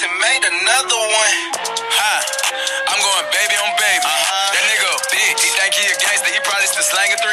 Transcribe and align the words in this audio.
And 0.00 0.16
made 0.16 0.40
another 0.48 0.96
one. 1.12 1.36
Ha, 1.92 2.14
I'm 2.88 3.00
going 3.04 3.26
baby 3.36 3.52
on 3.60 3.68
baby. 3.76 4.00
Uh-huh. 4.00 4.48
That 4.56 4.64
nigga 4.64 4.88
a 4.88 5.00
bitch. 5.12 5.44
He 5.44 5.48
think 5.52 5.76
he 5.76 5.84
a 5.92 5.96
gangster. 6.00 6.32
He 6.32 6.40
probably 6.40 6.72
still 6.72 6.88
slanging 6.88 7.20
380. 7.20 7.28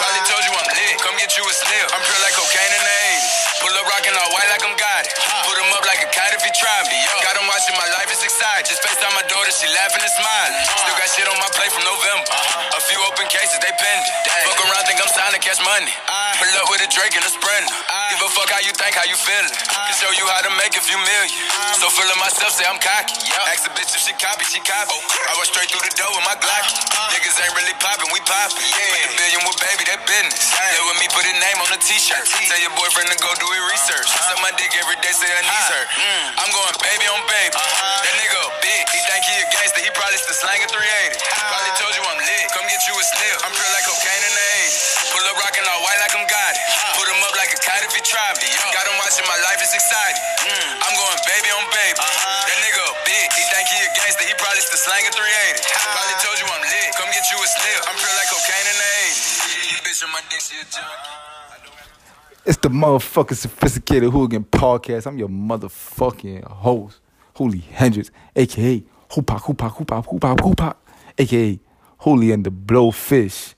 Probably 0.00 0.22
told 0.24 0.40
you 0.48 0.52
I'm 0.56 0.64
lit. 0.80 0.96
Come 1.04 1.12
get 1.20 1.28
you 1.36 1.44
a 1.44 1.52
slip. 1.52 1.92
I'm 1.92 2.00
pure 2.00 2.20
like 2.24 2.32
cocaine 2.32 2.72
in 2.72 2.80
the 2.80 2.96
80s. 3.20 3.60
Pull 3.60 3.74
up 3.76 3.84
rockin' 3.84 4.16
all 4.16 4.32
white 4.32 4.48
like 4.48 4.64
I'm 4.64 4.72
got 4.80 5.04
it. 5.04 5.12
Put 5.44 5.60
him 5.60 5.68
up 5.76 5.84
like 5.84 6.00
a 6.00 6.08
kite 6.08 6.32
if 6.32 6.40
he 6.40 6.48
try 6.56 6.72
me. 6.88 6.96
Got 7.20 7.36
him 7.36 7.44
watching 7.44 7.76
my 7.76 7.88
life 7.92 8.08
is 8.08 8.24
excited. 8.24 8.64
Just 8.64 8.80
FaceTime 8.80 9.12
my 9.12 9.26
daughter, 9.28 9.52
she 9.52 9.68
laughing 9.76 10.00
and 10.00 10.14
smiling. 10.16 10.56
Uh-huh. 10.56 10.80
Still 10.80 10.96
got 10.96 11.08
shit 11.12 11.28
on 11.28 11.36
my 11.36 11.52
plate 11.52 11.68
from 11.68 11.84
November. 11.84 12.24
Uh-huh. 12.32 12.78
A 12.78 12.82
few 12.88 12.96
open 13.12 13.28
cases, 13.28 13.60
they 13.60 13.76
pending. 13.76 14.16
Fuck 14.48 14.56
around, 14.64 14.88
think 14.88 15.04
I'm 15.04 15.12
signed 15.12 15.36
to 15.36 15.42
catch 15.44 15.60
money. 15.60 15.92
Ah. 16.08 16.19
Pull 16.40 16.56
up 16.56 16.72
with 16.72 16.80
a 16.80 16.88
Drake 16.88 17.12
and 17.20 17.24
a 17.24 17.28
Sprinter. 17.28 17.68
Give 18.08 18.24
a 18.24 18.30
fuck 18.32 18.48
how 18.48 18.64
you 18.64 18.72
think, 18.72 18.96
how 18.96 19.04
you 19.04 19.12
feeling. 19.12 19.52
Can 19.52 19.92
show 19.92 20.08
you 20.16 20.24
how 20.24 20.40
to 20.40 20.52
make 20.56 20.72
a 20.72 20.80
few 20.80 20.96
million. 20.96 21.36
So 21.76 21.92
full 21.92 22.08
of 22.08 22.16
myself, 22.16 22.56
say 22.56 22.64
I'm 22.64 22.80
cocky. 22.80 23.12
Ask 23.52 23.68
a 23.68 23.72
bitch 23.76 23.92
if 23.92 24.00
she 24.00 24.16
copy, 24.16 24.48
she 24.48 24.56
copy. 24.64 24.88
I 25.28 25.36
was 25.36 25.52
straight 25.52 25.68
through 25.68 25.84
the 25.84 25.92
door 26.00 26.08
with 26.16 26.24
my 26.24 26.32
Glock. 26.40 26.64
Uh-huh. 26.64 27.12
Niggas 27.12 27.36
ain't 27.44 27.52
really 27.52 27.76
popping, 27.76 28.08
we 28.08 28.24
popping. 28.24 28.56
Put 28.56 29.00
the 29.04 29.12
billion 29.20 29.40
with 29.44 29.60
baby, 29.60 29.84
that 29.92 30.00
business. 30.08 30.56
Live 30.56 30.86
with 30.88 30.98
me, 31.04 31.06
put 31.12 31.28
a 31.28 31.34
name 31.36 31.60
on 31.60 31.68
the 31.76 31.80
t-shirt. 31.84 32.24
Tell 32.24 32.60
your 32.64 32.72
boyfriend 32.72 33.12
to 33.12 33.20
go 33.20 33.28
do 33.36 33.44
his 33.44 33.60
uh-huh. 33.60 33.72
research. 33.76 34.08
Suck 34.08 34.40
my 34.40 34.52
dick 34.56 34.72
every 34.80 34.96
day, 35.04 35.12
say 35.12 35.28
her 35.28 35.44
knees 35.44 35.52
uh-huh. 35.52 35.76
hurt. 35.76 35.88
Mm. 35.92 36.40
I'm 36.40 36.50
going 36.56 36.74
baby 36.80 37.04
on 37.12 37.20
baby. 37.28 37.52
That 37.52 38.14
nigga 38.16 38.38
a 38.40 38.50
bitch. 38.64 38.88
He 38.96 39.00
think 39.04 39.22
he 39.28 39.34
a 39.38 39.46
gangster, 39.52 39.84
he 39.84 39.90
probably 39.92 40.16
still 40.16 40.40
slanging 40.40 40.72
380. 40.72 41.20
Probably 41.20 41.72
told 41.76 41.92
you 41.92 42.02
I'm 42.08 42.16
lit. 42.16 42.44
Come 42.56 42.64
get 42.64 42.80
you 42.88 42.96
a 42.96 43.04
slip. 43.04 43.36
I'm 43.44 43.52
pure 43.52 43.70
like 43.76 43.84
cocaine 43.84 44.24
in 44.24 44.32
the 44.32 44.46
80s. 44.64 44.74
Pull 45.12 45.24
up 45.28 45.36
rockin' 45.36 45.66
watching 49.70 49.82
my 49.82 49.94
life 49.94 50.10
is 50.10 50.10
exciting. 50.10 50.22
Mm. 50.42 50.82
I'm 50.82 50.94
going 50.98 51.20
baby 51.26 51.50
on 51.54 51.64
baby. 51.70 51.98
Uh-huh. 51.98 52.46
That 52.46 52.58
nigga 52.58 52.82
a 52.82 52.94
bitch. 53.06 53.30
He 53.38 53.44
think 53.50 53.66
he 53.70 53.78
a 53.86 53.90
gangster, 53.94 54.24
he 54.26 54.34
probably 54.34 54.62
still 54.62 54.82
slanging 54.82 55.14
380. 55.14 55.62
Probably 55.94 56.16
told 56.18 56.36
you 56.38 56.46
I'm 56.50 56.62
lit. 56.62 56.90
Come 56.98 57.10
get 57.14 57.24
you 57.30 57.38
a 57.38 57.46
slip. 57.46 57.80
I'm 57.86 57.96
pure 57.96 58.14
like 58.18 58.30
cocaine 58.30 58.66
in 58.66 58.76
the 58.76 58.90
80s. 59.06 59.70
You 59.70 59.78
bitch 59.86 60.00
on 60.04 60.10
my 60.10 60.22
dick, 60.26 60.40
she 60.42 60.54
a 60.58 60.66
junkie. 60.66 61.18
It's 62.46 62.56
the 62.56 62.70
motherfucking 62.70 63.36
sophisticated 63.36 64.10
hooligan 64.10 64.44
podcast. 64.44 65.06
I'm 65.06 65.18
your 65.18 65.28
motherfucking 65.28 66.44
host, 66.44 67.00
Holy 67.34 67.58
Hendrix, 67.58 68.10
aka 68.34 68.82
Hoopak, 69.10 69.40
Hoopak, 69.44 69.76
Hoopak, 69.76 70.06
Hoopak, 70.06 70.38
Hoopak, 70.38 70.76
aka 71.18 71.60
Holy 71.98 72.32
and 72.32 72.44
the 72.44 72.50
Blowfish. 72.50 73.54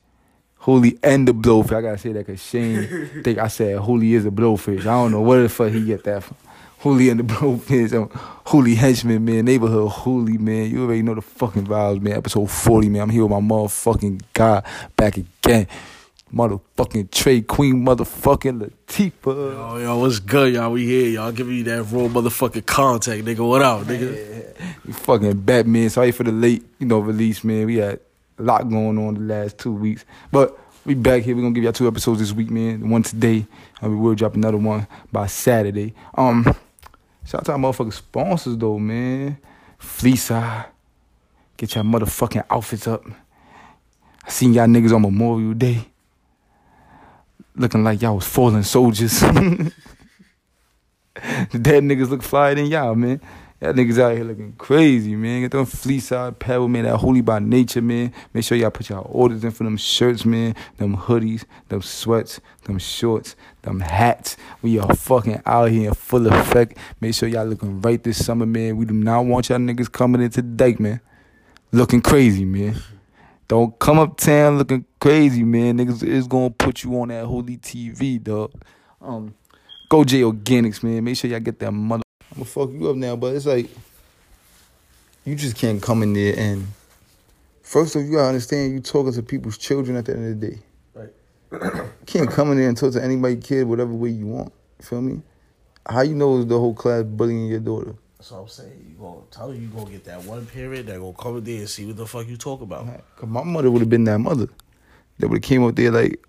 Holy 0.62 0.96
and 1.02 1.26
the 1.26 1.34
Blowfish. 1.34 1.76
I 1.76 1.80
gotta 1.80 1.98
say 1.98 2.12
that 2.12 2.24
because 2.24 2.40
Shane 2.40 2.86
think 3.24 3.38
I 3.38 3.48
said 3.48 3.78
Holy 3.78 4.14
is 4.14 4.24
a 4.24 4.30
blowfish. 4.30 4.82
I 4.82 4.84
don't 4.84 5.10
know 5.10 5.20
where 5.20 5.42
the 5.42 5.48
fuck 5.48 5.72
he 5.72 5.84
get 5.84 6.04
that 6.04 6.22
from. 6.22 6.36
Holy 6.78 7.08
and 7.10 7.18
the 7.18 7.24
Blowfish. 7.24 7.92
I'm 7.92 8.08
Holy 8.46 8.76
Henchman, 8.76 9.24
man. 9.24 9.44
Neighborhood 9.44 9.90
Holy, 9.90 10.38
man. 10.38 10.70
You 10.70 10.84
already 10.84 11.02
know 11.02 11.16
the 11.16 11.20
fucking 11.20 11.66
vibes, 11.66 12.00
man. 12.00 12.12
Episode 12.12 12.48
40, 12.48 12.90
man. 12.90 13.02
I'm 13.02 13.10
here 13.10 13.26
with 13.26 13.32
my 13.32 13.40
motherfucking 13.40 14.22
guy 14.34 14.62
back 14.94 15.16
again. 15.16 15.66
Motherfucking 16.32 17.10
Trey 17.10 17.40
Queen, 17.40 17.84
motherfucking 17.84 18.70
Latifah. 18.70 19.24
Yo, 19.24 19.76
yo, 19.78 19.98
what's 19.98 20.20
good, 20.20 20.54
y'all? 20.54 20.70
We 20.70 20.86
here, 20.86 21.08
y'all. 21.08 21.32
Giving 21.32 21.56
you 21.56 21.64
that 21.64 21.82
raw 21.90 22.06
motherfucking 22.06 22.66
contact, 22.66 23.24
nigga. 23.24 23.46
What 23.46 23.62
up, 23.62 23.82
nigga? 23.82 24.54
We 24.86 24.92
fucking 24.92 25.40
Batman. 25.40 25.90
Sorry 25.90 26.12
for 26.12 26.22
the 26.22 26.30
late, 26.30 26.64
you 26.78 26.86
know, 26.86 27.00
release, 27.00 27.42
man. 27.42 27.66
We 27.66 27.78
had 27.78 27.98
a 28.38 28.42
lot 28.42 28.68
going 28.68 28.98
on 28.98 29.14
the 29.14 29.20
last 29.20 29.58
two 29.58 29.72
weeks. 29.72 30.04
But 30.30 30.58
we 30.84 30.94
back 30.94 31.22
here. 31.22 31.34
We're 31.34 31.42
gonna 31.42 31.54
give 31.54 31.64
y'all 31.64 31.72
two 31.72 31.88
episodes 31.88 32.20
this 32.20 32.32
week, 32.32 32.50
man. 32.50 32.88
One 32.88 33.02
today, 33.02 33.46
and 33.80 33.90
we 33.90 33.96
will 33.96 34.14
drop 34.14 34.34
another 34.34 34.58
one 34.58 34.86
by 35.10 35.26
Saturday. 35.26 35.94
Um 36.14 36.44
shout 37.24 37.40
out 37.40 37.44
to 37.46 37.52
our 37.52 37.58
motherfucking 37.58 37.92
sponsors 37.92 38.56
though, 38.56 38.78
man. 38.78 39.38
Fleece 39.78 40.30
Eye. 40.30 40.66
Get 41.56 41.74
y'all 41.74 41.84
motherfucking 41.84 42.44
outfits 42.50 42.86
up. 42.86 43.04
I 44.24 44.30
seen 44.30 44.54
y'all 44.54 44.66
niggas 44.66 44.94
on 44.94 45.02
Memorial 45.02 45.54
Day. 45.54 45.86
Looking 47.54 47.84
like 47.84 48.00
y'all 48.00 48.16
was 48.16 48.26
fallen 48.26 48.62
soldiers. 48.62 49.20
dead 51.52 51.82
niggas 51.84 52.08
look 52.08 52.22
flyer 52.22 52.54
than 52.54 52.66
y'all, 52.66 52.94
man. 52.94 53.20
Y'all 53.62 53.72
niggas 53.72 53.96
out 53.96 54.16
here 54.16 54.24
looking 54.24 54.52
crazy, 54.58 55.14
man. 55.14 55.42
Get 55.42 55.52
them 55.52 55.66
fleece 55.66 56.10
out 56.10 56.30
apparel, 56.30 56.66
man. 56.66 56.82
That 56.82 56.96
holy 56.96 57.20
by 57.20 57.38
nature, 57.38 57.80
man. 57.80 58.12
Make 58.34 58.42
sure 58.42 58.58
y'all 58.58 58.72
put 58.72 58.88
y'all 58.88 59.06
orders 59.08 59.44
in 59.44 59.52
for 59.52 59.62
them 59.62 59.76
shirts, 59.76 60.24
man. 60.24 60.56
Them 60.78 60.96
hoodies, 60.96 61.44
them 61.68 61.80
sweats, 61.80 62.40
them 62.64 62.80
shorts, 62.80 63.36
them 63.62 63.78
hats. 63.78 64.36
We 64.62 64.80
are 64.80 64.92
fucking 64.96 65.42
out 65.46 65.70
here 65.70 65.90
in 65.90 65.94
full 65.94 66.26
effect. 66.26 66.76
Make 67.00 67.14
sure 67.14 67.28
y'all 67.28 67.46
looking 67.46 67.80
right 67.80 68.02
this 68.02 68.26
summer, 68.26 68.46
man. 68.46 68.78
We 68.78 68.84
do 68.84 68.94
not 68.94 69.26
want 69.26 69.48
y'all 69.48 69.58
niggas 69.58 69.92
coming 69.92 70.22
into 70.22 70.42
the 70.42 70.48
dike, 70.48 70.80
man. 70.80 71.00
Looking 71.70 72.02
crazy, 72.02 72.44
man. 72.44 72.74
Don't 73.46 73.78
come 73.78 74.00
uptown 74.00 74.58
looking 74.58 74.86
crazy, 74.98 75.44
man. 75.44 75.78
Niggas 75.78 76.02
is 76.02 76.26
gonna 76.26 76.50
put 76.50 76.82
you 76.82 77.00
on 77.00 77.08
that 77.10 77.26
holy 77.26 77.58
TV, 77.58 78.20
dog. 78.20 78.50
Um, 79.00 79.36
go 79.88 80.02
J 80.02 80.22
Organics, 80.22 80.82
man. 80.82 81.04
Make 81.04 81.16
sure 81.16 81.30
y'all 81.30 81.38
get 81.38 81.60
that 81.60 81.70
mother. 81.70 82.01
I'm 82.32 82.38
gonna 82.38 82.44
fuck 82.46 82.70
you 82.70 82.88
up 82.88 82.96
now, 82.96 83.14
but 83.14 83.36
it's 83.36 83.44
like 83.44 83.68
you 85.26 85.34
just 85.34 85.54
can't 85.54 85.82
come 85.82 86.02
in 86.02 86.14
there 86.14 86.34
and 86.38 86.66
first 87.60 87.94
of 87.94 88.00
all, 88.00 88.08
you 88.08 88.14
gotta 88.14 88.28
understand 88.28 88.72
you 88.72 88.80
talking 88.80 89.12
to 89.12 89.22
people's 89.22 89.58
children 89.58 89.98
at 89.98 90.06
the 90.06 90.14
end 90.14 90.32
of 90.32 90.40
the 90.40 90.46
day. 90.48 90.58
Right. 90.94 91.90
Can't 92.06 92.30
come 92.30 92.50
in 92.52 92.56
there 92.56 92.68
and 92.68 92.76
talk 92.76 92.94
to 92.94 93.04
anybody 93.04 93.36
kid 93.36 93.66
whatever 93.66 93.92
way 93.92 94.08
you 94.08 94.26
want. 94.26 94.50
You 94.80 94.86
feel 94.86 95.02
me? 95.02 95.20
How 95.86 96.00
you 96.00 96.14
know 96.14 96.38
is 96.38 96.46
the 96.46 96.58
whole 96.58 96.72
class 96.72 97.02
bullying 97.02 97.48
your 97.48 97.60
daughter? 97.60 97.94
That's 98.16 98.30
what 98.30 98.40
I'm 98.40 98.48
saying. 98.48 98.86
You 98.88 98.96
gonna 98.98 99.20
tell 99.30 99.52
you, 99.52 99.60
you 99.60 99.68
gonna 99.68 99.90
get 99.90 100.04
that 100.04 100.24
one 100.24 100.46
parent 100.46 100.86
that 100.86 100.98
gonna 100.98 101.12
come 101.12 101.36
in 101.36 101.44
there 101.44 101.58
and 101.58 101.68
see 101.68 101.84
what 101.84 101.98
the 101.98 102.06
fuck 102.06 102.26
you 102.26 102.38
talk 102.38 102.62
about. 102.62 102.86
Cause 103.16 103.28
my 103.28 103.42
mother 103.42 103.70
would 103.70 103.80
have 103.80 103.90
been 103.90 104.04
that 104.04 104.20
mother. 104.20 104.48
That 105.18 105.28
would 105.28 105.36
have 105.36 105.42
came 105.42 105.64
up 105.64 105.76
there 105.76 105.90
like, 105.90 106.24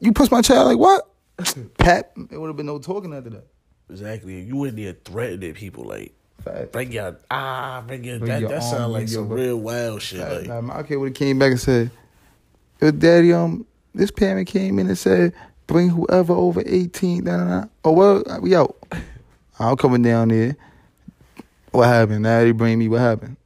you 0.00 0.12
push 0.12 0.28
my 0.32 0.42
child 0.42 0.66
like 0.66 0.78
what? 0.78 1.08
Pat. 1.78 2.12
It 2.32 2.36
would 2.36 2.48
have 2.48 2.56
been 2.56 2.66
no 2.66 2.80
talking 2.80 3.14
after 3.14 3.30
that. 3.30 3.46
Exactly. 3.90 4.40
You 4.40 4.64
in 4.64 4.76
there 4.76 4.96
threatening 5.04 5.54
people 5.54 5.84
like 5.84 6.12
Fact. 6.44 6.72
bring 6.72 6.92
your 6.92 7.16
ah, 7.30 7.82
bring 7.86 8.04
your 8.04 8.18
Bring 8.18 8.30
that. 8.30 8.40
your 8.40 8.50
that 8.50 8.62
sound 8.62 8.92
like 8.92 9.08
some 9.08 9.28
your- 9.28 9.36
real 9.36 9.56
wild 9.56 10.00
shit. 10.02 10.20
Fact. 10.20 10.32
Like 10.32 10.46
Nah, 10.48 10.60
my 10.60 10.82
kid 10.82 10.96
would 10.96 11.08
have 11.10 11.14
came 11.16 11.38
back 11.38 11.50
and 11.50 11.60
said, 11.60 11.90
"Yo, 12.80 12.90
daddy, 12.90 13.32
um, 13.32 13.66
this 13.94 14.10
parent 14.10 14.46
came 14.48 14.78
in 14.78 14.86
and 14.88 14.96
said, 14.98 15.32
bring 15.66 15.88
whoever 15.88 16.32
over 16.32 16.62
18, 16.66 17.22
nah, 17.24 17.36
nah, 17.36 17.44
nah. 17.60 17.66
Oh, 17.84 17.92
well, 17.92 18.24
we 18.40 18.56
out. 18.56 18.76
I'm 19.60 19.76
coming 19.76 20.02
down 20.02 20.28
there. 20.28 20.56
What 21.70 21.86
happened? 21.86 22.22
Now 22.22 22.40
they 22.40 22.50
bring 22.52 22.78
me, 22.78 22.88
what 22.88 23.00
happened? 23.00 23.36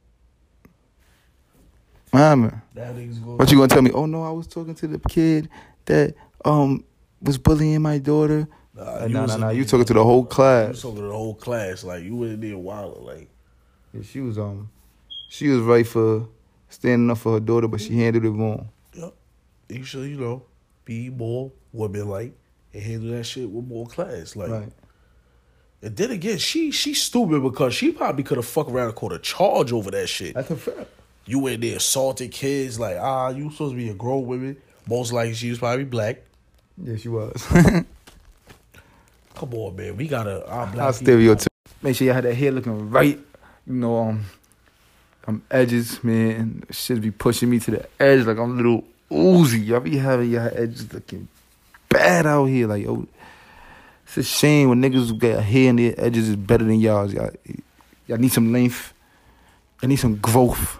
Mama. 2.13 2.61
What 2.73 3.51
you 3.51 3.57
gonna 3.57 3.67
tell 3.67 3.81
me? 3.81 3.91
Oh 3.91 4.05
no, 4.05 4.23
I 4.23 4.31
was 4.31 4.47
talking 4.47 4.73
to 4.75 4.87
the 4.87 4.99
kid 5.09 5.49
that 5.85 6.15
um 6.45 6.83
was 7.21 7.37
bullying 7.37 7.81
my 7.81 7.97
daughter. 7.97 8.47
Nah, 8.75 8.83
Nah, 8.83 8.91
was 9.01 9.11
nah, 9.29 9.35
in 9.35 9.41
nah. 9.41 9.47
there- 9.47 9.55
You 9.57 9.65
talking 9.65 9.85
to 9.85 9.93
the 9.93 10.03
whole 10.03 10.25
class. 10.25 10.67
You 10.67 10.71
class. 10.73 10.81
talking 10.81 10.97
to 11.01 11.07
the 11.07 11.13
whole 11.13 11.35
class. 11.35 11.83
Like 11.83 12.03
you 12.03 12.15
went 12.15 12.33
in 12.33 12.41
there 12.41 12.57
wild. 12.57 13.03
Like 13.03 13.29
Yeah, 13.93 14.01
she 14.03 14.19
was 14.21 14.37
um, 14.37 14.69
she 15.29 15.47
was 15.49 15.61
right 15.61 15.87
for 15.87 16.27
standing 16.69 17.09
up 17.09 17.17
for 17.19 17.33
her 17.33 17.39
daughter, 17.39 17.67
but 17.67 17.79
she 17.81 17.97
handled 17.99 18.25
it 18.25 18.29
wrong. 18.31 18.69
Yep. 18.93 19.13
You 19.69 19.83
should, 19.83 20.09
you 20.09 20.17
know, 20.19 20.43
be 20.83 21.09
more 21.09 21.51
woman 21.73 22.07
like 22.09 22.33
and 22.73 22.83
handle 22.83 23.11
that 23.11 23.23
shit 23.25 23.49
with 23.49 23.65
more 23.65 23.87
class. 23.87 24.35
Like 24.35 24.49
Right. 24.49 24.69
and 25.81 25.95
then 25.95 26.11
again, 26.11 26.37
she 26.37 26.71
she 26.71 26.93
stupid 26.93 27.41
because 27.43 27.73
she 27.73 27.91
probably 27.91 28.23
could 28.23 28.37
have 28.37 28.45
fucked 28.45 28.69
around 28.71 28.87
and 28.87 28.95
caught 28.95 29.13
a 29.13 29.19
charge 29.19 29.71
over 29.71 29.89
that 29.91 30.07
shit. 30.07 30.33
That's 30.35 30.51
a 30.51 30.55
fact. 30.57 30.89
You 31.27 31.47
in 31.47 31.61
there 31.61 31.77
assaulted 31.77 32.31
kids, 32.31 32.79
like, 32.79 32.97
ah, 32.99 33.29
you 33.29 33.49
supposed 33.51 33.71
to 33.71 33.77
be 33.77 33.89
a 33.89 33.95
grown 33.95 34.27
woman. 34.27 34.57
Most 34.87 35.11
likely 35.11 35.33
she 35.33 35.49
was 35.49 35.57
probably 35.57 35.85
black. 35.85 36.21
Yeah, 36.77 36.97
she 36.97 37.07
was. 37.09 37.43
Come 39.35 39.53
on, 39.53 39.75
man. 39.75 39.97
We 39.97 40.07
gotta 40.07 40.47
our 40.47 40.67
black 40.67 40.85
Our 40.85 40.93
people- 40.93 41.05
stereotype. 41.05 41.47
Make 41.81 41.95
sure 41.95 42.07
you 42.07 42.13
had 42.13 42.23
that 42.23 42.33
hair 42.35 42.51
looking 42.51 42.89
right. 42.89 43.19
You 43.67 43.73
know, 43.73 43.97
um, 43.99 44.25
I'm 45.27 45.41
edges, 45.51 46.03
man. 46.03 46.63
Should 46.71 47.01
be 47.01 47.11
pushing 47.11 47.49
me 47.49 47.59
to 47.59 47.71
the 47.71 47.87
edge 47.99 48.25
like 48.25 48.37
I'm 48.37 48.51
a 48.51 48.55
little 48.55 48.83
Uzi. 49.11 49.65
Y'all 49.65 49.79
be 49.79 49.97
having 49.97 50.31
y'all 50.31 50.49
edges 50.53 50.91
looking 50.93 51.27
bad 51.89 52.25
out 52.25 52.45
here. 52.45 52.67
Like, 52.67 52.83
yo, 52.83 53.07
it's 54.05 54.17
a 54.17 54.23
shame 54.23 54.69
when 54.69 54.81
niggas 54.81 55.17
get 55.19 55.35
got 55.35 55.43
hair 55.43 55.69
in 55.69 55.75
their 55.75 55.93
edges 55.97 56.29
is 56.29 56.35
better 56.35 56.63
than 56.63 56.79
y'all's. 56.79 57.13
Y'all, 57.13 57.31
y'all 58.07 58.17
need 58.17 58.31
some 58.31 58.51
length. 58.51 58.93
Y'all 59.81 59.89
need 59.89 59.95
some 59.97 60.15
growth. 60.17 60.79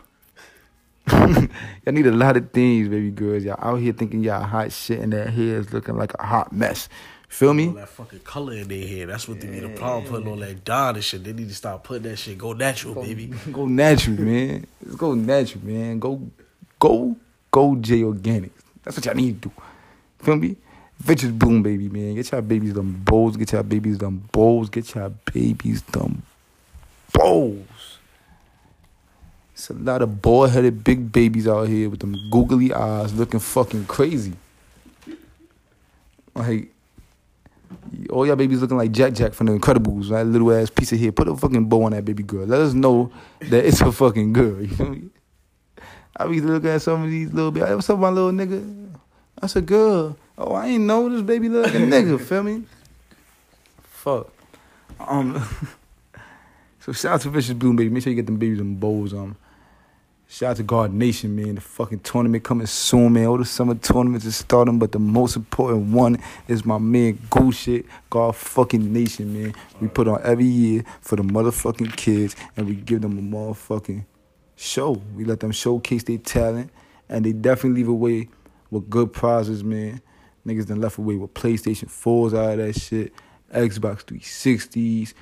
y'all 1.12 1.48
need 1.88 2.08
a 2.08 2.12
lot 2.12 2.38
of 2.38 2.52
things, 2.52 2.88
baby 2.88 3.12
girls. 3.12 3.44
Y'all 3.44 3.60
out 3.62 3.80
here 3.80 3.94
thinking 3.94 4.24
y'all 4.24 4.44
hot 4.44 4.72
shit 4.72 5.00
and 5.00 5.14
that 5.14 5.30
hair 5.30 5.58
is 5.58 5.74
looking 5.74 5.98
like 5.98 6.14
a 6.20 6.24
hot 6.26 6.52
mess. 6.52 6.88
Feel 7.36 7.54
me? 7.54 7.68
All 7.68 7.74
that 7.74 7.90
fucking 7.90 8.20
color 8.20 8.54
in 8.54 8.70
their 8.70 8.88
hair. 8.88 9.08
That's 9.08 9.28
what 9.28 9.42
they 9.42 9.48
be 9.48 9.60
the 9.60 9.68
problem 9.68 10.06
putting 10.06 10.32
on 10.32 10.40
that 10.40 10.64
dye 10.64 10.92
and 10.92 11.04
shit. 11.04 11.22
They 11.22 11.34
need 11.34 11.50
to 11.50 11.54
stop 11.54 11.84
putting 11.84 12.04
that 12.04 12.16
shit. 12.16 12.38
Go 12.38 12.54
natural, 12.54 12.96
baby. 12.96 13.26
Go 13.52 13.66
natural, 13.66 14.22
man. 14.22 14.66
Let's 14.82 14.96
go 14.96 15.16
natural, 15.16 15.66
man. 15.66 16.00
Go, 16.00 16.22
go, 16.80 17.14
go 17.52 17.76
J 17.76 18.04
Organics. 18.04 18.52
That's 18.82 18.96
what 18.96 19.06
y'all 19.06 19.16
need 19.16 19.42
to 19.42 19.50
do. 19.50 19.56
Feel 20.20 20.38
me? 20.38 20.56
Vicious 20.98 21.32
Bloom, 21.32 21.62
baby, 21.62 21.90
man. 21.90 22.16
Get 22.16 22.32
y'all 22.32 22.40
babies 22.40 22.74
them 22.74 23.02
bowls. 23.04 23.36
Get 23.36 23.52
your 23.52 23.64
babies 23.64 23.98
them 23.98 24.30
bowls. 24.32 24.70
Get 24.70 24.96
your 24.96 25.10
babies 25.10 25.82
them 25.82 26.24
bowls. 27.12 27.98
It's 29.56 29.70
a 29.70 29.74
lot 29.74 30.02
of 30.02 30.22
bald 30.22 30.52
headed 30.52 30.86
big 30.86 31.12
babies 31.12 31.50
out 31.50 31.68
here 31.68 31.90
with 31.90 32.00
them 32.00 32.16
googly 32.32 32.74
eyes 32.74 33.14
looking 33.14 33.42
fucking 33.42 33.88
crazy. 33.88 34.36
Like, 36.34 36.72
all 38.10 38.26
y'all 38.26 38.36
babies 38.36 38.62
looking 38.62 38.78
like 38.78 38.92
Jack 38.92 39.14
Jack 39.14 39.34
from 39.34 39.48
the 39.48 39.54
Incredibles, 39.54 40.10
that 40.10 40.26
little 40.26 40.52
ass 40.54 40.70
piece 40.70 40.92
of 40.92 41.00
hair. 41.00 41.12
Put 41.12 41.28
a 41.28 41.36
fucking 41.36 41.66
bow 41.66 41.84
on 41.84 41.92
that 41.92 42.06
baby 42.06 42.24
girl. 42.24 42.46
Let 42.46 42.62
us 42.62 42.74
know 42.74 43.12
that 43.42 43.66
it's 43.66 43.82
a 43.82 43.92
fucking 43.92 44.34
girl. 44.34 44.62
You 44.62 44.68
feel 44.68 44.90
me? 44.90 45.10
I 46.18 46.28
be 46.28 46.40
looking 46.40 46.70
at 46.70 46.82
some 46.82 47.04
of 47.04 47.10
these 47.10 47.34
little 47.34 47.52
babies. 47.52 47.76
What's 47.76 47.90
up, 47.90 48.00
my 48.00 48.10
little 48.10 48.32
nigga? 48.32 48.86
That's 49.42 49.56
a 49.56 49.62
girl. 49.62 50.18
Oh, 50.38 50.54
I 50.54 50.68
ain't 50.68 50.84
know 50.84 51.10
this 51.10 51.22
baby 51.22 51.50
look 51.50 51.66
like 51.66 51.76
a 51.76 51.80
nigga. 51.80 52.20
Feel 52.26 52.44
me? 52.44 52.64
Fuck. 53.82 54.28
Um. 55.00 55.46
so 56.80 56.94
shout 56.94 57.14
out 57.14 57.22
to 57.22 57.30
Vicious 57.30 57.54
Bloom, 57.54 57.76
baby. 57.76 57.90
Make 57.90 58.04
sure 58.04 58.12
you 58.12 58.16
get 58.16 58.26
them 58.26 58.38
babies 58.38 58.60
and 58.60 58.80
bows. 58.80 59.14
Um. 59.14 59.36
Shout 60.28 60.52
out 60.52 60.58
to 60.58 60.64
God 60.64 60.92
Nation, 60.92 61.36
man. 61.36 61.56
The 61.56 61.62
fucking 61.62 62.00
tournament 62.00 62.44
coming 62.44 62.66
soon, 62.66 63.14
man. 63.14 63.28
All 63.28 63.38
the 63.38 63.46
summer 63.46 63.76
tournaments 63.76 64.26
is 64.26 64.36
starting, 64.36 64.80
but 64.80 64.92
the 64.92 65.00
most 65.00 65.36
important 65.36 65.94
one 65.94 66.18
is 66.48 66.66
my 66.66 66.80
man 66.80 67.20
Goose 67.30 67.58
shit. 67.58 67.86
God 68.10 68.36
fucking 68.36 68.92
Nation, 68.92 69.32
man. 69.32 69.54
We 69.80 69.88
put 69.88 70.08
on 70.08 70.20
every 70.24 70.46
year 70.46 70.84
for 71.02 71.16
the 71.16 71.22
motherfucking 71.22 71.96
kids, 71.96 72.36
and 72.58 72.68
we 72.68 72.74
give 72.74 73.02
them 73.02 73.20
a 73.20 73.22
motherfucking 73.22 74.04
show. 74.56 75.00
We 75.16 75.26
let 75.26 75.42
them 75.42 75.52
showcase 75.52 76.04
their 76.04 76.18
talent, 76.18 76.72
and 77.08 77.24
they 77.24 77.32
definitely 77.32 77.82
leave 77.82 77.90
away 77.90 78.30
with 78.72 78.90
good 78.90 79.14
prizes, 79.14 79.64
man. 79.64 80.02
Niggas 80.46 80.68
done 80.68 80.82
left 80.82 80.98
away 80.98 81.16
with 81.16 81.36
PlayStation 81.36 81.86
4s 81.86 82.38
out 82.38 82.60
of 82.60 82.66
that 82.66 82.80
shit, 82.80 83.14
Xbox 83.54 84.04
360s, 84.04 85.14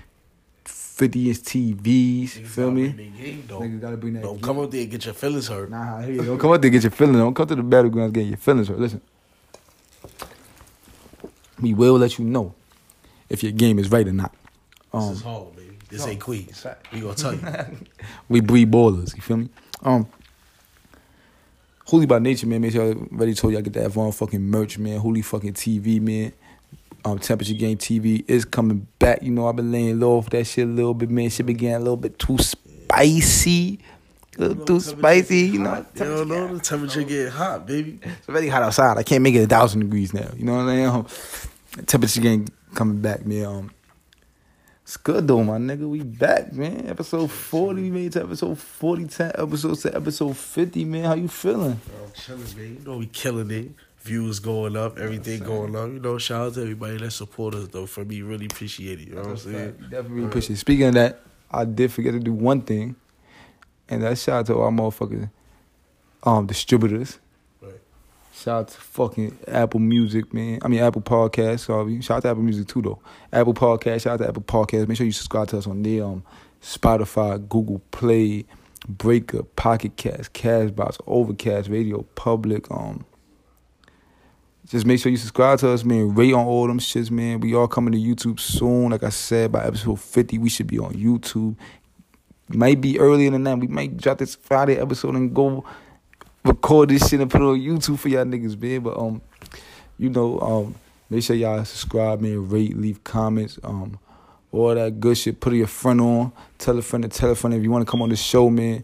50 0.94 1.28
inch 1.30 1.38
TVs. 1.40 2.30
feel 2.46 2.70
me? 2.70 2.90
Niggas 2.90 3.82
gotta 3.82 3.98
bring 3.98 4.14
that. 4.14 4.24
Don't 4.24 4.42
come 4.42 4.60
up 4.60 4.70
there 4.70 4.82
and 4.82 4.92
get 4.92 5.04
your 5.06 5.16
feelings 5.16 5.48
hurt. 5.48 5.72
Nah, 5.72 6.02
hey, 6.02 6.18
don't 6.18 6.38
come 6.38 6.52
up 6.52 6.62
there 6.62 6.68
and 6.70 6.74
get 6.74 6.84
your 6.84 6.92
feelings. 6.92 7.18
Don't 7.18 7.34
come 7.34 7.48
to 7.48 7.56
the 7.56 7.64
battlegrounds 7.64 8.14
getting 8.14 8.30
your 8.30 8.38
feelings 8.38 8.68
hurt. 8.68 8.80
Listen, 8.80 9.02
we 11.60 11.74
will 11.74 11.98
let 11.98 12.20
you 12.20 12.26
know 12.26 12.54
if 13.28 13.42
your 13.42 13.52
game 13.52 13.80
is 13.80 13.90
right 13.90 14.08
or 14.08 14.14
not. 14.14 14.32
This 14.94 15.04
Um, 15.04 15.12
is 15.14 15.22
home, 15.22 15.48
baby. 15.56 15.78
This 15.90 16.06
ain't 16.08 16.22
Queens. 16.22 16.66
We 16.92 17.00
gonna 17.02 17.16
tell 17.16 17.34
you. 17.34 17.42
we 18.30 18.42
breed 18.42 18.72
ballers. 18.72 19.16
You 19.16 19.22
feel 19.22 19.38
me? 19.38 19.50
Um, 19.82 20.08
Holy 21.86 22.06
by 22.06 22.20
nature, 22.20 22.48
man. 22.48 22.62
Make 22.62 22.72
sure 22.72 22.84
I 22.84 22.92
already 22.94 23.34
told 23.34 23.54
you 23.54 23.60
I 23.60 23.62
get 23.62 23.74
that 23.74 23.86
Avon 23.86 24.12
fucking 24.12 24.42
merch, 24.42 24.78
man. 24.78 25.00
Holy 25.00 25.22
fucking 25.22 25.54
TV, 25.54 26.00
man. 26.00 26.34
Um, 27.06 27.20
Temperature 27.20 27.54
Game 27.54 27.78
TV 27.78 28.24
is 28.28 28.46
coming 28.46 28.88
back. 29.00 29.22
You 29.24 29.32
know, 29.32 29.48
I've 29.48 29.56
been 29.56 29.72
laying 29.72 30.00
low 30.00 30.22
for 30.22 30.30
that 30.32 30.46
shit 30.46 30.68
a 30.68 30.72
little 30.72 30.94
bit, 30.94 31.10
man. 31.10 31.30
Shit 31.30 31.46
getting 31.46 31.74
a 31.74 31.80
little 31.80 31.98
bit 31.98 32.18
too 32.18 32.38
spicy. 32.38 33.80
A 34.38 34.42
little 34.42 34.66
too 34.66 34.80
spicy, 34.80 35.40
you 35.40 35.60
know. 35.60 35.86
You 35.96 36.00
don't 36.06 36.28
know 36.28 36.56
the 36.56 36.60
temperature 36.60 37.04
getting 37.04 37.32
hot, 37.32 37.68
baby. 37.68 38.00
It's 38.02 38.30
already 38.30 38.48
hot 38.48 38.64
outside. 38.64 38.98
I 38.98 39.04
can't 39.04 39.22
make 39.22 39.36
it 39.36 39.44
a 39.44 39.48
thousand 39.48 39.82
degrees 39.82 40.14
now. 40.14 40.30
You 40.36 40.46
know 40.46 40.54
what 40.56 40.62
I'm 40.62 40.68
saying? 40.68 40.86
Um, 40.86 41.86
temperature 41.86 42.22
game 42.22 42.48
coming 42.74 43.02
back, 43.02 43.26
man. 43.26 43.46
Um, 43.46 43.72
it's 44.84 44.98
good 44.98 45.28
though, 45.28 45.44
my 45.44 45.58
nigga. 45.58 45.88
We 45.88 46.04
back, 46.04 46.52
man. 46.54 46.88
Episode 46.88 47.32
40, 47.32 47.82
we 47.82 47.90
made 47.90 48.06
it 48.08 48.14
to 48.14 48.24
episode 48.24 48.58
40, 48.58 49.06
10 49.06 49.32
episodes 49.36 49.82
to 49.84 49.96
episode 49.96 50.36
50, 50.36 50.86
man. 50.86 51.06
How 51.06 51.14
you 51.14 51.28
feeling? 51.28 51.80
I'm 52.04 52.12
chilling, 52.14 52.58
man. 52.58 52.78
You 52.80 52.86
know 52.86 52.98
we 52.98 53.06
killing 53.08 53.52
it. 53.52 53.72
Views 54.04 54.40
going 54.40 54.76
up, 54.76 54.98
everything 54.98 55.40
going 55.44 55.76
up. 55.78 55.90
You 55.90 56.00
know, 56.00 56.18
shout 56.18 56.48
out 56.48 56.54
to 56.56 56.62
everybody 56.62 56.98
that 56.98 57.12
support 57.12 57.56
us 57.56 57.70
though. 57.70 57.86
For 57.86 58.04
me, 58.04 58.22
really 58.22 58.46
appreciate 58.48 59.00
it. 59.00 59.08
You 59.08 59.16
know 59.16 59.22
what 59.22 59.30
I'm 59.30 59.38
saying? 59.38 59.78
Definitely 59.90 60.26
appreciate 60.26 60.56
it. 60.56 60.60
Speaking 60.60 60.88
of 60.88 60.94
that, 60.96 61.22
I 61.50 61.64
did 61.64 61.90
forget 61.90 62.12
to 62.12 62.20
do 62.20 62.34
one 62.34 62.62
thing, 62.64 62.98
and 63.88 64.04
that's 64.04 64.22
shout 64.22 64.40
out 64.40 64.46
to 64.48 64.56
all 64.56 64.72
motherfucking 64.72 65.30
um 66.24 66.48
distributors. 66.48 67.20
Right. 67.62 67.80
Shout 68.34 68.60
out 68.60 68.68
to 68.70 68.78
fucking 68.82 69.38
Apple 69.48 69.80
Music, 69.80 70.34
man. 70.34 70.60
I 70.64 70.68
mean 70.68 70.82
Apple 70.82 71.02
Podcast, 71.02 71.62
sorry. 71.62 72.02
Shout 72.02 72.18
out 72.18 72.24
to 72.24 72.30
Apple 72.32 72.44
Music 72.44 72.68
too 72.68 72.82
though. 72.82 73.00
Apple 73.32 73.54
Podcast, 73.54 74.02
shout 74.02 74.16
out 74.16 74.24
to 74.24 74.28
Apple 74.28 74.42
Podcast. 74.42 74.90
Make 74.90 74.98
sure 74.98 75.06
you 75.06 75.14
subscribe 75.14 75.48
to 75.48 75.60
us 75.60 75.68
on 75.68 75.82
there, 75.82 76.04
um, 76.04 76.24
Spotify, 76.62 77.40
Google 77.48 77.82
Play, 77.92 78.44
Breaker, 78.86 79.44
Pocket 79.44 79.96
Cast, 79.96 80.34
Castbox, 80.34 80.98
Overcast, 81.08 81.70
Radio 81.70 82.02
Public, 82.16 82.70
um. 82.70 83.06
Just 84.68 84.86
make 84.86 85.00
sure 85.00 85.12
you 85.12 85.18
subscribe 85.18 85.60
to 85.60 85.70
us, 85.70 85.84
man. 85.84 86.16
Rate 86.16 86.34
on 86.34 86.46
all 86.46 86.68
them 86.68 86.80
shits, 86.80 87.12
man. 87.12 87.42
We 87.42 87.54
all 87.54 87.68
coming 87.68 87.92
to 87.92 87.98
YouTube 87.98 88.40
soon. 88.40 88.92
Like 88.92 89.04
I 89.04 89.10
said, 89.10 89.52
by 89.52 89.66
episode 89.66 90.00
50, 90.00 90.38
we 90.38 90.50
should 90.50 90.68
be 90.68 90.80
on 90.80 90.94
YouTube. 90.94 91.56
Might 92.48 92.80
be 92.80 92.98
earlier 93.00 93.30
than 93.32 93.44
that. 93.44 93.58
We 93.58 93.68
might 93.68 93.98
drop 93.98 94.20
this 94.20 94.36
Friday 94.36 94.78
episode 94.78 95.16
and 95.16 95.34
go 95.34 95.66
record 96.46 96.90
this 96.90 97.10
shit 97.10 97.20
and 97.20 97.30
put 97.30 97.42
it 97.42 97.46
on 97.46 97.60
YouTube 97.60 98.00
for 98.00 98.08
y'all 98.10 98.24
niggas, 98.24 98.60
man. 98.62 98.82
But 98.82 98.98
um, 98.98 99.22
you 99.98 100.10
know, 100.10 100.40
um, 100.40 100.76
make 101.10 101.24
sure 101.24 101.36
y'all 101.36 101.66
subscribe, 101.66 102.22
man, 102.22 102.48
rate, 102.50 102.78
leave 102.78 103.04
comments, 103.04 103.60
um, 103.64 104.00
all 104.52 104.76
that 104.76 105.00
good 105.00 105.18
shit. 105.18 105.40
Put 105.42 105.54
your 105.54 105.68
friend 105.68 106.00
on. 106.00 106.32
Tell 106.58 106.78
a 106.78 106.82
friend 106.82 107.04
to 107.04 107.10
tell 107.10 107.32
a 107.32 107.36
friend 107.36 107.54
if 107.54 107.64
you 107.64 107.72
want 107.72 107.86
to 107.86 107.92
come 107.92 108.02
on 108.02 108.10
the 108.10 108.16
show, 108.16 108.50
man. 108.50 108.84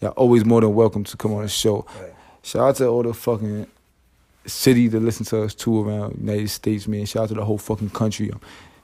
Y'all 0.00 0.10
always 0.12 0.44
more 0.44 0.60
than 0.60 0.74
welcome 0.74 1.04
to 1.04 1.16
come 1.16 1.34
on 1.34 1.42
the 1.42 1.48
show. 1.48 1.86
Right. 2.00 2.14
Shout 2.42 2.62
out 2.62 2.76
to 2.76 2.86
all 2.88 3.02
the 3.02 3.12
fucking 3.12 3.66
city 4.46 4.88
to 4.88 5.00
listen 5.00 5.24
to 5.26 5.42
us 5.42 5.54
too 5.54 5.86
around 5.86 6.18
United 6.18 6.48
States, 6.48 6.88
man. 6.88 7.06
Shout 7.06 7.24
out 7.24 7.28
to 7.30 7.34
the 7.34 7.44
whole 7.44 7.58
fucking 7.58 7.90
country. 7.90 8.30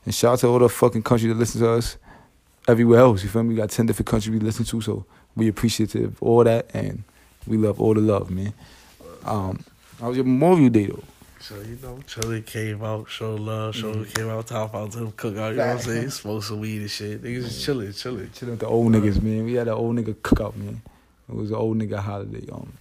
And 0.05 0.15
shout 0.15 0.35
out 0.35 0.39
to 0.41 0.49
all 0.49 0.59
the 0.59 0.69
fucking 0.69 1.03
country 1.03 1.29
that 1.29 1.35
listen 1.37 1.61
to 1.61 1.71
us 1.71 1.97
everywhere 2.69 3.01
else. 3.01 3.23
You 3.23 3.29
feel 3.29 3.43
me? 3.43 3.51
We 3.51 3.55
got 3.57 3.71
10 3.71 3.87
different 3.87 4.07
countries 4.07 4.33
we 4.33 4.41
listen 4.41 4.65
to, 4.67 4.81
so 4.81 5.05
we 5.35 5.49
appreciative 5.49 6.13
of 6.13 6.23
all 6.23 6.45
that 6.45 6.71
and 6.75 7.05
we 7.47 7.57
love 7.57 7.81
all 7.81 7.95
the 7.95 8.01
love, 8.01 8.31
man. 8.31 8.53
Um, 9.25 9.65
how 10.01 10.09
was 10.09 10.17
your 10.17 10.27
Memorial 10.27 10.69
Day 10.69 10.87
though? 10.87 11.03
So 11.41 11.55
you 11.61 11.79
know, 11.83 12.01
Chili 12.07 12.43
came 12.43 12.83
out, 12.83 13.09
show 13.09 13.35
love, 13.35 13.77
show 13.77 14.05
came 14.05 14.29
out, 14.29 14.49
top 14.49 14.75
out 14.75 14.93
to 14.93 14.99
him, 14.99 15.13
cook 15.13 15.37
out. 15.37 15.51
You 15.51 15.59
know 15.59 15.67
what 15.67 15.77
I'm 15.77 15.81
saying? 15.81 16.11
Smoke 16.11 16.43
some 16.43 16.61
weed 16.61 16.81
and 16.81 16.91
shit. 16.91 17.23
Niggas 17.23 17.45
just 17.45 17.65
chilling, 17.65 17.93
chilling. 17.93 18.31
Chilling 18.33 18.53
with 18.53 18.61
the 18.61 18.67
old 18.67 18.93
niggas, 18.93 19.23
man. 19.23 19.45
We 19.45 19.55
had 19.55 19.69
an 19.69 19.75
old 19.75 19.97
nigga 19.97 20.15
cookout, 20.15 20.57
man. 20.57 20.83
It 21.29 21.35
was 21.35 21.51
an 21.51 21.57
old 21.57 21.79
nigga 21.79 21.99
holiday. 21.99 22.51
Um, 22.51 22.73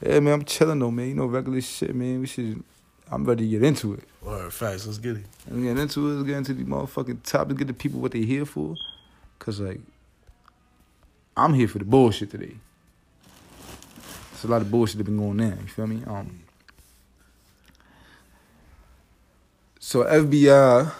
yeah, 0.00 0.20
man, 0.20 0.34
I'm 0.34 0.44
chilling 0.44 0.78
though, 0.78 0.90
man. 0.90 1.08
You 1.08 1.14
know, 1.14 1.26
regular 1.26 1.60
shit, 1.60 1.94
man. 1.94 2.20
We 2.20 2.26
should. 2.26 2.62
I'm 3.10 3.24
ready 3.24 3.44
to 3.44 3.50
get 3.50 3.62
into 3.62 3.94
it. 3.94 4.04
Word, 4.22 4.52
facts. 4.52 4.86
Let's 4.86 4.98
get 4.98 5.16
it. 5.16 5.26
Let's 5.48 5.62
get 5.62 5.78
into 5.78 6.10
it. 6.10 6.14
Let's 6.14 6.26
get 6.26 6.36
into 6.36 6.54
the 6.54 6.64
motherfucking 6.64 7.22
topic. 7.22 7.56
Get 7.56 7.66
the 7.66 7.72
people 7.72 8.00
what 8.00 8.12
they 8.12 8.22
here 8.22 8.44
for. 8.44 8.76
Cause 9.38 9.60
like, 9.60 9.80
I'm 11.36 11.54
here 11.54 11.68
for 11.68 11.78
the 11.78 11.84
bullshit 11.84 12.30
today. 12.30 12.56
There's 14.32 14.44
a 14.44 14.48
lot 14.48 14.62
of 14.62 14.70
bullshit 14.70 14.98
that 14.98 15.04
been 15.04 15.16
going 15.16 15.40
on. 15.40 15.58
You 15.60 15.66
feel 15.68 15.86
me? 15.86 16.02
Um. 16.06 16.40
So 19.80 20.04
FBI 20.04 20.92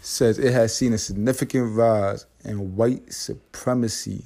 says 0.00 0.38
it 0.38 0.52
has 0.52 0.74
seen 0.74 0.92
a 0.92 0.98
significant 0.98 1.76
rise 1.76 2.26
in 2.44 2.76
white 2.76 3.12
supremacy, 3.12 4.24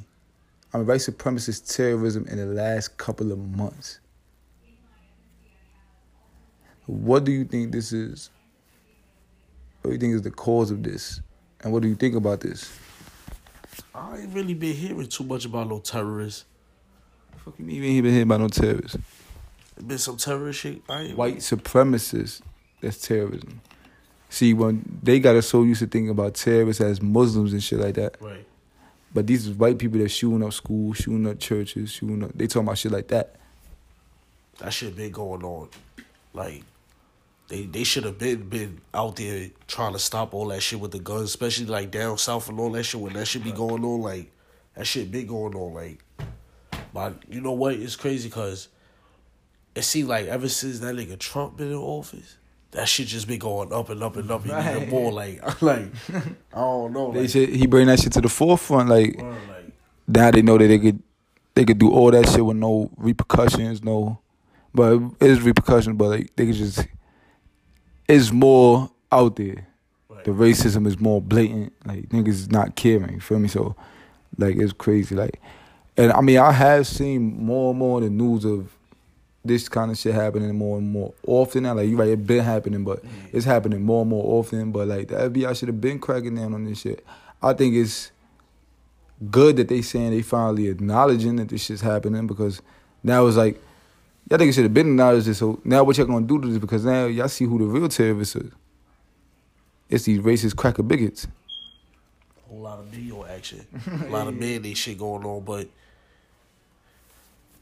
Mean 0.74 0.86
white 0.86 1.00
supremacist 1.00 1.74
terrorism 1.74 2.26
in 2.28 2.38
the 2.38 2.46
last 2.46 2.96
couple 2.96 3.32
of 3.32 3.38
months. 3.38 4.00
What 6.86 7.24
do 7.24 7.32
you 7.32 7.44
think 7.44 7.72
this 7.72 7.92
is? 7.92 8.30
What 9.82 9.90
do 9.90 9.94
you 9.94 10.00
think 10.00 10.14
is 10.14 10.22
the 10.22 10.30
cause 10.30 10.70
of 10.70 10.82
this? 10.82 11.20
And 11.62 11.72
what 11.72 11.82
do 11.82 11.88
you 11.88 11.94
think 11.94 12.14
about 12.14 12.40
this? 12.40 12.70
I 13.94 14.18
ain't 14.18 14.34
really 14.34 14.54
been 14.54 14.74
hearing 14.74 15.06
too 15.06 15.24
much 15.24 15.44
about 15.44 15.68
no 15.68 15.78
terrorists. 15.80 16.44
Fucking 17.44 17.68
even 17.70 18.02
been 18.02 18.12
hearing 18.12 18.22
about 18.22 18.40
no 18.40 18.48
terrorists. 18.48 18.98
Been 19.84 19.98
some 19.98 20.16
terrorist 20.16 20.60
shit. 20.60 20.82
I 20.88 21.02
ain't 21.02 21.16
White 21.16 21.38
supremacists, 21.38 22.42
that's 22.80 23.00
terrorism. 23.00 23.60
See, 24.28 24.54
when 24.54 25.00
they 25.02 25.18
got 25.18 25.36
us 25.36 25.48
so 25.48 25.62
used 25.62 25.80
to 25.80 25.86
thinking 25.86 26.10
about 26.10 26.34
terrorists 26.34 26.80
as 26.80 27.02
Muslims 27.02 27.52
and 27.52 27.62
shit 27.62 27.80
like 27.80 27.94
that. 27.94 28.16
Right. 28.20 28.46
But 29.12 29.26
these 29.26 29.49
white 29.50 29.79
people 29.79 29.99
that 29.99 30.09
shooting 30.09 30.45
up 30.45 30.52
schools, 30.52 30.99
shooting 30.99 31.29
up 31.29 31.38
churches, 31.38 31.93
shooting 31.93 32.23
up. 32.23 32.33
They 32.35 32.47
talking 32.47 32.69
about 32.69 32.79
shit 32.79 32.93
like 32.93 33.09
that. 33.09 33.37
That 34.59 34.73
shit 34.73 34.97
been 34.97 35.11
going 35.11 35.43
on. 35.43 35.69
Like, 36.33 36.62
they 37.49 37.64
they 37.64 37.83
should 37.83 38.05
have 38.05 38.19
been 38.19 38.49
been 38.49 38.81
out 38.95 39.17
there 39.17 39.50
trying 39.67 39.93
to 39.95 39.99
stop 39.99 40.33
all 40.33 40.49
that 40.49 40.62
shit 40.62 40.79
with 40.79 40.93
the 40.93 41.00
guns, 41.00 41.31
especially 41.31 41.67
like 41.67 41.90
down 41.90 42.19
south 42.19 42.49
and 42.49 42.61
all 42.61 42.71
that 42.71 42.85
shit. 42.85 43.00
When 43.00 43.14
that 43.14 43.26
shit 43.26 43.43
be 43.43 43.52
going 43.52 43.85
on, 43.85 44.00
like 44.00 44.31
that 44.76 44.87
shit 44.87 45.11
been 45.11 45.26
going 45.26 45.55
on. 45.55 45.75
Like, 45.75 46.05
but 46.95 47.17
you 47.29 47.40
know 47.40 47.52
what? 47.52 47.75
It's 47.75 47.97
crazy 47.97 48.29
because 48.29 48.69
it 49.75 49.83
seems 49.83 50.09
like 50.09 50.26
ever 50.26 50.49
since 50.49 50.79
that 50.81 50.95
nigga 50.95 51.19
Trump 51.19 51.57
been 51.57 51.69
in 51.69 51.75
office, 51.75 52.37
that 52.72 52.88
shit 52.88 53.08
just 53.08 53.26
be 53.26 53.36
going 53.36 53.72
up 53.72 53.88
and 53.90 54.02
up 54.02 54.16
and 54.16 54.30
up 54.30 54.46
Right. 54.46 54.76
even 54.76 54.88
more. 54.90 55.12
Like, 55.12 55.62
like 55.62 55.86
I 56.12 56.20
don't 56.60 56.92
know. 56.92 57.12
They 57.12 57.22
Like, 57.22 57.30
said 57.30 57.48
he 57.48 57.66
bring 57.66 57.86
that 57.88 58.00
shit 58.00 58.12
to 58.14 58.20
the 58.20 58.28
forefront. 58.28 58.88
Like 58.88 59.18
bro, 59.18 59.28
like 59.30 59.72
now 60.08 60.30
they 60.30 60.42
know 60.42 60.56
that 60.58 60.68
they 60.68 60.78
could 60.78 61.02
they 61.54 61.64
could 61.64 61.78
do 61.78 61.90
all 61.90 62.10
that 62.12 62.28
shit 62.28 62.44
with 62.44 62.56
no 62.56 62.90
repercussions, 62.96 63.82
no. 63.82 64.20
But 64.72 65.00
it 65.20 65.30
is 65.30 65.42
repercussions, 65.42 65.96
but 65.96 66.08
like 66.08 66.36
they 66.36 66.46
could 66.46 66.54
just 66.54 66.86
it's 68.08 68.32
more 68.32 68.90
out 69.12 69.36
there. 69.36 69.66
Right. 70.08 70.24
The 70.24 70.30
racism 70.32 70.86
is 70.86 70.98
more 71.00 71.20
blatant. 71.20 71.72
Like 71.84 72.08
niggas 72.10 72.28
is 72.28 72.50
not 72.50 72.76
caring. 72.76 73.14
You 73.14 73.20
feel 73.20 73.38
me? 73.38 73.48
So, 73.48 73.74
like 74.38 74.56
it's 74.56 74.72
crazy. 74.72 75.14
Like, 75.14 75.40
and 75.96 76.12
I 76.12 76.20
mean, 76.20 76.38
I 76.38 76.52
have 76.52 76.86
seen 76.86 77.44
more 77.44 77.70
and 77.70 77.78
more 77.78 77.98
in 77.98 78.04
the 78.04 78.10
news 78.24 78.44
of 78.44 78.76
this 79.44 79.68
kind 79.68 79.90
of 79.90 79.99
shit 79.99 80.14
happening 80.14 80.54
more 80.54 80.78
and 80.78 80.88
more 80.88 81.14
often 81.26 81.62
now. 81.62 81.75
Like 81.75 81.88
you 81.88 81.97
right, 81.97 82.09
it 82.09 82.26
been 82.26 82.44
happening, 82.44 82.85
but 82.85 83.02
it's 83.32 83.44
happening 83.44 83.82
more 83.82 84.02
and 84.02 84.11
more 84.11 84.38
often. 84.38 84.73
But 84.73 84.88
like 84.88 85.09
the 85.09 85.16
FBI 85.16 85.59
should 85.59 85.68
have 85.68 85.80
been 85.80 85.99
cracking 85.99 86.35
down 86.37 86.54
on 86.54 86.64
this 86.64 86.80
shit. 86.80 87.04
I 87.42 87.54
think 87.54 87.75
it's 87.75 88.11
good 89.30 89.56
that 89.56 89.68
they 89.68 89.82
saying 89.82 90.11
they 90.11 90.23
finally 90.23 90.68
acknowledging 90.68 91.37
that 91.37 91.49
this 91.49 91.64
shit's 91.64 91.80
happening 91.80 92.26
because 92.26 92.61
now 93.02 93.26
it's 93.26 93.37
like 93.37 93.61
y'all 94.28 94.38
think 94.38 94.50
it 94.50 94.52
should 94.54 94.64
have 94.64 94.75
been 94.75 94.88
acknowledged 94.88 95.26
this. 95.26 95.38
So 95.38 95.61
now 95.64 95.85
what 95.85 95.97
y'all 95.97 96.06
gonna 96.06 96.26
do 96.26 96.40
to 96.40 96.49
this? 96.49 96.59
Because 96.59 96.85
now 96.85 97.06
y'all 97.06 97.28
see 97.28 97.47
who 97.47 97.59
the 97.59 97.64
real 97.64 97.88
terrorists 97.88 98.37
is. 98.37 98.52
It's 99.88 100.04
these 100.04 100.20
racist 100.20 100.54
cracker 100.54 100.82
bigots. 100.82 101.26
A 101.26 102.49
whole 102.49 102.61
lot 102.61 102.78
of 102.78 102.87
video 102.87 103.25
action, 103.26 103.66
a 103.87 104.11
lot 104.11 104.28
of 104.28 104.35
mayonnaise 104.38 104.78
shit 104.78 104.99
going 104.99 105.25
on, 105.25 105.42
but 105.42 105.66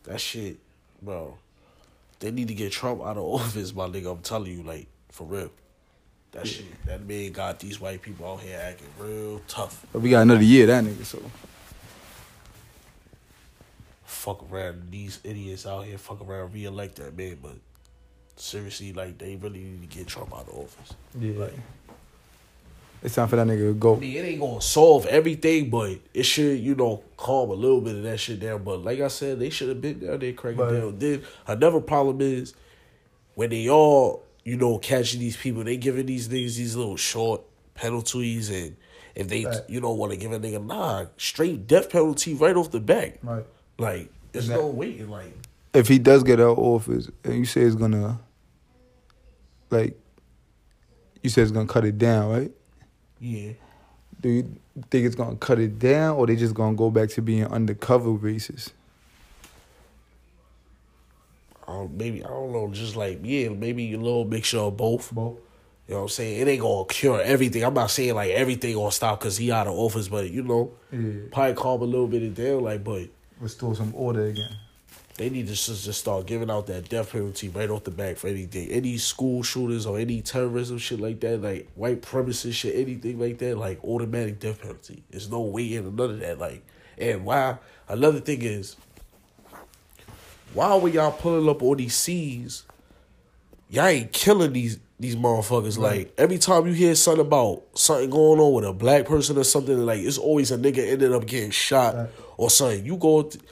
that 0.05 0.21
shit, 0.21 0.59
bro, 1.01 1.37
they 2.21 2.31
need 2.31 2.49
to 2.49 2.55
get 2.55 2.73
Trump 2.73 3.01
out 3.03 3.17
of 3.17 3.23
office, 3.41 3.75
my 3.75 3.87
nigga. 3.87 4.11
I'm 4.13 4.23
telling 4.23 4.53
you, 4.53 4.63
like 4.63 4.87
for 5.11 5.27
real. 5.27 5.51
That 6.33 6.47
shit, 6.47 6.67
that 6.85 7.07
man 7.07 7.33
got 7.33 7.59
these 7.59 7.81
white 7.81 8.03
people 8.03 8.31
out 8.31 8.41
here 8.41 8.61
acting 8.63 8.89
real 8.99 9.41
tough. 9.49 9.87
But 9.93 10.01
we 10.03 10.11
got 10.11 10.23
another 10.23 10.43
year 10.43 10.67
that 10.67 10.85
nigga. 10.85 11.05
So 11.05 11.23
Fuck 14.05 14.51
around, 14.51 14.91
these 14.91 15.21
idiots 15.25 15.67
out 15.67 15.85
here 15.85 15.97
fuck 15.97 16.21
around, 16.21 16.53
reelect 16.53 16.97
that 16.97 17.17
man, 17.17 17.39
but 17.43 17.53
seriously, 18.37 18.93
like 18.93 19.17
they 19.19 19.37
really 19.37 19.61
need 19.61 19.91
to 19.91 19.97
get 19.99 20.07
Trump 20.07 20.35
out 20.35 20.49
of 20.49 20.55
office. 20.55 20.95
yeah, 21.19 21.39
Like, 21.39 21.55
it's 23.03 23.15
time 23.15 23.29
for 23.29 23.37
that 23.37 23.47
nigga 23.47 23.69
to 23.71 23.75
go. 23.75 23.97
I 23.97 24.01
mean, 24.01 24.17
it 24.17 24.21
ain't 24.29 24.41
gonna 24.41 24.61
solve 24.61 25.07
everything, 25.07 25.71
but 25.71 25.99
it 26.15 26.25
should, 26.25 26.59
you 26.59 26.75
know, 26.75 27.03
calm 27.17 27.51
a 27.51 27.55
little 27.55 27.81
bit 27.81 27.97
of 27.97 28.03
that 28.05 28.19
shit 28.19 28.41
down. 28.41 28.65
But 28.65 28.83
like 28.85 29.01
I 29.01 29.09
said, 29.09 29.39
they 29.39 29.51
should 29.51 29.69
have 29.69 29.81
been 29.81 30.01
down 30.01 30.19
there 30.19 30.33
cracking 30.33 30.59
But- 30.59 30.73
down. 30.73 30.99
Then 30.99 31.23
another 31.47 31.81
problem 31.81 32.21
is 32.21 32.55
when 33.35 33.51
they 33.51 33.69
all, 33.69 34.25
you 34.45 34.57
know, 34.57 34.79
catching 34.79 35.21
these 35.21 35.37
people, 35.37 35.63
they 35.65 35.77
giving 35.77 36.07
these 36.07 36.29
niggas 36.29 36.57
these 36.57 36.75
little 36.77 36.97
short 36.97 37.43
penalties, 37.75 38.51
and 38.51 38.77
if 39.15 39.29
they, 39.29 39.45
Right. 39.45 39.59
you 39.69 39.81
know, 39.81 39.93
want 39.93 40.13
to 40.13 40.19
give 40.19 40.33
a 40.33 40.41
nigga 40.41 40.65
nah, 40.65 41.07
straight 41.17 41.67
death 41.67 41.91
penalty 41.91 42.35
right 42.35 42.57
off 42.57 42.71
the 42.73 42.81
back. 42.81 43.19
Right. 43.23 43.45
Like, 43.79 44.11
there's 44.33 44.49
no 44.49 44.67
waiting. 44.67 45.09
Like, 45.09 45.33
If 45.75 45.87
he 45.87 45.99
does 45.99 46.25
get 46.25 46.41
out 46.41 46.53
of 46.53 46.59
office, 46.59 47.09
and 47.23 47.35
you 47.37 47.45
say 47.45 47.61
it's 47.61 47.77
gonna, 47.77 48.19
like, 49.71 49.97
you 51.23 51.31
say 51.31 51.43
it's 51.43 51.51
gonna 51.53 51.69
cut 51.69 51.85
it 51.85 51.99
down, 51.99 52.31
right? 52.31 52.51
Yeah, 53.21 53.53
Do 54.21 54.29
you 54.29 54.43
think 54.91 55.07
it's 55.07 55.15
gonna 55.15 55.37
cut 55.37 55.59
it 55.59 55.79
down, 55.79 56.17
or 56.17 56.27
they 56.27 56.37
just 56.37 56.55
gonna 56.55 56.77
go 56.77 56.91
back 56.91 57.09
to 57.11 57.23
being 57.23 57.45
undercover 57.47 58.11
racist? 58.11 58.73
um, 61.67 61.91
maybe 61.97 62.25
I 62.25 62.29
don't 62.29 62.53
know, 62.53 62.69
just 62.73 62.97
like 62.97 63.21
yeah, 63.23 63.49
maybe 63.51 63.93
a 63.93 63.99
little 63.99 64.25
mixture 64.25 64.59
of 64.59 64.77
both. 64.77 65.13
Both. 65.13 65.37
You 65.87 65.95
know 65.95 66.01
what 66.01 66.03
I'm 66.05 66.09
saying? 66.11 66.41
It 66.41 66.49
ain't 66.51 66.61
gonna 66.63 66.85
cure 66.87 67.21
everything. 67.21 67.65
I'm 67.65 67.75
not 67.75 67.91
saying 67.91 68.15
like 68.15 68.31
everything 68.31 68.75
gonna 68.75 68.91
stop 68.93 69.21
because 69.21 69.37
he 69.37 69.51
out 69.53 69.67
of 69.67 69.75
office, 69.75 70.09
but 70.09 70.31
you 70.31 70.43
know, 70.43 70.73
Yeah. 70.93 71.29
probably 71.33 71.55
calm 71.55 71.83
a 71.83 71.85
little 71.85 72.07
bit 72.07 72.23
of 72.23 72.35
down. 72.35 72.63
Like, 72.63 72.85
but 72.85 73.09
Restore 73.41 73.75
some 73.75 73.93
order 73.95 74.27
again. 74.27 74.51
They 75.19 75.29
need 75.29 75.47
to 75.49 75.53
just, 75.55 75.85
just 75.85 76.01
start 76.01 76.27
giving 76.27 76.51
out 76.51 76.67
that 76.69 76.89
death 76.89 77.13
penalty 77.13 77.49
right 77.49 77.69
off 77.69 77.85
the 77.85 77.91
back 77.91 78.17
for 78.17 78.29
anything. 78.29 78.69
Any 78.71 78.97
school 78.99 79.43
shooters 79.43 79.85
or 79.85 79.99
any 79.99 80.23
terrorism 80.23 80.79
shit 80.79 81.01
like 81.01 81.21
that, 81.21 81.43
like 81.43 81.69
white 81.75 82.01
premises 82.03 82.55
shit, 82.55 82.75
anything 82.77 83.19
like 83.19 83.39
that, 83.39 83.59
like 83.59 83.83
automatic 83.85 84.39
death 84.41 84.63
penalty. 84.63 85.03
There's 85.11 85.31
no 85.31 85.41
waiting 85.41 85.87
or 85.87 85.91
none 85.91 86.11
of 86.11 86.21
that. 86.21 86.39
Like, 86.39 86.65
and 86.97 87.25
why? 87.25 87.59
Another 87.89 88.21
thing 88.21 88.43
is, 88.43 88.77
why 90.55 90.77
were 90.77 90.89
y'all 90.89 91.13
pulling 91.13 91.49
up 91.49 91.63
all 91.63 91.77
these 91.77 91.95
C's? 91.95 92.65
Y'all 93.71 93.87
ain't 93.87 94.13
killing 94.13 94.53
these 94.53 94.79
these 95.01 95.15
motherfuckers. 95.15 95.79
Like 95.79 96.13
every 96.19 96.39
time 96.39 96.67
you 96.67 96.73
hear 96.73 96.95
something 96.95 97.21
about 97.27 97.63
something 97.75 98.11
going 98.11 98.41
on 98.41 98.53
with 98.55 98.65
a 98.65 98.73
black 98.73 99.05
person 99.05 99.37
or 99.37 99.45
something, 99.45 99.85
like 99.85 100.01
it's 100.01 100.19
always 100.19 100.51
a 100.51 100.59
nigga 100.59 100.79
ended 100.91 101.13
up 101.13 101.27
getting 101.27 101.51
shot 101.51 101.95
Right. 101.95 102.09
or 102.37 102.51
something. 102.51 102.85
You 102.85 102.97
go, 102.97 103.23
th- 103.23 103.45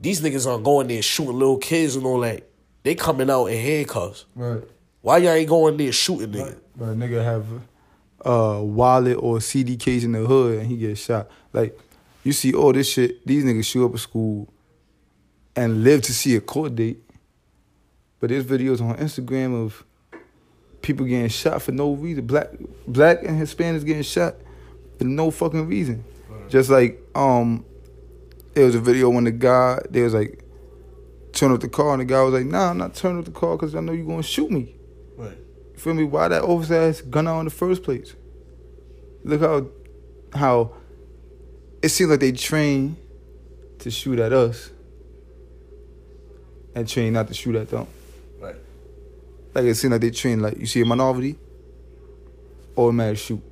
these 0.00 0.20
niggas 0.20 0.50
aren't 0.50 0.64
going 0.64 0.88
there 0.88 1.02
shooting 1.02 1.38
little 1.38 1.58
kids 1.58 1.96
and 1.96 2.04
all 2.04 2.20
that. 2.20 2.42
They 2.82 2.94
coming 2.94 3.30
out 3.30 3.46
in 3.46 3.60
handcuffs. 3.60 4.26
Right. 4.34 4.62
Why 5.00 5.18
y'all 5.18 5.32
ain't 5.32 5.48
going 5.48 5.76
there 5.76 5.92
shooting 5.92 6.32
nigga? 6.32 6.58
But 6.76 6.84
a 6.86 6.94
nigga 6.94 7.24
have 7.24 7.46
a 8.20 8.62
wallet 8.62 9.18
or 9.20 9.40
CD 9.40 9.76
case 9.76 10.04
in 10.04 10.12
the 10.12 10.26
hood 10.26 10.60
and 10.60 10.66
he 10.66 10.76
gets 10.76 11.00
shot. 11.00 11.28
Like, 11.52 11.78
you 12.24 12.32
see 12.32 12.52
all 12.52 12.72
this 12.72 12.90
shit, 12.90 13.24
these 13.26 13.44
niggas 13.44 13.64
shoot 13.64 13.86
up 13.86 13.94
at 13.94 14.00
school 14.00 14.52
and 15.54 15.82
live 15.84 16.02
to 16.02 16.12
see 16.12 16.36
a 16.36 16.40
court 16.40 16.74
date. 16.74 17.02
But 18.20 18.30
there's 18.30 18.44
videos 18.44 18.80
on 18.80 18.96
Instagram 18.96 19.64
of 19.64 19.84
people 20.82 21.06
getting 21.06 21.28
shot 21.28 21.62
for 21.62 21.72
no 21.72 21.92
reason. 21.92 22.26
Black 22.26 22.48
black 22.86 23.22
and 23.22 23.40
Hispanics 23.40 23.84
getting 23.84 24.02
shot 24.02 24.36
for 24.98 25.04
no 25.04 25.30
fucking 25.30 25.66
reason. 25.66 26.04
Just 26.48 26.70
like 26.70 27.00
um 27.14 27.64
there 28.56 28.64
was 28.64 28.74
a 28.74 28.80
video 28.80 29.10
when 29.10 29.24
the 29.24 29.30
guy 29.30 29.78
they 29.90 30.00
was 30.00 30.14
like 30.14 30.42
turn 31.32 31.52
up 31.52 31.60
the 31.60 31.68
car 31.68 31.92
and 31.92 32.00
the 32.00 32.06
guy 32.06 32.22
was 32.22 32.32
like, 32.32 32.46
nah, 32.46 32.70
I'm 32.70 32.78
not 32.78 32.94
turning 32.94 33.18
up 33.18 33.26
the 33.26 33.30
car 33.30 33.54
because 33.54 33.74
I 33.74 33.80
know 33.80 33.92
you're 33.92 34.06
gonna 34.06 34.22
shoot 34.22 34.50
me. 34.50 34.74
Right. 35.14 35.36
You 35.74 35.78
feel 35.78 35.92
me? 35.92 36.04
Why 36.04 36.28
that 36.28 36.42
officer 36.42 36.72
has 36.72 37.02
gun 37.02 37.28
out 37.28 37.40
in 37.40 37.44
the 37.44 37.50
first 37.50 37.82
place? 37.82 38.14
Look 39.24 39.42
how 39.42 39.68
how 40.32 40.72
it 41.82 41.90
seems 41.90 42.08
like 42.08 42.20
they 42.20 42.32
train 42.32 42.96
to 43.80 43.90
shoot 43.90 44.18
at 44.18 44.32
us 44.32 44.70
and 46.74 46.88
train 46.88 47.12
not 47.12 47.28
to 47.28 47.34
shoot 47.34 47.56
at 47.56 47.68
them. 47.68 47.86
Right. 48.40 48.56
Like 49.52 49.66
it 49.66 49.74
seems 49.74 49.92
like 49.92 50.00
they 50.00 50.12
train 50.12 50.40
like 50.40 50.56
you 50.56 50.64
see 50.64 50.80
a 50.80 50.86
minority, 50.86 51.36
automatic 52.74 53.18
shoot. 53.18 53.42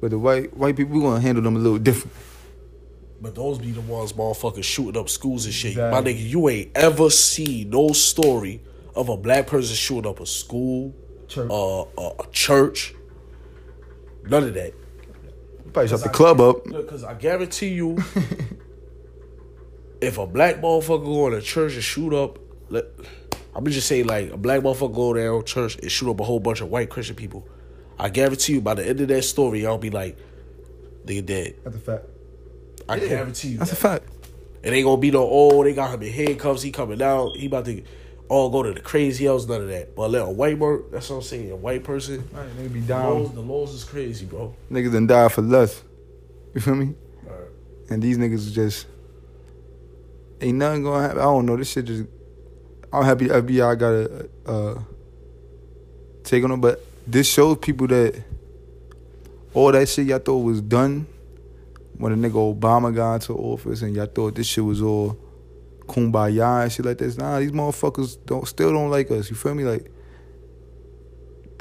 But 0.00 0.10
the 0.10 0.18
white 0.18 0.56
white 0.56 0.76
people 0.76 0.96
we 0.96 1.00
gonna 1.00 1.20
handle 1.20 1.44
them 1.44 1.54
a 1.54 1.60
little 1.60 1.78
different. 1.78 2.16
But 3.20 3.34
those 3.34 3.58
be 3.58 3.70
the 3.70 3.82
ones 3.82 4.14
motherfuckers 4.14 4.64
shooting 4.64 4.98
up 4.98 5.08
schools 5.08 5.44
and 5.44 5.54
shit. 5.54 5.76
My 5.76 6.00
nigga, 6.00 6.26
you 6.26 6.48
ain't 6.48 6.70
ever 6.74 7.10
seen 7.10 7.70
no 7.70 7.92
story 7.92 8.62
of 8.94 9.08
a 9.08 9.16
black 9.16 9.46
person 9.46 9.76
shooting 9.76 10.10
up 10.10 10.20
a 10.20 10.26
school, 10.26 10.94
Church. 11.28 11.50
uh, 11.50 11.84
a, 11.98 12.10
a 12.20 12.26
church. 12.32 12.94
None 14.24 14.44
of 14.44 14.54
that. 14.54 14.72
Probably 15.72 15.88
shut 15.88 16.02
the 16.02 16.08
club 16.08 16.40
up. 16.40 16.66
Look, 16.66 16.88
cause 16.88 17.04
I 17.04 17.14
guarantee 17.14 17.68
you, 17.68 17.96
if 20.00 20.18
a 20.18 20.26
black 20.26 20.56
motherfucker 20.56 21.04
go 21.04 21.26
in 21.28 21.34
a 21.34 21.40
church 21.40 21.74
and 21.74 21.84
shoot 21.84 22.12
up, 22.14 22.38
let, 22.70 22.86
I'm 23.54 23.64
just 23.66 23.86
saying 23.86 24.06
like 24.06 24.32
a 24.32 24.36
black 24.36 24.62
motherfucker 24.62 24.94
go 24.94 25.14
down 25.14 25.44
church 25.44 25.76
and 25.76 25.90
shoot 25.90 26.10
up 26.10 26.20
a 26.20 26.24
whole 26.24 26.40
bunch 26.40 26.60
of 26.60 26.70
white 26.70 26.90
Christian 26.90 27.16
people. 27.16 27.46
I 27.98 28.08
guarantee 28.08 28.54
you, 28.54 28.60
by 28.62 28.74
the 28.74 28.88
end 28.88 29.00
of 29.00 29.08
that 29.08 29.22
story, 29.22 29.62
y'all 29.62 29.78
be 29.78 29.90
like, 29.90 30.18
nigga 31.04 31.26
dead. 31.26 31.56
That's 31.64 31.76
a 31.76 31.80
fact. 31.80 32.04
I 32.90 32.98
can 32.98 33.08
guarantee 33.08 33.48
you. 33.48 33.58
That's 33.58 33.72
a 33.72 33.76
fact. 33.76 34.04
It 34.62 34.72
ain't 34.72 34.84
gonna 34.84 35.00
be 35.00 35.10
no, 35.10 35.26
oh, 35.30 35.64
they 35.64 35.72
got 35.74 35.94
him 35.94 36.02
in 36.02 36.12
handcuffs, 36.12 36.62
he 36.62 36.70
coming 36.70 37.00
out, 37.00 37.36
he 37.36 37.46
about 37.46 37.64
to 37.64 37.82
all 38.28 38.50
go 38.50 38.62
to 38.62 38.72
the 38.72 38.80
crazy 38.80 39.26
house, 39.26 39.46
none 39.46 39.62
of 39.62 39.68
that. 39.68 39.96
But 39.96 40.10
let 40.10 40.22
a 40.22 40.30
white 40.30 40.58
man, 40.58 40.82
that's 40.92 41.08
what 41.10 41.16
I'm 41.16 41.22
saying, 41.22 41.50
a 41.50 41.56
white 41.56 41.82
person, 41.82 42.28
Right, 42.32 42.48
nigga 42.56 42.72
be 42.72 42.80
the 42.80 42.86
down. 42.88 43.22
laws, 43.22 43.32
the 43.32 43.40
laws 43.40 43.74
is 43.74 43.84
crazy, 43.84 44.26
bro. 44.26 44.54
Niggas 44.70 44.92
done 44.92 45.06
died 45.06 45.32
for 45.32 45.42
less. 45.42 45.82
You 46.54 46.60
feel 46.60 46.74
me? 46.74 46.94
Alright. 47.26 47.48
And 47.90 48.02
these 48.02 48.18
niggas 48.18 48.52
just 48.52 48.86
ain't 50.40 50.58
nothing 50.58 50.82
gonna 50.82 51.02
happen. 51.02 51.18
I 51.18 51.22
don't 51.22 51.46
know. 51.46 51.56
This 51.56 51.70
shit 51.70 51.84
just. 51.86 52.04
I'm 52.92 53.04
happy 53.04 53.28
the 53.28 53.34
FBI 53.40 53.78
got 53.78 53.92
a 53.92 54.28
uh, 54.50 54.82
take 56.24 56.42
on 56.44 56.50
them, 56.50 56.60
but 56.60 56.84
this 57.06 57.28
shows 57.28 57.56
people 57.58 57.86
that 57.86 58.20
all 59.54 59.70
that 59.72 59.88
shit 59.88 60.06
y'all 60.06 60.18
thought 60.18 60.38
was 60.38 60.60
done 60.60 61.06
when 62.00 62.12
a 62.12 62.16
nigga 62.16 62.58
Obama 62.58 62.94
got 62.94 63.16
into 63.16 63.34
office, 63.34 63.82
and 63.82 63.94
y'all 63.94 64.06
thought 64.06 64.34
this 64.34 64.46
shit 64.46 64.64
was 64.64 64.80
all 64.80 65.18
kumbaya 65.86 66.62
and 66.62 66.72
shit 66.72 66.86
like 66.86 66.96
this. 66.96 67.18
Nah, 67.18 67.38
these 67.38 67.52
motherfuckers 67.52 68.16
don't 68.24 68.48
still 68.48 68.72
don't 68.72 68.90
like 68.90 69.10
us. 69.10 69.28
You 69.28 69.36
feel 69.36 69.54
me? 69.54 69.64
Like, 69.64 69.90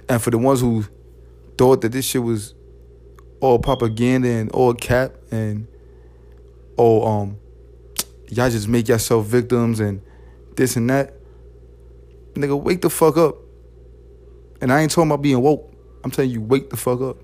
and 0.08 0.22
for 0.22 0.31
the 0.31 0.38
ones 0.38 0.62
who 0.62 0.86
thought 1.58 1.81
that 1.81 1.91
this 1.91 2.05
shit 2.05 2.24
was 2.24 2.55
all 3.41 3.60
propaganda 3.60 4.29
and 4.29 4.50
all 4.51 4.74
cap 4.74 5.13
and 5.31 5.67
oh 6.77 7.05
um 7.05 7.38
y'all 8.29 8.50
just 8.50 8.67
make 8.67 8.88
yourself 8.88 9.25
victims 9.25 9.81
and 9.81 10.01
this 10.55 10.77
and 10.77 10.89
that. 10.89 11.15
Nigga, 12.34 12.62
wake 12.62 12.81
the 12.81 12.89
fuck 12.89 13.17
up. 13.17 13.36
And 14.62 14.72
I 14.72 14.81
ain't 14.81 14.91
talking 14.91 15.10
about 15.10 15.22
being 15.22 15.41
woke. 15.41 15.74
I'm 16.03 16.12
telling 16.12 16.31
you, 16.31 16.41
wake 16.41 16.69
the 16.69 16.77
fuck 16.77 17.01
up. 17.01 17.17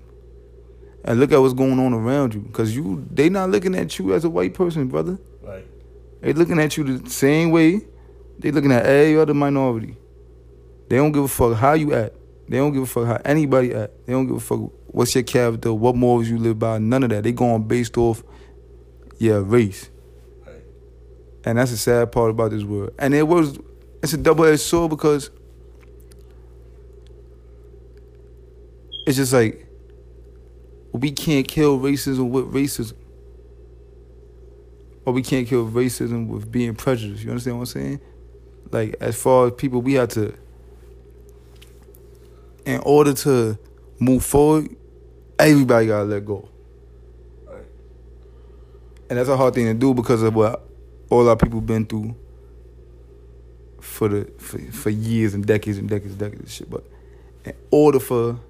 And 1.06 1.20
look 1.20 1.32
at 1.32 1.38
what's 1.38 1.54
going 1.54 1.78
on 1.78 1.94
around 1.94 2.34
you. 2.34 2.48
Cause 2.52 2.74
you 2.74 3.06
they 3.10 3.28
not 3.28 3.50
looking 3.50 3.74
at 3.76 3.98
you 3.98 4.12
as 4.12 4.24
a 4.24 4.30
white 4.30 4.54
person, 4.54 4.88
brother. 4.88 5.18
Right. 5.40 5.64
They 6.20 6.32
looking 6.32 6.58
at 6.58 6.76
you 6.76 6.98
the 6.98 7.08
same 7.08 7.50
way 7.50 7.82
they 8.38 8.50
looking 8.50 8.72
at 8.72 8.84
every 8.84 9.18
other 9.18 9.34
minority. 9.34 9.96
They 10.88 10.96
don't 10.96 11.12
give 11.12 11.24
a 11.24 11.28
fuck 11.28 11.56
how 11.56 11.72
you 11.72 11.94
act. 11.94 12.14
They 12.48 12.58
don't 12.58 12.72
give 12.72 12.82
a 12.82 12.86
fuck 12.86 13.06
how 13.06 13.20
anybody 13.24 13.74
act. 13.74 13.92
They 14.06 14.12
don't 14.12 14.26
give 14.26 14.36
a 14.36 14.40
fuck 14.40 14.70
what's 14.86 15.14
your 15.14 15.24
character, 15.24 15.72
what 15.72 15.96
morals 15.96 16.28
you 16.28 16.38
live 16.38 16.58
by. 16.58 16.78
None 16.78 17.02
of 17.02 17.10
that. 17.10 17.24
They 17.24 17.32
going 17.32 17.64
based 17.64 17.96
off 17.96 18.22
your 19.18 19.42
race. 19.42 19.90
Right. 20.46 20.56
And 21.44 21.58
that's 21.58 21.70
the 21.70 21.76
sad 21.76 22.12
part 22.12 22.30
about 22.30 22.50
this 22.50 22.62
world. 22.62 22.92
And 22.98 23.14
it 23.14 23.26
was 23.26 23.58
it's 24.02 24.12
a 24.12 24.18
double 24.18 24.44
edged 24.44 24.60
sword 24.60 24.90
because 24.90 25.30
it's 29.06 29.16
just 29.16 29.32
like 29.32 29.65
we 30.92 31.10
can't 31.10 31.46
kill 31.46 31.78
racism 31.78 32.30
with 32.30 32.52
racism. 32.52 32.94
Or 35.04 35.12
we 35.12 35.22
can't 35.22 35.46
kill 35.46 35.68
racism 35.68 36.26
with 36.26 36.50
being 36.50 36.74
prejudiced. 36.74 37.22
You 37.22 37.30
understand 37.30 37.58
what 37.58 37.62
I'm 37.62 37.66
saying? 37.66 38.00
Like 38.72 38.96
as 39.00 39.20
far 39.20 39.46
as 39.46 39.52
people 39.52 39.80
we 39.80 39.94
have 39.94 40.08
to 40.10 40.34
in 42.64 42.80
order 42.84 43.14
to 43.14 43.56
move 43.98 44.24
forward, 44.24 44.74
everybody 45.38 45.86
gotta 45.86 46.04
let 46.04 46.24
go. 46.24 46.48
And 49.08 49.18
that's 49.18 49.28
a 49.28 49.36
hard 49.36 49.54
thing 49.54 49.66
to 49.66 49.74
do 49.74 49.94
because 49.94 50.22
of 50.22 50.34
what 50.34 50.66
all 51.08 51.28
our 51.28 51.36
people 51.36 51.60
been 51.60 51.86
through 51.86 52.16
for 53.80 54.08
the 54.08 54.30
for, 54.38 54.58
for 54.58 54.90
years 54.90 55.32
and 55.32 55.46
decades 55.46 55.78
and 55.78 55.88
decades 55.88 56.10
and 56.10 56.18
decades 56.18 56.42
of 56.42 56.50
shit. 56.50 56.68
But 56.68 56.84
in 57.44 57.54
order 57.70 58.00
for 58.00 58.40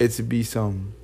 it 0.00 0.08
to 0.12 0.22
be 0.22 0.42
some 0.42 0.94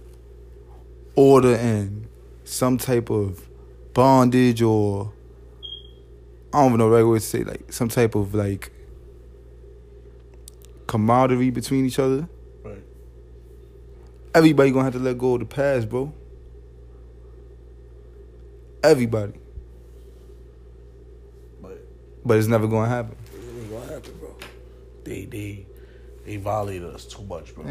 order 1.14 1.54
and 1.54 2.08
some 2.44 2.78
type 2.78 3.10
of 3.10 3.46
bondage 3.92 4.62
or 4.62 5.12
I 6.52 6.60
don't 6.60 6.68
even 6.68 6.78
know 6.78 6.90
the 6.90 6.96
right 6.96 7.02
way 7.04 7.18
to 7.18 7.24
say 7.24 7.44
like 7.44 7.72
some 7.72 7.88
type 7.88 8.14
of 8.14 8.34
like 8.34 8.72
camaraderie 10.86 11.50
between 11.50 11.84
each 11.84 11.98
other. 11.98 12.26
Right. 12.64 12.82
Everybody 14.34 14.70
gonna 14.70 14.84
have 14.84 14.94
to 14.94 14.98
let 14.98 15.18
go 15.18 15.34
of 15.34 15.40
the 15.40 15.46
past, 15.46 15.88
bro. 15.88 16.12
Everybody. 18.82 19.34
But 21.60 21.86
But 22.24 22.38
it's 22.38 22.46
never 22.46 22.66
gonna 22.66 22.88
happen. 22.88 23.16
it 23.34 23.60
ain't 23.60 23.70
gonna 23.70 23.92
happen, 23.92 24.12
bro. 24.18 24.34
They 25.04 25.26
they 25.26 25.66
they 26.24 26.36
violated 26.36 26.88
us 26.94 27.04
too 27.04 27.24
much, 27.24 27.54
bro. 27.54 27.64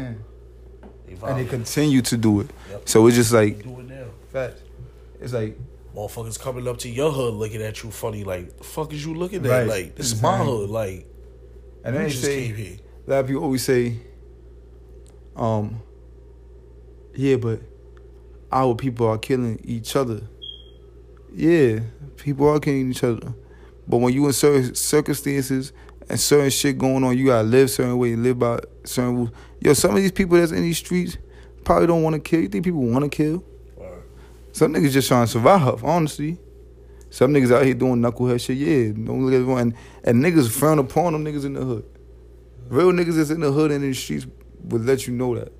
And 1.08 1.38
they 1.38 1.44
continue 1.44 2.02
to 2.02 2.16
do 2.16 2.40
it. 2.40 2.50
Yep. 2.70 2.88
So 2.88 3.06
it's 3.06 3.16
just 3.16 3.32
like 3.32 3.62
do 3.62 3.80
it 3.80 3.88
now. 3.88 4.04
facts. 4.32 4.62
It's 5.20 5.32
like 5.32 5.58
Motherfuckers 5.96 6.38
coming 6.38 6.68
up 6.68 6.76
to 6.78 6.90
your 6.90 7.10
hood 7.10 7.32
looking 7.32 7.62
at 7.62 7.82
you 7.82 7.90
funny, 7.90 8.22
like 8.22 8.58
the 8.58 8.64
fuck 8.64 8.92
is 8.92 9.04
you 9.06 9.14
looking 9.14 9.46
at? 9.46 9.50
Right. 9.50 9.66
Like 9.66 9.94
this 9.94 10.12
is 10.12 10.20
my 10.20 10.36
hood. 10.36 10.68
Like 10.68 11.06
and 11.84 11.96
then 11.96 12.10
just 12.10 12.22
say 12.22 12.48
came 12.48 12.54
here. 12.54 12.76
a 13.06 13.10
lot 13.10 13.20
of 13.20 13.26
people 13.28 13.44
always 13.44 13.64
say, 13.64 13.96
um, 15.36 15.80
yeah, 17.14 17.36
but 17.36 17.60
our 18.52 18.74
people 18.74 19.06
are 19.06 19.16
killing 19.16 19.58
each 19.64 19.96
other. 19.96 20.20
Yeah, 21.32 21.80
people 22.16 22.48
are 22.50 22.60
killing 22.60 22.90
each 22.90 23.02
other. 23.02 23.32
But 23.88 23.96
when 23.98 24.12
you 24.12 24.26
in 24.26 24.34
certain 24.34 24.74
circumstances 24.74 25.72
and 26.10 26.20
certain 26.20 26.50
shit 26.50 26.76
going 26.76 27.04
on, 27.04 27.16
you 27.16 27.26
gotta 27.26 27.48
live 27.48 27.70
certain 27.70 27.96
way, 27.96 28.16
live 28.16 28.38
by 28.38 28.58
certain 28.88 29.16
rules. 29.16 29.30
Yo, 29.60 29.72
some 29.72 29.90
of 29.90 29.96
these 29.96 30.12
people 30.12 30.36
that's 30.36 30.52
in 30.52 30.62
these 30.62 30.78
streets 30.78 31.18
probably 31.64 31.86
don't 31.86 32.02
want 32.02 32.14
to 32.14 32.20
kill. 32.20 32.40
You 32.40 32.48
think 32.48 32.64
people 32.64 32.80
want 32.80 33.04
to 33.04 33.08
kill? 33.08 33.44
Some 34.52 34.72
niggas 34.72 34.92
just 34.92 35.08
trying 35.08 35.26
to 35.26 35.30
survive, 35.30 35.84
honestly. 35.84 36.38
Some 37.10 37.32
niggas 37.32 37.52
out 37.52 37.64
here 37.64 37.74
doing 37.74 38.00
knucklehead 38.00 38.40
shit, 38.40 38.56
yeah. 38.56 38.92
Don't 38.92 39.24
look 39.24 39.34
at 39.34 39.40
everyone. 39.40 39.60
And, 39.60 39.74
and 40.04 40.24
niggas 40.24 40.50
frown 40.50 40.78
upon 40.78 41.12
them 41.12 41.24
niggas 41.24 41.44
in 41.44 41.54
the 41.54 41.62
hood. 41.62 41.84
Real 42.68 42.92
niggas 42.92 43.16
that's 43.16 43.30
in 43.30 43.40
the 43.40 43.52
hood 43.52 43.70
and 43.70 43.84
in 43.84 43.90
the 43.90 43.96
streets 43.96 44.26
would 44.64 44.84
let 44.84 45.06
you 45.06 45.14
know 45.14 45.34
that. 45.38 45.52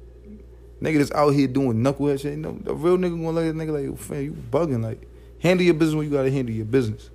Nigga 0.81 0.99
that's 0.99 1.13
out 1.13 1.31
here 1.31 1.47
doing 1.47 1.83
knucklehead 1.83 2.21
shit, 2.21 2.33
you 2.33 2.39
know, 2.39 2.59
the 2.61 2.75
real 2.75 2.99
nigga 2.99 3.11
gonna 3.11 3.31
let 3.31 3.47
at 3.47 3.55
a 3.55 3.59
nigga 3.59 3.91
like, 3.91 3.99
fam, 3.99 4.23
you 4.23 4.33
bugging. 4.33 4.83
Like, 4.83 5.07
handle 5.41 5.65
your 5.65 5.75
business 5.75 5.95
when 5.95 6.07
you 6.07 6.13
gotta 6.13 6.31
handle 6.31 6.55
your 6.55 6.67
business. 6.67 7.11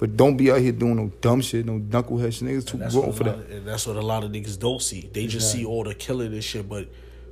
Right. 0.00 0.10
But 0.10 0.16
don't 0.16 0.36
be 0.36 0.50
out 0.50 0.60
here 0.60 0.72
doing 0.72 0.96
no 0.96 1.10
dumb 1.20 1.40
shit, 1.40 1.66
no 1.66 1.78
knucklehead 1.80 2.32
shit. 2.32 2.48
Niggas 2.48 2.66
too 2.66 2.78
grown 2.78 3.12
for 3.12 3.24
that. 3.24 3.34
of, 3.34 3.50
and 3.50 3.66
that's 3.66 3.86
what 3.86 3.96
a 3.96 4.00
lot 4.00 4.22
of 4.24 4.30
niggas 4.30 4.58
don't 4.58 4.80
see. 4.80 5.08
They 5.12 5.26
just 5.26 5.50
see 5.52 5.64
all 5.64 5.82
the 5.84 5.94
killing 5.94 6.32
and 6.32 6.44
shit. 6.44 6.68
But 6.68 6.88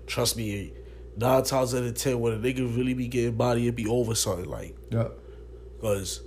trust 0.06 0.36
me, 0.36 0.72
nine 1.16 1.44
times 1.44 1.74
out 1.74 1.84
of 1.84 1.94
ten, 1.94 2.18
when 2.20 2.32
a 2.32 2.38
nigga 2.38 2.76
really 2.76 2.94
be 2.94 3.06
getting 3.08 3.36
body, 3.36 3.68
it 3.68 3.76
be 3.76 3.86
over 3.86 4.14
something. 4.14 4.46
Like, 4.46 4.74
Yeah. 4.90 5.08
cause 5.80 6.22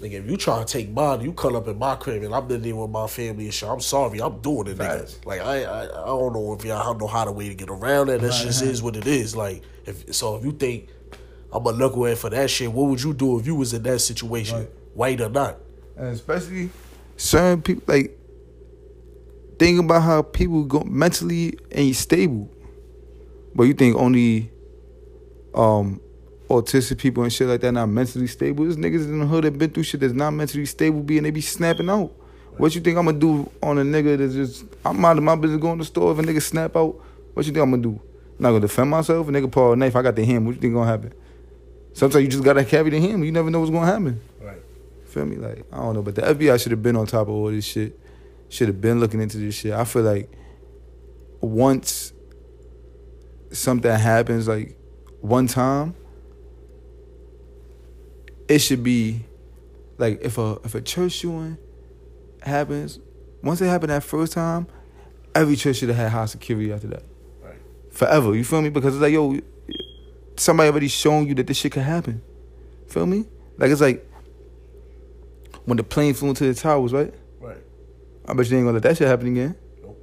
nigga, 0.00 0.14
if 0.24 0.30
you 0.30 0.36
try 0.36 0.58
to 0.58 0.64
take 0.64 0.90
mine, 0.90 1.20
you 1.22 1.32
cut 1.32 1.54
up 1.54 1.66
in 1.68 1.78
my 1.78 1.96
crib 1.96 2.22
and 2.22 2.34
I'm 2.34 2.50
in 2.50 2.62
there 2.62 2.76
with 2.76 2.90
my 2.90 3.06
family 3.06 3.44
and 3.46 3.54
shit. 3.54 3.68
I'm 3.68 3.80
sorry, 3.80 4.20
I'm 4.20 4.40
doing 4.40 4.68
it, 4.68 4.78
nigga. 4.78 5.26
Like 5.26 5.40
I, 5.40 5.64
I, 5.64 5.82
I 5.84 6.06
don't 6.06 6.32
know 6.32 6.52
if 6.54 6.64
y'all 6.64 6.94
know 6.96 7.06
how 7.06 7.24
to 7.24 7.32
way 7.32 7.48
to 7.48 7.54
get 7.54 7.70
around 7.70 8.08
that. 8.08 8.20
That 8.20 8.32
just 8.32 8.62
is 8.62 8.82
what 8.82 8.96
it 8.96 9.06
is. 9.06 9.34
Like, 9.34 9.62
if 9.86 10.14
so, 10.14 10.36
if 10.36 10.44
you 10.44 10.52
think 10.52 10.88
I'm 11.54 11.64
a 11.66 11.72
knucklehead 11.72 12.16
for 12.16 12.30
that 12.30 12.50
shit, 12.50 12.70
what 12.72 12.88
would 12.90 13.00
you 13.00 13.14
do 13.14 13.38
if 13.38 13.46
you 13.46 13.54
was 13.54 13.72
in 13.72 13.82
that 13.84 14.00
situation, 14.00 14.58
Right. 14.58 14.70
white 14.94 15.20
or 15.20 15.28
not? 15.30 15.56
And 15.96 16.08
especially 16.08 16.70
certain 17.16 17.62
people 17.62 17.84
like 17.86 18.18
think 19.58 19.78
about 19.78 20.02
how 20.02 20.22
people 20.22 20.64
go 20.64 20.80
mentally 20.80 21.56
ain't 21.70 21.94
stable. 21.94 22.50
But 23.54 23.64
you 23.64 23.74
think 23.74 23.94
only 23.96 24.50
um 25.54 26.00
autistic 26.50 26.98
people 26.98 27.22
and 27.22 27.32
shit 27.32 27.46
like 27.48 27.60
that 27.60 27.70
not 27.72 27.86
mentally 27.86 28.26
stable. 28.26 28.64
There's 28.64 28.76
niggas 28.76 29.04
in 29.04 29.20
the 29.20 29.26
hood 29.26 29.44
that 29.44 29.56
been 29.56 29.70
through 29.70 29.84
shit 29.84 30.00
that's 30.00 30.12
not 30.12 30.32
mentally 30.32 30.66
stable 30.66 31.00
be 31.00 31.18
and 31.18 31.24
they 31.26 31.30
be 31.30 31.40
snapping 31.40 31.88
out. 31.88 32.12
What 32.56 32.74
you 32.74 32.80
think 32.80 32.98
I'm 32.98 33.06
gonna 33.06 33.18
do 33.18 33.48
on 33.62 33.78
a 33.78 33.82
nigga 33.82 34.18
that's 34.18 34.34
just 34.34 34.64
I'm 34.84 35.00
minding 35.00 35.24
my 35.24 35.36
business 35.36 35.60
going 35.60 35.78
to 35.78 35.82
the 35.82 35.86
store 35.86 36.10
if 36.12 36.18
a 36.18 36.22
nigga 36.22 36.42
snap 36.42 36.76
out? 36.76 37.00
What 37.34 37.46
you 37.46 37.52
think 37.52 37.62
I'm 37.62 37.70
gonna 37.70 37.82
do? 37.82 37.90
I'm 37.90 38.42
not 38.42 38.48
gonna 38.50 38.60
defend 38.60 38.90
myself? 38.90 39.28
A 39.28 39.30
nigga 39.30 39.50
pull 39.50 39.72
a 39.72 39.76
knife, 39.76 39.94
I 39.94 40.02
got 40.02 40.16
the 40.16 40.24
hand, 40.24 40.46
what 40.46 40.56
you 40.56 40.60
think 40.60 40.74
gonna 40.74 40.90
happen? 40.90 41.12
Sometimes 41.94 42.24
you 42.24 42.30
just 42.30 42.44
gotta 42.44 42.64
carry 42.64 42.90
the 42.90 43.00
hand, 43.00 43.24
you 43.24 43.32
never 43.32 43.50
know 43.50 43.60
what's 43.60 43.70
gonna 43.70 43.86
happen. 43.86 44.20
Right. 44.40 44.58
Feel 45.06 45.26
me? 45.26 45.36
Like, 45.36 45.64
I 45.72 45.76
don't 45.76 45.94
know, 45.94 46.02
but 46.02 46.16
the 46.16 46.22
FBI 46.22 46.60
should 46.60 46.72
have 46.72 46.82
been 46.82 46.96
on 46.96 47.06
top 47.06 47.28
of 47.28 47.34
all 47.34 47.50
this 47.50 47.64
shit. 47.64 47.98
Should 48.48 48.68
have 48.68 48.80
been 48.80 49.00
looking 49.00 49.20
into 49.20 49.38
this 49.38 49.54
shit. 49.54 49.72
I 49.72 49.84
feel 49.84 50.02
like 50.02 50.30
once 51.40 52.12
something 53.52 53.90
happens, 53.90 54.48
like 54.48 54.76
one 55.20 55.46
time, 55.46 55.94
it 58.48 58.58
should 58.58 58.82
be 58.82 59.24
like 59.98 60.20
if 60.20 60.36
a 60.36 60.58
if 60.64 60.74
a 60.74 60.80
church 60.80 61.12
shooting 61.12 61.56
happens, 62.42 62.98
once 63.42 63.60
it 63.60 63.66
happened 63.66 63.90
that 63.90 64.02
first 64.02 64.32
time, 64.32 64.66
every 65.34 65.56
church 65.56 65.76
should 65.76 65.88
have 65.88 65.98
had 65.98 66.10
high 66.10 66.26
security 66.26 66.72
after 66.72 66.88
that. 66.88 67.04
Right. 67.42 67.58
Forever. 67.90 68.34
You 68.34 68.44
feel 68.44 68.62
me? 68.62 68.70
Because 68.70 68.94
it's 68.94 69.02
like, 69.02 69.12
yo, 69.12 69.38
somebody 70.36 70.70
already 70.70 70.88
shown 70.88 71.26
you 71.26 71.34
that 71.34 71.46
this 71.46 71.56
shit 71.56 71.72
could 71.72 71.82
happen. 71.82 72.22
Feel 72.88 73.06
me? 73.06 73.24
Like 73.58 73.70
it's 73.70 73.80
like 73.80 74.08
when 75.64 75.76
the 75.76 75.84
plane 75.84 76.14
flew 76.14 76.30
into 76.30 76.44
the 76.44 76.54
towers, 76.54 76.92
right? 76.92 77.12
Right. 77.40 77.58
I 78.26 78.34
bet 78.34 78.50
you 78.50 78.56
ain't 78.56 78.66
gonna 78.66 78.74
let 78.74 78.82
that 78.82 78.96
shit 78.96 79.08
happen 79.08 79.28
again. 79.28 79.56
Nope. 79.82 79.98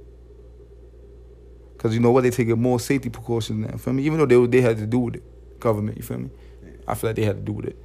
Cause 1.78 1.94
you 1.94 2.00
know 2.00 2.10
what? 2.10 2.22
They 2.22 2.30
take 2.30 2.48
more 2.48 2.80
safety 2.80 3.10
precautions 3.10 3.66
now. 3.66 3.76
Feel 3.76 3.92
me? 3.92 4.04
Even 4.04 4.18
though 4.18 4.26
they 4.26 4.46
they 4.46 4.60
had 4.60 4.78
to 4.78 4.86
do 4.86 4.98
with 4.98 5.16
it, 5.16 5.60
government. 5.60 5.96
You 5.96 6.02
feel 6.02 6.18
me? 6.18 6.30
Yeah. 6.62 6.70
I 6.88 6.94
feel 6.94 7.10
like 7.10 7.16
they 7.16 7.24
had 7.24 7.36
to 7.36 7.42
do 7.42 7.52
with 7.52 7.66
it, 7.66 7.78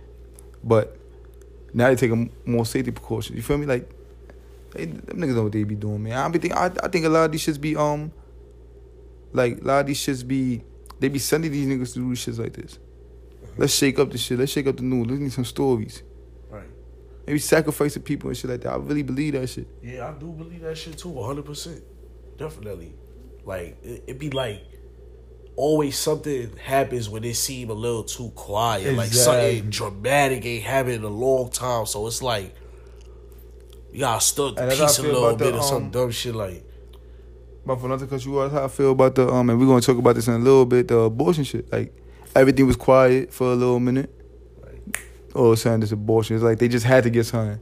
but 0.64 0.98
now 1.74 1.90
they 1.90 1.96
taking 1.96 2.32
more 2.46 2.66
safety 2.66 2.92
precautions. 2.92 3.36
You 3.36 3.44
feel 3.44 3.58
me? 3.58 3.66
Like, 3.66 3.90
they, 4.72 4.86
them 4.86 5.18
niggas 5.18 5.36
know 5.36 5.44
what 5.44 5.52
they 5.52 5.64
be 5.64 5.76
doing, 5.76 6.04
man. 6.04 6.14
I 6.14 6.28
be 6.30 6.40
think 6.40 6.56
I, 6.56 6.72
I 6.84 6.88
think 6.88 7.06
a 7.06 7.10
lot 7.10 7.26
of 7.26 7.32
these 7.32 7.46
shits 7.46 7.60
be 7.60 7.76
um, 7.76 8.12
like 9.34 9.62
a 9.62 9.64
lot 9.64 9.80
of 9.82 9.88
these 9.88 10.00
shits 10.00 10.26
be 10.28 10.64
they 11.00 11.10
be 11.10 11.20
sending 11.20 11.52
these 11.52 11.68
niggas 11.68 11.94
to 11.94 12.00
do 12.00 12.10
shits 12.16 12.40
like 12.40 12.54
this. 12.54 12.80
Let's 13.58 13.74
shake 13.74 14.00
up 14.00 14.12
the 14.12 14.18
shit. 14.18 14.38
Let's 14.38 14.52
shake 14.52 14.68
up 14.68 14.78
the 14.78 14.84
news. 14.84 15.08
Let's 15.08 15.20
need 15.20 15.34
some 15.34 15.46
stories. 15.46 16.04
Right. 16.50 16.68
Maybe 17.26 17.40
sacrificing 17.40 18.04
people 18.04 18.30
and 18.30 18.38
shit 18.38 18.50
like 18.50 18.62
that. 18.62 18.74
I 18.74 18.76
really 18.78 19.04
believe 19.04 19.34
that 19.34 19.48
shit. 19.48 19.68
Yeah, 19.82 20.08
I 20.08 20.12
do 20.20 20.32
believe 20.32 20.62
that 20.62 20.78
shit 20.78 20.98
too, 20.98 21.10
100%. 21.10 21.82
Definitely. 22.38 22.94
Like, 23.46 23.78
it, 23.84 24.04
it 24.08 24.20
be 24.20 24.30
like, 24.30 24.64
always 25.56 25.98
something 25.98 26.56
happens 26.58 27.10
when 27.10 27.24
it 27.24 27.36
seem 27.36 27.72
a 27.72 27.74
little 27.74 28.04
too 28.04 28.30
quiet. 28.36 28.96
Like, 28.96 29.12
something 29.12 29.70
dramatic 29.70 30.46
ain't 30.46 30.64
happened 30.64 30.96
in 30.96 31.04
a 31.04 31.10
long 31.10 31.50
time. 31.50 31.88
So 31.88 32.06
it's 32.06 32.22
like, 32.22 32.56
you 33.92 34.02
gotta 34.02 34.22
stir 34.22 34.52
the 34.52 34.68
piece 34.70 35.00
a 35.00 35.02
little 35.02 35.26
about 35.26 35.40
the, 35.40 35.46
bit 35.46 35.56
or 35.56 35.64
some 35.64 35.86
um, 35.86 35.90
dumb 35.90 36.12
shit 36.12 36.36
like, 36.36 36.64
But 37.68 37.82
for 37.82 37.90
not 37.90 38.00
to 38.00 38.08
cut 38.08 38.24
you 38.26 38.40
off, 38.40 38.52
how 38.54 38.64
I 38.64 38.68
feel 38.70 38.92
about 38.94 39.16
the 39.16 39.28
um, 39.30 39.50
and 39.50 39.60
we're 39.60 39.66
gonna 39.66 39.82
talk 39.82 39.98
about 39.98 40.16
this 40.16 40.28
in 40.30 40.34
a 40.36 40.40
little 40.40 40.66
bit. 40.66 40.88
The 40.88 41.00
abortion 41.00 41.44
shit, 41.44 41.70
like 41.72 41.94
everything 42.34 42.66
was 42.66 42.78
quiet 42.78 43.34
for 43.34 43.52
a 43.52 43.56
little 43.56 43.80
minute. 43.82 44.10
Right. 44.64 44.98
All 45.36 45.48
of 45.48 45.52
a 45.52 45.58
sudden, 45.58 45.82
this 45.82 45.92
abortion. 45.92 46.38
It's 46.38 46.44
like 46.44 46.60
they 46.60 46.70
just 46.70 46.86
had 46.86 47.04
to 47.04 47.10
get 47.10 47.26
something. 47.26 47.60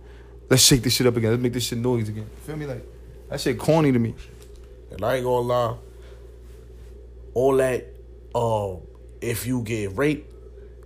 Let's 0.47 0.61
shake 0.61 0.83
this 0.83 0.93
shit 0.93 1.07
up 1.07 1.17
again. 1.17 1.31
Let's 1.31 1.41
make 1.41 1.53
this 1.53 1.63
shit 1.65 1.79
noise 1.79 2.07
again. 2.07 2.29
Feel 2.45 2.55
me? 2.55 2.67
Like 2.67 2.85
that 3.29 3.41
shit 3.41 3.57
corny 3.57 3.91
to 3.91 3.97
me. 3.97 4.13
and 4.91 5.03
I 5.03 5.15
ain't 5.15 5.23
gonna 5.25 5.39
lie, 5.47 5.75
all 7.33 7.55
that, 7.57 7.87
um, 8.35 8.81
if 9.21 9.47
you 9.47 9.63
get 9.63 9.97
raped 9.97 10.31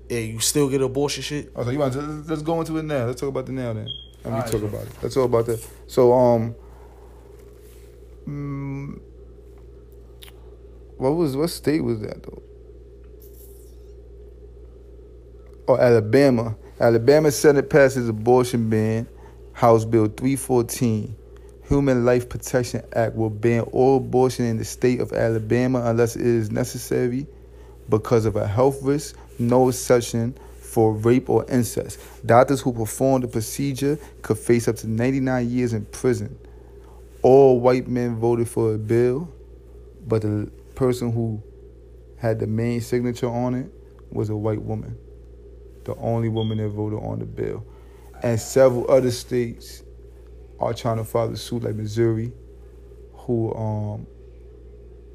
and 0.10 0.28
you 0.30 0.40
still 0.40 0.70
get 0.70 0.82
abortion 0.82 1.24
shit, 1.24 1.52
Oh, 1.58 1.66
so 1.66 1.72
you 1.72 1.78
want 1.80 1.92
to 1.94 2.00
let's 2.02 2.42
go 2.42 2.58
into 2.62 2.78
it 2.78 2.84
now. 2.84 3.04
Let's 3.06 3.20
talk 3.20 3.28
about 3.30 3.48
the 3.48 3.52
now 3.52 3.74
then. 3.74 3.88
and 4.24 4.34
we 4.34 4.40
Alright, 4.40 4.50
talk 4.50 4.62
about 4.64 4.84
it. 4.84 4.94
Let's 5.04 5.14
talk 5.16 5.26
about 5.26 5.46
that. 5.48 5.68
So, 5.88 6.14
um, 6.14 6.56
mm, 8.26 9.02
what 11.00 11.12
was 11.12 11.36
what 11.36 11.50
state 11.50 11.82
was 11.82 12.02
that 12.02 12.22
though? 12.24 12.44
Oh, 15.70 15.78
Alabama. 15.78 16.58
Alabama 16.80 17.32
Senate 17.32 17.70
passes 17.70 18.10
abortion 18.10 18.70
ban. 18.70 19.08
House 19.54 19.86
Bill 19.86 20.08
314. 20.08 21.16
Human 21.68 22.04
Life 22.04 22.28
Protection 22.28 22.84
Act 22.94 23.16
will 23.16 23.30
ban 23.30 23.62
all 23.62 23.98
abortion 23.98 24.46
in 24.46 24.58
the 24.58 24.66
state 24.66 25.00
of 25.00 25.14
Alabama 25.14 25.84
unless 25.86 26.16
it 26.16 26.26
is 26.26 26.50
necessary 26.50 27.28
because 27.88 28.26
of 28.26 28.36
a 28.36 28.48
health 28.48 28.82
risk, 28.82 29.16
no 29.38 29.70
exception 29.70 30.36
for 30.60 30.94
rape 30.94 31.30
or 31.30 31.46
incest. 31.50 32.00
Doctors 32.26 32.62
who 32.62 32.74
perform 32.74 33.22
the 33.22 33.28
procedure 33.28 33.98
could 34.22 34.38
face 34.38 34.68
up 34.68 34.76
to 34.78 34.88
99 34.88 35.50
years 35.50 35.74
in 35.74 35.86
prison. 35.86 36.38
All 37.22 37.60
white 37.60 37.88
men 37.88 38.16
voted 38.16 38.50
for 38.50 38.74
a 38.74 38.78
bill, 38.78 39.32
but 40.08 40.24
the 40.24 40.52
person 40.80 41.12
who 41.12 41.44
had 42.18 42.39
the 42.39 42.48
main 42.48 42.80
signature 42.80 43.28
on 43.28 43.54
it 43.54 43.70
was 44.12 44.30
a 44.30 44.36
white 44.36 44.62
woman. 44.62 44.98
The 45.84 45.94
only 45.96 46.30
woman 46.30 46.58
that 46.60 46.70
voted 46.70 47.00
on 47.00 47.20
the 47.20 47.26
bill. 47.26 47.65
And 48.24 48.39
several 48.39 48.89
other 48.89 49.12
states 49.12 49.84
are 50.58 50.74
trying 50.74 50.96
to 50.96 51.04
file 51.04 51.26
follow 51.26 51.36
suit, 51.36 51.63
like 51.63 51.76
Missouri, 51.76 52.32
who 53.12 53.54
um 53.56 54.08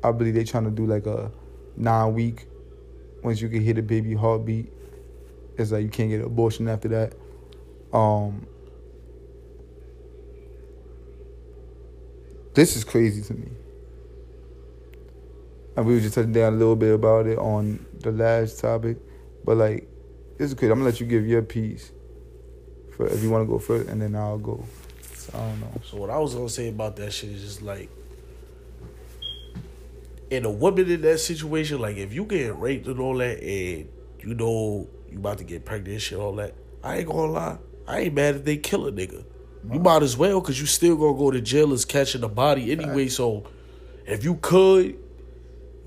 I 0.02 0.12
believe 0.12 0.34
they're 0.34 0.44
trying 0.44 0.64
to 0.64 0.70
do 0.70 0.84
like 0.84 1.06
a 1.06 1.32
nine 1.76 2.12
week 2.12 2.46
once 3.22 3.40
you 3.40 3.48
can 3.48 3.62
hear 3.62 3.72
the 3.72 3.82
baby 3.82 4.12
heartbeat. 4.12 4.70
It's 5.56 5.72
like 5.72 5.82
you 5.82 5.88
can't 5.88 6.10
get 6.10 6.20
an 6.20 6.26
abortion 6.26 6.68
after 6.68 6.88
that. 6.88 7.14
Um 7.96 8.46
This 12.52 12.76
is 12.76 12.84
crazy 12.84 13.22
to 13.22 13.34
me. 13.34 13.48
And 15.76 15.86
we 15.86 15.94
were 15.94 16.00
just 16.00 16.14
touching 16.14 16.32
down 16.32 16.54
a 16.54 16.56
little 16.56 16.76
bit 16.76 16.94
about 16.94 17.26
it 17.26 17.38
on 17.38 17.84
the 18.00 18.12
last 18.12 18.60
topic. 18.60 18.98
But 19.44 19.56
like 19.56 19.88
this 20.38 20.48
is 20.48 20.54
crazy. 20.54 20.72
I'm 20.72 20.78
gonna 20.78 20.90
let 20.90 21.00
you 21.00 21.06
give 21.06 21.26
your 21.26 21.42
piece 21.42 21.92
for 22.96 23.06
if 23.06 23.22
you 23.22 23.30
wanna 23.30 23.46
go 23.46 23.58
first 23.58 23.88
and 23.88 24.00
then 24.00 24.14
I'll 24.14 24.38
go. 24.38 24.64
So, 25.14 25.32
I 25.34 25.48
don't 25.48 25.60
know. 25.60 25.80
So 25.84 25.96
what 25.96 26.10
I 26.10 26.18
was 26.18 26.34
gonna 26.34 26.48
say 26.48 26.68
about 26.68 26.96
that 26.96 27.12
shit 27.12 27.30
is 27.30 27.42
just 27.42 27.62
like, 27.62 27.88
in 30.30 30.44
a 30.44 30.50
woman 30.50 30.90
in 30.90 31.02
that 31.02 31.18
situation, 31.18 31.80
like 31.80 31.96
if 31.96 32.12
you 32.12 32.24
get 32.24 32.58
raped 32.58 32.86
and 32.86 32.98
all 33.00 33.16
that, 33.18 33.42
and 33.42 33.88
you 34.20 34.34
know 34.34 34.88
you 35.10 35.18
about 35.18 35.38
to 35.38 35.44
get 35.44 35.64
pregnant 35.64 35.92
and 35.92 36.02
shit, 36.02 36.18
all 36.18 36.34
that, 36.36 36.54
I 36.82 36.98
ain't 36.98 37.08
gonna 37.08 37.32
lie, 37.32 37.58
I 37.86 38.00
ain't 38.00 38.14
mad 38.14 38.36
if 38.36 38.44
they 38.44 38.56
kill 38.56 38.86
a 38.86 38.92
nigga. 38.92 39.24
You 39.72 39.80
might 39.80 40.02
as 40.02 40.16
well, 40.16 40.40
cause 40.40 40.60
you 40.60 40.66
still 40.66 40.96
gonna 40.96 41.16
go 41.16 41.30
to 41.30 41.40
jail 41.40 41.72
as 41.72 41.84
catching 41.84 42.20
the 42.20 42.28
body 42.28 42.70
anyway. 42.70 43.08
So 43.08 43.44
if 44.06 44.22
you 44.22 44.36
could 44.36 44.98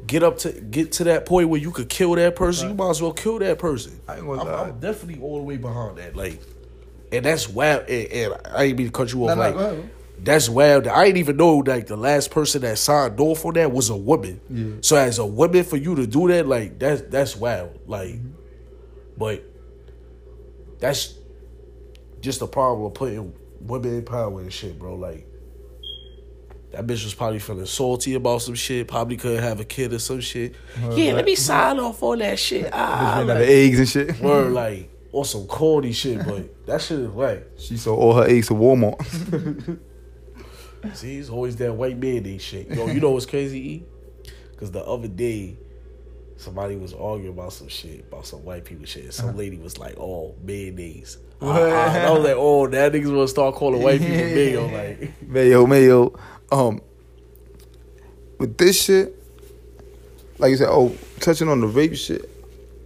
get 0.08 0.24
up 0.24 0.38
to 0.40 0.52
get 0.52 0.94
to 0.94 1.04
that 1.06 1.26
point 1.26 1.50
where 1.50 1.60
you 1.60 1.72
could 1.72 1.90
kill 1.90 2.16
that 2.16 2.36
person, 2.36 2.70
you 2.70 2.76
might 2.76 2.90
as 2.92 3.02
well 3.02 3.14
kill 3.14 3.40
that 3.40 3.60
person. 3.60 4.00
I 4.08 4.16
ain't 4.18 4.26
gonna 4.26 4.42
I'm, 4.42 4.48
lie. 4.48 4.64
I'm 4.70 4.80
definitely 4.80 5.22
all 5.22 5.38
the 5.38 5.44
way 5.44 5.58
behind 5.58 5.98
that. 5.98 6.16
Like, 6.16 6.42
and 7.12 7.26
that's 7.26 7.48
wild. 7.48 7.88
And, 7.90 8.12
and 8.12 8.34
I 8.52 8.64
ain't 8.64 8.78
mean 8.78 8.88
to 8.88 8.94
cut 8.94 9.12
you 9.14 9.28
off. 9.28 9.38
Like, 9.38 9.56
that's 10.24 10.50
wild. 10.50 10.88
I 10.88 11.06
didn't 11.06 11.18
even 11.18 11.38
know 11.38 11.58
like 11.58 11.88
the 11.88 11.98
last 11.98 12.32
person 12.32 12.62
that 12.64 12.78
signed 12.80 13.20
off 13.20 13.46
on 13.46 13.54
that 13.54 13.72
was 13.72 13.90
a 13.90 13.96
woman. 13.96 14.42
Yeah. 14.50 14.78
So 14.82 14.96
as 14.96 15.20
a 15.20 15.26
woman, 15.26 15.64
for 15.64 15.78
you 15.78 15.94
to 15.96 16.08
do 16.08 16.28
that, 16.30 16.48
like 16.48 16.80
that's 16.80 17.02
that's 17.04 17.36
wild. 17.36 17.78
Like, 17.86 18.16
Mm-hmm. 18.16 18.30
but 19.18 19.44
that's 20.80 21.14
just 22.22 22.40
the 22.40 22.48
problem 22.48 22.86
of 22.88 22.94
putting 22.94 23.34
women 23.62 23.96
in 23.98 24.06
power 24.06 24.40
and 24.40 24.52
shit, 24.52 24.80
bro. 24.80 24.96
Like. 24.96 25.27
That 26.78 26.86
bitch 26.86 27.04
was 27.06 27.16
probably 27.16 27.40
feeling 27.40 27.66
salty 27.66 28.14
about 28.14 28.44
some 28.44 28.54
shit. 28.54 28.88
Probably 28.88 29.18
couldn't 29.18 29.42
have 29.42 29.60
a 29.60 29.66
kid 29.66 29.94
or 29.94 29.98
some 30.00 30.20
shit. 30.22 30.54
yeah, 30.92 31.14
let 31.14 31.26
me 31.26 31.34
sign 31.34 31.80
off 31.80 32.04
on 32.04 32.20
that 32.20 32.38
shit. 32.38 32.70
Ah, 32.72 33.16
Ran 33.18 33.32
out 33.32 33.38
of 33.38 33.42
like, 33.42 33.50
eggs 33.50 33.80
and 33.80 33.90
shit. 33.90 34.20
word 34.20 34.54
like 34.54 34.92
or 35.12 35.26
some 35.26 35.48
corny 35.48 35.92
shit, 35.92 36.24
but 36.24 36.68
that 36.68 36.80
shit 36.80 37.00
is 37.00 37.08
right. 37.08 37.44
She 37.58 37.78
sold 37.78 38.00
all 38.00 38.14
her 38.14 38.28
eggs 38.28 38.50
to 38.50 38.54
Walmart. 38.54 39.00
See, 40.94 41.18
it's 41.18 41.30
always 41.30 41.56
that 41.56 41.74
white 41.74 41.98
mayonnaise 41.98 42.44
shit. 42.44 42.70
Yo, 42.70 42.86
you 42.86 43.00
know 43.00 43.10
what's 43.10 43.26
crazy, 43.26 43.60
E? 43.60 43.86
Because 44.52 44.70
the 44.70 44.86
other 44.86 45.08
day, 45.08 45.58
somebody 46.36 46.76
was 46.76 46.94
arguing 46.94 47.34
about 47.34 47.54
some 47.54 47.70
shit, 47.70 48.02
about 48.02 48.28
some 48.28 48.46
white 48.46 48.66
people 48.66 48.86
shit. 48.86 49.06
And 49.06 49.14
some 49.16 49.36
lady 49.36 49.58
was 49.58 49.80
like, 49.80 49.98
oh, 49.98 50.36
mayonnaise. 50.44 51.18
Uh, 51.42 51.50
uh, 51.50 51.58
and 51.58 52.06
I 52.08 52.12
was 52.12 52.24
like, 52.24 52.36
oh, 52.38 52.68
that 52.68 52.92
niggas 52.94 53.06
want 53.16 53.24
to 53.24 53.28
start 53.28 53.56
calling 53.56 53.82
white 53.82 54.00
people 54.00 54.16
mayo. 54.16 54.68
Like, 54.68 55.22
Mayo, 55.28 55.66
Mayo. 55.66 56.14
Um, 56.52 56.82
with 58.38 58.58
this 58.58 58.82
shit, 58.82 59.14
like 60.38 60.52
you 60.52 60.58
said, 60.58 60.70
oh, 60.70 60.96
touching 61.20 61.50
on 61.50 61.62
the 61.62 61.68
rape 61.68 61.96
shit, 61.96 62.30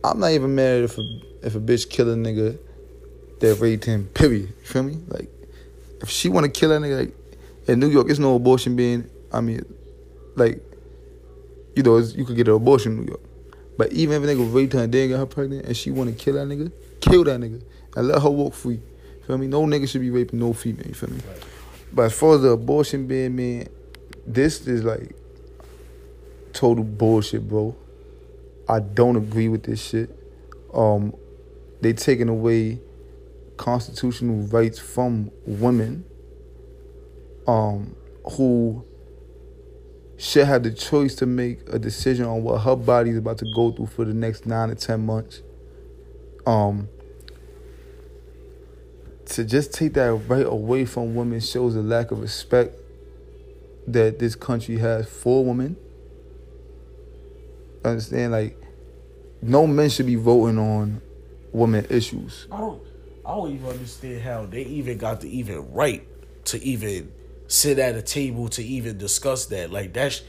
I'm 0.04 0.20
not 0.20 0.32
even 0.32 0.56
mad 0.56 0.84
if 0.84 0.98
a 0.98 1.02
if 1.44 1.56
a 1.56 1.60
bitch 1.60 1.90
kill 1.90 2.10
a 2.10 2.16
nigga 2.16 2.58
that 3.40 3.56
raped 3.56 3.86
him. 3.86 4.08
Period. 4.14 4.48
You 4.48 4.66
feel 4.66 4.84
me? 4.84 4.98
Like, 5.08 5.30
if 6.02 6.10
she 6.10 6.30
want 6.30 6.46
to 6.46 6.52
kill 6.52 6.70
that 6.70 6.82
nigga, 6.82 7.00
like 7.00 7.16
in 7.68 7.80
New 7.80 7.90
York, 7.90 8.10
it's 8.10 8.20
no 8.20 8.36
abortion 8.36 8.76
being. 8.76 9.10
I 9.32 9.42
mean, 9.42 9.64
like, 10.36 10.62
you 11.76 11.84
know, 11.84 11.98
you 11.98 12.26
could 12.26 12.36
get 12.36 12.48
an 12.48 12.54
abortion 12.54 12.94
in 12.94 13.00
New 13.02 13.08
York. 13.10 13.22
But 13.78 13.94
even 13.94 14.22
if 14.22 14.30
a 14.30 14.34
nigga 14.34 14.54
raped 14.54 14.74
her 14.74 14.84
and 14.84 14.94
then 14.94 15.10
got 15.10 15.18
her 15.18 15.26
pregnant, 15.26 15.66
and 15.66 15.76
she 15.76 15.92
want 15.92 16.10
to 16.10 16.24
kill 16.24 16.36
that 16.36 16.48
nigga, 16.48 16.72
kill 17.00 17.24
that 17.26 17.40
nigga 17.40 17.62
and 17.96 18.08
let 18.08 18.22
her 18.22 18.30
walk 18.30 18.54
free. 18.54 18.80
Feel 19.26 19.38
me? 19.38 19.48
No 19.48 19.66
nigga 19.66 19.88
should 19.88 20.02
be 20.02 20.10
raping 20.10 20.40
no 20.40 20.54
female. 20.54 20.88
You 20.88 20.94
feel 20.94 21.10
me? 21.10 21.20
But 21.94 22.04
as 22.04 22.14
far 22.14 22.36
as 22.36 22.42
the 22.42 22.50
abortion 22.50 23.08
being, 23.08 23.36
man, 23.36 23.68
this 24.26 24.66
is 24.68 24.84
like 24.84 25.16
total 26.54 26.84
bullshit, 26.84 27.48
bro. 27.48 27.76
I 28.68 28.80
don't 28.80 29.18
agree 29.18 29.50
with 29.50 29.64
this 29.64 29.84
shit. 29.84 30.10
Um, 30.74 31.14
they 31.82 31.94
taking 31.94 32.30
away 32.30 32.80
constitutional 33.58 34.48
rights 34.48 34.80
from 34.80 35.32
women, 35.46 36.06
um, 37.48 37.96
who 38.32 38.86
should 40.18 40.46
have 40.46 40.64
the 40.64 40.72
choice 40.72 41.16
to 41.16 41.26
make 41.26 41.68
a 41.74 41.80
decision 41.80 42.26
on 42.26 42.44
what 42.44 42.60
her 42.62 42.76
body 42.76 43.10
is 43.10 43.18
about 43.18 43.40
to 43.40 43.46
go 43.56 43.72
through 43.72 43.88
for 43.88 44.06
the 44.06 44.14
next 44.14 44.46
nine 44.46 44.70
to 44.70 44.76
ten 44.76 45.06
months. 45.06 45.42
Um, 46.46 46.88
to 49.32 49.44
just 49.44 49.74
take 49.74 49.94
that 49.94 50.14
right 50.28 50.46
away 50.46 50.86
from 50.86 51.16
women 51.16 51.40
shows 51.40 51.76
a 51.76 51.82
lack 51.82 52.12
of 52.12 52.20
respect 52.20 52.76
that 53.88 54.20
this 54.20 54.36
country 54.36 54.78
has 54.78 55.10
for 55.10 55.44
women. 55.46 55.78
Understand, 57.84 58.34
like, 58.34 58.62
no 59.42 59.66
men 59.66 59.90
should 59.90 60.06
be 60.06 60.16
voting 60.16 60.60
on 60.60 61.02
women 61.52 61.86
issues. 61.90 62.48
I 62.52 62.60
don't, 62.60 62.82
I 63.26 63.32
don't 63.32 63.54
even 63.54 63.70
understand 63.70 64.22
how 64.22 64.46
they 64.46 64.64
even 64.64 64.98
got 64.98 65.22
the 65.22 65.38
even 65.38 65.72
right 65.74 66.06
to 66.46 66.62
even 66.64 67.12
sit 67.48 67.80
at 67.80 67.96
a 67.96 68.02
table 68.02 68.50
to 68.50 68.64
even 68.64 68.98
discuss 68.98 69.48
that. 69.48 69.72
Like 69.72 69.94
that's 69.94 70.22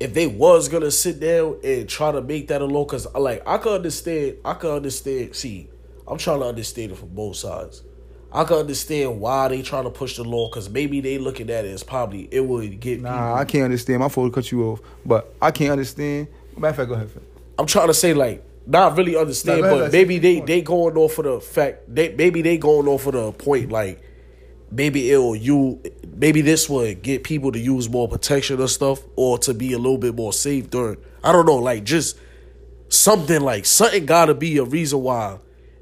if 0.00 0.14
they 0.14 0.26
was 0.26 0.68
gonna 0.68 0.90
sit 0.90 1.20
down 1.20 1.58
and 1.64 1.88
try 1.88 2.12
to 2.12 2.20
make 2.20 2.48
that 2.48 2.60
a 2.60 2.64
law, 2.64 2.84
cause 2.84 3.06
like 3.14 3.42
I 3.46 3.58
could 3.58 3.74
understand, 3.74 4.38
I 4.44 4.54
could 4.54 4.74
understand. 4.74 5.34
See, 5.34 5.68
I'm 6.06 6.18
trying 6.18 6.40
to 6.40 6.46
understand 6.46 6.92
it 6.92 6.98
from 6.98 7.08
both 7.10 7.36
sides. 7.36 7.82
I 8.34 8.42
can 8.42 8.56
understand 8.56 9.20
why 9.20 9.46
they 9.46 9.62
trying 9.62 9.84
to 9.84 9.90
push 9.90 10.16
the 10.16 10.24
law, 10.24 10.48
cause 10.48 10.68
maybe 10.68 11.00
they 11.00 11.18
looking 11.18 11.50
at 11.50 11.64
it 11.64 11.68
as 11.68 11.84
probably 11.84 12.28
it 12.32 12.44
would 12.44 12.80
get 12.80 12.96
people. 12.96 13.10
Nah, 13.12 13.34
I 13.36 13.44
can't 13.44 13.64
understand. 13.64 14.00
My 14.00 14.08
to 14.08 14.30
cut 14.30 14.50
you 14.50 14.64
off, 14.64 14.80
but 15.06 15.32
I 15.40 15.52
can't 15.52 15.70
understand. 15.70 16.26
Matter 16.56 16.70
of 16.70 16.76
fact, 16.76 16.88
go 16.88 16.94
ahead. 16.94 17.10
I'm 17.56 17.66
trying 17.66 17.86
to 17.86 17.94
say 17.94 18.12
like 18.12 18.44
not 18.66 18.96
really 18.96 19.16
understand, 19.16 19.62
but 19.62 19.92
maybe 19.92 20.18
they 20.18 20.40
they 20.40 20.62
going 20.62 20.96
off 20.96 21.16
of 21.18 21.24
the 21.26 21.40
fact 21.40 21.94
they 21.94 22.12
maybe 22.14 22.42
they 22.42 22.58
going 22.58 22.88
off 22.88 23.06
of 23.06 23.12
the 23.12 23.30
point 23.30 23.70
like 23.70 24.02
maybe 24.72 25.10
it'll 25.12 25.36
you 25.36 25.80
maybe 26.16 26.40
this 26.40 26.68
would 26.68 27.02
get 27.02 27.22
people 27.22 27.52
to 27.52 27.58
use 27.58 27.88
more 27.88 28.08
protection 28.08 28.60
or 28.60 28.66
stuff 28.66 29.00
or 29.14 29.38
to 29.38 29.54
be 29.54 29.72
a 29.72 29.78
little 29.78 29.98
bit 29.98 30.14
more 30.14 30.32
safe 30.32 30.68
during 30.70 30.96
I 31.22 31.30
don't 31.30 31.46
know 31.46 31.58
like 31.58 31.84
just 31.84 32.18
something 32.88 33.40
like 33.40 33.64
something 33.66 34.06
got 34.06 34.26
to 34.26 34.34
be 34.34 34.58
a 34.58 34.64
reason 34.64 35.00
why 35.02 35.38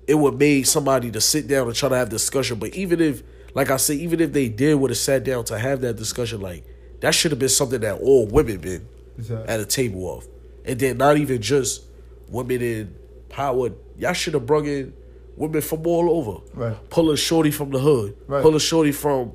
it 0.06 0.14
would 0.14 0.38
make 0.38 0.66
somebody 0.66 1.10
to 1.10 1.20
sit 1.20 1.46
down 1.46 1.66
and 1.66 1.76
try 1.76 1.88
to 1.88 1.96
have 1.96 2.08
discussion. 2.08 2.58
But 2.58 2.74
even 2.74 3.00
if 3.00 3.22
like 3.54 3.70
I 3.70 3.76
said, 3.76 3.98
even 3.98 4.20
if 4.20 4.32
they 4.32 4.48
did 4.48 4.74
would 4.74 4.90
have 4.90 4.98
sat 4.98 5.24
down 5.24 5.44
to 5.46 5.58
have 5.58 5.80
that 5.82 5.96
discussion, 5.96 6.40
like 6.40 6.64
that 7.00 7.14
should 7.14 7.32
have 7.32 7.38
been 7.38 7.48
something 7.48 7.80
that 7.80 7.98
all 8.00 8.26
women 8.26 8.58
been 8.58 8.86
Exactly. 9.18 9.48
at 9.48 9.60
a 9.60 9.66
table 9.66 10.16
of. 10.18 10.26
And 10.64 10.78
then 10.78 10.96
not 10.96 11.16
even 11.16 11.42
just 11.42 11.82
women 12.28 12.62
in 12.62 12.94
power. 13.28 13.70
Y'all 13.98 14.12
should 14.12 14.34
have 14.34 14.46
brought 14.46 14.64
in 14.66 14.94
women 15.36 15.60
from 15.60 15.86
all 15.86 16.10
over. 16.10 16.40
Right. 16.54 16.90
Pull 16.90 17.10
a 17.10 17.16
shorty 17.16 17.50
from 17.50 17.70
the 17.70 17.78
hood. 17.78 18.16
Right. 18.26 18.42
Pull 18.42 18.54
a 18.56 18.60
shorty 18.60 18.92
from, 18.92 19.32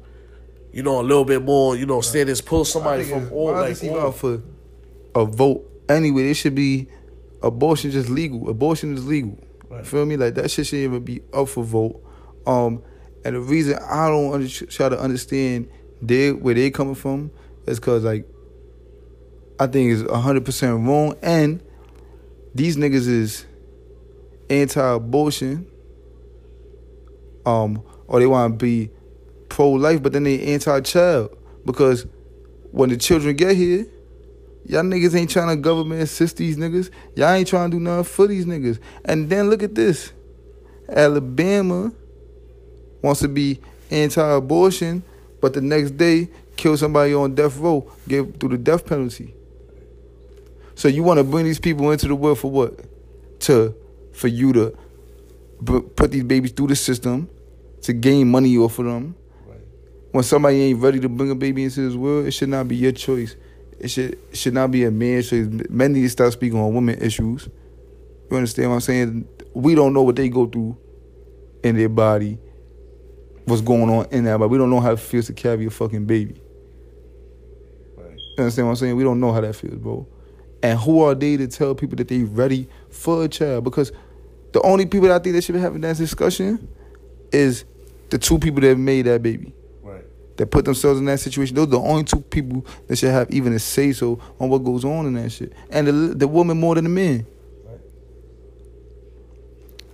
you 0.72 0.84
know, 0.84 1.00
a 1.00 1.04
little 1.04 1.26
bit 1.26 1.44
more, 1.44 1.76
you 1.76 1.86
know, 1.86 2.02
standards. 2.02 2.42
Pull 2.42 2.66
somebody 2.66 3.04
from 3.04 3.32
all 3.32 3.52
like 3.52 3.72
is 3.72 3.82
this 3.82 3.90
even 3.90 4.02
all, 4.02 4.12
for 4.12 4.42
a 5.14 5.26
vote 5.26 5.70
anyway? 5.90 6.32
It 6.32 6.36
should 6.36 6.56
be 6.56 6.88
abortion 7.44 7.92
just 7.92 8.10
legal. 8.10 8.50
Abortion 8.50 8.94
is 8.96 9.06
legal. 9.06 9.38
Right. 9.70 9.86
Feel 9.86 10.06
me? 10.06 10.18
Like 10.18 10.36
that 10.36 10.50
shit 10.50 10.68
shouldn't 10.68 10.86
even 10.86 11.04
be 11.04 11.22
up 11.34 11.50
for 11.50 11.64
vote. 11.64 12.02
Um, 12.46 12.84
And 13.26 13.36
the 13.36 13.42
reason 13.42 13.78
I 13.78 14.08
don't 14.08 14.34
under, 14.34 14.48
try 14.48 14.88
to 14.90 14.98
understand 15.00 15.70
they 16.02 16.32
where 16.32 16.54
they 16.54 16.72
coming 16.72 16.96
from 16.96 17.32
is 17.66 17.80
because 17.80 18.04
like 18.04 18.26
I 19.60 19.68
think 19.68 19.92
it's 19.92 20.10
hundred 20.10 20.46
percent 20.46 20.88
wrong, 20.88 21.16
and 21.22 21.62
these 22.56 22.78
niggas 22.78 23.08
is 23.08 23.46
anti-abortion, 24.50 25.68
um, 27.46 27.82
or 28.08 28.20
they 28.20 28.28
want 28.28 28.54
to 28.54 28.66
be 28.66 28.92
pro-life, 29.50 30.02
but 30.02 30.14
then 30.14 30.24
they 30.24 30.54
anti-child 30.54 31.36
because 31.66 32.06
when 32.72 32.90
the 32.90 32.98
children 32.98 33.36
get 33.36 33.58
here, 33.58 33.88
y'all 34.68 34.84
niggas 34.84 35.16
ain't 35.16 35.30
trying 35.30 35.56
to 35.56 35.56
government 35.56 36.02
assist 36.02 36.38
these 36.38 36.58
niggas. 36.58 36.92
Y'all 37.16 37.32
ain't 37.32 37.48
trying 37.48 37.72
to 37.72 37.78
do 37.78 37.84
nothing 37.84 38.04
for 38.04 38.28
these 38.28 38.46
niggas. 38.46 38.80
And 39.06 39.30
then 39.30 39.50
look 39.50 39.64
at 39.64 39.74
this, 39.74 40.12
Alabama 40.90 41.92
wants 43.02 43.22
to 43.22 43.28
be 43.28 43.60
anti-abortion, 43.90 45.04
but 45.42 45.54
the 45.54 45.62
next 45.62 45.92
day 45.92 46.30
kill 46.58 46.76
somebody 46.76 47.14
on 47.14 47.36
death 47.36 47.58
row, 47.58 47.90
give 48.08 48.36
through 48.38 48.50
the 48.50 48.58
death 48.58 48.86
penalty. 48.86 49.34
So 50.76 50.88
you 50.88 51.04
want 51.04 51.20
to 51.20 51.24
bring 51.24 51.46
these 51.46 51.60
people 51.60 51.90
into 51.92 52.08
the 52.08 52.16
world 52.16 52.40
for 52.40 52.52
what? 52.52 52.80
To 53.42 53.74
for 54.14 54.28
you 54.28 54.52
to 54.54 54.78
b- 55.64 55.82
put 55.96 56.12
these 56.12 56.24
babies 56.24 56.52
through 56.52 56.68
the 56.68 56.76
system 56.76 57.30
to 57.84 57.94
gain 57.94 58.30
money 58.30 58.58
off 58.58 58.80
of 58.80 58.86
them. 58.86 59.16
Right. 59.46 59.60
When 60.12 60.24
somebody 60.24 60.62
ain't 60.62 60.80
ready 60.80 61.00
to 61.00 61.10
bring 61.10 61.32
a 61.32 61.36
baby 61.36 61.64
into 61.64 61.88
this 61.88 61.96
world, 61.96 62.26
it 62.26 62.32
should 62.32 62.50
not 62.50 62.68
be 62.68 62.76
your 62.76 62.92
choice. 62.92 63.36
It 63.80 63.90
should 63.90 64.14
it 64.14 64.38
should 64.38 64.54
not 64.54 64.72
be 64.72 64.84
a 64.86 64.92
man. 64.92 65.22
choice. 65.22 65.48
Men 65.70 65.94
need 65.94 66.02
to 66.02 66.10
start 66.10 66.34
speaking 66.34 66.60
on 66.60 66.74
women 66.74 67.00
issues. 67.00 67.50
You 68.30 68.38
understand 68.38 68.70
what 68.70 68.76
I'm 68.76 68.82
saying? 68.82 69.28
We 69.54 69.76
don't 69.76 69.94
know 69.94 70.04
what 70.04 70.16
they 70.16 70.30
go 70.30 70.48
through 70.48 70.78
in 71.64 71.78
their 71.78 71.90
body, 71.90 72.38
what's 73.46 73.62
going 73.62 73.90
on 73.90 74.08
in 74.12 74.26
that, 74.26 74.38
but 74.40 74.50
we 74.50 74.58
don't 74.58 74.70
know 74.70 74.80
how 74.80 74.92
it 74.92 75.00
feels 75.00 75.28
to 75.28 75.34
carry 75.34 75.66
a 75.66 75.70
fucking 75.70 76.06
baby. 76.06 76.42
Right. 77.96 78.12
You 78.12 78.36
understand 78.40 78.68
what 78.68 78.72
I'm 78.72 78.76
saying? 78.78 78.96
We 78.96 79.04
don't 79.04 79.20
know 79.20 79.32
how 79.32 79.42
that 79.42 79.56
feels, 79.56 79.78
bro. 79.78 80.08
And 80.64 80.80
who 80.80 81.04
are 81.04 81.16
they 81.16 81.38
to 81.38 81.48
tell 81.48 81.76
people 81.76 81.96
that 81.98 82.08
they 82.08 82.24
ready 82.24 82.68
for 82.90 83.24
a 83.24 83.28
child? 83.28 83.64
Because 83.64 83.92
the 84.54 84.62
only 84.62 84.86
people 84.86 85.08
that 85.08 85.22
I 85.22 85.24
think 85.24 85.36
that 85.36 85.44
should 85.44 85.56
be 85.56 85.62
having 85.62 85.82
that 85.82 85.98
discussion 85.98 86.68
is 87.32 87.66
the 88.10 88.18
two 88.18 88.40
people 88.40 88.62
that 88.62 88.78
made 88.78 89.04
that 89.04 89.22
baby. 89.22 89.54
That 90.38 90.48
put 90.48 90.66
themselves 90.66 91.00
in 91.00 91.06
that 91.06 91.20
situation. 91.20 91.56
Those 91.56 91.68
are 91.68 91.72
the 91.72 91.80
only 91.80 92.04
two 92.04 92.22
people 92.22 92.66
that 92.88 92.96
should 92.96 93.12
have 93.12 93.30
even 93.32 93.54
a 93.54 93.60
say 93.60 93.92
so 93.92 94.20
on 94.40 94.50
what 94.50 94.60
goes 94.60 94.86
on 94.86 95.06
in 95.06 95.14
that 95.16 95.32
shit. 95.32 95.54
And 95.70 95.88
the 95.88 95.92
the 95.92 96.28
woman 96.28 96.60
more 96.60 96.76
than 96.76 96.86
the 96.86 96.90
men. 96.90 97.26
Right. 97.66 97.80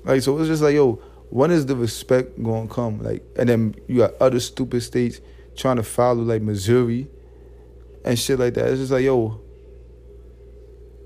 Like 0.04 0.22
so, 0.22 0.38
it's 0.40 0.48
just 0.48 0.62
like 0.62 0.76
yo, 0.76 1.02
when 1.30 1.50
is 1.52 1.66
the 1.66 1.76
respect 1.76 2.42
gonna 2.42 2.68
come? 2.68 3.02
Like, 3.02 3.24
and 3.38 3.50
then 3.50 3.76
you 3.88 3.98
got 3.98 4.14
other 4.20 4.40
stupid 4.40 4.82
states 4.82 5.20
trying 5.56 5.78
to 5.78 5.84
follow 5.84 6.24
like 6.24 6.42
Missouri 6.42 7.08
and 8.06 8.20
shit 8.20 8.38
like 8.38 8.54
that. 8.56 8.68
It's 8.68 8.80
just 8.80 8.92
like 8.92 9.04
yo, 9.04 9.42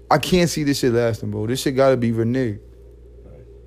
I 0.10 0.18
can't 0.18 0.50
see 0.50 0.64
this 0.64 0.80
shit 0.80 0.94
lasting, 0.94 1.32
bro. 1.32 1.48
This 1.48 1.62
shit 1.62 1.76
gotta 1.76 1.98
be 1.98 2.12
reneged. 2.12 2.60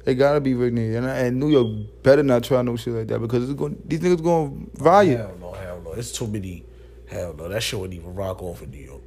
It 0.07 0.15
gotta 0.15 0.41
be 0.41 0.55
reneged, 0.55 0.97
and, 0.97 1.07
and 1.07 1.39
New 1.39 1.51
York 1.51 2.03
better 2.03 2.23
not 2.23 2.43
try 2.43 2.63
no 2.63 2.77
shit 2.77 2.95
like 2.95 3.09
that 3.09 3.19
because 3.19 3.45
it's 3.49 3.59
going 3.59 3.81
these 3.85 4.01
niggas 4.01 4.23
going 4.23 4.71
riot. 4.79 5.19
Hell 5.19 5.37
no, 5.41 5.53
hell 5.53 5.83
no. 5.85 5.93
It's 5.93 6.11
too 6.11 6.27
many. 6.27 6.65
Hell 7.07 7.35
no. 7.35 7.49
That 7.49 7.63
shit 7.63 7.79
wouldn't 7.79 8.01
even 8.01 8.15
rock 8.15 8.43
off 8.43 8.63
in 8.63 8.71
New 8.71 8.79
York. 8.79 9.03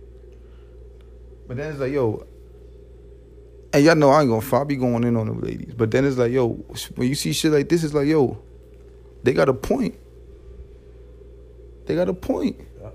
But 1.47 1.58
then 1.58 1.71
it's 1.71 1.79
like 1.79 1.91
yo, 1.91 2.25
and 3.73 3.84
y'all 3.84 3.95
know 3.95 4.12
I 4.12 4.21
ain't 4.21 4.29
gonna 4.29 4.41
fight, 4.41 4.62
I 4.62 4.63
be 4.65 4.75
going 4.75 5.03
in 5.03 5.17
on 5.17 5.27
them 5.27 5.41
ladies. 5.41 5.73
But 5.73 5.89
then 5.89 6.06
it's 6.06 6.17
like 6.17 6.32
yo, 6.32 6.49
when 6.95 7.08
you 7.08 7.15
see 7.15 7.34
shit 7.34 7.51
like 7.51 7.69
this, 7.69 7.84
it's 7.84 7.95
like 7.95 8.08
yo, 8.08 8.38
they 9.23 9.34
got 9.34 9.49
a 9.49 9.53
point. 9.53 9.95
They 11.88 11.95
got 11.95 12.08
a 12.08 12.13
point. 12.13 12.60
Yeah. 12.79 12.89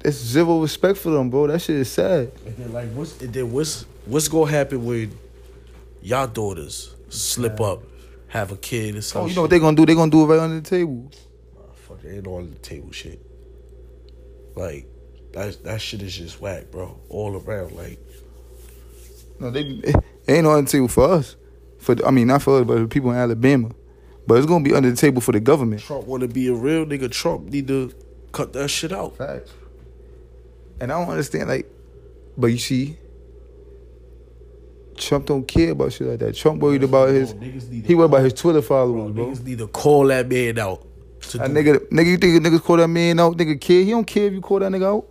There's 0.00 0.14
zero 0.14 0.60
respect 0.60 0.98
for 0.98 1.10
them, 1.10 1.30
bro. 1.30 1.46
That 1.46 1.60
shit 1.60 1.76
is 1.76 1.90
sad. 1.90 2.30
And 2.44 2.56
then 2.56 2.72
like 2.72 2.90
what's 2.92 3.20
and 3.22 3.32
then 3.32 3.50
what's 3.50 3.86
what's 4.04 4.28
gonna 4.28 4.50
happen 4.50 4.84
when 4.84 5.18
y'all 6.06 6.28
daughters 6.28 6.94
slip 7.08 7.60
up, 7.60 7.82
have 8.28 8.52
a 8.52 8.56
kid 8.56 8.94
or 8.94 9.18
Oh, 9.18 9.26
you 9.26 9.34
know 9.34 9.42
what 9.42 9.50
they 9.50 9.58
gonna 9.58 9.76
do? 9.76 9.84
They 9.84 9.94
gonna 9.94 10.10
do 10.10 10.22
it 10.22 10.26
right 10.26 10.38
under 10.38 10.60
the 10.60 10.68
table. 10.68 11.10
Fuck, 11.74 12.04
it 12.04 12.16
ain't 12.16 12.26
on 12.28 12.50
the 12.50 12.58
table 12.58 12.92
shit. 12.92 13.20
Like 14.54 14.86
that 15.32 15.62
that 15.64 15.80
shit 15.80 16.02
is 16.02 16.16
just 16.16 16.40
whack, 16.40 16.70
bro. 16.70 16.96
All 17.08 17.36
around, 17.36 17.72
like 17.72 17.98
No, 19.40 19.50
they 19.50 19.62
it 19.62 19.96
ain't 20.28 20.46
on 20.46 20.64
the 20.64 20.70
table 20.70 20.88
for 20.88 21.10
us. 21.10 21.34
For 21.78 21.96
I 22.06 22.12
mean, 22.12 22.28
not 22.28 22.42
for 22.42 22.60
us, 22.60 22.66
but 22.66 22.78
the 22.78 22.86
people 22.86 23.10
in 23.10 23.16
Alabama. 23.16 23.70
But 24.28 24.38
it's 24.38 24.46
gonna 24.46 24.64
be 24.64 24.74
under 24.74 24.90
the 24.90 24.96
table 24.96 25.20
for 25.20 25.32
the 25.32 25.40
government. 25.40 25.82
Trump 25.82 26.06
want 26.06 26.20
to 26.20 26.28
be 26.28 26.46
a 26.48 26.54
real 26.54 26.86
nigga. 26.86 27.10
Trump 27.10 27.46
need 27.46 27.66
to 27.66 27.92
cut 28.30 28.52
that 28.52 28.68
shit 28.68 28.92
out. 28.92 29.16
Facts. 29.16 29.52
And 30.80 30.92
I 30.92 31.00
don't 31.00 31.10
understand, 31.10 31.48
like, 31.48 31.66
but 32.36 32.48
you 32.48 32.58
see, 32.58 32.98
Trump 34.96 35.26
don't 35.26 35.46
care 35.46 35.70
about 35.72 35.92
shit 35.92 36.06
like 36.06 36.18
that. 36.20 36.34
Trump 36.34 36.60
worried 36.62 36.82
about 36.84 37.10
his, 37.10 37.32
Bro, 37.32 37.46
niggas 37.48 37.68
need 37.70 37.82
to 37.82 37.88
he 37.88 37.94
worried 37.94 38.06
about 38.06 38.22
his 38.24 38.32
Twitter 38.32 38.62
followers, 38.62 39.12
bro. 39.12 39.26
niggas 39.26 39.44
need 39.44 39.58
to 39.58 39.66
call 39.68 40.06
that 40.08 40.28
man 40.28 40.58
out. 40.58 40.86
To 41.20 41.38
That 41.38 41.48
do- 41.48 41.54
nigga, 41.54 41.88
nigga, 41.90 42.06
you 42.06 42.16
think 42.18 42.42
niggas 42.44 42.62
call 42.62 42.76
that 42.78 42.88
man 42.88 43.18
out? 43.20 43.36
Nigga 43.36 43.60
care? 43.60 43.82
He 43.82 43.90
don't 43.90 44.06
care 44.06 44.26
if 44.26 44.32
you 44.32 44.40
call 44.40 44.60
that 44.60 44.70
nigga 44.72 44.84
out. 44.84 45.06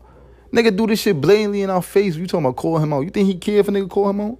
Nigga 0.54 0.76
do 0.76 0.88
this 0.88 1.02
shit 1.02 1.20
blatantly 1.20 1.62
in 1.64 1.70
our 1.70 1.82
face. 1.82 2.16
You 2.16 2.26
talking 2.28 2.46
about 2.46 2.56
call 2.56 2.78
him 2.78 2.94
out? 2.94 3.02
You 3.02 3.10
think 3.10 3.28
he 3.28 3.36
care 3.36 3.60
if 3.60 3.68
a 3.68 3.72
nigga 3.72 3.90
call 3.90 4.10
him 4.10 4.22
out? 4.22 4.38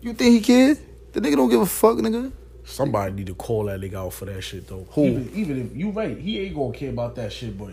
You 0.00 0.12
think 0.12 0.34
he 0.34 0.40
care? 0.40 0.76
The 1.12 1.20
nigga 1.20 1.36
don't 1.36 1.48
give 1.50 1.60
a 1.60 1.66
fuck, 1.66 1.96
nigga. 1.98 2.30
Somebody 2.64 3.12
need 3.14 3.26
to 3.26 3.34
call 3.34 3.64
that 3.64 3.80
nigga 3.80 3.94
out 3.94 4.12
for 4.12 4.26
that 4.26 4.42
shit 4.42 4.68
though. 4.68 4.86
Who? 4.90 5.04
Even, 5.06 5.30
even 5.34 5.66
if 5.66 5.76
you 5.76 5.90
right, 5.90 6.16
he 6.18 6.38
ain't 6.40 6.54
gonna 6.54 6.72
care 6.72 6.90
about 6.90 7.14
that 7.16 7.32
shit, 7.32 7.56
but 7.58 7.70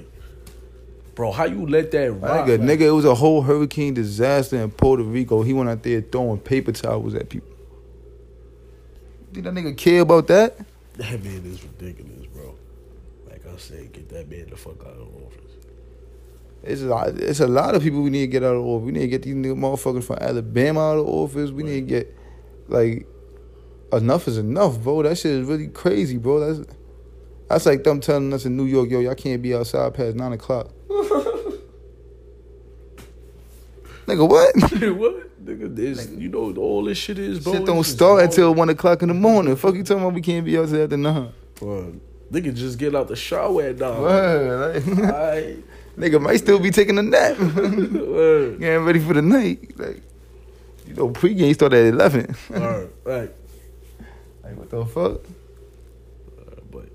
bro, 1.15 1.31
how 1.31 1.45
you 1.45 1.65
let 1.65 1.91
that 1.91 2.11
rock? 2.11 2.45
Nigga, 2.45 2.59
like- 2.59 2.79
nigga, 2.79 2.81
it 2.81 2.91
was 2.91 3.05
a 3.05 3.15
whole 3.15 3.41
hurricane 3.41 3.93
disaster 3.93 4.57
in 4.61 4.71
Puerto 4.71 5.03
Rico. 5.03 5.41
He 5.41 5.53
went 5.53 5.69
out 5.69 5.83
there 5.83 6.01
throwing 6.01 6.39
paper 6.39 6.71
towels 6.71 7.15
at 7.15 7.29
people. 7.29 7.49
Did 9.31 9.45
that 9.45 9.53
nigga 9.53 9.75
care 9.75 10.01
about 10.01 10.27
that? 10.27 10.57
That 10.97 11.23
man 11.23 11.43
is 11.45 11.61
ridiculous, 11.63 12.25
bro. 12.27 12.55
Like 13.29 13.45
I 13.45 13.57
said, 13.57 13.91
get 13.91 14.07
that 14.09 14.29
man 14.29 14.47
the 14.49 14.55
fuck 14.55 14.79
out 14.81 14.93
of 14.93 15.07
office. 15.25 15.41
It's 16.63 16.81
a 16.81 16.85
lot. 16.85 17.09
It's 17.09 17.41
a 17.41 17.47
lot 17.47 17.75
of 17.75 17.83
people 17.83 18.01
we 18.01 18.09
need 18.09 18.21
to 18.21 18.27
get 18.27 18.43
out 18.43 18.55
of 18.55 18.63
office. 18.65 18.85
We 18.85 18.91
need 18.93 19.01
to 19.01 19.07
get 19.07 19.23
these 19.23 19.35
nigga 19.35 19.55
motherfuckers 19.57 20.03
from 20.05 20.17
Alabama 20.21 20.79
out 20.91 20.99
of 20.99 21.07
office. 21.07 21.51
We 21.51 21.63
need 21.63 21.81
to 21.81 21.81
get 21.81 22.15
like 22.67 23.05
enough 23.93 24.27
is 24.27 24.37
enough, 24.37 24.79
bro. 24.79 25.03
That 25.03 25.17
shit 25.17 25.31
is 25.31 25.47
really 25.47 25.67
crazy, 25.67 26.17
bro. 26.17 26.39
That's 26.39 26.69
that's 27.49 27.65
like 27.65 27.83
them 27.83 27.99
telling 27.99 28.33
us 28.33 28.45
in 28.45 28.57
New 28.57 28.65
York, 28.65 28.89
yo, 28.89 28.99
y'all 28.99 29.15
can't 29.15 29.41
be 29.41 29.53
outside 29.53 29.93
past 29.93 30.15
nine 30.15 30.33
o'clock. 30.33 30.71
Nigga, 34.07 34.27
what? 34.29 34.55
what? 34.97 35.45
Nigga, 35.45 35.75
this 35.75 36.09
you 36.11 36.29
know 36.29 36.53
all 36.57 36.83
this 36.83 36.97
shit 36.97 37.17
is, 37.19 37.39
bro. 37.39 37.53
Shit 37.53 37.65
don't 37.65 37.83
start 37.83 38.19
all- 38.19 38.25
until 38.25 38.53
one 38.53 38.69
o'clock 38.69 39.01
in 39.01 39.07
the 39.07 39.13
morning. 39.13 39.55
Fuck 39.55 39.75
you 39.75 39.83
talking 39.83 40.03
about 40.03 40.13
we 40.13 40.21
can't 40.21 40.45
be 40.45 40.57
outside 40.57 40.81
after 40.81 40.97
nine. 40.97 41.31
Bro, 41.55 41.95
nigga 42.31 42.53
just 42.53 42.77
get 42.77 42.95
out 42.95 43.07
the 43.07 43.15
shower 43.15 43.63
at 43.63 43.77
nine. 43.77 44.01
Word, 44.01 44.75
like, 44.87 44.97
Alright. 44.99 45.63
nigga 45.97 46.21
might 46.21 46.37
still 46.37 46.59
be 46.59 46.71
taking 46.71 46.97
a 46.97 47.03
nap. 47.03 47.37
Word. 47.39 48.59
Getting 48.59 48.85
ready 48.85 48.99
for 48.99 49.13
the 49.13 49.21
night. 49.21 49.77
Like, 49.79 50.01
you 50.87 50.93
know, 50.93 51.09
pregame 51.09 51.53
start 51.53 51.73
at 51.73 51.85
eleven. 51.85 52.35
Word. 52.49 52.91
Right. 53.03 53.31
like, 54.43 54.57
what 54.57 54.69
the 54.69 54.85
fuck? 54.85 55.21
Uh, 56.39 56.61
but 56.71 56.85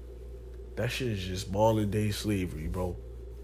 that 0.76 0.90
shit 0.90 1.08
is 1.08 1.24
just 1.24 1.50
modern 1.50 1.90
day 1.90 2.10
slavery, 2.12 2.68
bro. 2.68 2.96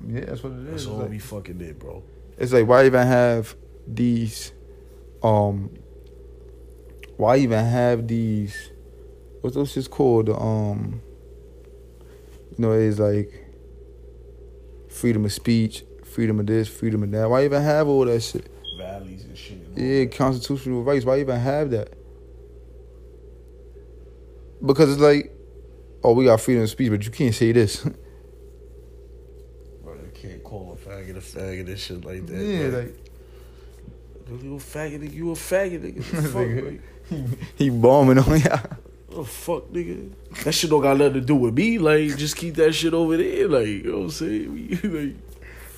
Yeah, 0.07 0.21
that's 0.27 0.43
what 0.43 0.53
it 0.53 0.59
is. 0.61 0.71
That's 0.71 0.87
all 0.87 0.99
like, 0.99 1.11
we 1.11 1.19
fucking 1.19 1.59
did, 1.59 1.79
bro. 1.79 2.03
It's 2.39 2.53
like, 2.53 2.67
why 2.67 2.87
even 2.87 3.07
have 3.07 3.57
these? 3.87 4.53
Um, 5.23 5.71
why 7.17 7.39
even 7.39 7.65
have 7.65 8.07
these? 8.07 8.71
What's 9.41 9.57
those 9.57 9.75
shits 9.75 9.89
called? 9.89 10.29
Um, 10.29 11.01
you 12.51 12.57
know, 12.59 12.73
it's 12.73 12.99
like 12.99 13.47
freedom 14.91 15.25
of 15.25 15.33
speech, 15.33 15.85
freedom 16.05 16.41
of 16.41 16.47
this, 16.47 16.69
freedom 16.69 17.03
of 17.03 17.11
that. 17.13 17.29
Why 17.29 17.45
even 17.45 17.63
have 17.63 17.89
all 17.89 18.05
that 18.05 18.21
shit? 18.23 18.49
Valleys 18.77 19.25
and 19.25 19.37
shit. 19.37 19.59
and 19.59 19.79
Yeah, 19.79 20.05
that. 20.05 20.13
constitutional 20.13 20.83
rights. 20.83 21.05
Why 21.05 21.21
even 21.21 21.39
have 21.39 21.71
that? 21.71 21.93
Because 24.65 24.91
it's 24.93 25.01
like, 25.01 25.33
oh, 26.03 26.13
we 26.13 26.25
got 26.25 26.41
freedom 26.41 26.65
of 26.65 26.71
speech, 26.71 26.91
but 26.91 27.05
you 27.05 27.11
can't 27.11 27.35
say 27.35 27.53
this. 27.53 27.83
Bro, 29.83 29.95
you 29.95 30.11
can't 30.15 30.43
call 30.43 30.73
a 30.73 30.77
faggot 31.37 31.67
and 31.69 31.79
shit 31.79 32.05
like 32.05 32.27
that. 32.27 32.37
yeah, 32.45 32.69
bro. 32.71 32.79
like 32.81 34.43
you 34.43 34.55
a 34.55 34.59
faggot, 34.59 35.01
nigga. 35.01 35.13
You 35.15 35.31
a 35.31 35.35
faggot, 35.35 35.81
nigga. 35.81 36.03
The 36.13 36.23
fuck, 36.29 36.43
Nigga. 36.47 36.65
like, 36.67 37.39
he 37.57 37.71
bombing 37.71 38.19
on 38.19 38.41
ya. 38.41 38.59
oh 39.13 39.23
fuck, 39.25 39.65
nigga. 39.73 40.11
That 40.45 40.53
shit 40.53 40.71
don't 40.71 40.83
got 40.83 40.97
nothing 40.99 41.15
to 41.15 41.21
do 41.21 41.37
with 41.37 41.55
me. 41.55 41.79
Like, 41.79 42.17
just 42.17 42.37
keep 42.37 42.55
that 42.57 42.73
shit 42.75 42.93
over 42.95 43.17
there. 43.17 43.47
Like, 43.49 43.67
you 43.69 43.83
know 43.85 43.99
what 43.99 44.05
I'm 44.05 44.11
saying? 44.11 44.81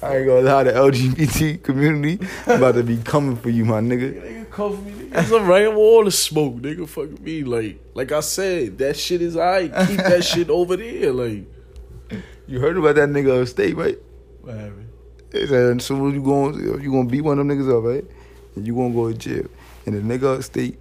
Like, 0.01 0.11
I 0.11 0.17
ain't 0.19 0.27
gonna 0.29 0.43
lie, 0.43 0.63
the 0.63 0.73
LGBT 0.73 1.61
community 1.63 2.25
about 2.47 2.77
to 2.77 2.85
be 2.85 2.99
coming 2.99 3.35
for 3.37 3.51
you, 3.51 3.65
my 3.65 3.81
nigga. 3.81 4.15
Nigga 4.23 4.51
come 4.51 4.77
for 4.77 4.83
me, 4.83 4.93
nigga. 4.93 5.21
It's 5.23 5.33
alright, 5.33 5.67
I'm 5.67 5.77
all 5.77 6.05
the 6.05 6.13
smoke, 6.13 6.55
nigga. 6.55 6.89
Fuck 6.89 7.19
me. 7.21 7.43
Like 7.43 7.81
like 7.95 8.13
I 8.13 8.21
said, 8.21 8.79
that 8.79 8.97
shit 8.97 9.21
is 9.23 9.37
alright. 9.37 9.75
Keep 9.89 9.97
that 9.99 10.23
shit 10.31 10.51
over 10.51 10.77
there. 10.77 11.13
Like 11.13 11.45
You 12.47 12.61
heard 12.61 12.79
about 12.79 12.95
that 12.95 13.09
nigga 13.09 13.43
upstate, 13.43 13.77
right? 13.77 13.99
what 14.41 14.55
happened? 14.55 14.88
Said, 15.31 15.83
soon 15.83 16.15
you 16.15 16.23
going, 16.23 16.59
you 16.83 16.91
gonna 16.91 17.09
beat 17.09 17.21
one 17.21 17.39
of 17.39 17.47
them 17.47 17.57
niggas 17.57 17.77
up, 17.77 17.85
right? 17.85 18.05
And 18.57 18.67
you 18.67 18.75
gonna 18.75 18.95
go 18.95 19.13
to 19.13 19.17
jail. 19.17 19.47
And 19.85 19.95
the 19.95 20.19
nigga 20.19 20.39
upstate, 20.39 20.79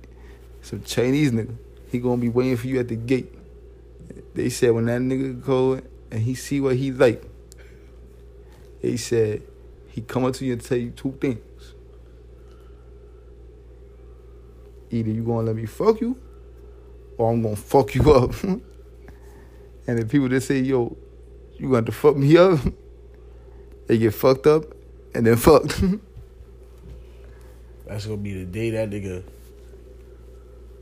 some 0.62 0.82
Chinese 0.84 1.32
nigga, 1.32 1.56
he 1.92 2.00
gonna 2.00 2.18
be 2.18 2.30
waiting 2.30 2.58
for 2.58 2.68
you 2.68 2.80
at 2.80 2.88
the 2.88 2.96
gate. 2.96 3.34
They 4.34 4.50
said 4.50 4.72
when 4.72 4.86
that 4.86 5.02
nigga 5.02 5.44
go 5.44 5.82
and 6.12 6.22
he 6.22 6.36
see 6.36 6.62
what 6.62 6.76
he 6.76 6.92
like, 6.92 7.24
they 8.82 8.98
said 8.98 9.42
he 9.90 10.02
come 10.02 10.26
up 10.26 10.34
to 10.36 10.46
you 10.46 10.54
and 10.54 10.64
tell 10.64 10.78
you 10.78 10.92
two 10.92 11.12
things. 11.20 11.74
Either 14.90 15.12
you 15.12 15.24
gonna 15.24 15.48
let 15.48 15.56
me 15.56 15.66
fuck 15.66 16.00
you, 16.00 16.18
or 17.18 17.32
I'm 17.32 17.42
gonna 17.42 17.56
fuck 17.56 17.96
you 17.96 18.14
up. 18.14 18.32
and 18.44 18.62
the 20.00 20.06
people 20.06 20.30
that 20.30 20.42
say, 20.42 20.60
yo, 20.60 20.96
you 21.58 21.70
going 21.70 21.86
to 21.86 21.92
fuck 21.92 22.16
me 22.16 22.38
up, 22.38 22.60
they 23.88 23.98
get 23.98 24.14
fucked 24.14 24.48
up 24.48 24.64
and 25.14 25.26
then 25.26 25.36
fucked. 25.48 25.82
That's 27.86 28.06
gonna 28.06 28.18
be 28.18 28.34
the 28.34 28.46
day 28.46 28.70
that 28.72 28.90
nigga 28.90 29.24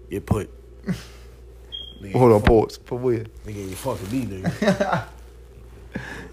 get 0.09 0.25
put. 0.25 0.49
Nigga, 2.01 2.13
Hold 2.13 2.31
on, 2.33 2.39
fuck- 2.41 2.47
pause. 2.49 2.79
For 2.83 2.97
where? 2.97 3.25
Nigga, 3.45 3.69
you 3.69 3.75
fucking 3.75 4.11
me, 4.11 4.25
nigga. 4.41 5.05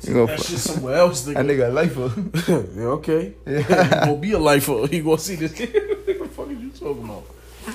You 0.02 0.14
gonna 0.14 0.26
that 0.26 0.38
fuck- 0.38 0.46
shit 0.48 0.58
somewhere 0.58 0.96
else, 0.96 1.24
nigga. 1.28 1.34
That 1.34 1.46
nigga. 1.46 1.68
nigga 1.68 1.68
a 1.68 1.72
lifer. 1.72 2.74
yeah, 2.80 2.86
okay. 2.86 3.34
you 3.46 3.62
gonna 3.62 4.16
be 4.16 4.32
a 4.32 4.38
lifer. 4.38 4.86
You 4.90 5.04
gonna 5.04 5.18
see 5.18 5.36
this. 5.36 5.52
what 5.56 5.72
the 5.72 6.28
fuck 6.34 6.48
are 6.48 6.52
you 6.52 6.70
talking 6.70 7.04
about? 7.04 7.24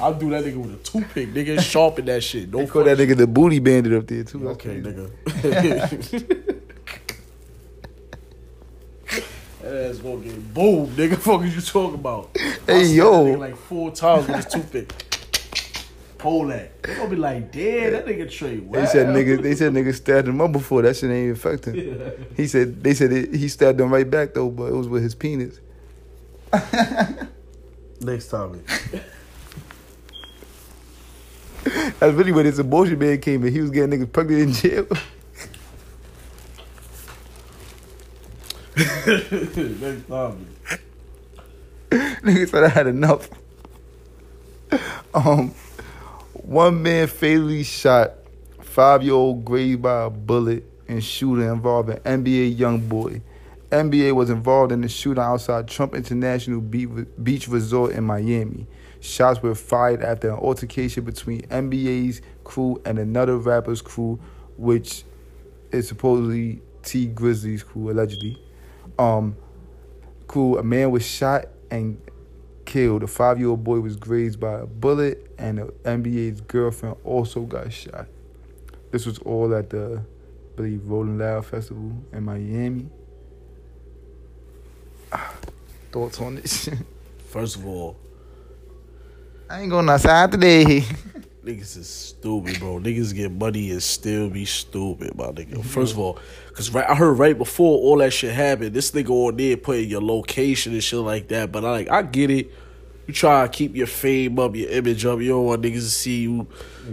I'll 0.02 0.14
do 0.14 0.30
that 0.32 0.44
nigga 0.44 0.58
with 0.58 0.74
a 0.74 0.78
toothpick, 0.84 1.34
nigga. 1.34 1.62
Sharpen 1.62 2.04
that 2.08 2.22
shit. 2.22 2.52
Don't 2.52 2.66
They 2.66 2.68
call 2.68 2.84
that 2.84 2.98
fuck- 2.98 3.08
nigga 3.08 3.16
the 3.16 3.28
booty 3.28 3.60
bandit 3.60 3.94
up 3.94 4.06
there 4.08 4.26
too. 4.26 4.50
Okay, 4.50 4.82
nigga. 4.82 6.57
That 9.68 9.90
ass 9.90 9.98
gonna 9.98 10.18
get 10.18 10.54
boom, 10.54 10.88
nigga. 10.88 11.18
Fuck 11.18 11.44
is 11.44 11.56
you 11.56 11.62
talking 11.62 11.96
about? 11.96 12.36
Hey, 12.66 12.88
yo. 12.88 13.24
like 13.24 13.56
four 13.56 13.92
times 13.92 14.28
with 14.28 14.38
his 14.38 14.46
toothpick. 14.46 14.94
Pull 16.18 16.48
that. 16.48 16.82
They 16.82 16.96
gonna 16.96 17.10
be 17.10 17.16
like, 17.16 17.52
damn, 17.52 17.92
that 17.94 18.06
nigga 18.06 18.30
Trey. 18.30 18.58
They 18.58 18.86
said 18.88 19.08
nigga. 19.08 19.42
They 19.42 19.56
said 19.56 19.74
nigga 19.74 19.94
stabbed 19.94 20.28
him 20.28 20.42
up 20.42 20.52
before. 20.52 20.82
That 20.82 20.96
shit 20.96 21.12
ain't 21.12 21.38
affect 21.38 21.66
him. 21.66 22.12
He 22.36 22.48
said 22.48 22.84
they 22.84 22.94
said 22.94 23.12
it, 23.12 23.36
he 23.36 23.48
stabbed 23.48 23.80
him 23.80 23.92
right 23.92 24.10
back 24.10 24.34
though, 24.34 24.50
but 24.50 24.66
it 24.66 24.74
was 24.74 24.88
with 24.88 25.04
his 25.04 25.14
penis. 25.14 25.60
Next 28.02 28.30
time. 28.30 28.64
That's 32.00 32.14
really 32.14 32.32
when 32.32 32.46
this 32.46 32.58
abortion 32.60 32.98
man 32.98 33.20
came 33.20 33.44
in. 33.46 33.54
He 33.54 33.60
was 33.60 33.72
getting 33.72 34.00
niggas 34.00 34.12
pregnant 34.12 34.42
in 34.42 34.54
jail. 34.54 34.88
Next 38.78 40.08
time. 40.08 40.48
Niggas 41.90 42.50
said 42.50 42.64
I 42.64 42.68
had 42.68 42.86
enough. 42.86 43.28
Um, 45.16 45.50
one 46.34 46.84
man 46.84 47.08
fatally 47.08 47.64
shot 47.64 48.12
five 48.62 49.02
year 49.02 49.14
old 49.14 49.44
grazed 49.44 49.82
by 49.82 50.04
a 50.04 50.10
bullet 50.12 50.64
in 50.88 51.00
shooting 51.00 51.48
involving 51.48 51.98
NBA 51.98 52.60
young 52.60 52.80
boy. 52.88 53.22
NBA 53.72 54.14
was 54.14 54.30
involved 54.30 54.72
in 54.72 54.82
the 54.82 54.90
shooting 54.90 55.24
outside 55.24 55.68
Trump 55.68 55.96
International 55.96 56.62
Beach 56.62 57.48
Resort 57.48 57.94
in 57.94 58.04
Miami. 58.04 58.68
Shots 59.00 59.42
were 59.42 59.56
fired 59.56 60.04
after 60.04 60.30
an 60.30 60.36
altercation 60.36 61.04
between 61.04 61.42
NBA's 61.48 62.22
crew 62.44 62.80
and 62.86 63.00
another 63.00 63.38
rapper's 63.38 63.82
crew, 63.82 64.20
which 64.56 65.04
is 65.72 65.88
supposedly 65.88 66.62
Tee 66.84 67.08
Grizzley's 67.08 67.64
crew, 67.64 67.90
allegedly. 67.90 68.42
Um, 69.00 69.36
crew, 70.28 70.58
a 70.58 70.64
man 70.64 70.92
was 70.92 71.06
shot 71.06 71.46
and 71.72 72.02
killed. 72.66 73.04
A 73.04 73.08
five 73.08 73.40
year 73.40 73.50
old 73.50 73.64
boy 73.64 73.80
was 73.80 73.96
grazed 73.96 74.40
by 74.40 74.60
a 74.60 74.66
bullet, 74.66 75.32
and 75.38 75.58
the 75.58 75.66
NBA's 75.84 76.42
girlfriend 76.42 76.98
also 77.04 77.42
got 77.42 77.72
shot. 77.72 78.08
This 78.92 79.06
was 79.06 79.20
all 79.20 79.54
at 79.56 79.70
the, 79.70 80.02
I 80.04 80.56
believe, 80.56 80.82
Rolling 80.86 81.18
Loud 81.18 81.46
Festival 81.46 81.92
in 82.14 82.24
Miami. 82.24 82.90
Ah, 85.12 85.34
Thoughts 85.92 86.20
on 86.20 86.36
this? 86.36 86.70
First 87.30 87.56
of 87.56 87.66
all, 87.66 87.96
I 89.50 89.62
ain't 89.62 89.70
going 89.70 89.90
outside 89.90 90.32
today. 90.32 90.84
Niggas 91.48 91.78
is 91.78 91.88
stupid, 91.88 92.60
bro. 92.60 92.78
Niggas 92.78 93.16
get 93.16 93.32
money 93.32 93.72
and 93.72 93.82
still 93.82 94.30
be 94.30 94.44
stupid, 94.44 95.16
my 95.16 95.28
nigga. 95.28 95.64
First 95.64 95.94
of 95.94 96.00
all, 96.00 96.20
cause 96.52 96.72
right, 96.72 96.88
I 96.90 96.94
heard 96.94 97.14
right 97.14 97.38
before 97.38 97.78
all 97.80 98.00
that 98.00 98.12
shit 98.12 98.34
happened, 98.34 98.74
this 98.74 98.92
nigga 98.92 99.10
on 99.10 99.38
there 99.38 99.56
putting 99.56 99.90
your 99.90 100.02
location 100.02 100.74
and 100.74 100.84
shit 100.84 101.00
like 101.00 101.30
that. 101.30 101.54
But 101.54 101.64
I 101.64 101.72
like, 101.72 101.90
I 101.90 102.02
get 102.02 102.30
it. 102.30 102.52
You 103.08 103.14
try 103.14 103.44
to 103.44 103.50
keep 103.50 103.74
your 103.78 103.88
fame 103.88 104.38
up, 104.38 104.58
your 104.58 104.70
image 104.70 105.06
up. 105.06 105.22
You 105.22 105.30
don't 105.30 105.46
want 105.46 105.62
niggas 105.62 105.76
to 105.76 105.82
see 105.90 106.24
you 106.24 106.48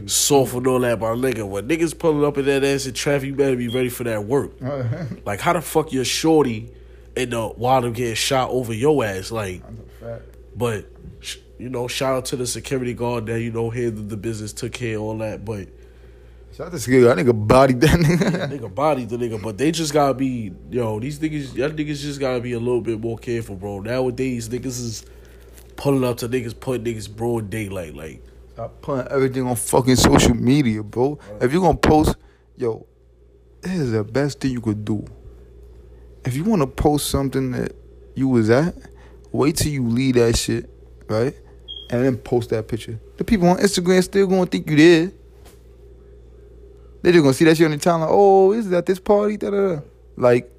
soft 0.06 0.54
and 0.54 0.64
all 0.68 0.78
that, 0.78 1.00
my 1.00 1.08
nigga. 1.08 1.44
When 1.48 1.66
niggas 1.66 1.98
pulling 1.98 2.24
up 2.24 2.38
in 2.38 2.44
that 2.44 2.62
ass 2.62 2.86
in 2.86 2.94
traffic, 2.94 3.26
you 3.26 3.34
better 3.34 3.56
be 3.56 3.66
ready 3.66 3.88
for 3.88 4.04
that 4.04 4.24
work. 4.24 4.52
Like, 5.26 5.40
how 5.40 5.54
the 5.54 5.62
fuck 5.62 5.92
your 5.92 6.04
shorty 6.04 6.70
end 7.16 7.32
the 7.32 7.48
them 7.80 7.92
getting 7.92 8.14
shot 8.14 8.50
over 8.50 8.72
your 8.72 9.04
ass? 9.04 9.32
Like, 9.32 9.62
but 10.54 10.86
sh- 11.18 11.38
you 11.58 11.68
know, 11.68 11.88
shout 11.88 12.16
out 12.16 12.24
to 12.26 12.36
the 12.36 12.46
security 12.46 12.94
guard 12.94 13.26
that 13.26 13.40
you 13.40 13.52
know 13.52 13.70
handled 13.70 14.08
the 14.08 14.16
business, 14.16 14.52
took 14.52 14.72
care 14.72 14.96
of 14.96 15.02
all 15.02 15.18
that. 15.18 15.44
But 15.44 15.68
Shout 16.56 16.68
out 16.68 16.72
to 16.72 16.78
Skiggle. 16.78 17.12
That 17.12 17.24
nigga 17.24 17.48
bodied 17.48 17.80
that 17.80 17.98
nigga. 17.98 18.48
nigga 18.60 18.72
bodied 18.72 19.08
the 19.08 19.16
nigga. 19.16 19.42
But 19.42 19.58
they 19.58 19.72
just 19.72 19.92
gotta 19.92 20.14
be, 20.14 20.52
yo, 20.70 21.00
these 21.00 21.18
niggas, 21.18 21.52
y'all 21.56 21.70
niggas 21.70 22.00
just 22.00 22.20
gotta 22.20 22.40
be 22.40 22.52
a 22.52 22.60
little 22.60 22.80
bit 22.80 23.00
more 23.00 23.18
careful, 23.18 23.56
bro. 23.56 23.80
Nowadays, 23.80 24.48
niggas 24.48 24.66
is 24.66 25.04
pulling 25.74 26.04
up 26.04 26.18
to 26.18 26.28
niggas, 26.28 26.58
putting 26.58 26.84
niggas 26.84 27.12
broad 27.12 27.50
daylight. 27.50 27.94
Like, 27.94 28.22
Stop 28.52 28.82
putting 28.82 29.10
everything 29.10 29.44
on 29.48 29.56
fucking 29.56 29.96
social 29.96 30.34
media, 30.34 30.84
bro. 30.84 31.18
If 31.40 31.52
you 31.52 31.60
gonna 31.60 31.76
post, 31.76 32.14
yo, 32.56 32.86
this 33.60 33.72
is 33.72 33.90
the 33.90 34.04
best 34.04 34.38
thing 34.38 34.52
you 34.52 34.60
could 34.60 34.84
do. 34.84 35.04
If 36.24 36.36
you 36.36 36.44
wanna 36.44 36.68
post 36.68 37.10
something 37.10 37.50
that 37.50 37.72
you 38.14 38.28
was 38.28 38.48
at, 38.48 38.76
wait 39.32 39.56
till 39.56 39.72
you 39.72 39.88
leave 39.88 40.14
that 40.14 40.36
shit, 40.36 40.70
right? 41.08 41.34
And 41.90 42.04
then 42.04 42.16
post 42.16 42.50
that 42.50 42.66
picture. 42.66 42.98
The 43.16 43.24
people 43.24 43.48
on 43.48 43.58
Instagram 43.58 44.02
still 44.02 44.26
gonna 44.26 44.46
think 44.46 44.68
you 44.68 44.76
did. 44.76 45.14
They 47.02 47.12
just 47.12 47.22
gonna 47.22 47.34
see 47.34 47.44
that 47.44 47.56
shit 47.56 47.66
on 47.66 47.72
the 47.72 47.76
timeline. 47.76 48.06
Oh, 48.08 48.52
is 48.52 48.70
that 48.70 48.86
this 48.86 48.98
party? 48.98 49.36
Da, 49.36 49.50
da, 49.50 49.74
da. 49.74 49.80
Like, 50.16 50.50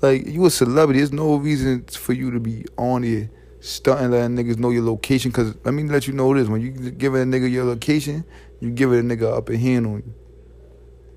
like 0.00 0.26
you 0.26 0.46
a 0.46 0.50
celebrity. 0.50 1.00
There's 1.00 1.12
no 1.12 1.36
reason 1.36 1.84
for 1.86 2.12
you 2.12 2.30
to 2.30 2.38
be 2.38 2.64
on 2.78 3.02
here 3.02 3.30
stunting, 3.60 4.10
letting 4.12 4.36
niggas 4.36 4.58
know 4.58 4.70
your 4.70 4.84
location. 4.84 5.32
Cause 5.32 5.54
let 5.64 5.74
me 5.74 5.82
let 5.84 6.06
you 6.06 6.12
know 6.12 6.32
this: 6.34 6.48
when 6.48 6.60
you 6.60 6.70
give 6.70 7.14
a 7.14 7.18
nigga 7.18 7.50
your 7.50 7.64
location, 7.64 8.24
you 8.60 8.70
give 8.70 8.92
it 8.92 9.00
a 9.00 9.02
nigga 9.02 9.36
upper 9.36 9.56
hand 9.56 9.86
on 9.86 9.96
you. 9.96 10.14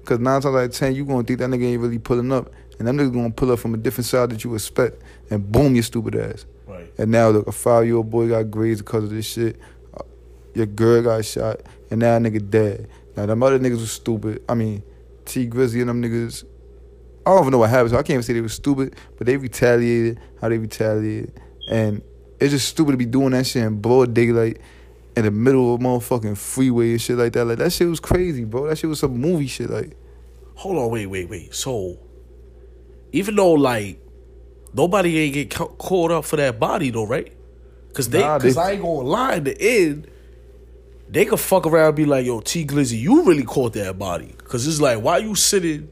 Cause 0.05 0.17
nine 0.19 0.41
times 0.41 0.55
out 0.55 0.63
of 0.63 0.71
ten, 0.71 0.95
you 0.95 1.05
gonna 1.05 1.23
think 1.23 1.39
that 1.39 1.49
nigga 1.49 1.65
ain't 1.65 1.81
really 1.81 1.99
pulling 1.99 2.31
up, 2.31 2.51
and 2.79 2.87
that 2.87 2.95
nigga 2.95 3.13
gonna 3.13 3.29
pull 3.29 3.51
up 3.51 3.59
from 3.59 3.75
a 3.75 3.77
different 3.77 4.07
side 4.07 4.31
that 4.31 4.43
you 4.43 4.55
expect, 4.55 5.01
and 5.29 5.51
boom, 5.51 5.75
your 5.75 5.83
stupid 5.83 6.15
ass. 6.15 6.45
Right. 6.69 6.93
And 6.97 7.11
now 7.11 7.29
look, 7.29 7.47
a 7.47 7.51
five 7.51 7.85
year 7.85 7.95
old 7.95 8.09
boy 8.09 8.29
got 8.29 8.51
grazed 8.51 8.85
because 8.85 9.05
of 9.05 9.09
this 9.09 9.25
shit. 9.25 9.59
Your 10.53 10.65
girl 10.65 11.01
got 11.01 11.25
shot, 11.25 11.61
and 11.89 11.99
now 11.99 12.17
a 12.17 12.19
nigga 12.19 12.47
dead. 12.49 12.87
Now 13.15 13.25
them 13.25 13.41
other 13.43 13.59
niggas 13.59 13.79
was 13.79 13.91
stupid. 13.91 14.43
I 14.47 14.53
mean, 14.53 14.83
Tee 15.25 15.49
Grizzley 15.49 15.81
and 15.81 15.89
them 15.89 16.01
niggas. 16.01 16.43
I 17.25 17.31
don't 17.31 17.41
even 17.41 17.51
know 17.51 17.57
what 17.59 17.69
happened. 17.69 17.91
So 17.91 17.97
I 17.97 18.01
can't 18.01 18.11
even 18.11 18.23
say 18.23 18.33
they 18.33 18.41
was 18.41 18.53
stupid, 18.53 18.95
but 19.17 19.27
they 19.27 19.37
retaliated. 19.37 20.19
How 20.41 20.49
they 20.49 20.57
retaliated, 20.57 21.39
and 21.69 22.01
it's 22.39 22.51
just 22.51 22.67
stupid 22.67 22.91
to 22.91 22.97
be 22.97 23.05
doing 23.05 23.31
that 23.31 23.45
shit 23.45 23.63
in 23.63 23.81
broad 23.81 24.13
daylight 24.13 24.59
in 25.15 25.25
the 25.25 25.31
middle 25.31 25.73
of 25.73 25.81
a 25.81 25.83
motherfucking 25.83 26.37
freeway 26.37 26.91
and 26.91 27.01
shit 27.01 27.17
like 27.17 27.33
that. 27.33 27.45
Like 27.45 27.57
that 27.57 27.73
shit 27.73 27.87
was 27.87 27.99
crazy, 27.99 28.45
bro. 28.45 28.67
That 28.67 28.77
shit 28.77 28.89
was 28.89 28.99
some 28.99 29.17
movie 29.17 29.47
shit. 29.47 29.69
Like 29.69 29.95
Hold 30.55 30.77
on, 30.77 30.89
wait, 30.91 31.05
wait, 31.05 31.29
wait. 31.29 31.55
So, 31.55 31.97
even 33.13 33.35
though 33.35 33.53
like 33.53 34.01
nobody 34.73 35.17
ain't 35.19 35.33
get 35.33 35.49
ca- 35.51 35.67
caught 35.67 36.11
up 36.11 36.25
for 36.25 36.35
that 36.37 36.59
body 36.59 36.89
though, 36.91 37.05
right? 37.07 37.31
Cause 37.93 38.09
they, 38.09 38.19
Nah, 38.21 38.39
cause 38.39 38.55
they- 38.55 38.61
I 38.61 38.71
ain't 38.73 38.81
gonna 38.81 39.07
lie. 39.07 39.35
In 39.35 39.43
the 39.45 39.61
end, 39.61 40.07
they 41.09 41.25
could 41.25 41.39
fuck 41.39 41.65
around 41.65 41.87
and 41.87 41.95
be 41.95 42.05
like, 42.05 42.25
"Yo, 42.25 42.39
T 42.39 42.65
Glizzy, 42.65 42.99
you 42.99 43.23
really 43.23 43.43
caught 43.43 43.73
that 43.73 43.97
body." 43.97 44.33
Cause 44.43 44.67
it's 44.67 44.79
like, 44.79 45.01
why 45.01 45.17
you 45.17 45.33
sitting? 45.35 45.89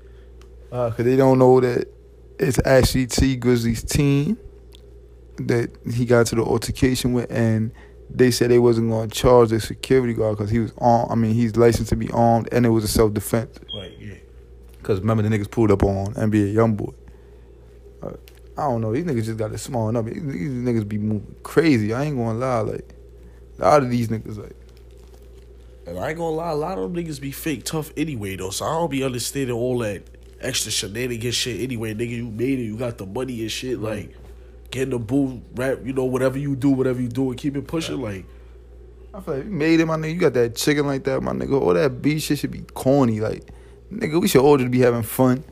Uh, 0.71 0.91
cause 0.91 1.05
they 1.05 1.15
don't 1.15 1.39
know 1.39 1.59
that 1.59 1.87
it's 2.39 2.59
actually 2.65 3.07
Tee 3.07 3.35
Grizzley's 3.37 3.83
team 3.83 4.37
that 5.37 5.69
he 5.91 6.05
got 6.05 6.27
to 6.27 6.35
the 6.35 6.43
altercation 6.43 7.13
with, 7.13 7.31
and 7.31 7.71
they 8.09 8.31
said 8.31 8.51
they 8.51 8.59
wasn't 8.59 8.89
going 8.89 9.09
to 9.09 9.15
charge 9.15 9.49
the 9.49 9.59
security 9.59 10.13
guard 10.13 10.37
because 10.37 10.49
he 10.51 10.59
was 10.59 10.71
armed. 10.77 11.11
I 11.11 11.15
mean, 11.15 11.33
he's 11.33 11.55
licensed 11.55 11.89
to 11.89 11.95
be 11.95 12.09
armed, 12.11 12.47
and 12.51 12.65
it 12.65 12.69
was 12.69 12.83
a 12.83 12.87
self 12.87 13.13
defense. 13.13 13.57
Right. 13.75 13.91
yeah, 13.99 14.13
Cause 14.83 14.99
remember 14.99 15.23
the 15.23 15.29
niggas 15.29 15.49
pulled 15.49 15.71
up 15.71 15.83
on 15.83 16.13
NBA 16.13 16.53
YoungBoy. 16.53 16.93
I 18.57 18.61
don't 18.61 18.81
know. 18.81 18.93
These 18.93 19.05
niggas 19.05 19.25
just 19.25 19.37
got 19.37 19.51
to 19.51 19.57
small 19.57 19.95
up. 19.95 20.05
These, 20.05 20.25
these 20.25 20.49
niggas 20.49 20.87
be 20.87 20.97
moving 20.97 21.35
crazy. 21.43 21.93
I 21.93 22.05
ain't 22.05 22.17
gonna 22.17 22.37
lie. 22.37 22.59
Like 22.61 22.95
a 23.59 23.61
lot 23.61 23.83
of 23.83 23.89
these 23.89 24.07
niggas, 24.07 24.37
like 24.37 24.55
And 25.85 25.99
I 25.99 26.09
ain't 26.09 26.17
gonna 26.17 26.35
lie, 26.35 26.49
a 26.49 26.55
lot 26.55 26.77
of 26.77 26.91
them 26.91 27.03
niggas 27.03 27.21
be 27.21 27.31
fake 27.31 27.63
tough 27.63 27.91
anyway 27.95 28.35
though. 28.35 28.49
So 28.49 28.65
I 28.65 28.69
don't 28.69 28.89
be 28.89 29.03
understanding 29.03 29.55
all 29.55 29.77
that 29.79 30.03
extra 30.41 30.71
shenanigans 30.71 31.35
shit 31.35 31.61
anyway. 31.61 31.93
Nigga, 31.93 32.09
you 32.09 32.25
made 32.25 32.59
it, 32.59 32.63
you 32.63 32.77
got 32.77 32.97
the 32.97 33.05
money 33.05 33.41
and 33.41 33.51
shit. 33.51 33.79
Like 33.79 34.15
getting 34.71 34.89
the 34.89 34.99
boo 34.99 35.41
rap, 35.55 35.79
you 35.83 35.93
know, 35.93 36.05
whatever 36.05 36.37
you 36.37 36.55
do, 36.55 36.71
whatever 36.71 36.99
you 36.99 37.09
do, 37.09 37.29
and 37.29 37.37
keep 37.37 37.55
it 37.55 37.67
pushing. 37.67 38.01
Like 38.01 38.25
I 39.13 39.19
feel 39.21 39.35
like 39.35 39.45
you 39.45 39.51
made 39.51 39.79
it, 39.79 39.85
my 39.85 39.95
nigga. 39.95 40.13
You 40.13 40.19
got 40.19 40.33
that 40.33 40.55
chicken 40.55 40.85
like 40.85 41.03
that, 41.05 41.21
my 41.21 41.31
nigga. 41.31 41.59
All 41.59 41.73
that 41.73 42.01
beef 42.01 42.23
shit 42.23 42.39
should 42.39 42.51
be 42.51 42.61
corny. 42.73 43.19
Like, 43.19 43.43
nigga, 43.91 44.21
we 44.21 44.27
should 44.27 44.41
all 44.41 44.57
just 44.57 44.69
be 44.71 44.79
having 44.79 45.03
fun, 45.03 45.43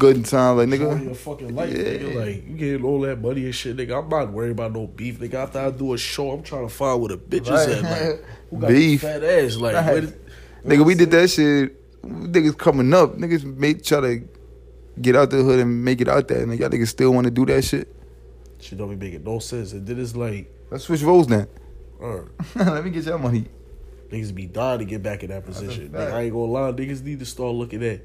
good 0.00 0.16
in 0.16 0.22
time. 0.24 0.56
Like, 0.56 0.68
enjoy 0.70 0.84
nigga, 0.94 1.04
your 1.04 1.14
fucking 1.14 1.54
life, 1.54 1.70
Yeah. 1.70 1.84
nigga. 1.84 2.14
Like 2.16 2.48
you 2.48 2.56
getting 2.56 2.84
all 2.84 3.00
that 3.02 3.20
money 3.20 3.44
and 3.44 3.54
shit, 3.54 3.76
nigga. 3.76 4.02
I'm 4.02 4.08
not 4.08 4.32
worried 4.32 4.50
about 4.52 4.72
no 4.72 4.86
beef, 4.88 5.20
nigga. 5.20 5.34
After 5.34 5.58
I 5.60 5.70
do 5.70 5.92
a 5.94 5.98
show, 5.98 6.32
I'm 6.32 6.42
trying 6.42 6.66
to 6.66 6.74
find 6.74 7.00
where 7.00 7.10
the 7.10 7.18
bitches 7.18 7.50
Right. 7.50 7.68
at. 7.68 7.82
Like 7.84 8.24
who 8.50 8.58
got 8.58 8.68
Beef. 8.68 9.00
fat 9.02 9.22
ass? 9.22 9.56
Like 9.56 9.74
Right. 9.76 9.86
where 9.92 10.00
the- 10.00 10.14
nigga, 10.66 10.84
we 10.84 10.94
did 10.96 11.10
that 11.12 11.30
shit. 11.30 11.76
Niggas 12.04 12.56
coming 12.56 12.92
up, 12.94 13.16
niggas 13.18 13.44
made 13.44 13.84
try 13.84 14.00
to 14.00 14.22
get 15.00 15.14
out 15.16 15.30
the 15.30 15.42
hood 15.42 15.60
and 15.60 15.84
make 15.84 16.00
it 16.00 16.08
out 16.08 16.26
there, 16.28 16.42
and 16.42 16.58
y'all 16.58 16.68
niggas 16.70 16.88
still 16.88 17.12
want 17.12 17.26
to 17.26 17.30
do 17.30 17.46
that 17.46 17.62
shit. 17.62 17.94
Shit 18.58 18.78
don't 18.78 18.90
be 18.90 18.96
making 18.96 19.24
no 19.24 19.38
sense. 19.38 19.72
And 19.72 19.86
then 19.86 19.98
it's 20.00 20.16
like, 20.16 20.50
Let's 20.70 20.84
switch 20.84 21.02
roles 21.02 21.28
now. 21.28 21.46
uh, 22.02 22.20
Let 22.56 22.84
me 22.84 22.90
get 22.90 23.04
your 23.04 23.18
money. 23.18 23.46
niggas 24.10 24.34
be 24.34 24.46
dying 24.46 24.78
to 24.80 24.84
get 24.84 25.02
back 25.02 25.22
in 25.22 25.30
that 25.30 25.44
position. 25.46 25.90
fact. 25.90 26.10
Nigga, 26.10 26.14
I 26.14 26.20
ain't 26.22 26.32
gonna 26.32 26.44
lie, 26.52 26.72
niggas 26.72 27.02
need 27.04 27.18
to 27.20 27.24
start 27.26 27.54
looking 27.54 27.82
at, 27.84 28.00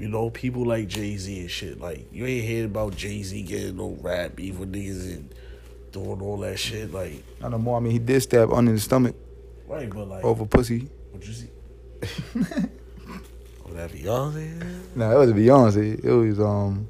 you 0.00 0.08
know, 0.08 0.30
people 0.30 0.64
like 0.64 0.88
Jay 0.88 1.16
Z 1.16 1.40
and 1.40 1.50
shit. 1.50 1.80
Like 1.80 2.12
you 2.12 2.26
ain't 2.26 2.44
hearing 2.44 2.64
about 2.66 2.96
Jay 2.96 3.22
Z 3.22 3.42
getting 3.42 3.76
no 3.76 3.96
rap 4.00 4.34
beef 4.36 4.58
with 4.58 4.72
niggas 4.72 5.14
and 5.14 5.34
doing 5.92 6.20
all 6.20 6.38
that 6.38 6.58
shit. 6.58 6.92
Like, 6.92 7.22
I 7.42 7.48
know 7.48 7.58
more. 7.58 7.76
I 7.76 7.80
mean, 7.80 7.92
he 7.92 7.98
did 7.98 8.20
stab 8.22 8.52
under 8.52 8.72
the 8.72 8.80
stomach 8.80 9.14
right? 9.70 9.88
But 9.88 10.08
like, 10.08 10.24
over 10.24 10.44
pussy. 10.44 10.88
what 11.12 11.26
you 11.26 11.32
see? 11.32 11.50
oh, 12.02 13.72
that 13.72 13.90
Beyonce. 13.92 14.96
Nah, 14.96 15.12
it 15.12 15.16
wasn't 15.16 15.38
Beyonce. 15.38 16.04
It 16.04 16.12
was 16.12 16.40
um 16.40 16.88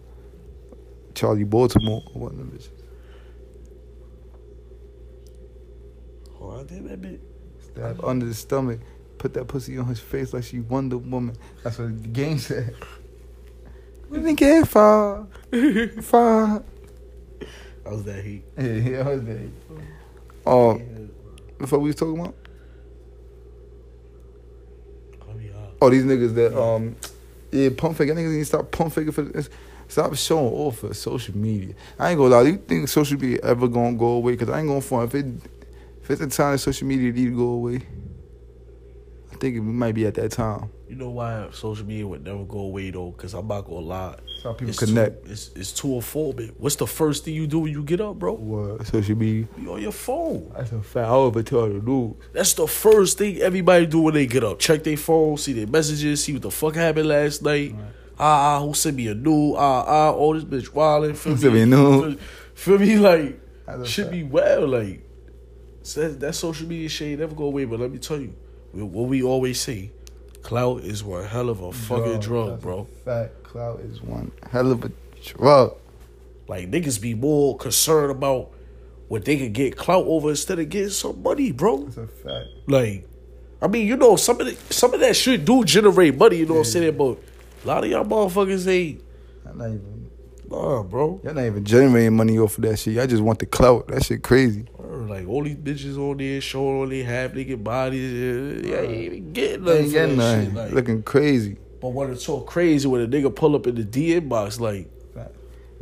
Charli 1.13 1.49
Baltimore. 1.49 2.03
What 2.15 2.33
the 2.33 2.39
them 2.39 2.51
bitches. 2.51 2.69
Oh, 6.41 6.59
I 6.59 6.63
did 6.63 6.89
that 6.89 7.01
bit. 7.01 7.21
Stab 7.61 8.05
under 8.05 8.27
the 8.27 8.35
stomach. 8.35 8.81
Put 9.19 9.35
that 9.35 9.47
pussy 9.47 9.77
on 9.77 9.85
his 9.85 10.01
face 10.01 10.33
like 10.33 10.45
she 10.45 10.61
Wonder 10.61 10.97
Woman. 10.97 11.37
That's 11.63 11.79
what 11.79 12.03
the 12.03 12.09
game 12.09 12.39
said. 12.39 12.75
We 14.11 14.19
didn't 14.19 14.35
get 14.35 14.67
far. 14.67 15.27
Far. 16.03 16.65
was 17.85 18.03
that 18.05 18.25
heat? 18.25 18.43
Yeah, 18.59 18.65
yeah, 18.65 18.99
I 19.09 19.15
was 19.15 19.23
there. 19.23 19.49
Oh, 20.45 20.81
before 21.59 21.79
we 21.79 21.91
was 21.91 21.97
talking 21.97 22.19
about? 22.19 22.35
I 25.29 25.33
mean, 25.35 25.53
Oh, 25.81 25.91
these 25.91 26.03
niggas 26.03 26.35
that 26.35 26.61
um, 26.61 26.97
yeah, 27.53 27.69
pump 27.77 27.97
fake. 27.97 28.09
Y'all 28.09 28.17
niggas 28.17 28.33
need 28.33 28.39
to 28.39 28.45
stop 28.45 28.71
pump 28.73 28.93
faking 28.93 29.13
for 29.13 29.23
this. 29.23 29.49
Stop 29.87 30.15
showing 30.17 30.53
off 30.55 30.79
for 30.79 30.93
social 30.93 31.37
media. 31.37 31.75
I 31.97 32.11
ain't 32.11 32.19
gonna 32.19 32.35
lie. 32.35 32.43
Do 32.45 32.51
you 32.51 32.59
think 32.59 32.89
social 32.89 33.19
media 33.19 33.39
ever 33.45 33.69
gonna 33.69 33.97
go 33.97 34.07
away? 34.07 34.37
Cause 34.37 34.49
I 34.49 34.59
ain't 34.59 34.69
gonna 34.69 34.81
front. 34.81 35.15
If 35.15 35.25
it, 35.25 35.27
if 36.03 36.11
it's 36.11 36.21
the 36.21 36.27
time 36.27 36.53
that 36.53 36.59
social 36.59 36.89
media 36.89 37.13
need 37.13 37.27
to 37.27 37.37
go 37.37 37.49
away, 37.51 37.83
I 39.33 39.37
think 39.37 39.57
it 39.57 39.61
might 39.63 39.95
be 39.95 40.07
at 40.07 40.15
that 40.15 40.33
time. 40.33 40.71
You 40.91 40.97
know 40.97 41.11
why 41.11 41.47
social 41.53 41.87
media 41.87 42.05
would 42.05 42.25
never 42.25 42.43
go 42.43 42.59
away 42.59 42.91
though? 42.91 43.13
Cause 43.13 43.33
I'm 43.35 43.47
not 43.47 43.61
gonna 43.61 43.79
lie. 43.79 44.17
How 44.43 44.55
people 44.55 44.71
it's 44.71 44.79
connect. 44.81 45.25
Too, 45.25 45.31
it's 45.31 45.51
it's 45.55 45.73
too 45.73 45.87
affordable. 45.87 46.53
What's 46.59 46.75
the 46.75 46.87
first 46.89 47.25
thing 47.25 47.35
you 47.35 47.47
do 47.47 47.61
when 47.61 47.71
you 47.73 47.85
get 47.85 48.01
up, 48.01 48.19
bro? 48.19 48.33
What 48.33 48.85
social 48.89 49.15
media? 49.15 49.47
You 49.57 49.73
on 49.73 49.83
your 49.83 49.93
phone. 49.93 50.51
That's 50.57 50.73
a 50.73 50.83
fact. 50.83 51.09
I 51.09 51.17
would 51.17 51.47
tell 51.47 51.69
the 51.69 51.75
news. 51.75 52.17
That's 52.33 52.55
the 52.55 52.67
first 52.67 53.19
thing 53.19 53.39
everybody 53.39 53.87
do 53.87 54.01
when 54.01 54.15
they 54.15 54.27
get 54.27 54.43
up. 54.43 54.59
Check 54.59 54.83
their 54.83 54.97
phone, 54.97 55.37
see 55.37 55.53
their 55.53 55.69
messages, 55.69 56.25
see 56.25 56.33
what 56.33 56.43
the 56.43 56.51
fuck 56.51 56.75
happened 56.75 57.07
last 57.07 57.41
night. 57.45 57.73
Ah, 58.19 58.57
ah, 58.57 58.67
who 58.67 58.75
sent 58.75 58.97
me 58.97 59.07
a 59.07 59.15
new? 59.15 59.55
Ah, 59.55 59.85
ah, 59.87 60.13
oh, 60.13 60.35
this 60.35 60.43
bitch 60.43 60.75
wildin'. 60.75 61.17
Feel 61.17 61.35
Who 61.37 61.41
sent 61.41 61.55
me? 61.55 61.71
Feel, 61.71 62.17
feel 62.55 62.79
me? 62.81 62.97
Like, 62.97 63.41
That's 63.65 63.89
should 63.89 64.07
fact. 64.07 64.13
be 64.13 64.25
well. 64.25 64.67
Like, 64.67 65.07
so 65.85 66.01
that, 66.01 66.19
that 66.19 66.35
social 66.35 66.67
media 66.67 66.89
shit 66.89 67.17
never 67.17 67.37
go 67.37 67.45
away. 67.45 67.65
But 67.65 67.79
let 67.79 67.93
me 67.93 67.99
tell 67.99 68.21
you, 68.21 68.35
what 68.73 69.09
we 69.09 69.23
always 69.23 69.61
say, 69.61 69.93
clout 70.43 70.83
is 70.83 71.03
one 71.05 71.25
hell 71.25 71.49
of 71.49 71.61
a 71.61 71.73
fucking 71.73 72.21
drug, 72.21 72.51
that's 72.51 72.63
a 72.63 72.67
bro. 72.67 72.85
Fact. 73.05 73.43
Clout 73.43 73.81
is 73.81 74.01
one 74.01 74.31
hell 74.51 74.71
of 74.71 74.85
a 74.85 74.93
drug. 75.25 75.77
Like, 76.47 76.71
niggas 76.71 77.01
be 77.01 77.15
more 77.15 77.57
concerned 77.57 78.11
about 78.11 78.51
what 79.09 79.25
they 79.25 79.37
could 79.37 79.53
get 79.53 79.77
clout 79.77 80.05
over 80.07 80.31
instead 80.31 80.59
of 80.59 80.69
getting 80.69 80.91
some 80.91 81.23
money, 81.23 81.51
bro. 81.53 81.85
That's 81.85 81.97
a 81.97 82.07
fact. 82.07 82.47
Like, 82.69 83.09
I 83.61 83.67
mean, 83.67 83.87
you 83.87 83.97
know, 83.97 84.17
some 84.17 84.41
of 84.41 84.47
the, 84.47 84.57
some 84.73 84.95
of 84.95 85.01
that 85.01 85.17
shit 85.17 85.45
do 85.45 85.65
generate 85.65 86.17
money. 86.17 86.37
You 86.37 86.47
know 86.47 86.55
what 86.55 86.61
I'm 86.61 86.65
saying? 86.67 86.97
But 86.97 87.19
a 87.65 87.67
lot 87.67 87.85
of 87.85 87.91
y'all 87.91 88.05
motherfuckers 88.05 88.67
ain't. 88.69 89.03
I'm 89.47 89.59
not 89.59 89.67
even. 89.67 90.00
Nah, 90.51 90.83
bro. 90.83 91.21
Y'all 91.23 91.35
not 91.35 91.45
even 91.45 91.65
generating 91.65 92.17
money 92.17 92.39
off 92.39 92.59
of 92.59 92.65
that 92.65 92.77
shit. 92.79 92.99
I 92.99 93.07
just 93.07 93.23
want 93.23 93.39
the 93.39 93.47
clout. 93.47 93.89
That 93.89 94.05
shit 94.05 94.23
crazy. 94.23 94.67
Like 94.79 95.29
all 95.29 95.45
these 95.45 95.57
bitches 95.57 95.97
on 95.97 96.17
there 96.19 96.41
showing 96.41 96.77
all 96.81 96.87
they 96.89 97.03
half 97.03 97.35
naked 97.35 97.63
bodies. 97.63 98.13
uh, 98.65 98.69
Yeah, 98.69 98.81
ain't 98.83 98.93
even 98.93 99.33
getting 99.33 99.65
They 99.65 99.71
nothing. 99.71 99.85
ain't 99.85 99.93
getting 99.93 100.17
nothing. 100.17 100.55
Like, 100.55 100.73
Looking 100.73 101.03
crazy. 101.03 101.57
but 101.81 101.89
when 101.91 102.11
it's 102.13 102.25
so 102.25 102.41
crazy 102.41 102.87
when 102.89 103.01
a 103.03 103.07
nigga 103.09 103.35
pull 103.35 103.55
up 103.57 103.67
in 103.67 103.75
the 103.77 103.85
DM 103.85 104.29
box, 104.29 104.59
like, 104.61 104.89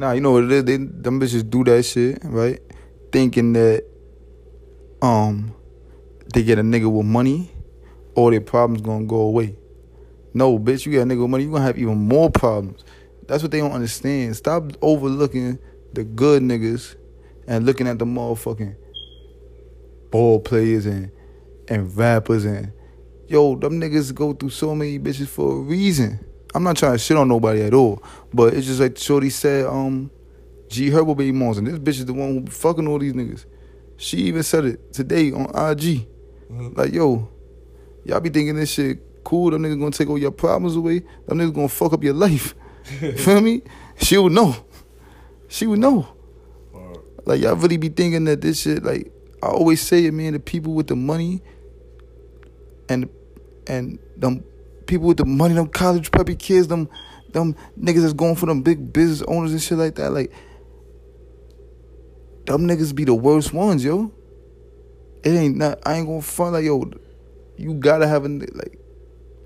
Nah, 0.01 0.13
you 0.13 0.21
know 0.21 0.31
what 0.31 0.45
it 0.45 0.53
is? 0.53 0.65
They 0.65 0.77
them 0.77 1.21
bitches 1.21 1.49
do 1.51 1.65
that 1.65 1.83
shit, 1.85 2.21
right? 2.25 2.61
Thinking 3.11 3.53
that 3.55 3.85
um 5.03 5.53
they 6.33 6.45
get 6.45 6.59
a 6.59 6.63
nigga 6.63 6.89
with 6.91 7.05
money, 7.07 7.51
all 8.15 8.31
their 8.31 8.41
problems 8.41 8.81
gonna 8.83 9.07
go 9.07 9.17
away. 9.23 9.57
No, 10.35 10.57
bitch, 10.59 10.87
you 10.87 10.93
got 10.93 11.01
a 11.01 11.05
nigga 11.05 11.23
with 11.23 11.31
money, 11.31 11.45
you 11.45 11.51
gonna 11.51 11.65
have 11.65 11.79
even 11.79 11.97
more 11.99 12.31
problems. 12.31 12.85
That's 13.29 13.43
what 13.43 13.53
they 13.53 13.59
don't 13.59 13.73
understand. 13.73 14.37
Stop 14.37 14.73
overlooking 14.83 15.59
the 15.93 16.03
good 16.03 16.43
niggas 16.43 16.97
and 17.47 17.65
looking 17.65 17.87
at 17.87 17.99
the 17.99 18.05
motherfucking 18.05 18.75
ball 20.11 20.41
players 20.41 20.87
and 20.87 21.11
and 21.69 21.95
rappers 21.97 22.47
and 22.47 22.73
yo, 23.29 23.55
them 23.55 23.81
niggas 23.81 24.15
go 24.15 24.33
through 24.33 24.51
so 24.51 24.75
many 24.75 24.99
bitches 24.99 25.29
for 25.29 25.53
a 25.53 25.61
reason. 25.61 26.19
I'm 26.55 26.63
not 26.63 26.79
trying 26.79 26.93
to 26.93 26.99
shit 26.99 27.17
on 27.17 27.29
nobody 27.29 27.63
at 27.63 27.75
all, 27.75 28.03
but 28.33 28.55
it's 28.55 28.67
just 28.67 28.81
like 28.81 28.97
Shorty 28.97 29.29
said, 29.29 29.67
um, 29.67 30.11
G 30.69 30.89
Herbo 30.91 31.17
baby 31.17 31.33
moms, 31.33 31.59
and 31.59 31.67
this 31.67 31.79
bitch 31.79 32.01
is 32.01 32.07
the 32.07 32.15
one 32.15 32.29
who 32.35 32.41
be 32.41 32.51
fucking 32.51 32.87
all 32.89 32.99
these 32.99 33.13
niggas. 33.13 33.45
She 33.99 34.19
even 34.19 34.43
said 34.43 34.65
it 34.65 34.93
today 34.93 35.31
on 35.33 35.51
IG. 35.55 36.07
Like, 36.49 36.93
yo, 36.93 37.29
y'all 38.05 38.21
be 38.21 38.31
thinking 38.31 38.57
this 38.57 38.73
shit 38.73 39.25
cool, 39.25 39.51
them 39.51 39.63
niggas 39.63 39.79
gonna 39.79 39.91
take 39.91 40.09
all 40.09 40.19
your 40.19 40.31
problems 40.31 40.77
away, 40.77 41.01
them 41.27 41.39
niggas 41.39 41.55
gonna 41.55 41.69
fuck 41.69 41.93
up 41.93 42.03
your 42.03 42.15
life. 42.15 42.55
Feel 43.17 43.41
me? 43.41 43.63
She 44.01 44.17
would 44.17 44.33
know. 44.33 44.57
She 45.49 45.67
would 45.67 45.79
know. 45.79 46.09
Like 47.25 47.43
y'all 47.43 47.57
really 47.57 47.77
be 47.77 47.91
thinking 47.91 48.25
that 48.25 48.41
this 48.41 48.63
shit, 48.63 48.83
like 48.83 49.13
I 49.43 49.49
always 49.49 49.83
say 49.83 50.07
it, 50.07 50.15
man, 50.15 50.33
the 50.33 50.41
people 50.41 50.73
with 50.73 50.87
the 50.87 50.97
money 50.97 51.43
and 52.89 53.11
and 53.67 53.99
them 54.17 54.43
people 54.87 55.07
with 55.09 55.19
the 55.19 55.27
money, 55.27 55.55
them 55.55 55.69
college 55.69 56.11
puppy 56.11 56.35
kids, 56.35 56.69
them 56.69 56.89
them 57.33 57.55
niggas 57.79 58.01
that's 58.01 58.15
going 58.15 58.35
for 58.35 58.47
them 58.47 58.63
big 58.63 58.95
business 58.95 59.23
owners 59.29 59.53
and 59.53 59.61
shit 59.61 59.77
like 59.77 59.97
that, 59.97 60.11
like 60.11 60.33
them 62.47 62.67
niggas 62.67 62.95
be 62.95 63.05
the 63.05 63.15
worst 63.15 63.53
ones, 63.53 63.85
yo. 63.85 64.11
It 65.23 65.31
ain't 65.31 65.57
not 65.57 65.81
I 65.85 65.97
ain't 65.97 66.07
gonna 66.07 66.23
front 66.23 66.55
like 66.55 66.65
yo, 66.65 66.91
you 67.59 67.75
gotta 67.75 68.09
have 68.09 68.25
a 68.25 68.29
like 68.29 68.81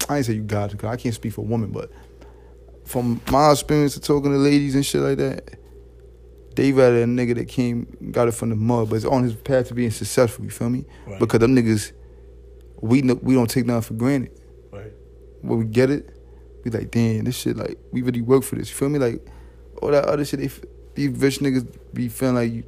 I 0.08 0.18
ain't 0.18 0.26
say 0.26 0.34
you 0.34 0.42
got 0.42 0.70
to, 0.70 0.76
cause 0.76 0.88
I 0.88 0.96
can't 0.96 1.14
speak 1.14 1.32
for 1.32 1.40
a 1.40 1.48
woman, 1.48 1.72
but 1.72 1.90
from 2.92 3.20
my 3.30 3.50
experience 3.50 3.96
of 3.96 4.02
talking 4.02 4.30
to 4.30 4.36
ladies 4.38 4.74
and 4.74 4.84
shit 4.84 5.00
like 5.00 5.16
that, 5.18 5.58
they 6.54 6.70
rather 6.72 7.02
a 7.02 7.06
nigga 7.06 7.34
that 7.36 7.48
came 7.48 7.86
got 8.10 8.28
it 8.28 8.32
from 8.32 8.50
the 8.50 8.56
mud, 8.56 8.90
but 8.90 8.96
it's 8.96 9.04
on 9.06 9.22
his 9.24 9.34
path 9.34 9.68
to 9.68 9.74
being 9.74 9.90
successful. 9.90 10.44
You 10.44 10.50
feel 10.50 10.68
me? 10.68 10.84
Right. 11.06 11.18
Because 11.18 11.40
them 11.40 11.56
niggas, 11.56 11.92
we 12.82 13.00
we 13.00 13.34
don't 13.34 13.48
take 13.48 13.64
nothing 13.64 13.82
for 13.82 13.94
granted. 13.94 14.38
right? 14.70 14.92
When 15.40 15.58
we 15.58 15.64
get 15.64 15.88
it, 15.90 16.14
we 16.62 16.70
like, 16.70 16.90
damn, 16.90 17.24
this 17.24 17.36
shit 17.36 17.56
like 17.56 17.78
we 17.90 18.02
really 18.02 18.20
work 18.20 18.42
for 18.44 18.56
this. 18.56 18.68
You 18.68 18.74
feel 18.76 18.90
me? 18.90 18.98
Like 18.98 19.26
all 19.80 19.90
that 19.90 20.04
other 20.04 20.24
shit, 20.24 20.40
they 20.40 20.50
these 20.94 21.18
rich 21.18 21.38
niggas 21.38 21.66
be 21.94 22.08
feeling 22.08 22.34
like 22.34 22.52
you, 22.52 22.64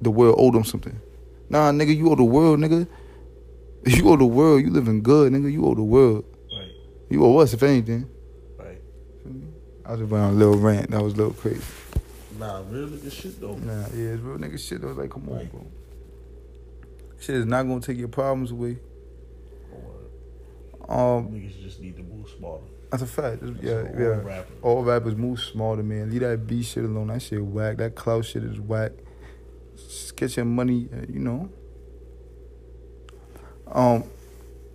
the 0.00 0.10
world 0.10 0.36
owe 0.38 0.50
them 0.50 0.64
something. 0.64 0.98
Nah, 1.50 1.70
nigga, 1.72 1.94
you 1.94 2.10
owe 2.10 2.14
the 2.16 2.24
world, 2.24 2.58
nigga. 2.60 2.86
You 3.86 4.08
owe 4.08 4.16
the 4.16 4.24
world. 4.24 4.62
You 4.62 4.70
living 4.70 5.02
good, 5.02 5.30
nigga. 5.30 5.52
You 5.52 5.66
owe 5.66 5.74
the 5.74 5.82
world. 5.82 6.24
Right, 6.50 6.70
You 7.10 7.22
owe 7.22 7.36
us, 7.36 7.52
if 7.52 7.62
anything. 7.62 8.08
I 9.86 9.90
was 9.92 10.00
just 10.00 10.10
went 10.10 10.24
on 10.24 10.30
a 10.32 10.36
little 10.36 10.56
rant. 10.56 10.90
That 10.90 11.02
was 11.02 11.14
a 11.14 11.16
little 11.16 11.32
crazy. 11.34 11.62
Nah, 12.38 12.62
real 12.70 12.88
nigga 12.88 13.12
shit 13.12 13.40
though. 13.40 13.54
Nah, 13.56 13.86
yeah, 13.94 14.12
it's 14.14 14.22
real 14.22 14.38
nigga 14.38 14.58
shit. 14.58 14.80
though. 14.80 14.88
like, 14.92 15.10
come 15.10 15.28
on, 15.28 15.36
Right. 15.36 15.50
bro. 15.52 15.66
Shit 17.20 17.36
is 17.36 17.46
not 17.46 17.62
gonna 17.64 17.80
take 17.80 17.98
your 17.98 18.08
problems 18.08 18.50
away. 18.50 18.78
Um, 20.88 21.28
Niggas 21.30 21.62
just 21.62 21.80
need 21.80 21.96
to 21.96 22.02
move 22.02 22.28
smarter. 22.36 22.64
That's 22.90 23.02
a 23.02 23.06
fact. 23.06 23.42
It's- 23.42 23.56
Yeah, 23.62 23.78
all 23.78 24.00
yeah. 24.00 24.06
rappers. 24.22 24.52
All 24.62 24.84
rappers 24.84 25.16
move 25.16 25.40
smarter, 25.40 25.82
man. 25.82 26.10
Leave 26.10 26.20
that 26.20 26.46
B 26.46 26.62
shit 26.62 26.84
alone. 26.84 27.06
That 27.08 27.22
shit 27.22 27.42
whack. 27.44 27.78
That 27.78 27.94
cloud 27.94 28.24
shit 28.26 28.44
is 28.44 28.60
whack. 28.60 28.92
Just 29.76 30.14
get 30.16 30.36
your 30.36 30.44
money, 30.44 30.88
uh, 30.92 31.06
you 31.08 31.20
know. 31.20 31.48
Um, 33.66 34.04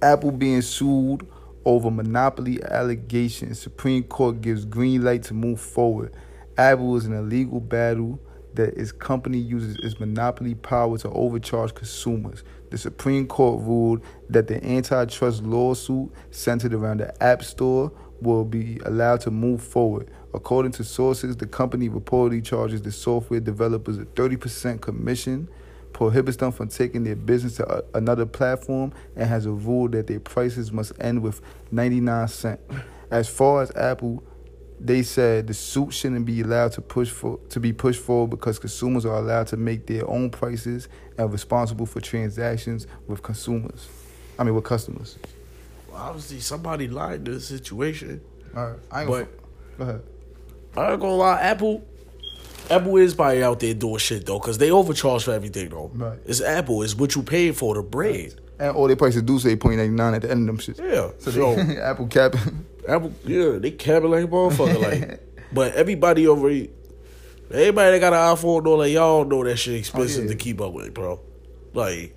Apple 0.02 0.32
being 0.32 0.62
sued 0.62 1.28
over 1.70 1.92
monopoly 1.92 2.60
allegations. 2.64 3.62
Supreme 3.62 4.02
Court 4.02 4.42
gives 4.42 4.66
green 4.66 5.04
light 5.04 5.22
to 5.22 5.36
move 5.36 5.62
forward. 5.62 6.12
Apple 6.58 6.96
is 6.98 7.06
in 7.06 7.14
a 7.14 7.22
legal 7.22 7.60
battle 7.60 8.20
that 8.56 8.74
its 8.76 8.92
company 8.92 9.38
uses 9.38 9.78
its 9.84 10.00
monopoly 10.00 10.56
power 10.56 10.98
to 10.98 11.10
overcharge 11.12 11.76
consumers. 11.76 12.44
The 12.72 12.80
Supreme 12.80 13.28
Court 13.28 13.62
ruled 13.62 14.02
that 14.32 14.48
the 14.48 14.66
antitrust 14.66 15.44
lawsuit 15.44 16.12
centered 16.32 16.74
around 16.74 17.02
the 17.02 17.24
App 17.24 17.44
Store 17.44 17.92
will 18.20 18.46
be 18.46 18.80
allowed 18.86 19.22
to 19.22 19.32
move 19.32 19.62
forward. 19.62 20.10
According 20.34 20.72
to 20.74 20.84
sources, 20.84 21.38
the 21.38 21.46
company 21.46 21.88
reportedly 21.88 22.44
charges 22.44 22.82
the 22.82 22.92
software 22.92 23.40
developers 23.40 24.00
a 24.00 24.06
30% 24.06 24.82
commission, 24.82 25.48
prohibits 25.94 26.38
them 26.38 26.52
from 26.52 26.68
taking 26.68 27.04
their 27.04 27.16
business 27.16 27.56
to 27.58 27.78
a- 27.78 27.84
another 27.98 28.26
platform, 28.26 28.94
and 29.16 29.28
has 29.28 29.46
a 29.46 29.52
rule 29.52 29.88
that 29.90 30.08
their 30.08 30.20
prices 30.20 30.72
must 30.72 30.94
end 31.00 31.22
with 31.22 31.42
99 31.72 32.28
cents. 32.28 32.62
As 33.12 33.28
far 33.28 33.62
as 33.62 33.72
Apple, 33.76 34.24
they 34.80 35.04
said 35.04 35.48
the 35.48 35.54
suit 35.54 35.92
shouldn't 35.94 36.26
be 36.26 36.42
allowed 36.42 36.72
to 36.74 36.82
push 36.82 37.10
for 37.10 37.40
to 37.50 37.60
be 37.60 37.74
pushed 37.74 38.02
forward 38.02 38.30
because 38.30 38.60
consumers 38.60 39.06
are 39.06 39.16
allowed 39.18 39.48
to 39.48 39.58
make 39.58 39.88
their 39.88 40.10
own 40.10 40.30
prices 40.30 40.88
and 41.18 41.32
responsible 41.32 41.86
for 41.86 42.00
transactions 42.00 42.88
with 43.08 43.22
consumers. 43.22 43.90
I 44.38 44.44
mean 44.46 44.56
with 44.56 44.64
customers. 44.64 45.18
Well, 45.92 46.02
obviously, 46.02 46.40
somebody 46.40 46.88
lied 46.88 47.26
to 47.26 47.34
the 47.34 47.42
situation. 47.42 48.22
All 48.56 48.68
right, 48.68 48.80
I 48.92 49.02
ain't 49.02 49.10
But 49.10 49.28
go 49.78 49.84
ahead. 49.84 50.02
I 50.78 50.92
ain't 50.92 51.02
gonna 51.02 51.16
lie, 51.16 51.42
Apple. 51.42 51.84
Apple 52.70 52.98
is 52.98 53.14
probably 53.16 53.44
out 53.44 53.60
there 53.60 53.74
doing 53.74 53.98
shit 53.98 54.26
though, 54.26 54.40
cause 54.40 54.58
they 54.58 54.72
overcharge 54.72 55.24
for 55.24 55.32
everything 55.34 55.70
though. 55.70 55.92
Right. 55.94 56.20
It's 56.26 56.42
Apple. 56.42 56.84
It's 56.84 56.96
what 56.96 57.16
you 57.16 57.24
paid 57.24 57.56
for 57.58 57.74
the 57.76 57.82
bread. 57.84 58.36
And 58.60 58.76
all 58.76 58.88
their 58.88 58.96
prices 58.96 59.22
do 59.24 59.40
say 59.40 59.56
point 59.56 59.78
ninety 59.78 59.94
nine 59.96 60.14
at 60.14 60.22
the 60.22 60.32
end 60.32 60.50
of 60.50 60.56
them 60.56 60.58
shit. 60.60 60.78
Yeah. 60.78 61.12
So, 61.20 61.32
So, 61.32 61.56
they, 61.56 61.78
Apple 61.82 62.08
cap. 62.08 62.36
Apple, 62.88 63.14
yeah, 63.26 63.58
they 63.60 63.72
capping 63.72 64.12
like 64.12 64.26
a 64.26 64.28
motherfucker. 64.28 64.82
like, 64.82 65.22
but 65.54 65.74
everybody 65.76 66.28
over, 66.28 66.50
here- 66.50 66.68
everybody 67.52 67.92
that 67.92 68.00
got 68.00 68.14
an 68.14 68.36
iPhone 68.36 68.64
know 68.66 68.74
like 68.76 68.92
y'all 68.92 69.26
know 69.26 69.44
that 69.44 69.58
shit 69.58 69.76
expensive 69.76 70.22
Oh, 70.22 70.24
yeah. 70.24 70.30
to 70.32 70.36
keep 70.36 70.60
up 70.62 70.74
with, 70.74 70.94
bro. 70.94 71.20
Like, 71.74 72.16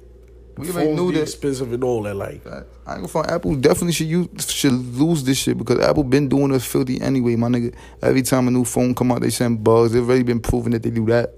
We 0.56 0.68
already 0.70 0.88
phones 0.88 1.00
knew 1.00 1.12
that. 1.12 1.22
expensive 1.22 1.72
and 1.72 1.82
all 1.82 2.02
that. 2.02 2.14
Like, 2.14 2.46
I 2.46 2.58
ain't 2.58 2.66
gonna 2.86 3.08
find 3.08 3.30
Apple 3.30 3.54
definitely 3.56 3.92
should 3.92 4.08
use 4.08 4.28
should 4.50 4.72
lose 4.72 5.24
this 5.24 5.38
shit 5.38 5.56
because 5.56 5.80
Apple 5.80 6.04
been 6.04 6.28
doing 6.28 6.52
us 6.52 6.64
filthy 6.64 7.00
anyway, 7.00 7.36
my 7.36 7.48
nigga. 7.48 7.74
Every 8.02 8.22
time 8.22 8.48
a 8.48 8.50
new 8.50 8.64
phone 8.64 8.94
come 8.94 9.12
out, 9.12 9.22
they 9.22 9.30
send 9.30 9.64
bugs. 9.64 9.92
They've 9.92 10.06
already 10.06 10.24
been 10.24 10.40
proving 10.40 10.72
that 10.72 10.82
they 10.82 10.90
do 10.90 11.06
that. 11.06 11.34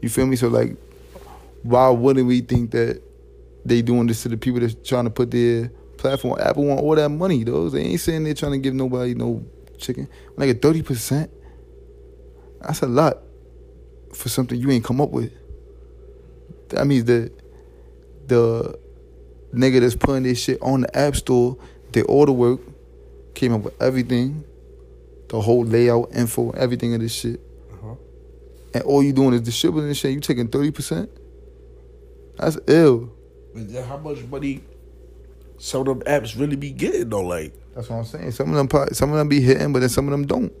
You 0.00 0.08
feel 0.08 0.26
me? 0.26 0.36
So 0.36 0.48
like, 0.48 0.76
why 1.62 1.88
wouldn't 1.90 2.26
we 2.26 2.40
think 2.40 2.70
that 2.70 3.02
they 3.64 3.82
doing 3.82 4.06
this 4.06 4.22
to 4.22 4.28
the 4.30 4.36
people 4.36 4.60
that's 4.60 4.74
trying 4.74 5.04
to 5.04 5.10
put 5.10 5.30
their 5.30 5.70
platform? 5.98 6.38
Apple 6.40 6.64
want 6.64 6.80
all 6.80 6.94
that 6.94 7.10
money, 7.10 7.44
though. 7.44 7.68
They 7.68 7.82
ain't 7.82 8.00
saying 8.00 8.24
they're 8.24 8.34
trying 8.34 8.52
to 8.52 8.58
give 8.58 8.74
nobody 8.74 9.14
no 9.14 9.44
chicken. 9.78 10.08
Like 10.36 10.48
a 10.50 10.54
thirty 10.54 10.82
percent. 10.82 11.30
That's 12.62 12.80
a 12.82 12.86
lot 12.86 13.18
for 14.14 14.28
something 14.28 14.58
you 14.58 14.70
ain't 14.70 14.84
come 14.84 15.00
up 15.00 15.10
with. 15.10 15.30
That 16.70 16.86
means 16.86 17.04
that 17.04 17.30
the 18.26 18.78
nigga 19.54 19.80
that's 19.80 19.96
putting 19.96 20.24
this 20.24 20.42
shit 20.42 20.58
on 20.60 20.82
the 20.82 20.96
app 20.96 21.16
store 21.16 21.56
did 21.92 22.06
all 22.06 22.26
the 22.26 22.32
work, 22.32 22.60
came 23.34 23.52
up 23.52 23.62
with 23.62 23.82
everything, 23.82 24.44
the 25.28 25.40
whole 25.40 25.64
layout, 25.64 26.08
info, 26.14 26.50
everything 26.50 26.94
of 26.94 27.00
this 27.00 27.14
shit. 27.14 27.40
Uh-huh. 27.72 27.94
And 28.74 28.84
all 28.84 29.02
you 29.02 29.12
doing 29.12 29.34
is 29.34 29.40
distributing 29.40 29.88
this 29.88 29.98
shit. 29.98 30.12
You 30.12 30.20
taking 30.20 30.48
thirty 30.48 30.70
percent? 30.70 31.10
That's 32.38 32.58
ill. 32.66 33.12
but 33.54 33.72
then 33.72 33.84
how 33.84 33.96
much 33.96 34.22
money 34.24 34.62
some 35.58 35.80
of 35.80 35.86
them 35.86 36.00
apps 36.02 36.38
really 36.38 36.56
be 36.56 36.70
getting 36.70 37.08
though? 37.08 37.22
Like, 37.22 37.54
That's 37.74 37.88
what 37.88 37.96
I'm 37.96 38.04
saying. 38.04 38.32
Some 38.32 38.50
of 38.50 38.56
them, 38.56 38.68
probably, 38.68 38.94
some 38.94 39.10
of 39.10 39.16
them 39.16 39.28
be 39.28 39.40
hitting, 39.40 39.72
but 39.72 39.80
then 39.80 39.88
some 39.88 40.06
of 40.06 40.10
them 40.10 40.26
don't. 40.26 40.52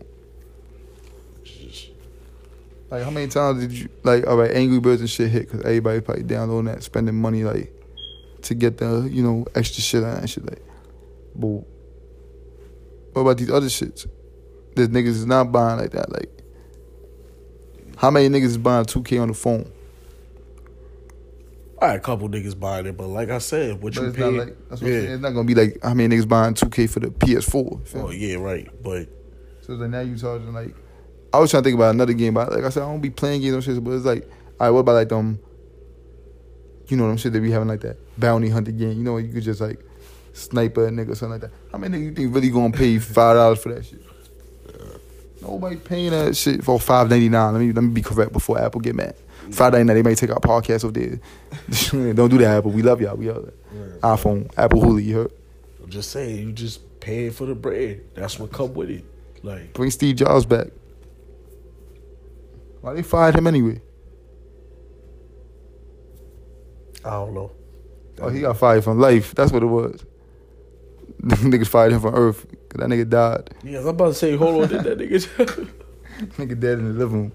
Like 2.90 3.02
how 3.02 3.10
many 3.10 3.28
times 3.28 3.60
did 3.60 3.72
you 3.72 3.88
like? 4.04 4.26
All 4.26 4.36
right, 4.36 4.50
Angry 4.52 4.78
Birds 4.78 5.00
and 5.00 5.10
shit 5.10 5.30
hit 5.30 5.50
because 5.50 5.60
everybody 5.62 6.00
probably 6.00 6.22
downloading 6.22 6.72
that, 6.72 6.82
spending 6.82 7.20
money 7.20 7.42
like 7.42 7.72
to 8.42 8.54
get 8.54 8.78
the 8.78 9.08
you 9.10 9.22
know 9.22 9.44
extra 9.54 9.82
shit 9.82 10.04
on 10.04 10.20
that 10.20 10.28
shit. 10.28 10.48
Like, 10.48 10.62
but 11.34 11.64
what 13.12 13.22
about 13.22 13.38
these 13.38 13.50
other 13.50 13.66
shits? 13.66 14.06
That 14.76 14.92
niggas 14.92 15.06
is 15.08 15.26
not 15.26 15.50
buying 15.50 15.80
like 15.80 15.92
that. 15.92 16.12
Like, 16.12 16.30
how 17.96 18.10
many 18.10 18.28
niggas 18.28 18.44
is 18.44 18.58
buying 18.58 18.84
two 18.84 19.02
K 19.02 19.18
on 19.18 19.28
the 19.28 19.34
phone? 19.34 19.70
I 21.80 21.88
had 21.88 21.96
a 21.96 22.00
couple 22.00 22.28
niggas 22.28 22.58
buying 22.58 22.86
it, 22.86 22.96
but 22.96 23.08
like 23.08 23.30
I 23.30 23.38
said, 23.38 23.82
what 23.82 23.94
But 23.94 24.02
you 24.02 24.12
pay, 24.12 24.24
like 24.24 24.68
that's 24.68 24.80
what 24.80 24.88
I'm 24.88 24.94
yeah. 24.94 25.00
It's 25.10 25.22
not 25.22 25.30
gonna 25.30 25.44
be 25.44 25.54
like 25.54 25.78
how 25.82 25.92
many 25.92 26.14
niggas 26.14 26.28
buying 26.28 26.54
two 26.54 26.70
K 26.70 26.86
for 26.86 27.00
the 27.00 27.08
PS4. 27.08 27.96
Oh 27.96 28.10
yeah, 28.10 28.36
right. 28.36 28.68
But 28.82 29.08
So 29.62 29.76
then 29.76 29.90
now 29.90 30.00
you 30.00 30.16
charging 30.16 30.52
like 30.52 30.74
I 31.36 31.40
was 31.40 31.50
trying 31.50 31.62
to 31.62 31.68
think 31.68 31.76
about 31.76 31.94
another 31.94 32.12
game, 32.12 32.34
but 32.34 32.52
like 32.52 32.64
I 32.64 32.68
said, 32.70 32.82
I 32.82 32.86
don't 32.86 33.00
be 33.00 33.10
playing 33.10 33.42
games 33.42 33.54
and 33.54 33.64
shit, 33.64 33.82
but 33.82 33.92
it's 33.92 34.04
like, 34.04 34.24
all 34.58 34.66
right, 34.66 34.70
what 34.70 34.80
about 34.80 34.92
like 34.92 35.08
them 35.08 35.38
you 36.88 36.96
know 36.96 37.08
them 37.08 37.16
shit 37.16 37.32
they 37.32 37.40
be 37.40 37.50
having 37.50 37.68
like 37.68 37.80
that 37.80 37.96
bounty 38.18 38.48
hunter 38.48 38.72
game, 38.72 38.92
you 38.98 39.04
know 39.04 39.16
you 39.16 39.32
could 39.32 39.42
just 39.42 39.60
like 39.60 39.80
sniper 40.32 40.86
a 40.86 40.90
nigga 40.90 41.10
or 41.10 41.14
something 41.14 41.40
like 41.40 41.40
that. 41.42 41.50
How 41.72 41.78
many 41.78 41.98
niggas 41.98 42.04
you 42.04 42.14
think 42.14 42.34
really 42.34 42.50
gonna 42.50 42.72
pay 42.72 42.98
five 42.98 43.36
dollars 43.36 43.62
for 43.62 43.72
that 43.74 43.84
shit? 43.84 44.02
Nobody 45.42 45.76
paying 45.76 46.10
that 46.10 46.36
shit 46.36 46.64
for 46.64 46.78
five 46.80 47.10
ninety 47.10 47.28
nine. 47.28 47.52
Let 47.52 47.60
me 47.60 47.72
let 47.72 47.82
me 47.82 47.90
be 47.90 48.02
correct 48.02 48.32
before 48.32 48.60
Apple 48.60 48.80
get 48.80 48.94
mad. 48.94 49.14
Five 49.50 49.72
ninety 49.72 49.86
nine, 49.86 49.96
they 49.96 50.02
might 50.02 50.16
take 50.16 50.30
our 50.30 50.40
podcast 50.40 50.84
off 50.84 50.92
there. 50.92 51.20
don't 52.14 52.28
do 52.28 52.38
that, 52.38 52.58
Apple. 52.58 52.70
We 52.70 52.82
love 52.82 53.00
y'all. 53.00 53.16
We 53.16 53.30
all 53.30 53.48
iPhone, 54.02 54.50
Apple 54.56 54.80
Hulu, 54.80 55.04
you 55.04 55.16
heard? 55.16 55.32
I'm 55.82 55.90
just 55.90 56.10
saying, 56.10 56.38
you 56.38 56.52
just 56.52 57.00
paying 57.00 57.30
for 57.30 57.46
the 57.46 57.54
bread. 57.54 58.02
That's 58.14 58.38
what 58.38 58.52
come 58.52 58.74
with 58.74 58.90
it. 58.90 59.04
Like, 59.42 59.72
Bring 59.74 59.90
Steve 59.90 60.16
Jobs 60.16 60.46
back. 60.46 60.68
Why 62.86 62.94
they 62.94 63.02
fired 63.02 63.34
him 63.34 63.48
anyway? 63.48 63.80
I 67.04 67.10
don't 67.10 67.34
know. 67.34 67.50
Oh, 68.20 68.28
he 68.28 68.42
got 68.42 68.56
fired 68.58 68.84
from 68.84 69.00
life. 69.00 69.34
That's 69.34 69.50
what 69.50 69.64
it 69.64 69.66
was. 69.66 70.04
Niggas 71.20 71.66
fired 71.66 71.90
him 71.92 72.00
from 72.00 72.14
Earth. 72.14 72.46
'cause 72.68 72.78
that 72.78 72.88
nigga 72.88 73.08
died. 73.10 73.50
Yeah, 73.64 73.80
I'm 73.80 73.88
about 73.88 74.06
to 74.10 74.14
say, 74.14 74.36
hold 74.36 74.62
on, 74.62 74.68
did 74.68 74.84
that 74.84 74.98
nigga? 74.98 75.18
Nigga 76.38 76.60
dead 76.60 76.78
in 76.78 76.92
the 76.92 77.04
living 77.04 77.22
room. 77.22 77.32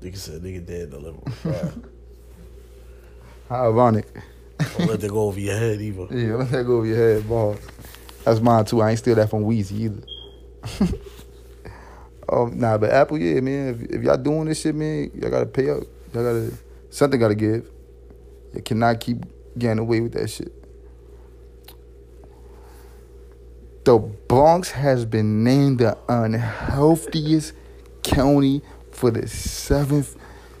nigga 0.00 0.16
said, 0.16 0.40
nigga 0.40 0.64
dead 0.64 0.82
in 0.82 0.90
the 0.90 0.98
living 1.00 1.20
room. 1.26 1.34
Right. 1.42 1.72
How 3.48 3.64
ironic. 3.70 4.06
Don't 4.78 4.88
let 4.88 5.00
that 5.00 5.10
go 5.10 5.22
over 5.22 5.40
your 5.40 5.56
head 5.56 5.80
either. 5.80 6.06
Yeah, 6.16 6.36
let 6.36 6.52
that 6.52 6.62
go 6.64 6.76
over 6.76 6.86
your 6.86 6.96
head, 6.96 7.28
boss. 7.28 7.58
That's 8.22 8.38
mine 8.38 8.64
too. 8.66 8.82
I 8.82 8.90
ain't 8.90 9.00
steal 9.00 9.16
that 9.16 9.30
from 9.30 9.42
Weezy 9.42 9.72
either. 9.80 10.96
Um, 12.30 12.58
nah, 12.58 12.76
but 12.76 12.90
Apple, 12.90 13.18
yeah, 13.18 13.40
man. 13.40 13.74
If, 13.74 13.96
if 13.96 14.02
y'all 14.02 14.16
doing 14.16 14.46
this 14.46 14.60
shit, 14.60 14.74
man, 14.74 15.10
y'all 15.14 15.30
gotta 15.30 15.46
pay 15.46 15.70
up. 15.70 15.82
Y'all 16.12 16.24
gotta 16.24 16.52
something 16.90 17.18
gotta 17.18 17.34
give. 17.34 17.68
You 18.54 18.62
cannot 18.62 19.00
keep 19.00 19.18
getting 19.58 19.78
away 19.78 20.00
with 20.00 20.12
that 20.12 20.28
shit. 20.28 20.52
The 23.84 23.98
Bronx 23.98 24.70
has 24.72 25.06
been 25.06 25.42
named 25.42 25.78
the 25.78 25.96
unhealthiest 26.08 27.54
county 28.02 28.60
for 28.92 29.10
the 29.10 29.26
seventh 29.26 30.16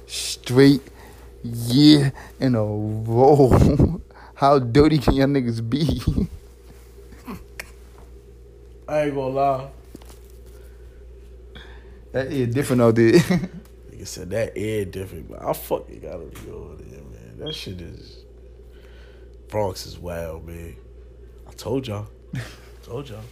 straight 0.06 0.80
year 1.42 2.12
in 2.40 2.54
a 2.54 2.64
row. 2.64 4.00
How 4.34 4.58
dirty 4.58 4.98
can 4.98 5.14
y'all 5.14 5.26
niggas 5.26 5.68
be? 5.68 6.00
I 8.88 9.02
ain't 9.02 9.14
gonna 9.14 9.28
lie. 9.28 9.68
That 12.12 12.26
is 12.28 12.54
different 12.54 12.82
out 12.82 12.94
there. 12.94 13.12
Nigga 13.92 14.06
said 14.06 14.30
that 14.30 14.52
air 14.56 14.84
different, 14.84 15.28
but 15.30 15.42
I 15.42 15.52
fucking 15.52 16.00
gotta 16.00 16.24
be 16.24 16.50
over 16.50 16.76
there, 16.76 17.00
man. 17.00 17.38
That 17.38 17.54
shit 17.54 17.80
is 17.80 18.24
Bronx 19.48 19.86
is 19.86 19.98
wild, 19.98 20.46
man. 20.46 20.76
I 21.48 21.52
told 21.52 21.86
y'all. 21.86 22.08
told 22.82 23.08
y'all. 23.08 23.22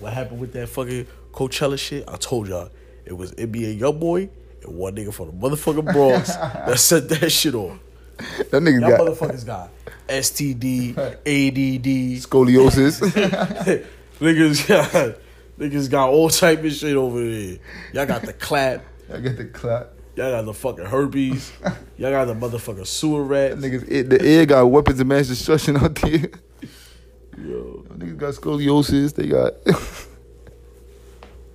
What 0.00 0.12
happened 0.12 0.40
with 0.40 0.52
that 0.54 0.68
fucking 0.68 1.06
Coachella 1.32 1.78
shit? 1.78 2.04
I 2.08 2.16
told 2.16 2.48
y'all. 2.48 2.70
It 3.04 3.12
was 3.12 3.32
NBA 3.32 3.78
Young 3.78 3.98
Boy 3.98 4.30
and 4.62 4.76
one 4.76 4.96
nigga 4.96 5.12
from 5.12 5.26
the 5.26 5.32
motherfucking 5.32 5.92
Bronx 5.92 6.34
that 6.36 6.78
set 6.78 7.08
that 7.08 7.30
shit 7.30 7.54
on. 7.54 7.78
that 8.16 8.50
nigga 8.50 8.80
Y'all 8.80 8.90
got 8.90 9.00
motherfuckers 9.00 9.44
got 9.46 9.70
STD, 10.08 10.96
ADD, 10.96 12.22
scoliosis. 12.22 13.00
niggas 14.20 14.66
got 14.68 15.16
niggas 15.58 15.90
got 15.90 16.10
all 16.10 16.28
type 16.30 16.62
of 16.64 16.72
shit 16.72 16.96
over 16.96 17.20
there. 17.22 17.58
Y'all 17.92 18.06
got 18.06 18.22
the 18.22 18.32
clap. 18.46 18.84
I 19.12 19.20
got 19.20 19.36
the 19.36 19.44
clap. 19.46 19.92
Y'all 20.16 20.30
got 20.30 20.44
the 20.46 20.54
fucking 20.54 20.86
herpes. 20.86 21.52
Y'all 21.98 22.10
got 22.10 22.24
the 22.26 22.34
motherfucking 22.34 22.86
sewer 22.86 23.22
rat. 23.22 23.52
Niggas, 23.58 23.86
it, 23.90 24.08
the 24.10 24.22
air 24.22 24.46
got 24.46 24.64
weapons 24.64 24.98
of 25.00 25.06
mass 25.06 25.28
destruction 25.28 25.76
out 25.76 25.94
there. 25.96 26.20
Yo, 27.38 27.84
Niggas 27.96 28.16
got 28.16 28.34
scoliosis. 28.34 29.14
They 29.14 29.26
got 29.28 29.52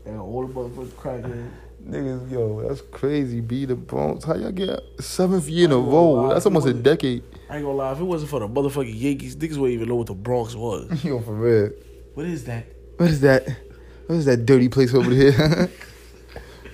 And 0.06 0.20
all 0.20 0.46
the 0.46 0.54
motherfuckers 0.54 0.90
crackheads. 0.92 1.50
Niggas, 1.84 2.32
yo, 2.32 2.62
that's 2.68 2.82
crazy. 2.92 3.42
Be 3.42 3.66
the 3.66 3.76
Bronx. 3.76 4.24
How 4.24 4.36
y'all 4.36 4.52
get 4.52 4.80
seventh 5.00 5.50
year 5.50 5.66
in 5.66 5.72
a 5.72 5.78
row? 5.78 6.12
lie, 6.12 6.34
That's 6.36 6.46
almost 6.46 6.68
a 6.68 6.74
decade. 6.76 7.24
I 7.50 7.56
ain't 7.56 7.66
gonna 7.66 7.76
lie, 7.76 7.92
if 7.92 8.00
it 8.00 8.04
wasn't 8.04 8.30
for 8.30 8.40
the 8.40 8.48
motherfucking 8.48 8.94
Yankees, 8.94 9.36
niggas 9.36 9.58
wouldn't 9.58 9.74
even 9.74 9.90
know 9.90 9.96
what 9.96 10.06
the 10.06 10.14
Bronx 10.14 10.54
was. 10.54 11.04
Yo, 11.04 11.20
for 11.20 11.34
real. 11.34 11.72
What 12.14 12.28
is 12.28 12.44
that? 12.46 12.68
What 12.98 13.10
is 13.10 13.22
that? 13.22 13.48
What 14.12 14.18
is 14.18 14.26
that 14.26 14.46
dirty 14.46 14.68
place 14.68 14.94
over 14.94 15.10
here? 15.10 15.32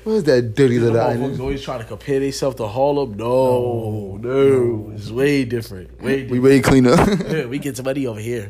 what 0.04 0.14
is 0.14 0.24
that 0.24 0.56
dirty 0.56 0.80
little 0.80 1.00
island? 1.00 1.40
always 1.40 1.62
trying 1.62 1.78
to 1.78 1.86
compare 1.86 2.20
themselves 2.20 2.56
to 2.56 2.66
Harlem. 2.66 3.16
No, 3.16 4.18
no, 4.20 4.92
it's 4.96 5.12
way 5.12 5.46
different. 5.46 6.02
Way 6.02 6.24
We 6.32 6.40
different. 6.40 6.44
way 6.44 6.62
cleaner. 6.62 6.96
Yeah, 7.30 7.46
we 7.52 7.60
get 7.60 7.78
some 7.78 7.86
money 7.86 8.08
over 8.08 8.20
here. 8.20 8.50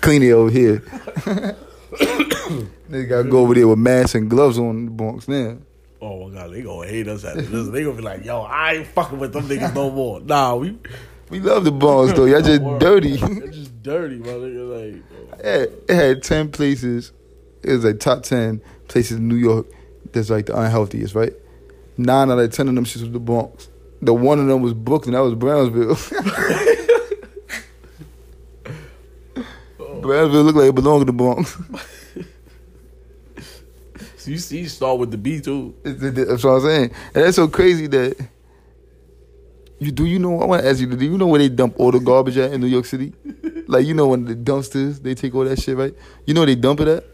Clean 0.00 0.22
it 0.22 0.30
over 0.30 0.50
here. 0.50 0.78
they 2.88 3.04
gotta 3.04 3.28
go 3.28 3.40
over 3.40 3.52
there 3.52 3.68
with 3.68 3.78
masks 3.78 4.14
and 4.14 4.30
gloves 4.30 4.58
on 4.58 4.86
the 4.86 4.90
Bronx 4.90 5.28
now. 5.28 5.58
Oh 6.00 6.30
my 6.30 6.34
god, 6.34 6.54
they 6.54 6.62
gonna 6.62 6.88
hate 6.88 7.06
us 7.06 7.22
after 7.22 7.42
this. 7.42 7.68
They 7.68 7.84
gonna 7.84 7.96
be 7.98 8.02
like, 8.02 8.24
yo, 8.24 8.40
I 8.40 8.76
ain't 8.76 8.86
fucking 8.86 9.18
with 9.18 9.34
them 9.34 9.46
niggas 9.46 9.74
no 9.74 9.90
more. 9.90 10.22
Nah, 10.22 10.54
we 10.54 10.78
We 11.28 11.40
love 11.40 11.64
the 11.64 11.72
Bronx 11.72 12.14
though. 12.14 12.24
Y'all 12.24 12.40
just 12.40 12.62
dirty. 12.78 13.18
They're 13.18 13.48
just 13.48 13.82
dirty, 13.82 14.16
my 14.16 14.28
nigga. 14.28 14.94
Like, 14.94 15.40
it, 15.44 15.84
it 15.86 15.94
had 15.94 16.22
ten 16.22 16.50
places. 16.50 17.12
It 17.62 17.72
was 17.72 17.84
like 17.84 18.00
top 18.00 18.22
ten 18.22 18.62
places 18.88 19.18
in 19.18 19.28
New 19.28 19.36
York 19.36 19.66
that's 20.12 20.30
like 20.30 20.46
the 20.46 20.58
unhealthiest, 20.58 21.14
right? 21.14 21.32
Nine 21.96 22.30
out 22.30 22.38
of 22.38 22.52
ten 22.52 22.68
of 22.68 22.74
them 22.74 22.84
shits 22.84 23.02
was 23.02 23.12
the 23.12 23.20
Bronx. 23.20 23.68
The 24.00 24.12
one 24.12 24.40
of 24.40 24.46
them 24.46 24.62
was 24.62 24.74
Brooklyn. 24.74 25.14
That 25.14 25.20
was 25.20 25.34
Brownsville. 25.34 25.96
Brownsville 30.02 30.42
looked 30.42 30.58
like 30.58 30.68
it 30.68 30.74
belonged 30.74 31.02
to 31.02 31.04
the 31.04 31.12
Bronx. 31.12 31.56
so 34.16 34.26
you 34.30 34.38
see, 34.38 34.60
you 34.60 34.68
start 34.68 34.98
with 34.98 35.12
the 35.12 35.18
B 35.18 35.40
too. 35.40 35.74
That's 35.84 36.42
what 36.42 36.54
I'm 36.54 36.60
saying. 36.62 36.90
And 37.14 37.24
that's 37.24 37.36
so 37.36 37.46
crazy 37.46 37.86
that 37.86 38.16
you 39.78 39.92
do 39.92 40.04
you 40.04 40.18
know 40.18 40.40
I 40.40 40.46
wanna 40.46 40.64
ask 40.64 40.80
you, 40.80 40.86
do 40.86 41.04
you 41.04 41.16
know 41.16 41.28
where 41.28 41.38
they 41.38 41.48
dump 41.48 41.78
all 41.78 41.92
the 41.92 42.00
garbage 42.00 42.36
at 42.36 42.52
in 42.52 42.60
New 42.60 42.66
York 42.66 42.86
City? 42.86 43.12
like 43.68 43.86
you 43.86 43.94
know 43.94 44.08
when 44.08 44.24
the 44.24 44.34
dumpsters, 44.34 45.02
they 45.02 45.14
take 45.14 45.34
all 45.34 45.44
that 45.44 45.60
shit, 45.60 45.76
right? 45.76 45.94
You 46.26 46.34
know 46.34 46.40
where 46.40 46.46
they 46.46 46.56
dump 46.56 46.80
it 46.80 46.88
at? 46.88 47.04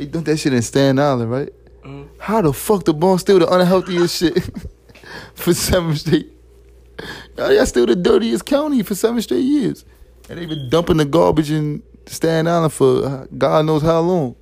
They 0.00 0.06
dump 0.06 0.24
that 0.24 0.38
shit 0.38 0.54
in 0.54 0.62
Staten 0.62 0.98
Island, 0.98 1.30
right? 1.30 1.52
Uh, 1.84 2.04
How 2.18 2.40
the 2.40 2.54
fuck 2.54 2.84
the 2.86 2.94
Bronx 2.94 3.20
still 3.20 3.38
the 3.38 3.46
unhealthiest 3.52 4.16
shit 4.16 4.50
for 5.34 5.52
seven 5.52 5.94
straight? 5.94 6.32
Y'all 7.36 7.52
y'all 7.52 7.66
still 7.66 7.84
the 7.84 7.94
dirtiest 7.94 8.46
county 8.46 8.82
for 8.82 8.94
seven 8.94 9.20
straight 9.20 9.42
years. 9.44 9.84
And 10.30 10.38
they 10.38 10.46
been 10.46 10.70
dumping 10.70 10.96
the 10.96 11.04
garbage 11.04 11.50
in 11.50 11.82
Staten 12.06 12.48
Island 12.48 12.72
for 12.72 13.04
uh, 13.04 13.26
God 13.36 13.66
knows 13.66 13.82
how 13.82 14.00
long. 14.00 14.36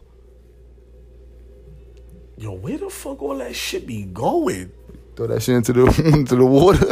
yo, 2.37 2.53
where 2.53 2.79
the 2.79 2.89
fuck 2.89 3.21
all 3.21 3.37
that 3.39 3.57
shit 3.57 3.85
be 3.85 4.05
going? 4.05 4.71
Throw 5.17 5.27
that 5.27 5.43
shit 5.43 5.57
into 5.57 5.73
the 5.73 6.13
into 6.15 6.37
the 6.37 6.47
water. 6.47 6.89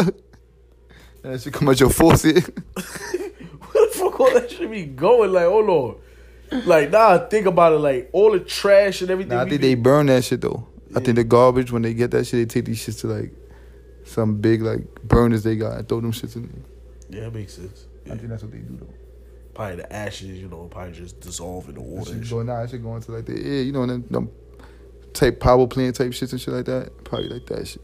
And 1.23 1.35
that 1.35 1.41
shit 1.41 1.53
come 1.53 1.69
out 1.69 1.79
your 1.79 1.91
faucet. 1.91 2.35
Where 2.75 3.87
the 3.87 3.93
fuck 3.93 4.19
all 4.19 4.35
that 4.35 4.51
shit 4.51 4.69
be 4.73 4.87
going? 4.87 5.33
Like, 5.33 5.47
hold 5.47 5.69
on. 5.69 5.97
Like, 6.51 6.91
nah, 6.91 7.19
think 7.27 7.47
about 7.47 7.73
it. 7.73 7.79
Like, 7.79 8.11
all 8.13 8.33
the 8.33 8.41
trash 8.41 9.03
and 9.03 9.11
everything. 9.11 9.37
Nah, 9.37 9.43
I 9.43 9.49
think 9.49 9.61
they 9.61 9.75
burn 9.75 10.07
that 10.07 10.25
shit 10.25 10.41
though. 10.41 10.67
I 10.95 11.01
think 11.01 11.17
the 11.17 11.25
garbage 11.25 11.73
when 11.73 11.83
they 11.83 11.95
get 11.95 12.11
that 12.13 12.27
shit, 12.27 12.49
they 12.49 12.61
take 12.61 12.67
these 12.67 12.85
shits 12.87 13.01
to 13.01 13.09
like 13.09 13.33
some 14.05 14.37
big 14.37 14.63
like 14.63 14.83
burners 15.03 15.43
they 15.43 15.57
got 15.57 15.77
and 15.79 15.89
throw 15.89 16.01
them 16.01 16.13
shits 16.13 16.37
in 16.37 16.49
there. 17.11 17.21
Yeah, 17.21 17.27
it 17.29 17.35
makes 17.35 17.55
sense. 17.55 17.87
Yeah. 18.05 18.15
I 18.15 18.17
think 18.17 18.29
that's 18.31 18.43
what 18.43 18.53
they 18.53 18.59
do 18.59 18.77
though. 18.81 18.89
Probably 19.55 19.77
the 19.77 19.93
ashes, 19.93 20.39
you 20.39 20.49
know, 20.49 20.69
probably 20.71 20.93
just 20.93 21.21
dissolve 21.21 21.69
in 21.69 21.75
the 21.75 21.81
That 21.81 21.89
water. 21.89 22.13
shit 22.13 22.21
go 22.31 22.39
shit. 22.39 22.47
nah, 22.47 22.61
that 22.63 22.71
shit 22.71 22.83
go 22.83 22.95
into 22.95 23.13
like 23.13 23.27
the 23.27 23.35
air, 23.35 23.63
you 23.63 23.73
know, 23.73 23.83
and 23.83 23.91
then 23.91 24.05
them 24.11 24.31
type 25.13 25.41
power 25.41 25.67
plant 25.67 25.97
type 25.97 26.13
shits 26.13 26.31
and 26.33 26.41
shit 26.41 26.55
like 26.55 26.67
that. 26.67 27.05
Probably 27.05 27.29
like 27.31 27.47
that 27.47 27.67
shit. 27.67 27.83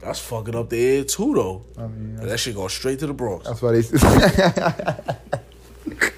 That's 0.00 0.20
fucking 0.20 0.54
up 0.54 0.70
the 0.70 0.78
air 0.80 1.04
too, 1.04 1.34
though. 1.34 1.64
I 1.76 1.88
mean, 1.88 2.16
that 2.16 2.38
shit 2.38 2.54
going 2.54 2.68
straight 2.68 3.00
to 3.00 3.06
the 3.08 3.14
Bronx. 3.14 3.46
that's 3.46 3.60
why 3.60 3.72
they. 3.72 3.82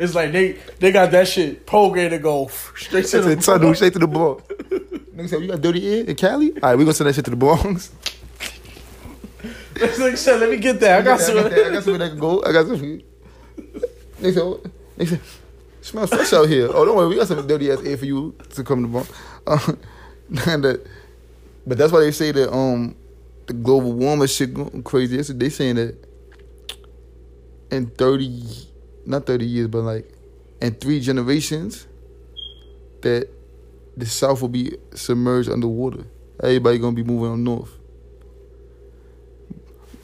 It's 0.00 0.14
like 0.14 0.32
they 0.32 0.52
they 0.78 0.92
got 0.92 1.10
that 1.10 1.28
shit 1.28 1.66
programmed 1.66 2.12
to 2.12 2.18
go 2.18 2.48
straight 2.74 3.04
to 3.08 3.20
the 3.20 3.36
tunnel 3.36 3.74
straight 3.74 3.92
to 3.92 3.98
the 3.98 4.08
Bronx. 4.08 4.42
Nigga 5.14 5.28
said, 5.28 5.42
"You 5.42 5.48
got 5.48 5.60
dirty 5.60 5.86
air 5.86 6.04
in 6.06 6.16
Cali? 6.16 6.52
All 6.52 6.70
right, 6.70 6.74
we 6.74 6.84
gonna 6.84 6.94
send 6.94 7.08
that 7.08 7.14
shit 7.14 7.26
to 7.26 7.30
the 7.30 7.36
Bronx." 7.36 7.92
Said, 10.14 10.40
"Let 10.40 10.50
me 10.50 10.56
get 10.56 10.80
that. 10.80 11.00
I 11.00 11.02
got 11.02 11.20
some." 11.20 11.36
I 11.38 11.48
got, 11.50 11.84
some 11.84 11.98
that 11.98 12.10
can 12.10 12.18
go. 12.18 12.42
I 12.42 12.52
got 12.52 12.66
some. 12.66 13.02
They 14.20 14.32
said, 14.32 14.42
what? 14.42 14.66
they 14.96 15.04
said, 15.04 15.20
smells 15.82 16.10
fresh 16.10 16.32
out 16.32 16.48
here. 16.48 16.68
Oh, 16.70 16.84
don't 16.84 16.96
worry, 16.96 17.08
we 17.08 17.16
got 17.16 17.28
some 17.28 17.46
dirty 17.46 17.70
ass 17.70 17.82
air 17.84 17.96
for 17.98 18.06
you 18.06 18.34
to 18.50 18.64
come 18.64 18.82
to 18.82 18.88
Bronx. 18.88 19.12
Uh, 19.46 19.72
and 20.46 20.64
that, 20.64 20.86
but 21.66 21.76
that's 21.76 21.92
why 21.92 22.00
they 22.00 22.12
say 22.12 22.32
that 22.32 22.50
um 22.50 22.96
the 23.46 23.52
global 23.52 23.92
warming 23.92 24.28
shit 24.28 24.54
going 24.54 24.82
crazy. 24.82 25.20
They 25.34 25.50
saying 25.50 25.76
that 25.76 25.94
in 27.70 27.86
thirty, 27.86 28.44
not 29.06 29.26
thirty 29.26 29.46
years, 29.46 29.68
but 29.68 29.82
like 29.82 30.10
in 30.60 30.74
three 30.74 31.00
generations, 31.00 31.86
that 33.02 33.28
the 33.96 34.06
South 34.06 34.40
will 34.42 34.48
be 34.48 34.76
submerged 34.94 35.48
underwater. 35.48 36.04
Everybody 36.42 36.78
gonna 36.78 36.96
be 36.96 37.04
moving 37.04 37.30
on 37.32 37.44
north. 37.44 37.70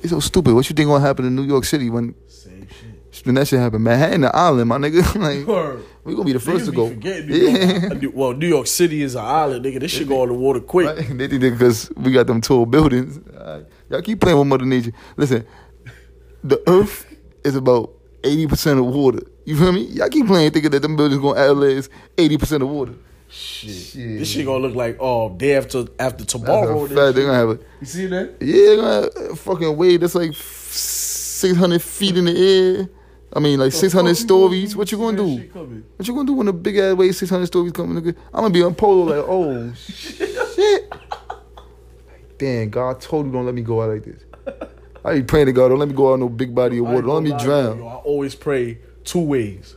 It's 0.03 0.11
so 0.11 0.21
stupid. 0.21 0.55
What 0.55 0.69
you 0.69 0.75
think 0.75 0.89
gonna 0.89 1.05
happen 1.05 1.25
in 1.25 1.35
New 1.35 1.43
York 1.45 1.65
City 1.65 1.89
when 1.91 2.15
Same 2.29 2.67
shit. 3.11 3.27
when 3.27 3.35
that 3.37 3.49
shit 3.49 3.59
happen? 3.59 3.83
Manhattan, 3.83 4.21
the 4.23 4.35
island, 4.37 4.69
my 4.69 4.77
nigga. 4.79 5.03
like 5.17 5.47
Word. 5.47 5.83
we 6.05 6.13
gonna 6.15 6.25
be 6.27 6.33
the 6.33 6.41
first 6.41 6.67
Niggas 6.71 6.91
to 7.01 7.91
go. 7.91 7.91
York- 7.99 8.15
Well, 8.15 8.33
New 8.35 8.47
York 8.47 8.67
City 8.67 9.03
is 9.03 9.15
an 9.15 9.25
island, 9.25 9.65
nigga. 9.65 9.81
This 9.81 9.93
shit 9.93 10.07
go 10.09 10.23
in 10.25 10.29
the 10.29 10.35
water 10.35 10.61
quick. 10.61 10.87
Right? 10.87 11.09
They 11.19 11.29
think 11.29 11.41
because 11.41 11.91
we 11.97 12.13
got 12.13 12.27
them 12.27 12.41
tall 12.41 12.67
buildings. 12.67 13.19
Alright. 13.35 13.67
Y'all 13.91 14.03
keep 14.03 14.21
playing 14.21 14.39
with 14.39 14.47
Mother 14.49 14.67
Nature. 14.67 14.93
Listen, 15.17 15.47
the 16.45 16.63
Earth 16.69 17.07
is 17.43 17.57
about 17.57 17.93
eighty 18.27 18.47
percent 18.47 18.79
of 18.81 18.87
water. 18.87 19.21
You 19.45 19.57
feel 19.57 19.73
me? 19.73 19.83
Y'all 19.85 20.09
keep 20.09 20.27
playing 20.27 20.51
thinking 20.51 20.71
that 20.73 20.81
them 20.83 20.97
buildings 20.97 21.21
gonna 21.23 21.41
outlast 21.41 21.91
eighty 22.19 22.37
percent 22.37 22.63
of 22.63 22.69
water. 22.69 22.95
Shit. 23.29 23.71
Shit. 23.71 24.19
This 24.19 24.31
shit 24.31 24.47
gonna 24.47 24.59
look 24.67 24.75
like 24.75 24.97
oh 25.01 25.35
day 25.37 25.57
after 25.57 25.85
after 25.99 26.25
tomorrow. 26.25 26.85
a 26.85 26.89
fact. 26.89 26.95
They're 27.15 27.27
gonna 27.27 27.35
have 27.35 27.49
a 27.51 27.59
You 27.81 27.87
see 27.87 28.07
that? 28.07 28.37
yeah, 28.41 28.67
they're 28.67 28.77
gonna 28.77 28.93
have 29.03 29.33
a 29.33 29.37
fucking 29.37 29.77
wave 29.77 30.01
that's 30.01 30.15
like 30.15 30.33
six 30.35 31.57
hundred 31.57 31.83
feet 31.83 32.17
in 32.17 32.27
the 32.27 32.37
air. 32.81 32.89
I 33.33 33.41
mean, 33.41 33.59
like 33.59 33.73
six 33.73 33.93
hundred 33.93 34.17
stories. 34.17 34.77
What 34.77 34.91
you 34.93 34.99
gonna 34.99 35.17
do? 35.17 35.37
What 35.97 36.07
you 36.09 36.15
gonna 36.15 36.27
do 36.27 36.33
when 36.35 36.49
a 36.49 36.53
big 36.53 36.77
ass 36.79 36.95
wave 36.97 37.15
six 37.17 37.31
hundred 37.31 37.47
stories 37.47 37.73
coming? 37.73 38.01
Nigga? 38.03 38.17
I'm 38.33 38.43
gonna 38.43 38.51
be 38.51 38.63
on 38.63 38.75
polo 38.75 39.05
like, 39.17 39.25
oh 39.29 39.73
shit. 39.77 40.93
Damn, 42.39 42.71
God 42.71 43.01
told 43.01 43.27
you 43.27 43.33
don't 43.33 43.45
let 43.47 43.55
me 43.55 43.63
go 43.63 43.83
out 43.83 43.91
like 43.91 44.05
this. 44.05 44.23
I 45.07 45.15
be 45.15 45.23
praying 45.23 45.47
to 45.47 45.53
God, 45.53 45.69
don't 45.69 45.79
let 45.79 45.89
me 45.89 45.95
go 45.95 46.11
out 46.11 46.15
in 46.15 46.21
no 46.21 46.29
big 46.29 46.53
body 46.55 46.79
of 46.79 46.87
water. 46.87 47.03
Don't 47.03 47.23
let 47.25 47.39
me 47.39 47.45
drown. 47.45 47.79
Yo, 47.79 47.87
I 47.87 47.95
always 47.97 48.35
pray 48.35 48.79
two 49.05 49.21
ways. 49.21 49.77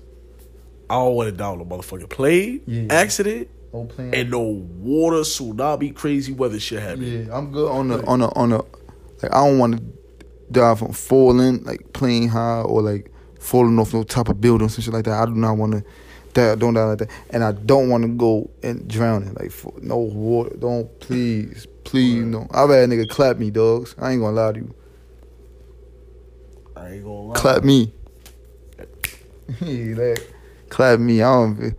I 0.89 0.95
don't 0.95 1.13
want 1.13 1.29
to 1.29 1.35
die 1.35 1.45
on 1.45 1.61
a 1.61 1.65
motherfucking 1.65 2.09
plane, 2.09 2.61
Yeah. 2.65 2.87
accident, 2.89 3.47
No 3.71 3.85
plan. 3.85 4.11
and 4.15 4.31
no 4.31 4.39
water, 4.41 5.17
tsunami, 5.17 5.93
crazy 5.93 6.31
weather 6.33 6.59
shit 6.59 6.81
happen. 6.81 7.27
Yeah, 7.27 7.37
I'm 7.37 7.51
good 7.51 7.69
on 7.69 7.89
the 7.89 8.03
on 8.05 8.19
the 8.21 8.27
on 8.35 8.49
the 8.49 8.57
like 9.21 9.31
I 9.31 9.45
don't 9.45 9.59
want 9.59 9.77
to 9.77 9.83
die 10.51 10.73
from 10.73 10.93
falling 10.93 11.63
like 11.63 11.93
plane 11.93 12.27
high 12.29 12.61
or 12.61 12.81
like 12.81 13.11
falling 13.39 13.77
off 13.77 13.93
no 13.93 14.01
top 14.01 14.29
of 14.29 14.41
buildings 14.41 14.75
and 14.77 14.83
shit 14.83 14.93
like 14.95 15.05
that. 15.05 15.21
I 15.21 15.25
do 15.27 15.35
not 15.35 15.57
want 15.57 15.73
to 15.73 15.83
die 16.33 16.55
don't 16.55 16.73
die 16.73 16.85
like 16.85 16.97
that, 16.99 17.09
and 17.29 17.43
I 17.43 17.51
don't 17.51 17.89
want 17.89 18.01
to 18.03 18.09
go 18.09 18.49
and 18.63 18.87
drowning 18.87 19.35
like 19.35 19.51
for, 19.51 19.71
no 19.79 19.97
water. 19.99 20.57
Don't 20.57 20.99
please, 20.99 21.67
please 21.83 22.25
no. 22.25 22.47
I'd 22.49 22.67
rather 22.67 22.87
nigga 22.87 23.07
clap 23.07 23.37
me, 23.37 23.51
dogs. 23.51 23.93
I 23.99 24.13
ain't 24.13 24.21
gonna 24.21 24.35
lie 24.35 24.53
to 24.53 24.59
you. 24.61 24.73
I 26.89 26.93
ain't 26.93 27.03
gonna 27.03 27.21
lie. 27.21 27.35
Clap 27.35 27.63
me. 27.63 27.93
Like, 29.61 30.31
clap 30.69 30.99
me. 30.99 31.21
I 31.23 31.33
don't. 31.33 31.75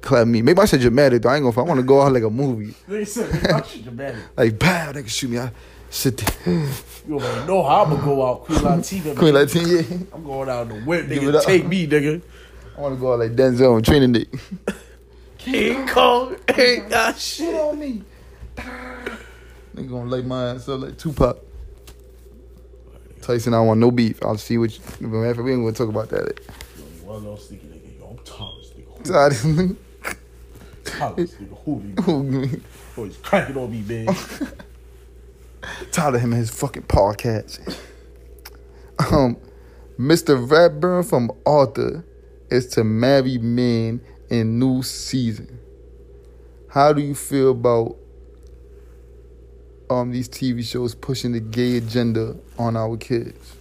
Clap 0.00 0.26
me. 0.28 0.40
Maybe 0.40 0.60
I 0.60 0.64
said 0.66 0.80
dramatic 0.80 1.22
though. 1.22 1.30
I 1.30 1.36
ain't 1.36 1.44
gonna. 1.44 1.58
I 1.60 1.62
want 1.62 1.80
to 1.80 1.86
go 1.86 2.00
out 2.00 2.12
like 2.12 2.22
a 2.22 2.30
movie. 2.30 2.74
Nigga 2.88 3.06
said, 3.06 3.28
"Nigga, 3.30 3.52
I 3.52 3.66
should 3.66 3.82
dramatic. 3.84 4.22
Like, 4.36 4.58
pow, 4.58 4.92
they 4.92 5.00
can 5.00 5.08
shoot 5.08 5.30
me. 5.30 5.38
I 5.38 5.50
sit 5.90 6.16
there. 6.16 6.68
You 7.08 7.14
already 7.18 7.46
know 7.46 7.62
how 7.64 7.82
I'm 7.84 7.90
gonna 7.90 8.04
go 8.04 8.24
out. 8.26 8.44
Queen 8.44 8.58
Latifah. 8.60 9.16
Queen 9.16 9.34
man. 9.34 9.46
Latifah, 9.46 9.90
yeah. 9.90 10.06
I'm 10.12 10.24
going 10.24 10.48
out 10.48 10.62
in 10.62 10.68
the 10.68 10.84
whip. 10.84 11.06
Nigga, 11.06 11.44
take 11.44 11.66
me, 11.66 11.86
nigga. 11.88 12.22
I 12.76 12.80
want 12.80 12.94
to 12.94 13.00
go 13.00 13.12
out 13.14 13.18
like 13.18 13.32
Denzel 13.32 13.74
on 13.74 13.82
training 13.82 14.12
day. 14.12 14.26
King 15.38 15.88
Kong 15.88 16.36
ain't 16.56 16.88
got 16.88 17.18
shit. 17.18 17.54
on 17.54 17.78
me. 17.78 18.02
Nigga 18.56 19.88
gonna 19.90 20.08
lay 20.08 20.22
my 20.22 20.50
ass 20.50 20.68
up 20.68 20.80
like 20.80 20.96
Tupac. 20.96 21.38
Tyson, 23.26 23.54
I 23.54 23.60
want 23.60 23.80
no 23.80 23.90
beef. 23.90 24.20
I'll 24.22 24.38
see 24.38 24.56
what 24.56 24.72
you. 24.72 24.84
But 25.00 25.08
man, 25.08 25.44
we 25.44 25.52
ain't 25.52 25.62
gonna 25.62 25.72
talk 25.72 25.88
about 25.88 26.10
that. 26.10 26.38
One 27.02 27.24
little 27.24 27.36
sneaky 27.36 27.66
nigga. 27.66 27.98
Yo, 27.98 28.06
I'm 28.06 28.18
Thomas, 28.18 28.70
nigga. 28.70 29.04
Tired 29.04 29.32
of 29.32 29.40
him. 29.40 29.78
Thomas, 30.84 31.34
nigga. 31.34 31.64
Who 31.64 31.80
nigga? 32.22 32.60
Always 32.96 33.16
cracking 33.16 33.56
on 33.56 33.72
me, 33.72 33.82
man. 33.82 34.14
Tired 35.90 36.14
of 36.14 36.20
him 36.20 36.32
and 36.32 36.40
his 36.40 36.50
fucking 36.50 36.84
paw 36.84 37.12
podcast. 37.12 37.76
Um, 39.10 39.36
Mr. 39.98 40.48
Ratburn 40.48 41.06
from 41.06 41.30
Arthur 41.44 42.02
is 42.50 42.66
to 42.68 42.82
marry 42.82 43.36
men 43.36 44.00
in 44.30 44.58
new 44.58 44.82
season. 44.82 45.58
How 46.70 46.94
do 46.94 47.02
you 47.02 47.14
feel 47.14 47.50
about 47.50 47.96
um 49.90 50.10
these 50.10 50.28
TV 50.28 50.64
shows 50.64 50.94
pushing 50.94 51.32
the 51.32 51.40
gay 51.40 51.76
agenda 51.76 52.36
on 52.58 52.76
our 52.76 52.96
kids? 52.96 53.54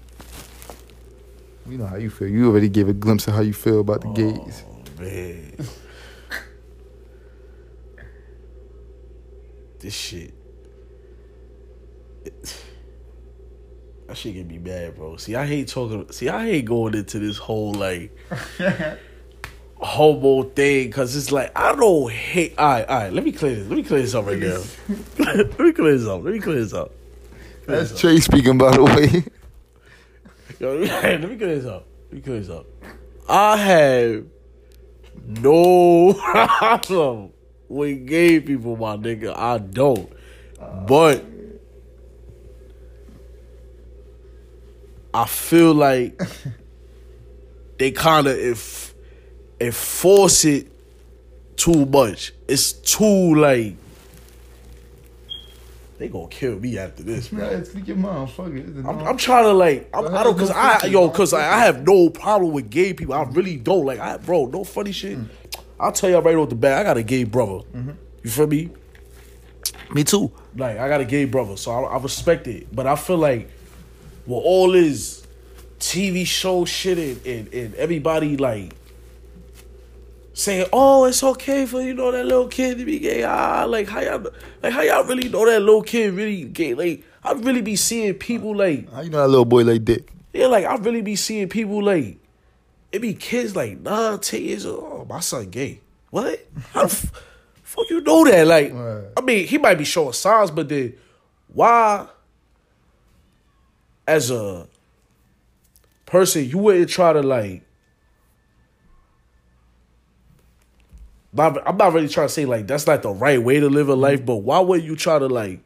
You 1.67 1.77
know 1.77 1.87
how 1.87 1.95
you 1.95 2.09
feel. 2.09 2.27
You 2.27 2.49
already 2.49 2.69
gave 2.69 2.89
a 2.89 2.93
glimpse 2.93 3.27
of 3.27 3.33
how 3.33 3.41
you 3.41 3.53
feel 3.53 3.79
about 3.79 4.01
the 4.01 4.09
gays. 4.09 4.63
Oh, 4.67 5.01
man. 5.01 5.57
this 9.79 9.93
shit. 9.93 10.33
That 14.07 14.15
shit 14.17 14.35
get 14.35 14.47
me 14.47 14.59
mad, 14.59 14.95
bro. 14.95 15.17
See, 15.17 15.35
I 15.35 15.47
hate 15.47 15.67
talking. 15.67 16.11
See, 16.11 16.29
I 16.29 16.45
hate 16.45 16.65
going 16.65 16.93
into 16.93 17.17
this 17.17 17.37
whole 17.37 17.73
like 17.73 18.15
homo 19.85 20.43
thing 20.43 20.87
because 20.87 21.15
it's 21.15 21.31
like 21.31 21.51
I 21.55 21.75
don't 21.75 22.11
hate. 22.11 22.57
All 22.57 22.67
right, 22.67 22.87
all 22.87 22.97
right. 22.97 23.13
Let 23.13 23.23
me 23.23 23.31
clear 23.31 23.55
this. 23.55 23.67
Let 23.67 23.77
me 23.77 23.83
clear 23.83 24.01
this 24.01 24.15
up 24.15 24.25
right 24.25 24.39
now. 24.39 24.61
let 25.19 25.59
me 25.59 25.71
clear 25.71 25.97
this 25.97 26.07
up. 26.07 26.23
Let 26.23 26.33
me 26.33 26.39
clear 26.39 26.55
this 26.55 26.73
up. 26.73 26.91
That's 27.65 27.99
Trey 27.99 28.19
speaking, 28.19 28.57
by 28.57 28.71
the 28.71 28.83
way. 28.83 29.23
Yo, 30.59 30.77
let 30.77 31.21
me 31.21 31.27
clear 31.37 31.55
this 31.55 31.65
up. 31.65 31.85
Let 32.09 32.13
me 32.13 32.21
clear 32.21 32.39
this 32.39 32.49
up. 32.49 32.65
I 33.29 33.57
have 33.57 34.25
no 35.25 36.13
problem 36.57 37.31
with 37.69 38.07
gay 38.07 38.39
people, 38.39 38.77
my 38.77 38.97
nigga. 38.97 39.35
I 39.37 39.59
don't. 39.59 40.11
But 40.87 41.23
I 45.13 45.25
feel 45.25 45.73
like 45.73 46.19
they 47.77 47.91
kind 47.91 48.27
of 48.27 48.37
if 48.37 48.94
enforce 49.65 50.45
it 50.45 50.67
too 51.57 51.85
much. 51.85 52.33
It's 52.47 52.73
too 52.73 53.35
like 53.35 53.75
they 55.97 56.09
gonna 56.09 56.27
kill 56.27 56.59
me 56.59 56.77
after 56.77 57.03
this, 57.03 57.29
bro. 57.29 57.49
Yeah, 57.49 57.63
speak 57.63 57.87
your 57.87 57.97
mind. 57.97 58.29
Fuck 58.31 58.47
it. 58.47 58.65
It's 58.67 58.85
a 58.85 58.89
I'm, 58.89 58.99
I'm 58.99 59.17
trying 59.17 59.45
to 59.45 59.53
like 59.53 59.89
I'm, 59.93 60.13
I 60.13 60.23
don't 60.23 60.37
cause 60.37 60.51
I 60.51 60.85
yo 60.87 61.09
cause 61.09 61.33
I, 61.33 61.39
I 61.39 61.59
have 61.65 61.85
no 61.85 62.09
problem 62.09 62.51
with 62.51 62.69
gay 62.69 62.93
people. 62.93 63.13
I 63.13 63.23
really 63.23 63.55
don't 63.57 63.85
like 63.85 63.99
I 63.99 64.17
bro 64.17 64.47
no 64.47 64.63
funny 64.63 64.91
shit. 64.91 65.17
I'll 65.79 65.91
tell 65.91 66.09
y'all 66.09 66.21
right 66.21 66.35
off 66.35 66.49
the 66.49 66.55
bat. 66.55 66.79
I 66.79 66.83
got 66.83 66.97
a 66.97 67.03
gay 67.03 67.23
brother. 67.23 67.65
You 68.23 68.29
feel 68.29 68.47
me? 68.47 68.71
Me 69.93 70.03
too. 70.03 70.31
Like 70.55 70.77
I 70.77 70.87
got 70.89 71.01
a 71.01 71.05
gay 71.05 71.25
brother, 71.25 71.57
so 71.57 71.71
I, 71.71 71.95
I 71.95 71.97
respect 72.01 72.47
it. 72.47 72.73
But 72.75 72.87
I 72.87 72.95
feel 72.95 73.17
like 73.17 73.49
with 74.25 74.41
all 74.43 74.71
this 74.71 75.25
TV 75.79 76.25
show 76.25 76.65
shit 76.65 76.97
and, 76.97 77.25
and, 77.25 77.53
and 77.53 77.75
everybody 77.75 78.37
like 78.37 78.73
saying, 80.35 80.67
"Oh, 80.71 81.05
it's 81.05 81.23
okay 81.23 81.65
for 81.65 81.81
you 81.81 81.95
know 81.95 82.11
that 82.11 82.25
little 82.25 82.47
kid 82.47 82.77
to 82.77 82.85
be 82.85 82.99
gay." 82.99 83.23
Ah, 83.23 83.63
like 83.67 83.87
how 83.87 84.01
y'all 84.01 84.27
like 84.61 84.73
how 84.73 84.81
y'all 84.81 85.03
really 85.05 85.29
know 85.29 85.45
that 85.47 85.59
little 85.61 85.81
kid 85.81 86.13
really 86.13 86.43
gay? 86.43 86.75
Like 86.75 87.03
I 87.23 87.31
really 87.31 87.61
be 87.61 87.75
seeing 87.75 88.13
people 88.13 88.55
like 88.55 88.91
How 88.91 89.01
you 89.01 89.09
know 89.09 89.21
that 89.21 89.27
little 89.29 89.45
boy 89.45 89.63
like 89.63 89.83
dick? 89.83 90.11
yeah, 90.33 90.45
like 90.47 90.65
I 90.65 90.75
really 90.75 91.01
be 91.01 91.15
seeing 91.15 91.49
people 91.49 91.81
like 91.83 92.17
it 92.91 92.99
be 92.99 93.13
kids 93.15 93.55
like 93.55 93.79
nine, 93.79 94.19
ten 94.19 94.41
years 94.43 94.65
old. 94.65 94.83
Oh, 94.83 95.05
my 95.09 95.19
son 95.21 95.49
gay. 95.49 95.79
What? 96.11 96.45
How 96.71 96.81
the 96.81 96.85
f- 96.85 97.11
fuck 97.63 97.89
you 97.89 97.99
know 98.01 98.23
that? 98.25 98.45
Like, 98.47 98.71
Right. 98.73 99.05
I 99.17 99.21
mean, 99.21 99.47
he 99.47 99.57
might 99.57 99.77
be 99.77 99.83
showing 99.83 100.13
signs, 100.13 100.49
but 100.51 100.69
then 100.69 100.93
why, 101.47 102.07
as 104.07 104.31
a 104.31 104.67
person, 106.05 106.45
you 106.45 106.57
wouldn't 106.57 106.89
try 106.89 107.11
to 107.11 107.21
like. 107.21 107.63
I'm 111.37 111.77
not 111.77 111.93
really 111.93 112.07
trying 112.07 112.27
to 112.27 112.33
say 112.33 112.45
like 112.45 112.67
that's 112.67 112.87
not 112.87 113.01
the 113.01 113.09
right 113.09 113.41
way 113.41 113.59
to 113.59 113.69
live 113.69 113.89
a 113.89 113.95
life, 113.95 114.25
but 114.25 114.37
why 114.37 114.59
would 114.59 114.83
you 114.83 114.95
try 114.95 115.19
to 115.19 115.27
like 115.27 115.59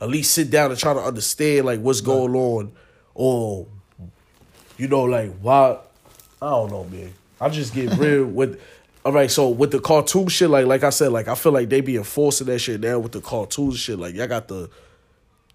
at 0.00 0.08
least 0.08 0.32
sit 0.32 0.50
down 0.50 0.70
and 0.70 0.78
try 0.78 0.92
to 0.94 1.00
understand 1.00 1.66
like 1.66 1.80
what's 1.80 2.00
going 2.00 2.34
on, 2.34 2.72
or 3.14 3.66
you 4.76 4.88
know 4.88 5.04
like 5.04 5.32
why? 5.40 5.78
I 6.40 6.50
don't 6.50 6.70
know, 6.70 6.84
man. 6.84 7.12
I 7.40 7.48
just 7.48 7.74
get 7.74 7.92
real 7.98 8.26
with. 8.26 8.60
All 9.04 9.12
right, 9.12 9.28
so 9.28 9.48
with 9.48 9.72
the 9.72 9.80
cartoon 9.80 10.28
shit, 10.28 10.48
like 10.48 10.66
like 10.66 10.84
I 10.84 10.90
said, 10.90 11.12
like 11.12 11.28
I 11.28 11.34
feel 11.34 11.52
like 11.52 11.68
they 11.68 11.80
be 11.80 11.96
enforcing 11.96 12.46
that 12.46 12.60
shit 12.60 12.80
now 12.80 12.98
with 12.98 13.12
the 13.12 13.20
cartoon 13.20 13.72
shit. 13.72 13.98
Like 13.98 14.14
y'all 14.14 14.28
got 14.28 14.46
the, 14.46 14.70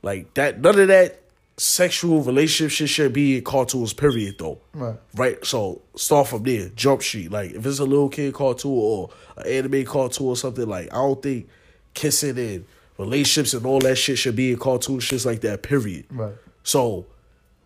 like 0.02 0.34
that. 0.34 0.60
None 0.60 0.80
of 0.80 0.88
that 0.90 1.22
sexual 1.58 2.22
relationship 2.22 2.72
shit 2.72 2.90
should 2.90 3.14
be 3.14 3.38
in 3.38 3.44
cartoons. 3.44 3.94
Period, 3.94 4.36
though. 4.38 4.60
Right. 4.74 4.96
Right. 5.16 5.46
So 5.46 5.82
start 5.96 6.28
from 6.28 6.44
there. 6.44 6.70
Jump 6.76 7.02
sheet. 7.02 7.32
Like 7.32 7.52
if 7.52 7.66
it's 7.66 7.80
a 7.80 7.86
little 7.86 8.10
kid 8.10 8.34
cartoon 8.34 8.72
or 8.74 9.10
an 9.38 9.48
anime 9.48 9.86
cartoon 9.86 10.28
or 10.28 10.36
something, 10.38 10.68
like 10.68 10.94
I 10.94 10.98
don't 10.98 11.22
think 11.22 11.50
kissing 11.94 12.38
and 12.38 12.66
relationships 12.98 13.54
and 13.54 13.66
all 13.66 13.80
that 13.80 13.96
shit 13.96 14.18
should 14.18 14.36
be 14.36 14.52
in 14.52 14.60
cartoon 14.60 15.00
shits 15.00 15.26
like 15.26 15.42
that. 15.42 15.64
Period. 15.64 16.06
Right. 16.12 16.34
So 16.64 17.06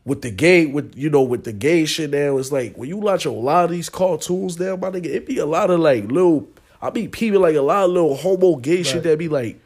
with 0.06 0.22
the 0.22 0.32
gay, 0.32 0.66
with 0.66 0.96
you 0.96 1.10
know, 1.10 1.22
with 1.24 1.44
the 1.44 1.54
gay 1.54 1.86
shit 1.86 2.12
now, 2.12 2.38
it's 2.38 2.52
like 2.52 2.76
when 2.76 2.88
you 2.90 2.98
watch 2.98 3.26
a 3.26 3.32
lot 3.32 3.66
of 3.66 3.72
these 3.72 3.90
cartoons 3.90 4.60
now, 4.60 4.76
my 4.78 4.90
nigga, 4.90 5.08
it 5.08 5.26
be 5.26 5.38
a 5.38 5.46
lot 5.46 5.70
of 5.70 5.80
like 5.80 6.06
little. 6.06 6.48
I 6.82 6.90
be 6.90 7.08
people 7.08 7.42
like 7.42 7.56
a 7.56 7.62
lot 7.62 7.84
of 7.86 7.92
little 7.92 8.16
homo 8.16 8.56
gay 8.56 8.82
shit 8.84 8.96
Right. 8.96 9.04
that 9.04 9.20
be 9.20 9.28
like, 9.28 9.60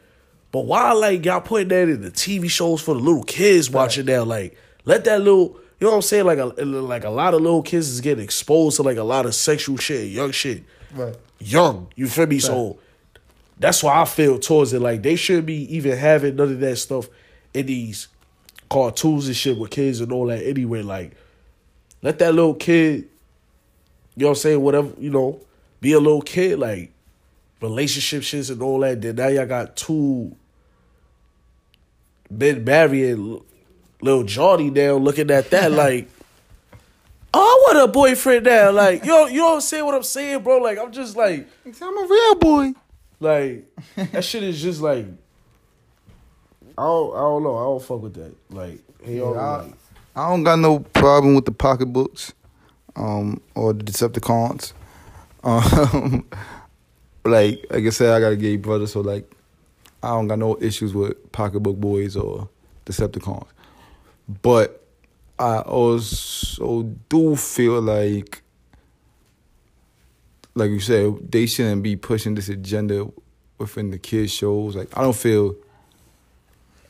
but 0.52 0.60
why 0.66 0.92
like 0.92 1.24
y'all 1.24 1.40
putting 1.40 1.68
that 1.68 1.88
in 1.88 2.02
the 2.02 2.10
TV 2.10 2.48
shows 2.50 2.80
for 2.80 2.94
the 2.94 3.00
little 3.00 3.24
kids 3.24 3.70
watching 3.70 4.06
now? 4.06 4.24
Like 4.24 4.56
let 4.84 5.04
that 5.04 5.20
little. 5.20 5.58
You 5.78 5.86
know 5.86 5.90
what 5.90 5.96
I'm 5.96 6.02
saying? 6.02 6.24
Like 6.24 6.38
a 6.38 6.44
like 6.64 7.04
a 7.04 7.10
lot 7.10 7.34
of 7.34 7.42
little 7.42 7.62
kids 7.62 7.88
is 7.90 8.00
getting 8.00 8.24
exposed 8.24 8.76
to 8.76 8.82
like 8.82 8.96
a 8.96 9.02
lot 9.02 9.26
of 9.26 9.34
sexual 9.34 9.76
shit, 9.76 10.08
young 10.08 10.30
shit, 10.30 10.64
Right. 10.94 11.14
young. 11.38 11.88
You 11.96 12.08
feel 12.08 12.26
me? 12.26 12.38
So 12.38 12.78
that's 13.58 13.82
why 13.82 14.00
I 14.00 14.06
feel 14.06 14.38
towards 14.38 14.72
it. 14.72 14.80
Like 14.80 15.02
they 15.02 15.16
shouldn't 15.16 15.44
be 15.46 15.74
even 15.76 15.98
having 15.98 16.36
none 16.36 16.50
of 16.52 16.60
that 16.60 16.76
stuff 16.76 17.08
in 17.52 17.66
these 17.66 18.08
cartoons 18.70 19.26
and 19.26 19.36
shit 19.36 19.58
with 19.58 19.70
kids 19.70 20.00
and 20.00 20.10
all 20.12 20.26
that 20.26 20.42
anyway. 20.46 20.80
Like, 20.80 21.12
let 22.02 22.18
that 22.20 22.34
little 22.34 22.54
kid, 22.54 23.08
you 24.16 24.22
know 24.22 24.28
what 24.28 24.30
I'm 24.30 24.34
saying, 24.36 24.60
whatever, 24.62 24.90
you 24.98 25.10
know, 25.10 25.40
be 25.82 25.92
a 25.92 26.00
little 26.00 26.22
kid, 26.22 26.58
like 26.58 26.90
relationship 27.60 28.22
shits 28.22 28.50
and 28.50 28.62
all 28.62 28.80
that. 28.80 29.00
Then 29.02 29.16
now 29.16 29.28
y'all 29.28 29.46
got 29.46 29.76
two 29.76 30.34
men 32.30 32.64
marrying 32.64 33.40
little 34.00 34.24
Johnny 34.24 34.70
now 34.70 34.94
looking 34.94 35.30
at 35.30 35.50
that 35.50 35.72
like 35.84 36.08
Oh, 37.38 37.40
I 37.68 37.74
want 37.74 37.90
a 37.90 37.92
boyfriend 37.92 38.46
now. 38.46 38.70
Like, 38.70 39.04
yo, 39.04 39.26
you 39.26 39.40
don't 39.40 39.60
say 39.60 39.82
what 39.82 39.94
I'm 39.94 40.02
saying, 40.02 40.42
bro. 40.42 40.56
Like, 40.56 40.78
I'm 40.78 40.90
just 40.90 41.16
like, 41.16 41.46
I'm 41.66 41.98
a 41.98 42.06
real 42.08 42.34
boy. 42.36 42.72
like 43.20 43.64
that 43.96 44.24
shit 44.24 44.42
is 44.42 44.62
just 44.62 44.80
like 44.80 45.04
I 46.78 46.82
don't 46.82 47.14
I 47.14 47.20
don't 47.20 47.42
know. 47.42 47.56
I 47.56 47.62
don't 47.62 47.82
fuck 47.82 48.02
with 48.02 48.14
that. 48.14 48.34
Like 48.50 48.80
he 49.04 49.18
Yeah, 49.18 49.24
I, 49.24 49.56
like, 49.62 49.72
I 50.14 50.30
don't 50.30 50.44
got 50.44 50.58
no 50.58 50.78
problem 50.78 51.34
with 51.34 51.44
the 51.44 51.52
pocketbooks, 51.52 52.32
um, 52.94 53.42
or 53.54 53.72
the 53.72 53.84
Decepticons. 53.84 54.72
Um, 55.44 56.26
like 57.30 57.64
like 57.70 57.84
I 57.84 57.90
said, 57.90 58.10
I 58.10 58.20
got 58.20 58.32
a 58.32 58.36
gay 58.36 58.56
brother, 58.56 58.86
so 58.86 59.00
like 59.00 59.30
I 60.02 60.08
don't 60.08 60.28
got 60.28 60.38
no 60.38 60.56
issues 60.60 60.94
with 60.94 61.32
pocketbook 61.32 61.76
boys 61.76 62.16
or 62.16 62.48
Decepticons. 62.84 63.46
But 64.42 64.82
I 65.38 65.58
also 65.60 66.82
do 67.08 67.36
feel 67.36 67.80
like, 67.80 68.42
like 70.54 70.70
you 70.70 70.80
said, 70.80 71.30
they 71.30 71.46
shouldn't 71.46 71.82
be 71.82 71.96
pushing 71.96 72.34
this 72.34 72.48
agenda 72.48 73.06
within 73.58 73.90
the 73.90 73.98
kids 73.98 74.32
shows. 74.32 74.76
Like 74.76 74.96
I 74.96 75.02
don't 75.02 75.16
feel 75.16 75.54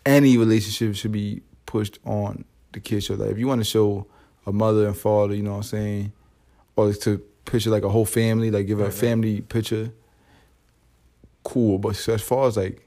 any 0.04 0.36
relationship 0.36 0.94
should 0.94 1.12
be 1.12 1.42
pushed 1.66 1.98
on 2.04 2.44
the 2.72 2.80
kids 2.80 3.06
show. 3.06 3.14
Like 3.14 3.30
if 3.30 3.38
you 3.38 3.46
want 3.46 3.60
to 3.60 3.64
show 3.64 4.06
a 4.46 4.52
mother 4.52 4.86
and 4.86 4.96
father, 4.96 5.34
you 5.34 5.42
know 5.42 5.52
what 5.52 5.56
I'm 5.58 5.62
saying, 5.64 6.12
or 6.76 6.92
to 6.92 7.18
picture 7.44 7.70
like 7.70 7.82
a 7.82 7.88
whole 7.88 8.04
family, 8.04 8.50
like 8.50 8.66
give 8.66 8.80
a 8.80 8.90
family 8.90 9.40
picture, 9.40 9.90
cool. 11.46 11.78
But 11.78 12.08
as 12.08 12.22
far 12.22 12.48
as 12.48 12.56
like 12.56 12.86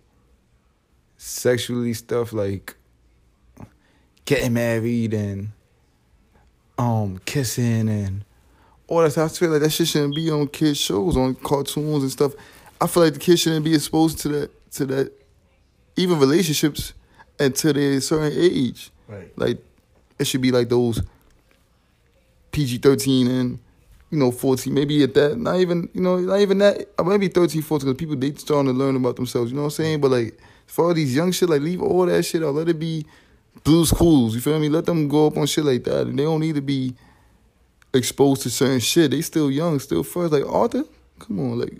sexually 1.17 1.93
stuff, 1.93 2.33
like 2.33 2.75
getting 4.25 4.53
married 4.53 5.13
and 5.13 5.49
um 6.77 7.19
kissing 7.25 7.89
and 7.89 8.25
all 8.87 9.01
that 9.01 9.11
stuff, 9.11 9.31
I 9.31 9.35
feel 9.35 9.49
like 9.49 9.61
that 9.61 9.71
shit 9.71 9.87
shouldn't 9.87 10.15
be 10.15 10.29
on 10.29 10.47
kids 10.47 10.77
shows, 10.77 11.15
on 11.15 11.35
cartoons 11.35 12.03
and 12.03 12.11
stuff. 12.11 12.33
I 12.81 12.87
feel 12.87 13.03
like 13.03 13.13
the 13.13 13.19
kids 13.19 13.41
shouldn't 13.41 13.65
be 13.65 13.73
exposed 13.73 14.19
to 14.19 14.29
that 14.29 14.71
to 14.73 14.85
that 14.87 15.11
even 15.95 16.19
relationships 16.19 16.93
until 17.39 17.73
they're 17.73 17.97
a 17.97 18.01
certain 18.01 18.37
age. 18.37 18.91
Right. 19.07 19.31
Like 19.37 19.57
it 20.19 20.25
should 20.25 20.41
be 20.41 20.51
like 20.51 20.69
those 20.69 21.01
PG 22.51 22.79
thirteen 22.79 23.27
and 23.27 23.59
you 24.09 24.17
know 24.17 24.31
fourteen, 24.31 24.73
maybe 24.73 25.03
at 25.03 25.13
that. 25.13 25.37
Not 25.37 25.59
even 25.59 25.89
you 25.93 26.01
know 26.01 26.17
not 26.17 26.39
even 26.39 26.57
that. 26.59 26.87
Maybe 27.03 27.27
13, 27.27 27.61
14, 27.61 27.89
because 27.89 27.99
people 27.99 28.15
they 28.15 28.33
starting 28.33 28.71
to 28.71 28.77
learn 28.77 28.95
about 28.95 29.15
themselves. 29.15 29.51
You 29.51 29.57
know 29.57 29.63
what 29.63 29.67
I'm 29.67 29.83
saying? 29.83 30.01
But 30.01 30.11
like 30.11 30.39
for 30.67 30.85
all 30.85 30.93
these 30.93 31.15
young 31.15 31.31
shit, 31.31 31.49
like 31.49 31.61
leave 31.61 31.81
all 31.81 32.05
that 32.05 32.23
shit 32.23 32.43
out. 32.43 32.55
Let 32.55 32.69
it 32.69 32.79
be 32.79 33.05
blue 33.63 33.85
schools. 33.85 34.35
You 34.35 34.41
feel 34.41 34.59
me? 34.59 34.69
Let 34.69 34.85
them 34.85 35.07
go 35.07 35.27
up 35.27 35.37
on 35.37 35.45
shit 35.45 35.65
like 35.65 35.83
that, 35.85 36.07
and 36.07 36.17
they 36.17 36.23
don't 36.23 36.39
need 36.39 36.55
to 36.55 36.61
be 36.61 36.95
exposed 37.93 38.43
to 38.43 38.49
certain 38.49 38.79
shit. 38.79 39.11
They 39.11 39.21
still 39.21 39.49
young, 39.49 39.79
still 39.79 40.03
first. 40.03 40.33
Like 40.33 40.45
Arthur, 40.45 40.83
Come 41.19 41.39
on, 41.39 41.59
like 41.59 41.73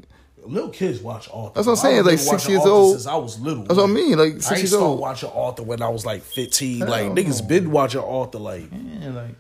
Little 0.46 0.70
kids 0.70 1.02
watch 1.02 1.30
Arthur. 1.32 1.54
That's 1.56 1.68
what 1.68 1.74
I'm 1.74 1.78
saying, 1.78 2.06
like, 2.06 2.18
six 2.18 2.48
years 2.48 2.62
Arthur 2.62 2.72
old. 2.72 2.94
Since 2.94 3.08
I 3.08 3.16
was 3.18 3.40
little. 3.40 3.64
that's 3.64 3.78
what 3.78 3.90
I 3.90 3.94
mean. 3.94 4.18
Like 4.18 4.34
six 4.34 4.52
ain't 4.52 4.60
years 4.60 4.74
old. 4.74 5.00
watching 5.00 5.30
Arthur 5.30 5.64
when 5.64 5.82
I 5.82 5.90
was 5.90 6.06
like 6.06 6.24
15. 6.24 6.80
Hell 6.80 6.90
like 6.90 7.06
niggas 7.12 7.42
no. 7.42 7.48
been 7.48 7.72
watching 7.72 8.02
Arthur. 8.02 8.40
Like 8.40 8.64
Yeah, 8.72 9.10
like 9.10 9.36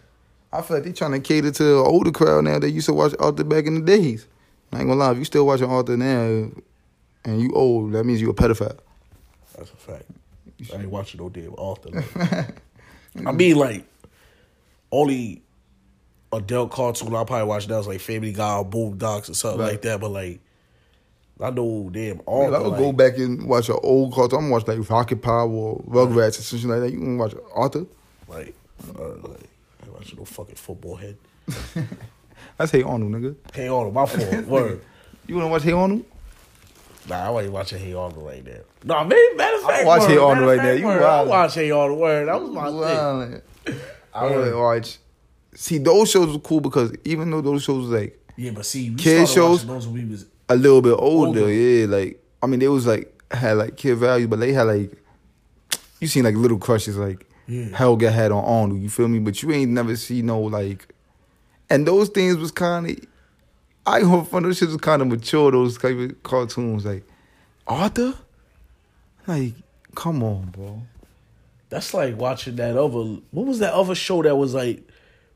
I 0.52 0.62
feel 0.62 0.78
like 0.78 0.84
they 0.86 0.92
trying 0.94 1.12
to 1.12 1.20
cater 1.20 1.52
to 1.52 1.80
an 1.82 1.86
older 1.86 2.12
crowd 2.12 2.44
now 2.46 2.58
that 2.60 2.70
used 2.72 2.88
to 2.88 2.94
watch 2.94 3.14
Arthur 3.20 3.44
back 3.44 3.66
in 3.66 3.76
the 3.76 3.82
days. 3.82 4.28
I 4.74 4.80
ain't 4.80 4.88
gonna 4.88 5.00
lie, 5.00 5.12
if 5.12 5.18
you 5.18 5.26
still 5.26 5.46
watching 5.46 5.70
Arthur 5.70 5.98
now 5.98 6.50
and 7.26 7.42
you 7.42 7.52
old, 7.54 7.92
that 7.94 8.04
means 8.04 8.22
you 8.22 8.30
a 8.30 8.34
pedophile. 8.34 8.78
that's 9.58 9.72
a 9.72 9.76
fact. 9.76 10.06
I 10.74 10.78
ain't 10.78 10.90
watching 10.90 11.20
no 11.22 11.30
damn 11.30 11.54
Arthur. 11.58 11.90
like. 11.92 12.56
I 13.28 13.32
mean, 13.32 13.56
like 13.58 13.86
only 14.92 15.42
adult 16.34 16.72
cartoon 16.72 17.16
I 17.16 17.24
probably 17.24 17.48
watch 17.48 17.68
now 17.68 17.80
is 17.80 17.88
like 17.88 18.00
Family 18.00 18.32
Guy 18.34 18.58
or 18.58 18.66
Boondocks 18.66 19.30
or 19.30 19.34
something 19.34 19.62
Right. 19.62 19.72
like 19.72 19.82
that. 19.84 20.00
But 20.02 20.12
like, 20.12 20.40
I 21.42 21.50
know 21.52 21.90
damn 21.92 22.18
Man, 22.18 22.24
Arthur. 22.28 22.56
I 22.56 22.60
would 22.60 22.68
like, 22.72 22.80
go 22.80 22.92
back 22.92 23.18
and 23.18 23.48
watch 23.48 23.70
an 23.70 23.78
old 23.84 24.14
cartoon. 24.14 24.38
I'm 24.40 24.44
gonna 24.46 24.54
watch 24.54 24.68
like 24.68 24.90
Rocket 24.90 25.22
Power 25.22 25.48
or 25.50 25.82
Rugrats 25.88 26.40
or 26.40 26.42
something 26.42 26.70
like 26.70 26.82
that. 26.82 26.92
You 26.92 27.00
can 27.00 27.18
watch 27.18 27.34
Arthur. 27.54 27.86
like, 28.28 28.54
uh, 28.98 29.08
like 29.28 29.50
Ain't 30.00 30.08
watching 30.08 30.20
no 30.20 30.26
fucking 30.26 30.56
football 30.56 30.96
head. 30.96 31.18
That's 32.58 32.72
Hey 32.72 32.84
Arnold, 32.84 33.12
nigga. 33.12 33.36
Hey 33.54 33.68
Arnold, 33.68 33.94
my 33.94 34.06
fault. 34.06 34.46
Word. 34.48 34.82
You 35.28 35.36
wanna 35.36 35.50
watch 35.50 35.64
Hey 35.64 35.74
Arnold? 35.74 36.06
Nah, 37.08 37.36
I 37.38 37.44
ain't 37.44 37.52
watching 37.52 37.80
Hey 37.80 37.94
Arnold 37.94 38.26
right 38.26 38.46
now. 38.46 38.60
Nah, 38.84 39.04
man, 39.04 39.20
matter 39.36 39.58
of 39.58 39.64
fact, 39.64 39.84
I 39.84 39.86
watch 39.86 40.02
word, 40.02 40.10
Hey 40.10 40.18
Arnold 40.18 40.50
of 40.50 40.58
right 40.58 40.64
now. 40.66 40.72
You 40.72 40.86
word, 40.86 41.04
I 41.04 41.24
watch 41.24 41.56
Hey 41.56 41.72
Arnold. 41.72 42.00
Word, 42.00 42.28
that 42.30 42.42
was 42.42 42.50
my 42.52 43.42
thing. 43.66 43.76
I 44.14 44.26
wouldn't 44.26 44.58
watch. 44.58 44.98
See, 45.56 45.78
those 45.80 46.10
shows 46.10 46.32
were 46.32 46.40
cool 46.40 46.62
because 46.62 46.94
even 47.04 47.30
though 47.30 47.42
those 47.42 47.64
shows 47.64 47.90
was 47.90 48.02
like 48.02 48.18
Yeah, 48.38 48.52
but 48.52 48.66
see, 48.66 48.90
we 48.92 48.96
Kid 48.96 49.28
shows? 49.28 49.66
those 49.66 49.86
when 49.88 50.06
we 50.06 50.10
was 50.10 50.26
a 50.48 50.56
little 50.56 50.82
bit 50.82 50.94
older, 50.98 51.42
Older. 51.42 51.54
yeah, 51.54 51.86
like 51.88 52.24
I 52.42 52.48
mean, 52.48 52.60
they 52.62 52.70
was 52.70 52.88
like 52.88 53.14
had 53.32 53.54
like 53.58 53.76
kid 53.76 53.96
value, 53.98 54.28
but 54.30 54.40
they 54.40 54.54
had 54.54 54.64
like 54.64 54.92
you 56.00 56.08
seen 56.08 56.24
like 56.24 56.36
little 56.36 56.58
crushes 56.58 56.96
like 56.96 57.26
Yeah. 57.50 57.76
Helga 57.76 58.12
had 58.12 58.32
on 58.32 58.46
Arnold, 58.46 58.80
you 58.82 58.90
feel 58.90 59.08
me? 59.08 59.20
But 59.20 59.42
you 59.42 59.52
ain't 59.52 59.72
never 59.72 59.96
see 59.96 60.22
no 60.22 60.40
like, 60.40 60.88
and 61.70 61.86
those 61.88 62.10
things 62.10 62.38
was 62.38 62.52
kind 62.52 62.90
of. 62.90 62.98
I 63.88 64.02
hope 64.02 64.28
fun 64.28 64.44
those 64.44 64.58
shit 64.60 64.68
was 64.70 64.78
kind 64.78 65.02
of 65.02 65.08
mature. 65.08 65.52
Those 65.52 65.78
type 65.78 65.98
of 65.98 66.22
cartoons 66.24 66.86
like 66.86 67.04
Arthur, 67.66 68.14
like 69.28 69.54
come 69.96 70.24
on, 70.24 70.52
bro. 70.52 70.82
That's 71.70 71.94
like 71.94 72.18
watching 72.18 72.56
that 72.58 72.78
other. 72.78 73.18
What 73.32 73.46
was 73.48 73.60
that 73.60 73.74
other 73.74 73.96
show 73.96 74.22
that 74.24 74.36
was 74.36 74.54
like 74.54 74.88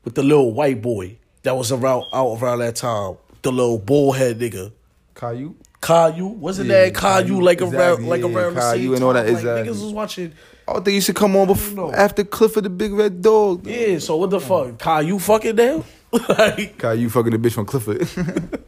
with 0.04 0.14
the 0.14 0.22
little 0.22 0.52
white 0.52 0.80
boy 0.82 1.16
that 1.42 1.56
was 1.56 1.72
around 1.72 2.04
out 2.12 2.36
around 2.40 2.60
that 2.60 2.76
time? 2.76 3.16
The 3.42 3.50
little 3.52 3.78
bullhead 3.78 4.38
nigga. 4.38 4.72
Caillou. 5.14 5.54
Caillou 5.82 6.26
wasn't 6.28 6.68
Yeah, 6.70 6.84
that 6.86 6.94
Caillou, 6.94 7.24
Caillou, 7.28 7.42
like 7.42 7.60
around 7.60 7.72
exactly, 7.74 8.06
like 8.06 8.20
yeah, 8.22 8.26
around 8.28 8.54
the 8.54 8.60
Caillou 8.60 8.82
same 8.84 8.94
and 8.94 9.04
all 9.04 9.12
time? 9.12 9.26
that, 9.26 9.32
Like, 9.32 9.38
exactly. 9.42 9.72
niggas 9.72 9.82
was 9.84 9.92
watching. 9.92 10.32
Oh, 10.66 10.78
I 10.78 10.80
think 10.80 10.94
you 10.94 11.00
should 11.00 11.16
come 11.16 11.36
on 11.36 11.46
before 11.46 11.94
after 11.94 12.24
Clifford 12.24 12.64
the 12.64 12.70
Big 12.70 12.92
Red 12.92 13.20
Dog. 13.20 13.66
Yeah, 13.66 13.98
so 13.98 14.16
what 14.16 14.30
the 14.30 14.40
fuck? 14.40 14.78
Caillou 14.78 15.18
fucking 15.18 15.56
now? 15.56 15.84
like 16.28 16.82
you 16.82 17.10
fucking 17.10 17.32
the 17.32 17.38
bitch 17.48 17.52
from 17.52 17.66
Clifford. 17.66 18.08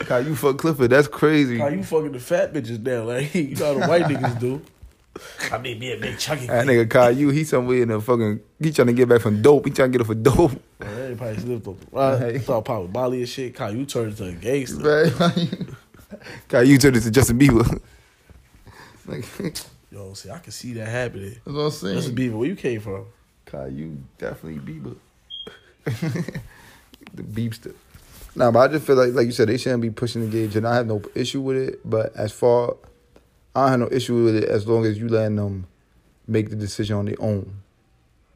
Caillou 0.00 0.34
fuck 0.34 0.58
Clifford. 0.58 0.90
That's 0.90 1.06
crazy. 1.06 1.58
Caillou 1.58 1.82
fucking 1.82 2.12
the 2.12 2.18
fat 2.18 2.52
bitches 2.52 2.80
now? 2.80 3.04
Like 3.04 3.34
you 3.34 3.54
know 3.54 3.74
how 3.74 3.80
the 3.80 3.86
white 3.86 4.04
niggas 4.04 4.40
do. 4.40 4.62
I 5.52 5.58
mean, 5.58 5.78
me 5.78 5.92
a 5.92 5.96
Big 5.96 6.18
chunky. 6.18 6.46
That 6.46 6.66
nigga 6.66 6.90
Caillou, 6.90 7.30
he 7.30 7.44
somewhere 7.44 7.82
in 7.82 7.88
the 7.88 8.00
fucking. 8.00 8.40
He 8.60 8.72
trying 8.72 8.86
to 8.88 8.92
get 8.92 9.08
back 9.08 9.20
from 9.20 9.40
dope. 9.42 9.64
He 9.66 9.70
trying 9.72 9.92
to 9.92 9.98
get 9.98 10.04
off 10.04 10.10
of 10.10 10.22
dope. 10.22 10.52
Man, 10.80 10.98
everybody 10.98 11.38
slipped 11.38 11.68
up. 11.68 11.76
Right? 11.92 12.18
Hey. 12.18 12.38
Thought 12.38 12.64
probably 12.64 12.88
Molly 12.88 13.18
and 13.20 13.28
shit. 13.28 13.54
Caillou 13.54 13.84
turned 13.84 14.18
into 14.18 14.24
a 14.24 14.32
gangster. 14.32 15.10
Right? 16.52 16.66
you 16.66 16.78
turned 16.78 16.96
into 16.96 17.10
Justin 17.10 17.38
Bieber. 17.38 17.80
like, 19.06 19.24
Yo, 19.90 20.12
see, 20.14 20.30
I 20.30 20.38
can 20.38 20.52
see 20.52 20.74
that 20.74 20.86
happening. 20.88 21.30
That's 21.44 21.56
what 21.56 21.62
I'm 21.62 21.70
saying. 21.70 21.94
Justin 21.96 22.16
Bieber, 22.16 22.32
where 22.34 22.48
you 22.48 22.56
came 22.56 22.80
from? 22.80 23.06
Kai, 23.46 23.68
you 23.68 23.98
definitely 24.18 24.60
Bieber. 24.60 24.96
the 27.14 27.22
Beepster. 27.22 27.74
Nah, 28.36 28.50
but 28.50 28.58
I 28.58 28.68
just 28.72 28.86
feel 28.86 28.96
like, 28.96 29.14
like 29.14 29.26
you 29.26 29.32
said, 29.32 29.48
they 29.48 29.56
shouldn't 29.56 29.80
be 29.82 29.90
pushing 29.90 30.20
the 30.22 30.28
gauge, 30.28 30.56
and 30.56 30.66
I 30.68 30.74
have 30.74 30.86
no 30.86 31.02
issue 31.14 31.40
with 31.40 31.56
it. 31.56 31.80
But 31.88 32.14
as 32.14 32.32
far, 32.32 32.76
I 33.54 33.62
don't 33.62 33.70
have 33.70 33.80
no 33.80 33.96
issue 33.96 34.24
with 34.24 34.36
it 34.36 34.44
as 34.44 34.66
long 34.68 34.84
as 34.84 34.98
you 34.98 35.08
letting 35.08 35.36
them 35.36 35.66
make 36.26 36.50
the 36.50 36.56
decision 36.56 36.96
on 36.96 37.06
their 37.06 37.20
own, 37.20 37.62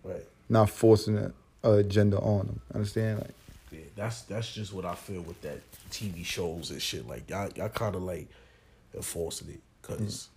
Right. 0.03 0.25
not 0.49 0.71
forcing 0.71 1.19
a, 1.19 1.33
a 1.63 1.73
agenda 1.75 2.19
on 2.19 2.47
them. 2.47 2.61
Understand? 2.75 3.19
Like, 3.21 3.31
Yeah, 3.71 3.79
that's 3.95 4.23
that's 4.23 4.53
just 4.55 4.73
what 4.73 4.87
I 4.87 4.95
feel 4.95 5.21
with 5.21 5.41
that 5.43 5.61
TV 5.91 6.25
shows 6.25 6.71
and 6.71 6.81
shit. 6.81 7.07
Like 7.07 7.29
y'all, 7.29 7.51
y'all 7.55 7.69
kind 7.69 7.95
of 7.95 8.03
like 8.03 8.29
enforcing 8.95 9.51
it 9.51 9.61
because 9.83 10.29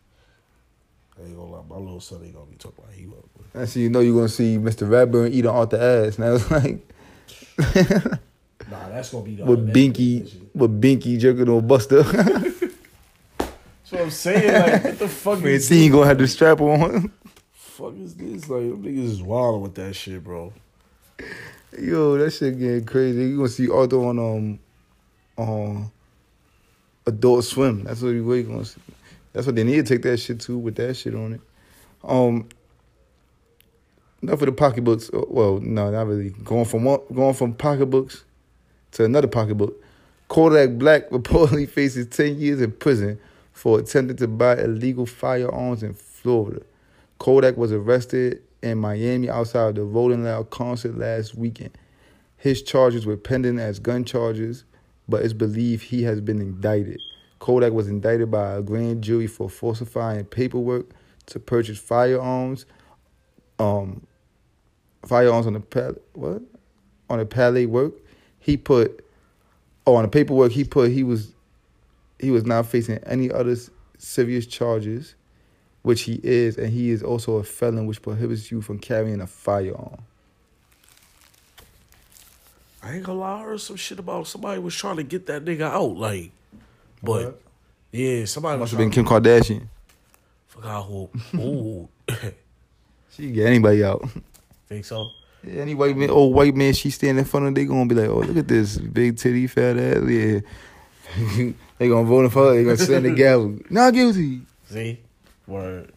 I 1.18 1.26
ain't 1.28 1.36
gonna 1.38 1.50
lie, 1.52 1.62
my 1.70 1.78
little 1.78 2.02
son 2.02 2.22
ain't 2.24 2.34
gonna 2.34 2.46
be 2.46 2.56
talking 2.58 2.84
about 2.84 2.94
he 2.94 3.06
love. 3.06 3.24
and 3.54 3.70
so 3.70 3.80
you 3.80 3.90
know 3.90 4.02
you're 4.02 4.16
gonna 4.16 4.28
see 4.30 4.58
Mr. 4.58 4.88
Ratburn 4.88 5.32
eating 5.32 5.48
off 5.48 5.70
the 5.70 5.82
ass. 5.82 6.18
Now 6.20 6.34
it's 6.36 6.52
like 6.52 6.80
Nah, 8.70 8.90
that's 8.90 9.12
gonna 9.12 9.24
be 9.24 9.36
the 9.36 9.46
with 9.46 9.74
Binky, 9.74 10.34
with 10.54 10.82
Binky 10.82 11.20
jerking 11.20 11.50
on 11.50 11.68
Buster. 11.68 12.04
That's 13.86 13.92
what 13.92 14.02
I'm 14.02 14.10
saying. 14.10 14.52
Like, 14.72 14.84
what 14.84 15.00
the 15.00 15.08
fuck 15.08 15.40
Man, 15.42 15.48
is 15.50 15.68
see, 15.68 15.84
he 15.84 15.90
gonna 15.90 16.08
have 16.08 16.18
the 16.18 16.28
strap 16.28 16.60
on. 16.60 17.12
fuck 17.54 17.94
is 17.98 18.16
this? 18.16 18.50
Like, 18.50 18.62
them 18.62 18.84
niggas 18.84 19.06
is 19.06 19.22
wilding 19.22 19.62
with 19.62 19.76
that 19.76 19.94
shit, 19.96 20.24
bro. 20.24 20.52
Yo, 21.80 22.18
that 22.18 22.32
shit 22.32 22.58
getting 22.58 22.86
crazy. 22.86 23.26
You 23.26 23.38
gonna 23.38 23.50
see 23.50 23.70
Arthur 23.70 23.98
on 23.98 24.18
um 24.18 24.60
on 25.38 25.92
Adult 27.06 27.44
Swim. 27.44 27.84
That's 27.84 28.02
what 28.02 28.10
you 28.10 28.44
gonna 28.44 28.66
see. 28.66 28.82
That's 29.36 29.46
what 29.48 29.58
they 29.58 29.66
need 29.66 29.76
to 29.76 29.84
take 29.84 30.02
that 30.04 30.16
shit 30.16 30.40
to 30.42 30.58
with 30.58 30.76
that 30.76 30.94
shit 30.96 31.14
on 31.14 31.34
it. 31.34 31.42
Um 32.06 32.48
enough 34.24 34.42
of 34.42 34.46
the 34.46 34.54
pocketbooks. 34.54 35.10
Uh, 35.14 35.24
Well, 35.28 35.60
no, 35.60 35.92
not 35.92 36.08
really. 36.08 36.30
Going 36.30 36.64
from 36.64 36.86
one, 36.86 37.02
going 37.14 37.34
from 37.34 37.54
pocketbooks 37.54 38.24
to 38.94 39.04
another 39.04 39.28
pocketbook. 39.28 39.76
Kodak 40.30 40.78
Black 40.78 41.10
reportedly 41.12 41.68
faces 41.68 42.08
10 42.08 42.40
years 42.40 42.62
in 42.62 42.72
prison 42.72 43.20
for 43.52 43.78
attempting 43.78 44.16
to 44.18 44.28
buy 44.30 44.56
illegal 44.58 45.06
firearms 45.06 45.84
in 45.84 45.94
Florida. 45.94 46.62
Kodak 47.20 47.58
was 47.58 47.74
arrested 47.74 48.42
in 48.64 48.78
Miami 48.78 49.30
outside 49.30 49.68
of 49.68 49.76
the 49.76 49.84
Rolling 49.84 50.24
Loud 50.24 50.50
concert 50.50 50.98
last 50.98 51.36
weekend. 51.36 51.78
His 52.38 52.62
charges 52.62 53.06
were 53.06 53.18
pending 53.18 53.60
as 53.60 53.80
gun 53.80 54.06
charges, 54.06 54.64
but 55.10 55.24
it's 55.24 55.34
believed 55.34 55.84
he 55.84 56.04
has 56.04 56.22
been 56.22 56.40
indicted. 56.40 57.02
Kodak 57.46 57.74
was 57.74 57.88
indicted 57.88 58.32
by 58.32 58.54
a 58.54 58.62
grand 58.64 59.04
jury 59.04 59.28
for 59.28 59.48
falsifying 59.48 60.26
paperwork 60.26 60.88
to 61.28 61.40
purchase 61.40 61.78
firearms, 61.78 62.66
um, 63.60 64.08
firearms 65.06 65.46
on 65.46 65.54
the 65.54 65.60
pal- 65.60 65.94
what 66.14 66.42
on 67.08 67.20
the 67.20 67.26
pallet 67.28 67.70
work. 67.70 67.94
He 68.40 68.58
put 68.58 69.06
oh 69.86 69.94
on 69.94 70.02
the 70.02 70.08
paperwork 70.08 70.54
he 70.54 70.64
put 70.64 70.90
he 70.90 71.04
was 71.04 71.36
he 72.18 72.32
was 72.32 72.46
not 72.46 72.66
facing 72.66 72.98
any 73.04 73.30
other 73.30 73.56
serious 74.00 74.48
charges, 74.48 75.14
which 75.84 76.02
he 76.02 76.20
is, 76.24 76.58
and 76.58 76.74
he 76.74 76.90
is 76.90 77.04
also 77.04 77.36
a 77.36 77.44
felon, 77.44 77.86
which 77.86 78.02
prohibits 78.02 78.50
you 78.50 78.64
from 78.64 78.80
carrying 78.80 79.22
a 79.22 79.28
firearm. 79.28 80.02
I 82.82 82.96
ain't 82.96 83.04
gonna 83.04 83.20
lie, 83.20 83.42
I 83.42 83.44
heard 83.44 83.62
some 83.62 83.76
shit 83.76 84.00
about 84.00 84.26
somebody 84.26 84.60
was 84.60 84.74
trying 84.74 84.96
to 84.96 85.04
get 85.04 85.28
that 85.28 85.46
nigga 85.46 85.62
out. 85.62 85.96
Like, 85.96 86.32
but 87.06 87.26
What? 87.26 87.42
yeah, 87.92 88.26
somebody 88.26 88.60
Must 88.60 88.72
have 88.72 88.80
been 88.80 88.90
Kim 88.92 89.06
Kardashian. 89.06 89.68
Forgot 90.48 90.84
who. 90.84 91.10
Ooh, 91.36 91.90
She 93.12 93.24
can 93.24 93.34
get 93.34 93.48
anybody 93.48 93.84
out. 93.84 94.08
think 94.68 94.84
so? 94.86 95.10
Yeah, 95.44 95.62
any 95.62 95.76
white 95.76 95.96
man, 95.96 96.10
old 96.10 96.34
white 96.34 96.56
man, 96.56 96.74
she 96.74 96.90
stand 96.90 97.18
in 97.20 97.26
front 97.26 97.46
of, 97.48 97.56
they 97.56 97.66
gonna 97.66 97.86
be 97.86 97.96
like, 97.96 98.10
oh, 98.10 98.20
look 98.20 98.36
at 98.38 98.48
this 98.48 98.78
big 98.78 99.18
titty, 99.18 99.48
fat 99.48 99.78
ass. 99.78 100.04
Yeah, 100.10 100.40
they 101.78 101.88
gonna 101.88 102.04
vote 102.04 102.32
for 102.32 102.50
her. 102.50 102.56
They 102.56 102.64
gonna 102.64 102.78
send 102.78 103.06
the 103.06 103.12
gavel. 103.14 103.58
Not 103.70 103.94
guilty. 103.94 104.42
See, 104.70 105.00
word. 105.48 105.92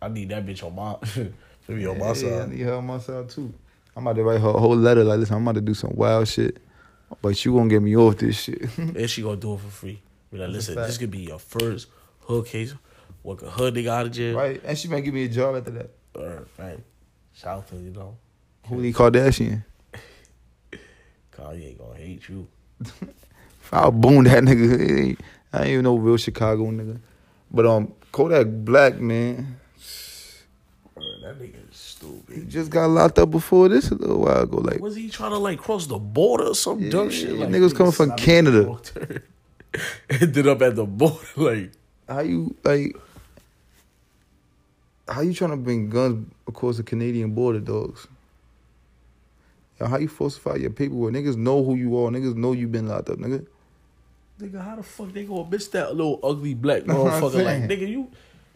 I 0.00 0.08
need 0.08 0.28
that 0.30 0.46
bitch 0.46 0.64
on 0.64 0.74
my, 0.74 0.94
to 1.14 1.32
be 1.76 1.86
on 1.86 1.98
my 1.98 2.12
Yeah, 2.12 2.42
I 2.42 2.46
need 2.46 2.60
her 2.60 2.74
on 2.74 2.86
my 2.86 2.98
side 2.98 3.28
too. 3.28 3.52
I'm 3.96 4.06
about 4.06 4.16
to 4.16 4.22
write 4.24 4.40
her 4.40 4.48
a 4.48 4.52
whole 4.58 4.76
letter 4.76 5.04
like, 5.04 5.18
listen, 5.18 5.36
I'm 5.36 5.42
about 5.42 5.56
to 5.56 5.60
do 5.60 5.74
some 5.74 5.92
wild 5.94 6.26
shit, 6.28 6.58
but 7.20 7.44
you 7.44 7.52
gonna 7.54 7.68
get 7.68 7.82
me 7.82 7.94
off 7.96 8.16
this 8.16 8.40
shit. 8.40 8.78
And 8.78 9.10
she 9.10 9.22
gonna 9.22 9.36
do 9.36 9.54
it 9.54 9.60
for 9.60 9.68
free. 9.68 10.00
Be 10.32 10.38
like, 10.38 10.48
listen, 10.48 10.74
this 10.76 10.96
could 10.98 11.10
be 11.10 11.18
your 11.20 11.38
first 11.38 11.88
hood 12.20 12.46
case. 12.46 12.74
Work 13.22 13.42
a 13.42 13.50
hood 13.50 13.74
nigga 13.74 13.88
out 13.88 14.06
of 14.06 14.12
jail. 14.12 14.36
right? 14.36 14.60
And 14.64 14.76
she 14.76 14.88
might 14.88 15.02
give 15.02 15.14
me 15.14 15.24
a 15.24 15.28
job 15.28 15.54
after 15.56 15.70
that. 15.72 15.90
Or, 16.14 16.46
right. 16.58 16.78
Shout 17.34 17.58
out 17.58 17.68
to, 17.68 17.76
you 17.76 17.90
know, 17.90 18.16
Holy 18.64 18.92
Kardashian. 18.92 19.64
Kanye 21.36 21.68
ain't 21.68 21.78
gonna 21.78 21.96
hate 21.96 22.28
you. 22.28 22.46
If 23.64 23.72
I 23.72 23.88
boom 23.90 24.24
that 24.24 24.42
nigga, 24.42 25.16
I 25.52 25.58
ain't 25.60 25.68
even 25.68 25.84
no 25.84 25.94
real 25.96 26.16
Chicago 26.16 26.64
nigga. 26.70 26.98
But 27.50 27.64
um, 27.64 27.92
Kodak 28.10 28.46
Black 28.48 28.98
man, 28.98 29.56
that 31.22 31.38
nigga 31.38 31.70
is 31.70 31.76
stupid. 31.76 32.36
he 32.36 32.42
just 32.42 32.70
got 32.70 32.90
locked 32.90 33.18
up 33.20 33.30
before 33.30 33.68
this 33.68 33.90
a 33.90 33.94
little 33.94 34.18
while 34.20 34.40
ago. 34.42 34.56
Like 34.58 34.80
Was 34.80 34.96
he 34.96 35.08
trying 35.08 35.30
to 35.30 35.38
like 35.38 35.58
cross 35.60 35.86
the 35.86 35.98
border 35.98 36.48
or 36.48 36.54
some 36.56 36.90
dumb 36.90 37.08
shit? 37.10 37.34
Like, 37.38 37.50
niggas 37.50 37.74
coming 37.74 37.92
from 37.92 38.16
Canada. 38.16 38.78
The 39.72 39.78
wrong 39.78 40.18
turn. 40.18 40.22
ended 40.28 40.46
up 40.46 40.62
at 40.62 40.76
the 40.76 40.84
border. 40.84 41.16
Like, 41.36 41.72
How 42.08 42.20
you 42.20 42.54
like? 42.64 42.96
How 45.08 45.20
you 45.20 45.34
trying 45.34 45.50
to 45.50 45.56
bring 45.56 45.90
guns 45.90 46.30
across 46.46 46.76
the 46.76 46.82
Canadian 46.82 47.34
border, 47.34 47.60
dogs? 47.60 48.06
Yo, 49.80 49.86
how 49.86 49.98
you 49.98 50.08
falsify 50.08 50.54
your 50.56 50.70
paperwork? 50.70 51.12
Niggas 51.12 51.36
know 51.36 51.62
who 51.64 51.74
you 51.74 51.96
are. 51.98 52.10
Niggas 52.10 52.36
know 52.36 52.52
you 52.52 52.68
been 52.68 52.86
locked 52.88 53.10
up, 53.10 53.18
nigga. 53.18 53.44
nigga, 54.40 54.64
how 54.64 54.76
the 54.76 54.82
fuck 54.82 55.12
they 55.12 55.24
gonna 55.24 55.48
miss 55.50 55.68
that 55.68 55.94
little 55.96 56.20
ugly 56.22 56.54
black 56.54 56.84
That's 56.86 56.98
what 56.98 57.12
motherfucker? 57.32 57.44
Like, 57.44 57.62
nigga, 57.62 57.88
you, 57.88 58.10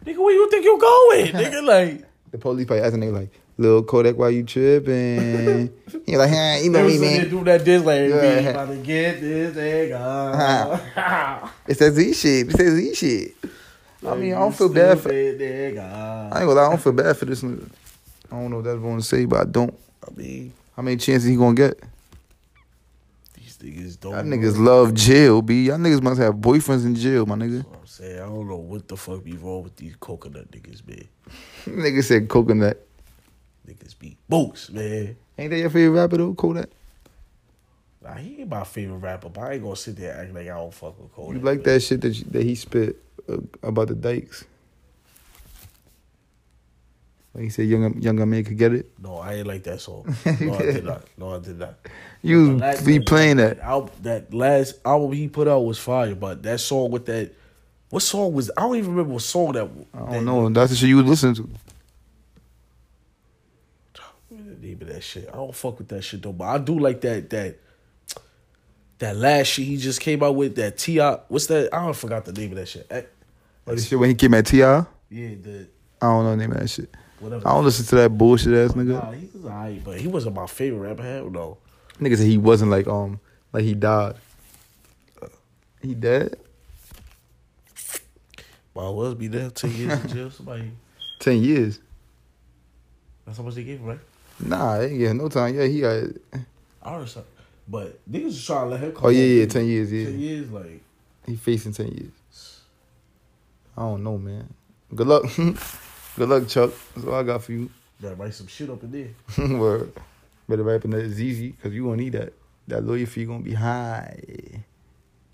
nigga, 0.05 0.17
where 0.17 0.33
you 0.33 0.49
think 0.49 0.63
you 0.63 0.79
going, 0.79 1.25
nigga? 1.33 1.63
Like, 1.65 2.05
The 2.31 2.37
police 2.37 2.65
probably 2.65 2.83
asking 2.85 3.01
nigga 3.01 3.13
like, 3.13 3.31
"Lil 3.57 3.83
Kodak, 3.83 4.17
why 4.17 4.29
you 4.29 4.43
tripping?" 4.43 5.71
he 6.05 6.17
like, 6.17 6.29
"Huh, 6.29 6.57
you 6.61 6.69
know 6.69 6.87
me, 6.87 6.97
man. 6.97 7.29
doing 7.29 7.43
that 7.45 7.65
like, 7.85 8.09
Yeah. 8.09 8.49
about 8.49 8.69
to 8.69 8.77
get 8.77 9.19
this 9.21 9.55
nigga. 9.55 11.49
It's 11.67 11.79
that 11.79 11.91
Z 11.93 12.13
shit. 12.13 12.47
It's 12.47 12.57
that 12.57 12.71
Z 12.71 12.93
shit." 12.95 13.35
I 14.05 14.15
mean, 14.15 14.33
I 14.33 14.39
don't 14.39 14.55
feel 14.55 14.69
bad 14.69 14.99
for. 14.99 15.11
I 15.11 15.15
ain't 15.15 15.75
gonna 15.75 16.53
lie, 16.53 16.65
I 16.65 16.69
don't 16.69 16.81
feel 16.81 16.93
bad 16.93 17.17
for 17.17 17.25
this 17.25 17.41
nigga. 17.41 17.67
I 18.31 18.35
don't 18.35 18.49
know 18.51 18.57
what 18.57 18.65
that's 18.65 18.79
going 18.79 18.97
to 18.97 19.03
say, 19.03 19.25
but 19.25 19.39
I 19.41 19.45
don't. 19.45 19.73
I 20.05 20.11
mean, 20.15 20.53
How 20.75 20.83
many 20.83 20.97
chances 20.97 21.27
he 21.29 21.35
gonna 21.35 21.55
get? 21.55 21.79
these 23.33 23.57
niggas 23.57 23.99
don't. 23.99 24.13
Y'all 24.13 24.23
niggas 24.23 24.57
love 24.57 24.93
jail, 24.93 25.41
b. 25.41 25.65
Y'all 25.65 25.77
niggas 25.77 26.01
must 26.01 26.19
have 26.19 26.35
boyfriends 26.35 26.85
in 26.85 26.95
jail, 26.95 27.25
my 27.25 27.35
nigga. 27.35 27.57
That's 27.57 27.67
what 27.69 27.79
I'm 27.79 27.87
saying, 27.87 28.19
I 28.19 28.25
don't 28.25 28.47
know 28.47 28.57
what 28.57 28.87
the 28.87 28.97
fuck 28.97 29.23
be 29.23 29.33
wrong 29.37 29.63
with 29.63 29.75
these 29.77 29.95
coconut 29.99 30.51
niggas, 30.51 30.87
man. 30.87 31.07
Nigga 31.65 32.03
said 32.03 32.29
coconut. 32.29 32.86
Niggas 33.67 33.99
be 33.99 34.17
boots, 34.29 34.69
man. 34.69 35.17
Ain't 35.37 35.51
that 35.51 35.57
your 35.59 35.69
favorite 35.69 35.99
rapper 35.99 36.17
though, 36.17 36.33
Kodak? 36.33 36.69
Nah, 38.01 38.13
he 38.13 38.39
ain't 38.39 38.49
my 38.49 38.63
favorite 38.63 38.97
rapper, 38.97 39.29
but 39.29 39.41
I 39.41 39.53
ain't 39.53 39.63
gonna 39.63 39.75
sit 39.75 39.97
there 39.97 40.11
and 40.13 40.21
act 40.21 40.33
like 40.33 40.47
I 40.47 40.55
don't 40.55 40.73
fuck 40.73 40.97
with 40.99 41.13
Kodak. 41.13 41.35
You 41.35 41.41
like 41.41 41.63
that 41.63 41.81
shit 41.81 42.01
that 42.01 42.09
you, 42.09 42.23
that 42.31 42.43
he 42.43 42.55
spit 42.55 42.95
uh, 43.27 43.37
about 43.61 43.89
the 43.89 43.95
dykes? 43.95 44.45
Like 47.33 47.43
he 47.43 47.49
said, 47.49 47.67
younger 47.67 47.99
younger 47.99 48.25
man 48.25 48.45
could 48.45 48.57
get 48.57 48.73
it. 48.73 48.89
No, 48.99 49.17
I 49.17 49.35
ain't 49.35 49.47
like 49.47 49.63
that 49.63 49.81
song. 49.81 50.15
No, 50.25 50.55
I 50.55 50.57
did 50.59 50.85
not. 50.85 51.03
No, 51.17 51.35
I 51.35 51.39
did 51.39 51.59
not. 51.59 51.75
You 52.23 52.59
be 52.85 52.99
playing 52.99 53.37
that. 53.37 53.59
that 54.01 54.33
last 54.33 54.75
album 54.85 55.11
he 55.11 55.27
put 55.27 55.47
out 55.47 55.59
was 55.59 55.77
fire, 55.77 56.15
but 56.15 56.41
that 56.43 56.61
song 56.61 56.89
with 56.89 57.05
that, 57.05 57.31
what 57.89 58.01
song 58.01 58.33
was? 58.33 58.49
I 58.57 58.61
don't 58.61 58.77
even 58.77 58.91
remember 58.91 59.13
what 59.13 59.21
song 59.21 59.51
that. 59.51 59.69
I 59.93 60.13
don't 60.13 60.25
know. 60.25 60.49
That's 60.49 60.71
the 60.71 60.77
shit 60.77 60.89
you 60.89 60.95
would 60.95 61.05
listen 61.05 61.35
to. 61.35 61.49
Name 64.67 64.81
of 64.81 64.87
that 64.87 65.03
shit? 65.03 65.29
I 65.31 65.35
don't 65.37 65.55
fuck 65.55 65.77
with 65.79 65.87
that 65.89 66.01
shit 66.03 66.21
though, 66.21 66.33
but 66.33 66.45
I 66.45 66.57
do 66.57 66.77
like 66.79 66.99
that 67.01 67.29
that 67.29 67.57
that 68.99 69.15
last 69.15 69.47
shit 69.47 69.65
he 69.65 69.77
just 69.77 70.01
came 70.01 70.21
out 70.23 70.35
with. 70.35 70.55
That 70.55 70.77
Ti, 70.77 70.99
what's 71.29 71.45
that? 71.47 71.73
I 71.73 71.83
don't 71.85 71.95
forgot 71.95 72.25
the 72.25 72.33
name 72.33 72.51
of 72.51 72.57
that 72.57 72.67
shit. 72.67 72.85
Eh, 72.89 73.03
Like 73.65 73.77
the 73.77 73.81
shit 73.81 73.97
when 73.99 74.09
he 74.09 74.15
came 74.15 74.33
at 74.33 74.45
Ti. 74.45 74.57
Yeah, 74.57 74.85
the 75.09 75.67
I 76.01 76.05
don't 76.07 76.23
know 76.25 76.31
the 76.31 76.37
name 76.37 76.51
of 76.51 76.59
that 76.59 76.67
shit. 76.67 76.89
whatever. 77.19 77.47
I 77.47 77.51
don't 77.53 77.63
listen 77.63 77.85
to 77.85 77.95
that 77.95 78.09
bullshit 78.17 78.53
ass 78.53 78.73
nigga. 78.73 79.01
Nah, 79.01 79.11
he 79.11 79.29
was 79.33 79.45
alright, 79.45 79.83
but 79.83 79.99
he 79.99 80.07
wasn't 80.07 80.35
my 80.35 80.47
favorite 80.47 80.89
rapper. 80.89 81.03
Hell 81.03 81.29
no. 81.29 81.57
Nigga 81.99 82.17
said 82.17 82.27
he 82.27 82.37
wasn't 82.37 82.71
like 82.71 82.87
um 82.87 83.19
like 83.53 83.63
he 83.63 83.73
died. 83.73 84.15
He 85.81 85.93
dead? 85.93 86.35
Well, 88.73 88.87
I 88.87 88.89
was 88.89 89.13
be 89.15 89.27
there 89.27 89.49
ten 89.49 89.71
years 89.71 89.99
in 90.03 90.07
jail. 90.09 90.29
Somebody. 90.31 90.71
Ten 91.19 91.41
years. 91.41 91.79
That's 93.25 93.37
how 93.37 93.43
much 93.43 93.55
they 93.55 93.63
gave 93.63 93.79
him, 93.79 93.85
right? 93.87 93.99
Nah, 94.39 94.79
ain't 94.81 94.97
getting 94.99 95.17
no 95.17 95.29
time. 95.29 95.55
Yeah, 95.55 95.65
he 95.65 95.81
got. 95.81 96.03
I 96.83 97.05
something. 97.05 97.23
But 97.67 97.99
niggas 98.09 98.25
was 98.25 98.45
trying 98.45 98.65
to 98.65 98.69
let 98.71 98.79
him 98.79 98.91
come. 98.93 99.05
Oh 99.05 99.09
yeah, 99.09 99.23
yeah, 99.23 99.45
ten 99.45 99.65
years. 99.65 99.91
Yeah, 99.91 100.05
Ten 100.05 100.19
years, 100.19 100.51
like. 100.51 100.81
he 101.25 101.35
facing 101.35 101.73
ten 101.73 101.87
years. 101.87 102.61
I 103.75 103.81
don't 103.81 104.03
know, 104.03 104.17
man. 104.17 104.53
Good 104.95 105.07
luck. 105.07 105.23
Good 106.15 106.29
luck, 106.29 106.47
Chuck. 106.47 106.71
That's 106.95 107.05
all 107.07 107.13
I 107.15 107.23
got 107.23 107.43
for 107.43 107.51
you. 107.51 107.69
Gotta 108.01 108.15
write 108.15 108.33
some 108.33 108.47
shit 108.47 108.69
up 108.69 108.81
in 108.83 108.91
there. 108.91 109.47
Word. 109.57 109.91
Better 110.47 110.63
write 110.63 110.75
up 110.77 110.85
in 110.85 110.91
that 110.91 111.09
ZZ 111.09 111.51
because 111.51 111.73
you 111.73 111.83
gonna 111.83 111.97
need 111.97 112.13
that. 112.13 112.33
That 112.67 112.83
lawyer 112.85 113.05
fee 113.05 113.25
gonna 113.25 113.43
be 113.43 113.53
high, 113.53 114.63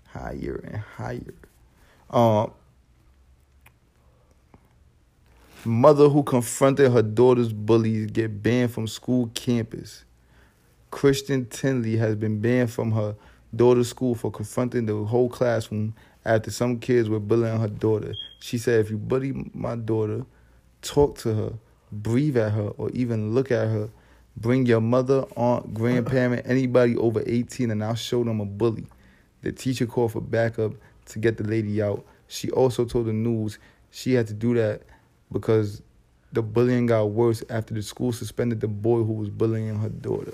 higher 0.08 0.60
and 0.64 0.76
higher. 0.96 1.34
Um, 2.10 2.50
mother 5.66 6.08
who 6.08 6.22
confronted 6.22 6.92
her 6.92 7.02
daughter's 7.02 7.52
bullies 7.52 8.10
get 8.10 8.42
banned 8.42 8.72
from 8.72 8.86
school 8.86 9.30
campus. 9.34 10.04
Christian 10.90 11.46
Tinley 11.46 11.96
has 11.96 12.14
been 12.16 12.40
banned 12.40 12.70
from 12.70 12.92
her 12.92 13.14
daughter's 13.54 13.88
school 13.88 14.14
for 14.14 14.30
confronting 14.30 14.86
the 14.86 14.94
whole 15.04 15.28
classroom 15.28 15.94
after 16.24 16.50
some 16.50 16.78
kids 16.78 17.08
were 17.08 17.20
bullying 17.20 17.58
her 17.58 17.68
daughter. 17.68 18.14
She 18.40 18.58
said, 18.58 18.80
"If 18.80 18.90
you 18.90 18.98
bully 18.98 19.50
my 19.52 19.76
daughter, 19.76 20.24
talk 20.82 21.18
to 21.18 21.34
her, 21.34 21.52
breathe 21.92 22.36
at 22.36 22.52
her, 22.52 22.68
or 22.78 22.90
even 22.90 23.34
look 23.34 23.50
at 23.50 23.68
her, 23.68 23.90
bring 24.36 24.66
your 24.66 24.80
mother, 24.80 25.24
aunt, 25.36 25.74
grandparent, 25.74 26.46
anybody 26.48 26.96
over 26.96 27.22
18, 27.26 27.70
and 27.70 27.82
I'll 27.84 27.94
show 27.94 28.24
them 28.24 28.40
a 28.40 28.44
bully. 28.44 28.86
The 29.42 29.52
teacher 29.52 29.86
called 29.86 30.12
for 30.12 30.20
backup 30.20 30.72
to 31.06 31.18
get 31.18 31.36
the 31.36 31.44
lady 31.44 31.82
out. 31.82 32.04
She 32.28 32.50
also 32.50 32.84
told 32.84 33.06
the 33.06 33.12
news 33.12 33.58
she 33.90 34.14
had 34.14 34.26
to 34.28 34.34
do 34.34 34.54
that 34.54 34.82
because 35.34 35.82
the 36.32 36.40
bullying 36.40 36.86
got 36.86 37.10
worse 37.10 37.42
after 37.50 37.74
the 37.74 37.82
school 37.82 38.12
suspended 38.12 38.60
the 38.62 38.68
boy 38.68 39.02
who 39.02 39.12
was 39.12 39.28
bullying 39.28 39.78
her 39.80 39.90
daughter. 39.90 40.32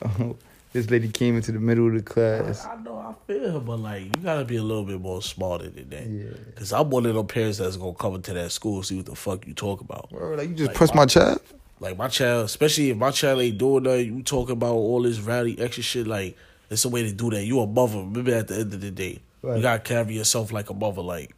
this 0.72 0.90
lady 0.90 1.08
came 1.08 1.36
into 1.36 1.52
the 1.52 1.60
middle 1.60 1.86
of 1.86 1.94
the 1.94 2.02
class. 2.02 2.66
I 2.66 2.76
know 2.82 2.96
I 2.98 3.14
feel 3.26 3.52
her, 3.52 3.60
but 3.60 3.78
like 3.78 4.04
you 4.04 4.22
gotta 4.22 4.44
be 4.44 4.56
a 4.56 4.62
little 4.62 4.84
bit 4.84 5.00
more 5.00 5.22
smarter 5.22 5.68
than 5.68 5.88
that. 5.90 6.06
Yeah. 6.06 6.30
Cause 6.56 6.72
I'm 6.72 6.90
one 6.90 7.06
of 7.06 7.14
them 7.14 7.26
parents 7.26 7.58
that's 7.58 7.76
gonna 7.76 7.94
come 7.94 8.14
into 8.16 8.32
that 8.34 8.50
school 8.52 8.76
and 8.76 8.86
see 8.86 8.96
what 8.96 9.06
the 9.06 9.14
fuck 9.14 9.46
you 9.46 9.54
talk 9.54 9.80
about. 9.80 10.10
Word, 10.10 10.38
Like 10.38 10.48
you 10.48 10.54
just 10.54 10.68
Like, 10.68 10.76
press 10.76 10.94
my 10.94 11.06
child. 11.06 11.40
Like 11.78 11.96
my 11.98 12.08
child, 12.08 12.46
especially 12.46 12.90
if 12.90 12.96
my 12.96 13.10
child 13.10 13.40
ain't 13.42 13.58
doing 13.58 13.82
nothing, 13.84 14.16
you 14.16 14.22
talking 14.22 14.54
about 14.54 14.74
all 14.74 15.02
this 15.02 15.20
rowdy 15.20 15.58
extra 15.60 15.82
shit. 15.82 16.06
Like 16.06 16.36
it's 16.70 16.84
a 16.84 16.88
way 16.88 17.02
to 17.02 17.12
do 17.12 17.30
that. 17.30 17.44
You 17.44 17.60
a 17.60 17.66
mother. 17.66 17.98
Remember, 17.98 18.32
at 18.34 18.48
the 18.48 18.54
end 18.56 18.72
of 18.74 18.80
the 18.80 18.90
day, 18.90 19.20
Right. 19.42 19.56
you 19.56 19.62
gotta 19.62 19.80
carry 19.80 20.14
yourself 20.14 20.52
like 20.52 20.70
a 20.70 20.74
mother. 20.74 21.02
Like 21.02 21.34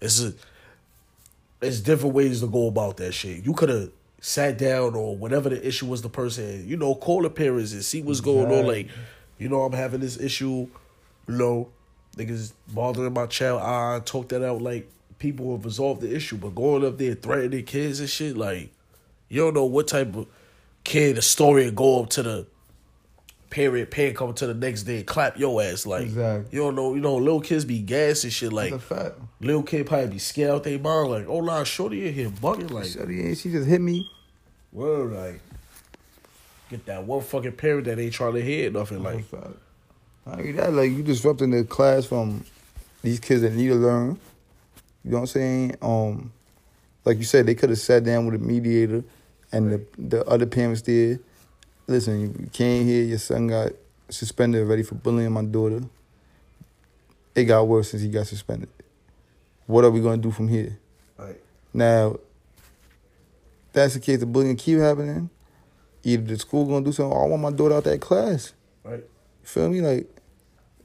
it's 0.00 0.22
a, 0.22 0.32
it's 1.60 1.80
different 1.80 2.14
ways 2.14 2.40
to 2.40 2.46
go 2.46 2.68
about 2.68 2.96
that 2.98 3.12
shit. 3.12 3.44
You 3.44 3.52
could 3.54 3.68
have 3.68 3.90
sat 4.20 4.58
down 4.58 4.94
or 4.94 5.16
whatever 5.16 5.48
the 5.48 5.66
issue 5.66 5.86
was. 5.86 6.02
The 6.02 6.08
person, 6.08 6.66
you 6.68 6.76
know, 6.76 6.94
call 6.94 7.22
the 7.22 7.30
parents 7.30 7.72
and 7.72 7.84
see 7.84 8.02
what's 8.02 8.20
going 8.20 8.50
on. 8.52 8.66
Like, 8.66 8.88
you 9.38 9.48
know, 9.48 9.62
I'm 9.62 9.72
having 9.72 10.00
this 10.00 10.18
issue. 10.18 10.68
You 11.26 11.34
know, 11.34 11.68
niggas 12.16 12.52
bothering 12.68 13.12
my 13.12 13.26
child. 13.26 13.62
I 13.62 14.00
talk 14.04 14.28
that 14.30 14.44
out. 14.44 14.62
Like 14.62 14.90
people 15.18 15.56
have 15.56 15.64
resolved 15.64 16.00
the 16.00 16.14
issue, 16.14 16.36
but 16.36 16.54
going 16.54 16.84
up 16.84 16.98
there 16.98 17.14
threatening 17.14 17.64
kids 17.64 18.00
and 18.00 18.08
shit, 18.08 18.36
like. 18.36 18.70
You 19.30 19.42
don't 19.42 19.52
know 19.52 19.66
what 19.66 19.88
type 19.88 20.16
of 20.16 20.26
kid 20.84 21.18
a 21.18 21.20
story 21.20 21.70
go 21.70 22.02
up 22.02 22.08
to 22.08 22.22
the 22.22 22.46
parent, 23.50 23.90
parent 23.90 24.16
come 24.16 24.34
to 24.34 24.46
the 24.46 24.54
next 24.54 24.82
day 24.84 25.02
clap 25.02 25.38
your 25.38 25.62
ass. 25.62 25.86
Like 25.86 26.02
Exactly. 26.04 26.48
you 26.56 26.62
don't 26.64 26.74
know, 26.74 26.94
you 26.94 27.00
know, 27.00 27.16
little 27.16 27.40
kids 27.40 27.64
be 27.64 27.80
gas 27.80 28.24
and 28.24 28.32
shit. 28.32 28.52
Like 28.52 28.70
That's 28.72 28.82
a 28.82 28.94
fact. 28.94 29.14
little 29.40 29.62
kid 29.62 29.86
probably 29.86 30.08
be 30.08 30.18
scared 30.18 30.50
out 30.50 30.64
they 30.64 30.78
mind. 30.78 31.10
Like, 31.10 31.26
oh 31.28 31.40
nah, 31.40 31.64
shorty 31.64 32.06
in 32.08 32.14
here 32.14 32.28
bugging. 32.30 32.70
Like, 32.70 32.86
Shorty 32.86 33.26
ain't- 33.26 33.38
She 33.38 33.50
just 33.50 33.68
hit 33.68 33.80
me. 33.80 34.08
word, 34.72 35.12
like 35.12 35.40
get 36.70 36.84
that 36.86 37.04
one 37.04 37.22
fucking 37.22 37.52
parent 37.52 37.86
that 37.86 37.98
ain't 37.98 38.12
trying 38.12 38.34
to 38.34 38.42
hear 38.42 38.70
nothing. 38.70 39.02
Like, 39.02 39.24
fact. 39.24 39.46
Not 40.26 40.38
that, 40.56 40.72
like 40.74 40.90
you 40.90 41.02
disrupting 41.02 41.50
the 41.50 41.64
class 41.64 42.04
from 42.04 42.44
these 43.02 43.18
kids 43.20 43.40
that 43.42 43.54
need 43.54 43.68
to 43.68 43.74
learn. 43.76 44.18
You 45.04 45.12
know 45.12 45.16
what 45.18 45.20
I'm 45.22 45.26
saying? 45.28 45.76
Um, 45.80 46.32
like 47.06 47.16
you 47.16 47.24
said, 47.24 47.46
they 47.46 47.54
could 47.54 47.70
have 47.70 47.78
sat 47.78 48.04
down 48.04 48.26
with 48.26 48.34
a 48.34 48.44
mediator, 48.44 49.02
and 49.52 49.72
the 49.72 49.80
the 49.96 50.26
other 50.26 50.44
parents 50.44 50.82
did. 50.82 51.20
Listen, 51.88 52.20
you 52.20 52.50
came 52.52 52.84
here, 52.86 53.02
your 53.02 53.18
son 53.18 53.46
got 53.46 53.72
suspended 54.10 54.60
already 54.62 54.82
for 54.82 54.94
bullying 54.94 55.32
my 55.32 55.42
daughter. 55.42 55.80
It 57.34 57.44
got 57.44 57.66
worse 57.66 57.90
since 57.90 58.02
he 58.02 58.10
got 58.10 58.26
suspended. 58.26 58.68
What 59.66 59.84
are 59.84 59.90
we 59.90 60.00
gonna 60.00 60.18
do 60.18 60.30
from 60.30 60.48
here? 60.48 60.78
like 61.18 61.42
Now, 61.72 62.18
that's 63.72 63.94
the 63.94 64.00
case. 64.00 64.20
The 64.20 64.26
bullying 64.26 64.56
keep 64.56 64.78
happening. 64.78 65.30
Either 66.04 66.22
the 66.22 66.38
school 66.38 66.66
gonna 66.66 66.84
do 66.84 66.92
something. 66.92 67.16
Or 67.16 67.24
I 67.24 67.28
want 67.28 67.42
my 67.42 67.50
daughter 67.50 67.76
out 67.76 67.84
that 67.84 68.02
class. 68.02 68.52
right, 68.84 68.98
You 68.98 69.44
feel 69.44 69.70
me? 69.70 69.80
Like, 69.80 70.08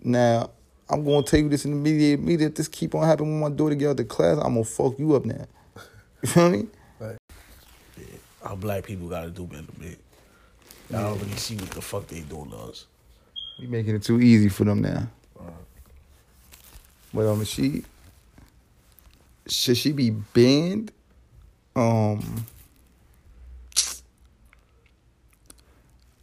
now 0.02 0.52
I'm 0.90 1.04
gonna 1.04 1.24
tell 1.24 1.40
you 1.42 1.50
this 1.50 1.66
in 1.66 1.72
the 1.72 1.78
media. 1.78 2.18
Media, 2.18 2.48
if 2.48 2.56
this 2.56 2.70
keep 2.70 2.96
on 2.96 3.06
happening 3.06 3.42
when 3.42 3.52
my 3.52 3.56
daughter 3.56 3.76
get 3.76 3.90
out 3.90 3.98
the 3.98 4.06
class, 4.06 4.38
I'm 4.38 4.54
gonna 4.54 4.64
fuck 4.64 4.98
you 4.98 5.16
up 5.16 5.26
now. 5.26 5.46
You 6.24 6.30
feel 6.30 6.50
me? 6.50 6.68
Right. 7.00 7.18
Our 8.44 8.56
black 8.56 8.86
people 8.86 9.10
gotta 9.10 9.30
do 9.30 9.46
better, 9.46 9.66
man. 9.78 9.98
I 10.94 11.02
don't 11.02 11.20
really 11.20 11.36
see 11.38 11.56
what 11.56 11.72
the 11.72 11.82
fuck 11.82 12.08
they 12.08 12.22
doing 12.22 12.52
to 12.52 12.58
us. 12.58 12.86
We 13.60 13.68
making 13.68 13.96
it 13.96 14.04
too 14.04 14.22
easy 14.22 14.50
for 14.50 14.64
them 14.64 14.82
now. 14.82 15.08
But 17.14 17.28
um, 17.28 17.44
she 17.46 17.84
should 19.48 19.78
she 19.78 19.92
be 19.92 20.10
banned? 20.10 20.92
Um, 21.76 22.46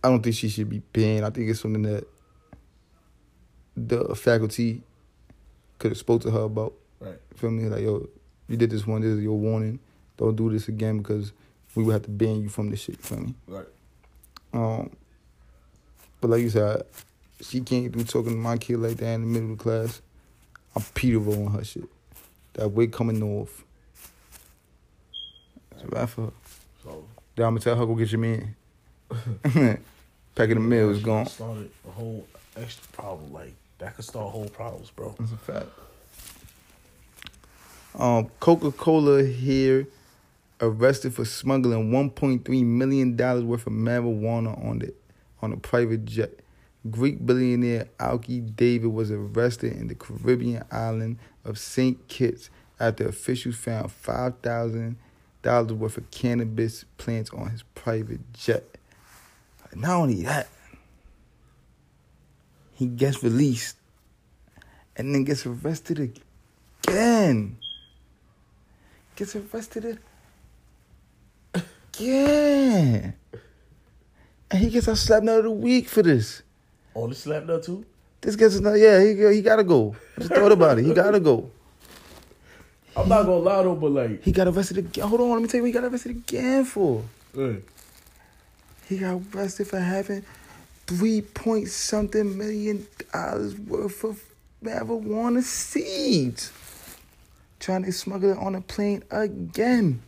I 0.02 0.08
don't 0.08 0.22
think 0.22 0.34
she 0.34 0.48
should 0.48 0.68
be 0.68 0.80
banned. 0.92 1.24
I 1.24 1.30
think 1.30 1.48
it's 1.48 1.60
something 1.60 1.82
that 1.82 2.06
the 3.76 4.14
faculty 4.14 4.82
could 5.78 5.92
have 5.92 5.98
spoke 5.98 6.22
to 6.22 6.30
her 6.30 6.42
about. 6.42 6.74
Right. 6.98 7.18
Feel 7.36 7.50
me? 7.50 7.64
Like 7.64 7.82
yo, 7.82 8.08
you 8.48 8.56
did 8.56 8.70
this 8.70 8.86
one. 8.86 9.02
This 9.02 9.12
is 9.12 9.22
your 9.22 9.38
warning. 9.38 9.78
Don't 10.16 10.34
do 10.34 10.50
this 10.50 10.68
again 10.68 10.98
because 10.98 11.32
we 11.74 11.84
would 11.84 11.92
have 11.92 12.02
to 12.02 12.10
ban 12.10 12.42
you 12.42 12.48
from 12.48 12.70
this 12.70 12.80
shit. 12.80 12.96
You 12.96 13.02
feel 13.02 13.20
me? 13.20 13.34
Right. 13.46 13.66
Um, 14.52 14.90
but 16.20 16.30
like 16.30 16.42
you 16.42 16.50
said, 16.50 16.82
she 17.40 17.60
came 17.60 17.90
through 17.90 18.04
talking 18.04 18.32
to 18.32 18.38
my 18.38 18.56
kid 18.58 18.78
like 18.78 18.96
that 18.98 19.14
in 19.14 19.20
the 19.22 19.26
middle 19.26 19.52
of 19.52 19.58
the 19.58 19.62
class. 19.62 20.02
I'm 20.76 20.82
Peter 20.94 21.18
on 21.18 21.52
her 21.52 21.64
shit. 21.64 21.84
That 22.54 22.68
wig 22.68 22.92
coming 22.92 23.18
north. 23.18 23.64
That's 25.72 25.84
right 25.84 26.08
for 26.08 26.26
her. 26.26 26.32
So 26.84 27.04
Then 27.36 27.46
I'm 27.46 27.54
gonna 27.54 27.60
tell 27.60 27.76
her 27.76 27.86
go 27.86 27.94
get 27.94 28.12
your 28.12 28.20
man. 28.20 28.54
Pack 30.34 30.50
of 30.50 30.54
the 30.56 30.60
mail 30.60 30.90
is 30.90 31.02
gone. 31.02 31.26
Started 31.26 31.70
a 31.88 31.90
whole 31.90 32.26
extra 32.56 32.86
problem. 32.92 33.32
Like 33.32 33.54
that 33.78 33.96
could 33.96 34.04
start 34.04 34.30
whole 34.30 34.48
problems, 34.48 34.90
bro. 34.90 35.14
That's 35.18 35.32
a 35.32 35.36
fact. 35.36 35.66
Um, 37.98 38.30
Coca 38.38 38.70
Cola 38.70 39.24
here 39.24 39.86
arrested 40.60 41.14
for 41.14 41.24
smuggling 41.24 41.90
1.3 41.90 42.64
million 42.64 43.16
dollars 43.16 43.44
worth 43.44 43.66
of 43.66 43.72
marijuana 43.72 44.62
on 44.64 44.80
the 44.80 44.94
on 45.42 45.52
a 45.52 45.56
private 45.56 46.04
jet. 46.04 46.40
Greek 46.90 47.24
billionaire 47.24 47.88
Alki 47.98 48.40
David 48.40 48.92
was 48.92 49.10
arrested 49.10 49.72
in 49.74 49.88
the 49.88 49.94
Caribbean 49.94 50.64
island 50.70 51.18
of 51.44 51.58
St. 51.58 52.08
Kitts 52.08 52.48
after 52.78 53.06
officials 53.08 53.56
found 53.56 53.92
five 53.92 54.38
thousand 54.38 54.96
dollars 55.42 55.72
worth 55.72 55.96
of 55.96 56.10
cannabis 56.10 56.84
plants 56.98 57.30
on 57.30 57.50
his 57.50 57.62
private 57.74 58.32
jet. 58.32 58.64
Not 59.74 59.96
only 59.96 60.22
that, 60.22 60.48
he 62.74 62.86
gets 62.86 63.22
released 63.22 63.76
and 64.96 65.14
then 65.14 65.24
gets 65.24 65.46
arrested 65.46 66.12
again. 66.88 67.56
Gets 69.16 69.36
arrested 69.36 69.84
again. 69.84 69.98
And 71.98 73.14
he 74.60 74.70
gets 74.70 74.88
a 74.88 74.96
slap 74.96 75.22
nut 75.22 75.38
of 75.38 75.44
the 75.44 75.50
week 75.50 75.88
for 75.88 76.02
this. 76.02 76.42
On 76.94 77.08
the 77.08 77.14
slap 77.14 77.44
nut 77.44 77.62
too. 77.62 77.84
This 78.20 78.36
gets 78.36 78.56
another, 78.56 78.76
yeah, 78.76 79.00
he, 79.00 79.36
he 79.36 79.42
gotta 79.42 79.64
go. 79.64 79.96
I 80.16 80.20
just 80.20 80.32
thought 80.34 80.52
about 80.52 80.78
it. 80.78 80.84
He 80.84 80.92
gotta 80.92 81.20
go. 81.20 81.50
I'm 82.96 83.08
not 83.08 83.22
gonna 83.22 83.36
lie 83.36 83.62
though, 83.62 83.74
but 83.76 83.92
like, 83.92 84.22
He 84.22 84.32
got 84.32 84.48
arrested 84.48 84.78
again. 84.78 85.06
Hold 85.06 85.20
on, 85.20 85.30
let 85.30 85.42
me 85.42 85.48
tell 85.48 85.58
you 85.58 85.62
what 85.62 85.68
he 85.68 85.72
got 85.72 85.84
arrested 85.84 86.10
again 86.10 86.64
for. 86.64 87.02
He 88.88 88.98
got 88.98 89.22
arrested 89.32 89.68
for 89.68 89.78
having 89.78 90.24
three 90.86 91.20
point 91.22 91.68
something 91.68 92.36
million 92.36 92.86
dollars 93.12 93.56
worth 93.56 94.02
of 94.04 94.22
marijuana 94.62 95.42
seeds. 95.42 96.52
Trying 97.60 97.84
to 97.84 97.92
smuggle 97.92 98.32
it 98.32 98.38
on 98.38 98.54
a 98.54 98.60
plane 98.60 99.04
again. 99.10 100.02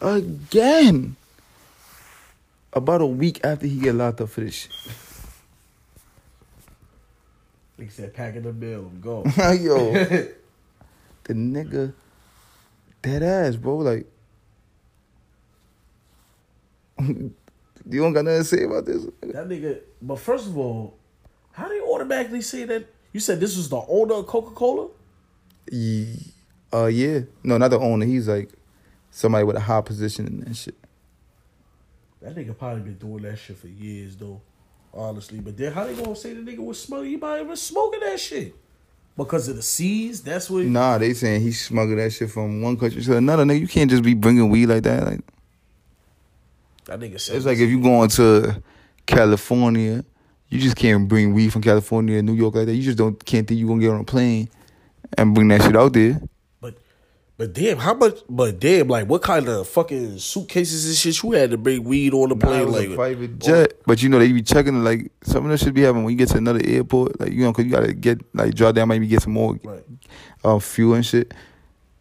Again. 0.00 1.16
About 2.72 3.00
a 3.00 3.06
week 3.06 3.40
after 3.44 3.66
he 3.66 3.78
get 3.80 3.94
locked 3.94 4.20
up 4.20 4.28
for 4.28 4.42
this 4.42 4.54
shit. 4.54 4.70
like 7.78 7.90
said, 7.90 8.12
packing 8.14 8.42
the 8.42 8.52
bill, 8.52 8.90
I'm. 9.00 9.24
Yo. 9.60 9.92
the 11.24 11.32
nigga 11.34 11.92
dead 13.02 13.22
ass, 13.22 13.56
bro. 13.56 13.78
Like 13.78 14.06
you 17.00 17.32
don't 17.84 18.12
got 18.12 18.24
nothing 18.24 18.40
to 18.40 18.44
say 18.44 18.62
about 18.64 18.84
this? 18.86 19.04
that 19.22 19.48
nigga. 19.48 19.80
But 20.02 20.18
first 20.18 20.46
of 20.46 20.56
all, 20.58 20.96
how 21.52 21.68
do 21.68 21.74
you 21.74 21.86
automatically 21.92 22.42
say 22.42 22.64
that? 22.64 22.86
You 23.12 23.20
said 23.20 23.40
this 23.40 23.56
was 23.56 23.68
the 23.68 23.80
owner 23.88 24.14
of 24.14 24.26
Coca 24.26 24.54
Cola. 24.54 24.88
Ye- 25.70 26.32
Uh, 26.72 26.86
yeah. 26.86 27.20
No, 27.42 27.56
not 27.56 27.68
the 27.68 27.78
owner. 27.78 28.04
He's 28.04 28.28
like 28.28 28.50
somebody 29.10 29.44
with 29.44 29.56
a 29.56 29.60
high 29.60 29.80
position 29.80 30.26
in 30.26 30.40
that 30.40 30.56
shit. 30.56 30.76
That 32.20 32.34
nigga 32.34 32.56
probably 32.56 32.82
been 32.82 32.98
doing 32.98 33.22
that 33.22 33.36
shit 33.38 33.56
for 33.56 33.68
years 33.68 34.16
though, 34.16 34.40
honestly. 34.92 35.40
But 35.40 35.56
then 35.56 35.72
how 35.72 35.84
they 35.86 35.94
gonna 35.94 36.16
say 36.16 36.32
the 36.34 36.40
nigga 36.40 36.58
was 36.58 36.82
smuggling? 36.82 37.10
He 37.10 37.16
might 37.16 37.36
have 37.36 37.46
been 37.46 37.56
smoking 37.56 38.00
that 38.00 38.18
shit 38.18 38.54
because 39.16 39.48
of 39.48 39.56
the 39.56 39.62
seeds. 39.62 40.22
That's 40.22 40.50
what. 40.50 40.64
Nah, 40.64 40.98
they 40.98 41.14
saying 41.14 41.42
he 41.42 41.52
smuggled 41.52 41.98
that 41.98 42.12
shit 42.12 42.30
from 42.30 42.60
one 42.62 42.76
country 42.76 43.02
to 43.02 43.16
another. 43.16 43.44
Nigga, 43.44 43.60
you 43.60 43.68
can't 43.68 43.90
just 43.90 44.02
be 44.02 44.14
bringing 44.14 44.50
weed 44.50 44.66
like 44.66 44.82
that. 44.82 45.04
Like 45.04 45.20
That 46.86 47.00
nigga 47.00 47.20
said. 47.20 47.36
it's 47.36 47.46
like 47.46 47.58
if 47.58 47.68
you 47.68 47.80
going 47.80 48.08
to 48.10 48.62
California, 49.06 50.04
you 50.48 50.58
just 50.58 50.76
can't 50.76 51.08
bring 51.08 51.34
weed 51.34 51.52
from 51.52 51.62
California 51.62 52.16
to 52.16 52.22
New 52.22 52.34
York 52.34 52.54
like 52.56 52.66
that. 52.66 52.74
You 52.74 52.82
just 52.82 52.98
don't 52.98 53.22
can't 53.24 53.46
think 53.46 53.60
you 53.60 53.68
gonna 53.68 53.80
get 53.80 53.90
on 53.90 54.00
a 54.00 54.04
plane 54.04 54.48
and 55.16 55.34
bring 55.34 55.48
that 55.48 55.62
shit 55.62 55.76
out 55.76 55.92
there. 55.92 56.20
But 57.38 57.52
damn, 57.52 57.78
how 57.78 57.94
much? 57.94 58.18
But 58.28 58.58
damn, 58.58 58.88
like 58.88 59.06
what 59.08 59.22
kind 59.22 59.48
of 59.48 59.68
fucking 59.68 60.18
suitcases 60.18 60.86
and 60.88 60.96
shit 60.96 61.22
you 61.22 61.30
had 61.38 61.52
to 61.52 61.56
bring 61.56 61.84
weed 61.84 62.12
on 62.12 62.30
the 62.30 62.36
plane? 62.36 62.66
was 62.66 62.74
like 62.74 62.90
a 62.90 62.94
private 62.96 63.38
jet, 63.38 63.74
but 63.86 64.02
you 64.02 64.08
know 64.08 64.18
they 64.18 64.32
be 64.32 64.42
checking 64.42 64.74
it, 64.74 64.80
like 64.84 65.12
some 65.22 65.44
of 65.44 65.50
that 65.52 65.58
should 65.58 65.72
be 65.72 65.82
happening 65.82 66.02
when 66.02 66.12
you 66.12 66.18
get 66.18 66.30
to 66.30 66.38
another 66.38 66.60
airport. 66.64 67.20
Like 67.20 67.32
you 67.32 67.44
know, 67.44 67.52
cause 67.52 67.64
you 67.64 67.70
gotta 67.70 67.92
get 67.94 68.20
like 68.34 68.54
draw 68.54 68.72
down, 68.72 68.88
maybe 68.88 69.06
get 69.06 69.22
some 69.22 69.34
more 69.34 69.56
Right. 69.62 69.84
um, 70.44 70.58
fuel 70.58 70.94
and 70.94 71.06
shit. 71.06 71.32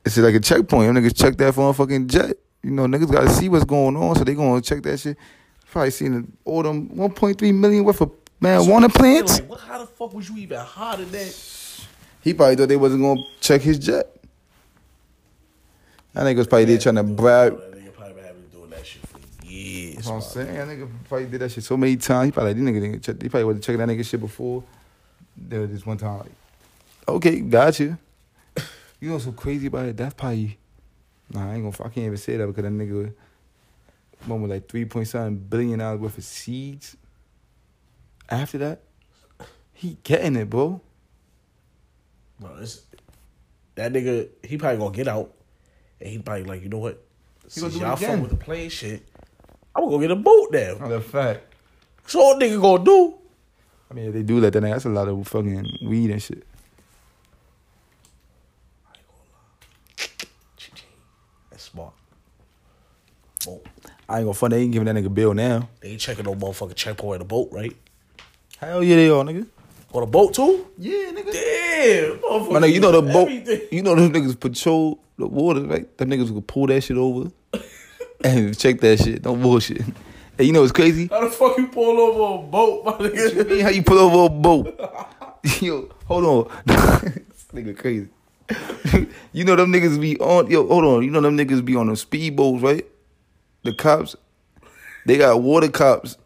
It's 0.04 0.18
like 0.18 0.34
a 0.34 0.40
checkpoint. 0.40 0.92
Them 0.92 1.04
niggas 1.04 1.16
check 1.16 1.38
that 1.38 1.54
for 1.54 1.70
a 1.70 1.74
fucking 1.74 2.08
jet. 2.08 2.36
You 2.64 2.72
know, 2.72 2.88
niggas 2.88 3.12
gotta 3.12 3.30
see 3.30 3.48
what's 3.48 3.64
going 3.66 3.96
on, 3.96 4.16
so 4.16 4.24
they 4.24 4.34
gonna 4.34 4.60
check 4.60 4.82
that 4.84 5.00
shit. 5.00 5.18
Probably 5.70 5.92
seen 5.92 6.36
all 6.46 6.64
them 6.64 6.90
1.3 6.90 7.54
million 7.54 7.84
worth 7.84 8.02
of 8.02 8.12
marijuana 8.42 8.92
plants. 8.92 9.40
Like, 9.40 9.50
what, 9.52 9.60
how 9.60 9.78
the 9.78 9.86
fuck 9.86 10.14
was 10.16 10.28
you 10.30 10.38
even 10.38 10.58
hot 10.58 11.00
in 11.00 11.12
that? 11.12 11.86
He 12.24 12.34
probably 12.34 12.56
thought 12.56 12.70
they 12.70 12.76
wasn't 12.76 13.04
gonna 13.04 13.22
check 13.40 13.62
his 13.62 13.78
jet. 13.78 14.17
That 16.18 16.24
nigga 16.24 16.38
was 16.38 16.48
probably 16.48 16.66
there 16.66 16.80
trying 16.80 16.96
to 16.96 17.04
bribe. 17.04 17.60
That 17.60 17.74
nigga 17.74 17.94
probably 17.94 18.14
been 18.16 18.50
doing 18.52 18.70
that 18.72 18.84
shit 18.84 19.08
for 19.08 19.46
years. 19.46 19.96
That's 19.98 20.08
what 20.08 20.16
I'm 20.16 20.22
saying. 20.22 20.56
That 20.56 20.68
nigga 20.68 20.90
probably 21.08 21.28
did 21.28 21.42
that 21.42 21.52
shit 21.52 21.64
so 21.64 21.78
many 21.78 21.96
times. 21.96 22.26
He 22.26 22.32
probably 22.32 22.56
like, 22.56 22.64
niggas 22.64 22.82
didn't 22.82 23.02
check. 23.04 23.22
He 23.22 23.30
probably 23.30 23.44
wasn't 23.44 23.64
checking 23.64 23.86
that 23.86 23.88
nigga 23.88 24.04
shit 24.04 24.20
before. 24.20 24.64
There 25.38 25.62
was 25.62 25.70
this 25.70 25.86
one 25.86 26.00
time 26.00 26.18
like, 26.18 26.32
okay, 27.08 27.40
got 27.42 27.80
you. 27.80 28.00
You 29.00 29.10
know 29.10 29.14
what's 29.14 29.26
so 29.26 29.32
crazy 29.32 29.68
about 29.68 29.86
it? 29.86 29.98
That's 29.98 30.16
probably 30.16 30.58
nah. 31.32 31.52
I 31.52 31.54
ain't 31.54 31.72
gonna. 31.72 31.88
I 31.88 31.94
can't 31.94 32.08
even 32.08 32.18
say 32.18 32.36
that 32.36 32.48
because 32.48 32.64
that 32.64 32.72
nigga 32.72 33.14
one 34.26 34.42
with 34.42 34.50
like 34.50 34.68
three 34.68 34.86
point 34.86 35.08
seven 35.08 35.38
billion 35.38 35.78
dollars 35.78 36.00
worth 36.00 36.18
of 36.18 36.24
seeds. 36.24 36.98
After 38.28 38.58
that, 38.58 38.82
he 39.72 40.00
getting 40.02 40.36
it, 40.36 40.50
bro. 40.50 40.82
Bro, 42.40 42.56
it's, 42.60 42.82
that 43.76 43.94
nigga, 43.94 44.30
he 44.44 44.58
probably 44.58 44.80
gonna 44.80 44.96
get 44.96 45.08
out, 45.08 45.32
and 46.00 46.10
he 46.10 46.20
probably 46.20 46.44
like, 46.44 46.64
you 46.64 46.70
know 46.70 46.78
what? 46.78 47.04
Since 47.48 47.76
y'all 47.78 47.96
fuck 47.96 48.22
with 48.22 48.32
the 48.32 48.38
plane 48.38 48.70
shit, 48.70 49.04
I'm 49.76 49.84
gonna 49.84 49.96
go 49.96 50.00
get 50.00 50.12
a 50.12 50.16
boat 50.16 50.50
now. 50.52 50.76
That's 50.76 50.92
a 50.92 51.02
fact. 51.02 51.54
So 52.08 52.20
what 52.20 52.40
nigga 52.40 52.62
gonna 52.62 52.84
do? 52.84 53.16
I 53.90 53.94
mean, 53.94 54.06
if 54.06 54.14
they 54.14 54.24
do 54.24 54.42
that, 54.42 54.54
then 54.54 54.64
that's 54.64 54.86
a 54.86 54.90
lot 54.90 55.08
of 55.08 55.28
fucking 55.28 55.66
weed 55.84 56.10
and 56.10 56.22
shit. 56.22 56.46
I 58.86 58.98
ain't 58.98 59.08
gonna 59.08 59.24
lie. 59.32 60.36
That's 61.52 61.64
smart. 61.64 61.94
Boat. 63.46 63.66
I 64.10 64.18
ain't 64.18 64.26
gonna 64.26 64.34
fund. 64.34 64.54
They 64.54 64.62
ain't 64.62 64.72
giving 64.72 64.94
that 64.94 64.96
nigga 64.96 65.14
bill 65.14 65.34
now. 65.34 65.70
They 65.80 65.90
ain't 65.90 66.02
checking 66.02 66.26
no 66.26 66.36
motherfucking 66.36 66.76
checkpoint 66.76 67.22
in 67.22 67.28
the 67.28 67.30
boat, 67.30 67.50
right? 67.52 67.76
Hell 68.60 68.84
yeah, 68.84 68.96
they 68.96 69.10
are, 69.10 69.24
nigga. 69.24 69.48
On 69.94 70.02
the 70.02 70.08
boat 70.08 70.34
too? 70.34 70.68
Yeah, 70.78 71.12
nigga. 71.12 71.32
Damn, 71.32 72.18
motherfucker. 72.20 72.52
My 72.52 72.60
nigga, 72.60 72.74
you 72.74 72.80
know 72.82 72.92
the 72.92 73.02
boat. 73.02 73.30
Everything. 73.30 73.62
You 73.72 73.82
know 73.84 73.96
those 73.96 74.10
niggas 74.10 74.40
patrol 74.40 75.00
the 75.18 75.28
water, 75.28 75.62
right? 75.62 75.98
Them 75.98 76.10
niggas 76.10 76.30
will 76.30 76.42
pull 76.42 76.68
that 76.68 76.82
shit 76.82 76.98
over 76.98 77.32
and 78.24 78.58
check 78.58 78.80
that 78.82 79.00
shit. 79.00 79.22
Don't 79.22 79.42
bullshit. 79.42 79.82
Hey, 80.38 80.44
you 80.44 80.54
know 80.54 80.62
what's 80.62 80.72
crazy? 80.72 81.08
How 81.08 81.22
the 81.22 81.30
fuck 81.30 81.58
you 81.58 81.68
pull 81.68 82.00
over 82.00 82.44
a 82.44 82.48
boat, 82.48 82.86
my 82.86 82.92
nigga? 82.94 83.50
Me, 83.50 83.60
How 83.62 83.70
you 83.70 83.82
pull 83.82 83.98
over 83.98 84.26
a 84.26 84.30
boat? 84.30 84.80
Yo, 85.62 85.90
hold 86.06 86.26
on. 86.26 86.58
this 86.66 87.46
nigga 87.54 87.76
crazy. 87.76 88.10
you 89.34 89.44
know 89.44 89.56
them 89.56 89.72
niggas 89.72 90.00
be 90.00 90.18
on. 90.20 90.52
Yo, 90.52 90.68
hold 90.68 90.84
on. 90.86 91.04
You 91.04 91.10
know 91.10 91.22
them 91.22 91.38
niggas 91.38 91.64
be 91.64 91.76
on 91.76 91.88
them 91.88 91.96
speedboats, 91.96 92.62
right? 92.62 92.86
The 93.64 93.74
cops. 93.74 94.16
They 95.06 95.18
got 95.18 95.42
water 95.42 95.70
cops. 95.70 96.18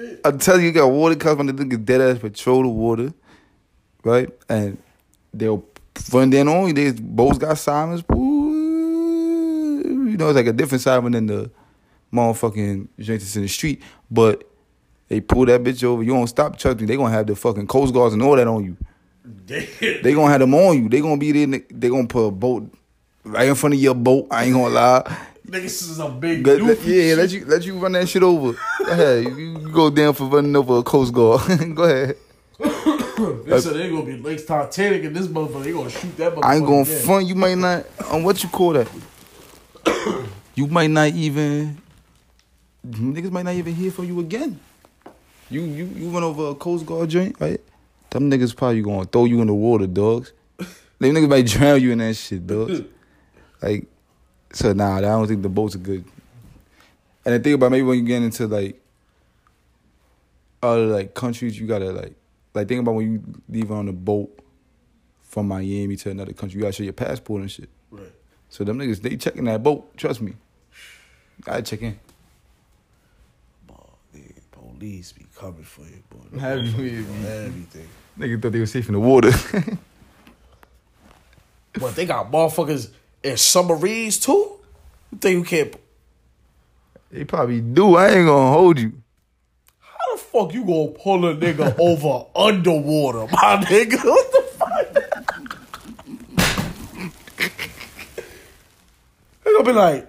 Shit. 0.00 0.20
I'm 0.24 0.38
telling 0.38 0.62
you, 0.62 0.68
you 0.68 0.72
got 0.72 0.88
water 0.88 1.14
cops 1.14 1.38
when 1.38 1.46
the 1.46 1.52
niggas 1.52 1.84
dead 1.84 2.00
ass 2.00 2.18
patrol 2.18 2.62
the 2.62 2.68
water, 2.68 3.12
right? 4.04 4.28
And 4.48 4.78
they'll 5.32 5.64
run 6.12 6.30
then 6.30 6.48
on. 6.48 6.74
They 6.74 6.92
both 6.92 7.38
got 7.38 7.58
sirens. 7.58 8.02
You 8.10 10.16
know, 10.16 10.28
it's 10.28 10.36
like 10.36 10.46
a 10.46 10.52
different 10.52 10.82
siren 10.82 11.12
than 11.12 11.26
the 11.26 11.50
motherfucking 12.12 12.88
that's 12.98 13.36
in 13.36 13.42
the 13.42 13.48
street. 13.48 13.82
But 14.10 14.44
they 15.08 15.20
pull 15.20 15.46
that 15.46 15.62
bitch 15.62 15.84
over. 15.84 16.02
You 16.02 16.12
don't 16.12 16.26
stop, 16.26 16.56
trust 16.56 16.80
me. 16.80 16.86
They 16.86 16.96
gonna 16.96 17.10
have 17.10 17.26
the 17.26 17.36
fucking 17.36 17.66
coast 17.66 17.94
guards 17.94 18.14
and 18.14 18.22
all 18.22 18.36
that 18.36 18.46
on 18.46 18.64
you. 18.64 18.76
Damn. 19.46 20.02
They 20.02 20.14
gonna 20.14 20.30
have 20.30 20.40
them 20.40 20.54
on 20.54 20.82
you. 20.82 20.88
They 20.88 21.00
gonna 21.00 21.18
be 21.18 21.32
there. 21.32 21.60
They 21.70 21.88
gonna 21.88 22.06
put 22.06 22.26
a 22.26 22.30
boat 22.30 22.72
right 23.24 23.48
in 23.48 23.54
front 23.54 23.74
of 23.74 23.80
your 23.80 23.94
boat. 23.94 24.28
I 24.30 24.44
ain't 24.44 24.54
gonna 24.54 24.74
lie. 24.74 25.16
Niggas 25.50 25.64
is 25.64 25.98
a 25.98 26.08
big 26.08 26.46
Let- 26.46 26.62
let- 26.62 26.84
yeah, 26.84 27.14
let 27.14 27.30
you 27.32 27.44
let 27.44 27.64
you 27.64 27.76
run 27.78 27.92
that 27.92 28.08
shit 28.08 28.22
over. 28.22 28.52
Go 28.78 28.90
ahead, 28.92 29.24
you, 29.24 29.34
you 29.34 29.58
go 29.72 29.90
down 29.90 30.14
for 30.14 30.24
running 30.26 30.54
over 30.54 30.78
a 30.78 30.82
coast 30.82 31.12
guard. 31.12 31.40
go 31.74 31.82
ahead. 31.82 32.16
they 32.58 33.52
uh, 33.52 33.60
said 33.60 33.74
they 33.74 33.90
gonna 33.90 34.04
be 34.04 34.16
Lake 34.18 34.46
Titanic 34.46 35.04
and 35.04 35.16
this 35.16 35.26
motherfucker. 35.26 35.64
They 35.64 35.72
gonna 35.72 35.90
shoot 35.90 36.16
that 36.18 36.34
motherfucker. 36.34 36.44
I 36.44 36.56
ain't 36.56 36.66
gonna 36.66 36.84
dead. 36.84 37.04
front. 37.04 37.26
You 37.26 37.34
might 37.34 37.58
not. 37.58 37.84
On 38.12 38.22
what 38.22 38.42
you 38.42 38.48
call 38.48 38.74
that? 38.74 38.88
you 40.54 40.66
might 40.68 40.90
not 40.90 41.08
even. 41.08 41.78
Niggas 42.86 43.30
might 43.30 43.42
not 43.44 43.54
even 43.54 43.74
hear 43.74 43.90
from 43.90 44.04
you 44.06 44.20
again. 44.20 44.58
You 45.50 45.62
you 45.62 45.84
you 45.96 46.10
went 46.10 46.24
over 46.24 46.50
a 46.50 46.54
Coast 46.54 46.86
Guard 46.86 47.10
joint, 47.10 47.36
right? 47.40 47.60
Them 48.10 48.30
niggas 48.30 48.54
probably 48.56 48.82
gonna 48.82 49.04
throw 49.04 49.24
you 49.24 49.40
in 49.40 49.48
the 49.48 49.54
water, 49.54 49.86
dogs. 49.88 50.32
Them 50.58 51.14
niggas 51.14 51.28
might 51.28 51.46
drown 51.46 51.82
you 51.82 51.90
in 51.92 51.98
that 51.98 52.14
shit, 52.14 52.46
dogs. 52.46 52.82
Like, 53.62 53.84
so 54.52 54.72
nah, 54.72 54.96
I 54.98 55.00
don't 55.00 55.26
think 55.26 55.42
the 55.42 55.48
boats 55.48 55.74
are 55.74 55.78
good. 55.78 56.04
And 57.24 57.34
the 57.34 57.38
thing 57.40 57.54
about 57.54 57.70
maybe 57.70 57.82
when 57.84 57.98
you 57.98 58.04
get 58.04 58.22
into 58.22 58.46
like 58.46 58.80
other 60.62 60.86
like 60.86 61.14
countries, 61.14 61.58
you 61.58 61.66
gotta 61.66 61.92
like 61.92 62.14
like 62.54 62.68
think 62.68 62.80
about 62.80 62.94
when 62.94 63.12
you 63.12 63.22
leave 63.48 63.70
on 63.70 63.88
a 63.88 63.92
boat 63.92 64.36
from 65.22 65.48
Miami 65.48 65.96
to 65.96 66.10
another 66.10 66.32
country, 66.32 66.56
you 66.58 66.62
gotta 66.62 66.72
show 66.72 66.82
your 66.82 66.92
passport 66.92 67.42
and 67.42 67.50
shit. 67.50 67.68
Right. 67.90 68.10
So 68.48 68.64
them 68.64 68.78
niggas, 68.78 69.00
they 69.00 69.16
checking 69.16 69.44
that 69.44 69.62
boat. 69.62 69.96
Trust 69.96 70.20
me. 70.20 70.34
Gotta 71.42 71.62
check 71.62 71.82
in. 71.82 71.98
Boy, 73.66 73.74
nigga, 74.14 74.40
police 74.50 75.12
be 75.12 75.24
coming 75.36 75.62
for 75.62 75.82
you, 75.82 76.02
boy. 76.10 76.38
Every- 76.44 76.98
Everything. 77.26 77.88
Niggas 78.18 78.42
thought 78.42 78.52
they 78.52 78.58
were 78.58 78.66
safe 78.66 78.88
in 78.88 78.94
the 78.94 79.00
water. 79.00 79.30
But 81.72 81.94
they 81.94 82.04
got 82.04 82.32
motherfuckers 82.32 82.90
in 83.22 83.36
submarines 83.36 84.18
too. 84.18 84.58
You 85.12 85.18
think 85.18 85.38
you 85.38 85.44
can't? 85.44 85.76
they 87.10 87.24
probably 87.24 87.60
do. 87.60 87.96
I 87.96 88.08
ain't 88.10 88.26
gonna 88.26 88.52
hold 88.52 88.78
you. 88.78 88.92
How 89.80 90.14
the 90.16 90.22
fuck 90.22 90.54
you 90.54 90.64
gonna 90.64 90.88
pull 90.88 91.26
a 91.26 91.34
nigga 91.34 91.74
over 91.80 92.26
underwater, 92.36 93.26
my 93.32 93.64
nigga? 93.64 93.98
What 94.04 94.32
the 94.32 94.42
fuck? 94.56 95.06
They 99.44 99.52
gonna 99.52 99.64
be 99.64 99.72
like, 99.72 100.06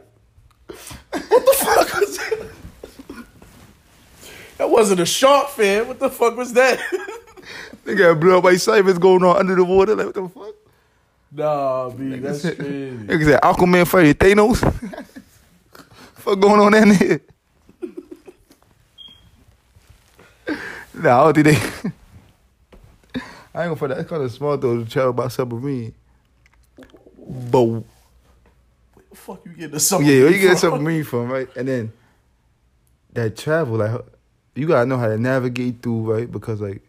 what 0.67 1.45
the 1.45 1.55
fuck 1.57 1.99
was 1.99 2.17
that? 2.17 2.47
That 4.57 4.69
wasn't 4.69 4.99
a 4.99 5.05
shark 5.05 5.49
fin. 5.49 5.87
What 5.87 5.99
the 5.99 6.09
fuck 6.09 6.35
was 6.37 6.53
that? 6.53 6.79
They 7.83 7.95
got 7.95 8.19
blew 8.19 8.37
up 8.37 8.43
by 8.43 8.57
ciphers 8.57 8.99
going 8.99 9.23
on 9.23 9.37
under 9.37 9.55
the 9.55 9.63
water. 9.63 9.95
Like 9.95 10.05
what 10.05 10.13
the 10.15 10.29
fuck? 10.29 10.50
Nah, 11.31 11.89
B, 11.89 12.17
that's 12.17 12.41
crazy. 12.41 12.97
Niggas 12.97 13.25
said 13.25 13.41
Aquaman 13.41 13.87
fighting 13.87 14.13
Thanos. 14.13 14.59
fuck 16.15 16.39
going 16.39 16.59
on 16.59 16.73
in 16.73 16.89
there? 16.89 17.19
nah, 20.93 21.21
I 21.21 21.31
don't 21.31 21.43
think 21.43 21.47
they. 21.47 21.91
I 23.53 23.63
ain't 23.63 23.69
gonna 23.69 23.75
fight 23.75 23.87
that. 23.89 23.99
It's 23.99 24.09
kind 24.09 24.23
of 24.23 24.31
smart 24.31 24.61
though 24.61 24.83
to 24.83 24.89
travel 24.89 25.13
by 25.13 25.27
submarine. 25.27 25.93
But 27.17 27.63
Where 27.63 27.83
the 29.09 29.15
fuck 29.15 29.45
you 29.45 29.51
getting 29.51 29.71
the 29.71 29.79
submarine 29.79 30.17
Yeah, 30.17 30.23
where 30.23 30.31
you 30.33 30.39
get 30.39 30.53
a 30.53 30.57
submarine 30.57 31.03
from, 31.03 31.29
right? 31.29 31.49
And 31.57 31.67
then 31.67 31.93
that 33.13 33.35
travel, 33.37 33.77
like 33.77 34.01
you 34.55 34.67
gotta 34.67 34.85
know 34.85 34.97
how 34.97 35.07
to 35.07 35.17
navigate 35.17 35.81
through, 35.81 36.13
right? 36.13 36.31
Because 36.31 36.61
like 36.61 36.81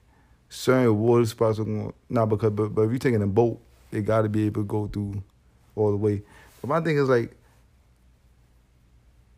certain 0.48 0.96
water 0.98 1.26
spots 1.26 1.58
are 1.58 1.64
going 1.64 1.92
not 2.08 2.26
because 2.26 2.50
but 2.50 2.68
but 2.68 2.82
if 2.82 2.90
you're 2.90 2.98
taking 2.98 3.22
a 3.22 3.26
boat, 3.26 3.60
they 3.92 4.00
gotta 4.00 4.28
be 4.28 4.46
able 4.46 4.62
to 4.62 4.66
go 4.66 4.88
through 4.88 5.22
all 5.76 5.90
the 5.92 5.96
way. 5.96 6.22
But 6.60 6.68
my 6.68 6.80
thing 6.80 6.96
is 6.96 7.08
like 7.08 7.36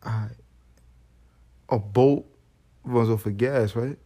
alright, 0.07 0.37
a 1.69 1.79
boat 1.79 2.25
runs 2.85 3.11
off 3.11 3.27
of 3.27 3.37
gas, 3.37 3.75
right? 3.77 3.99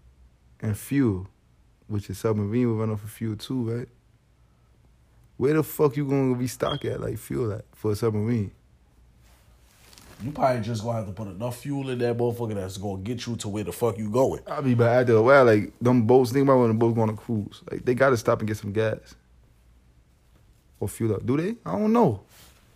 And 0.60 0.76
fuel, 0.76 1.28
which 1.86 2.10
is 2.10 2.18
submarine 2.18 2.68
will 2.68 2.76
run 2.76 2.90
off 2.90 3.04
of 3.04 3.10
fuel 3.10 3.36
too, 3.36 3.70
right? 3.70 3.88
Where 5.36 5.54
the 5.54 5.62
fuck 5.62 5.96
you 5.96 6.04
gonna 6.04 6.34
be 6.34 6.40
restock 6.40 6.84
at, 6.84 7.00
like 7.00 7.18
fuel 7.18 7.52
at 7.52 7.64
for 7.74 7.92
a 7.92 7.96
submarine? 7.96 8.50
You 10.22 10.32
probably 10.32 10.62
just 10.62 10.82
gonna 10.82 10.96
have 10.96 11.06
to 11.06 11.12
put 11.12 11.28
enough 11.28 11.58
fuel 11.58 11.90
in 11.90 11.98
that 11.98 12.16
motherfucker 12.16 12.54
that's 12.54 12.76
gonna 12.76 13.02
get 13.02 13.24
you 13.26 13.36
to 13.36 13.48
where 13.48 13.62
the 13.62 13.70
fuck 13.70 13.98
you 13.98 14.10
going. 14.10 14.42
I 14.48 14.60
mean, 14.60 14.76
but 14.76 14.88
after 14.88 15.12
a 15.14 15.22
while, 15.22 15.44
like 15.44 15.72
them 15.80 16.06
boats. 16.06 16.32
Think 16.32 16.44
about 16.44 16.58
when 16.58 16.68
the 16.68 16.74
boats 16.74 16.96
go 16.96 17.02
on 17.02 17.10
a 17.10 17.14
cruise. 17.14 17.62
Like 17.70 17.84
they 17.84 17.94
gotta 17.94 18.16
stop 18.16 18.40
and 18.40 18.48
get 18.48 18.56
some 18.56 18.72
gas 18.72 19.14
or 20.80 20.88
fuel 20.88 21.14
up. 21.14 21.26
Do 21.26 21.36
they? 21.36 21.56
I 21.64 21.72
don't 21.72 21.92
know. 21.92 22.20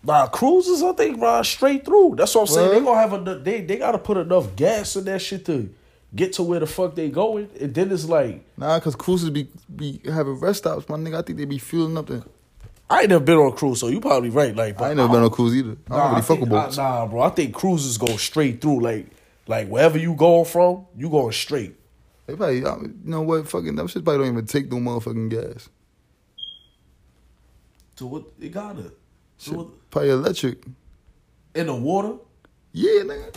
Nah, 0.05 0.27
cruises 0.27 0.83
I 0.83 0.93
think 0.95 1.21
ride 1.21 1.47
straight 1.47 1.85
through. 1.85 2.17
That's 2.17 2.35
what 2.35 2.43
I'm 2.43 2.47
saying. 2.49 2.71
They 2.71 2.77
What? 2.81 2.85
gonna 2.95 3.01
have 3.01 3.29
a 3.29 3.39
they 3.39 3.61
they 3.61 3.77
gotta 3.77 3.99
put 3.99 4.17
enough 4.17 4.57
gas 4.57 4.97
in 4.97 5.05
that 5.05 5.21
shit 5.21 5.45
to 5.47 5.73
get 6.15 6.33
to 6.35 6.43
where 6.43 6.59
the 6.61 6.67
fuck 6.67 6.95
they 6.97 7.09
going. 7.09 7.49
And 7.61 7.73
then 7.73 7.93
it's 7.93 8.05
like 8.07 8.45
Nah, 8.57 8.79
cause 8.81 8.97
cruises 8.97 9.31
be 9.31 9.49
be 9.75 10.01
having 10.05 10.35
rest 10.41 10.59
stops. 10.59 10.89
My 10.89 10.97
nigga, 10.97 11.19
I 11.19 11.23
think 11.23 11.39
they 11.39 11.45
be 11.45 11.59
fueling 11.59 11.97
up 11.97 12.07
there. 12.09 12.23
I 12.91 13.01
ain't 13.01 13.09
never 13.09 13.25
been 13.25 13.39
on 13.39 13.53
a 13.53 13.55
cruise, 13.55 13.81
so 13.81 13.89
you 13.89 14.01
probably 14.01 14.29
right. 14.29 14.55
Like, 14.55 14.77
but 14.77 14.85
I 14.85 14.89
ain't 14.89 14.97
never 14.99 15.09
been 15.09 15.21
on 15.21 15.27
a 15.27 15.31
cruise 15.31 15.55
either. 15.55 15.71
I 15.71 15.75
don't 15.89 15.99
Nah, 15.99 16.09
really 16.11 16.23
fuck 16.23 16.41
with. 16.41 16.77
Nah, 16.77 17.07
bro. 17.07 17.23
I 17.23 17.31
think 17.31 17.55
cruises 17.55 17.97
go 17.97 18.17
straight 18.19 18.61
through. 18.61 18.81
Like, 18.81 19.07
like 19.47 19.69
wherever 19.69 19.97
you 19.97 20.15
going 20.15 20.45
from, 20.45 20.85
you 20.97 21.09
going 21.09 21.33
straight. 21.33 21.75
They 22.27 22.35
probably, 22.37 22.67
I 22.67 22.77
mean, 22.77 23.01
you 23.05 23.11
know 23.11 23.23
what? 23.23 23.49
Fucking 23.49 23.77
them 23.77 23.87
shit 23.87 24.05
probably 24.05 24.25
don't 24.27 24.35
even 24.35 24.47
take 24.47 24.71
no 24.71 24.77
motherfucking 24.79 25.31
gas. 25.31 25.69
To 27.97 28.07
what 28.07 28.25
it 28.41 28.51
gotta. 28.51 28.83
To 28.85 28.93
Shit, 29.39 29.55
what, 29.55 29.91
probably 29.91 30.11
electric. 30.11 30.65
in 31.55 31.67
the 31.67 31.75
water. 31.75 32.15
Yeah, 32.73 33.03
nigga. 33.03 33.35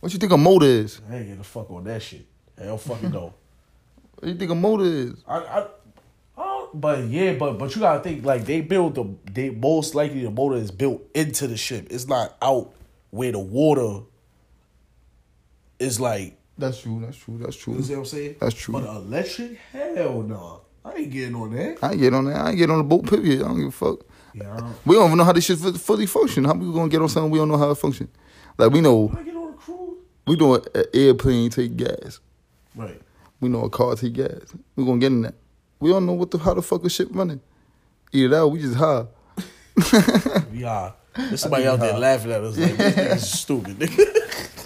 What 0.00 0.12
you 0.12 0.18
think 0.18 0.32
a 0.32 0.36
motor 0.36 0.66
is? 0.66 1.00
I 1.10 1.14
ain't 1.16 1.22
getting 1.24 1.38
the 1.38 1.44
fuck 1.44 1.70
on 1.70 1.84
that 1.84 2.02
shit. 2.02 2.26
Hell 2.58 2.78
fucking 2.78 3.10
no. 3.12 3.34
What 4.18 4.28
you 4.28 4.34
think 4.34 4.50
a 4.50 4.54
motor 4.54 4.84
is? 4.84 5.14
I, 5.26 5.38
I, 5.38 5.66
I, 6.36 6.66
but 6.74 7.04
yeah, 7.04 7.34
but 7.34 7.58
but 7.58 7.74
you 7.74 7.80
gotta 7.80 8.00
think 8.02 8.24
like 8.24 8.44
they 8.44 8.60
build 8.60 8.94
the 8.94 9.04
they 9.32 9.50
most 9.50 9.94
likely 9.94 10.22
the 10.22 10.30
motor 10.30 10.56
is 10.56 10.70
built 10.70 11.02
into 11.14 11.46
the 11.46 11.56
ship. 11.56 11.86
It's 11.90 12.06
not 12.06 12.36
out 12.42 12.72
where 13.10 13.32
the 13.32 13.38
water 13.38 14.04
is 15.78 15.98
like. 16.00 16.36
That's 16.58 16.82
true. 16.82 17.00
That's 17.02 17.16
true. 17.16 17.38
That's 17.38 17.56
true. 17.56 17.74
You 17.76 17.82
see 17.82 17.92
what 17.94 18.00
I'm 18.00 18.04
saying? 18.06 18.36
That's 18.40 18.54
true. 18.54 18.72
But 18.74 18.84
electric, 18.84 19.56
hell 19.72 20.20
no. 20.22 20.60
I 20.84 20.94
ain't 20.94 21.10
getting 21.10 21.34
on 21.34 21.52
that. 21.54 21.78
I 21.82 21.92
ain't 21.92 22.00
get 22.00 22.14
on 22.14 22.24
that. 22.26 22.36
I 22.36 22.48
ain't 22.50 22.58
get 22.58 22.70
on 22.70 22.78
the 22.78 22.84
boat. 22.84 23.06
Period. 23.06 23.42
I 23.42 23.48
don't 23.48 23.58
give 23.58 23.68
a 23.68 23.70
fuck. 23.70 24.00
Yeah, 24.34 24.54
I 24.54 24.60
don't. 24.60 24.86
We 24.86 24.94
don't 24.94 25.06
even 25.06 25.18
know 25.18 25.24
how 25.24 25.32
this 25.32 25.44
shit 25.44 25.58
fully 25.58 26.06
function. 26.06 26.44
How 26.44 26.54
we 26.54 26.72
gonna 26.72 26.88
get 26.88 27.02
on 27.02 27.08
something 27.08 27.30
we 27.30 27.38
don't 27.38 27.48
know 27.48 27.58
how 27.58 27.70
it 27.70 27.74
function? 27.76 28.08
Like 28.56 28.72
we 28.72 28.80
know 28.80 29.10
I 29.16 29.22
get 29.22 29.34
on 29.36 29.50
a 29.50 29.56
cruise. 29.56 29.98
we 30.26 30.36
know 30.36 30.54
an 30.54 30.84
airplane 30.94 31.50
take 31.50 31.76
gas. 31.76 32.20
Right. 32.74 33.00
We 33.40 33.48
know 33.48 33.64
a 33.64 33.70
car 33.70 33.94
take 33.96 34.12
gas. 34.14 34.54
We 34.76 34.84
gonna 34.84 34.98
get 34.98 35.12
in 35.12 35.22
that. 35.22 35.34
We 35.80 35.90
don't 35.90 36.06
know 36.06 36.12
what 36.12 36.30
the 36.30 36.38
how 36.38 36.54
the 36.54 36.62
fuck 36.62 36.84
a 36.84 36.90
ship 36.90 37.08
running. 37.10 37.40
Either 38.12 38.28
that 38.28 38.40
or 38.40 38.48
we 38.48 38.60
just 38.60 38.76
high. 38.76 39.06
We 40.52 40.64
are. 40.64 40.94
There's 41.16 41.40
somebody 41.40 41.66
out 41.66 41.80
there 41.80 41.98
laughing 41.98 42.30
at 42.32 42.42
us 42.42 42.56
like 42.56 42.76
this 42.76 42.94
nigga's 42.94 43.30
stupid. 43.30 43.78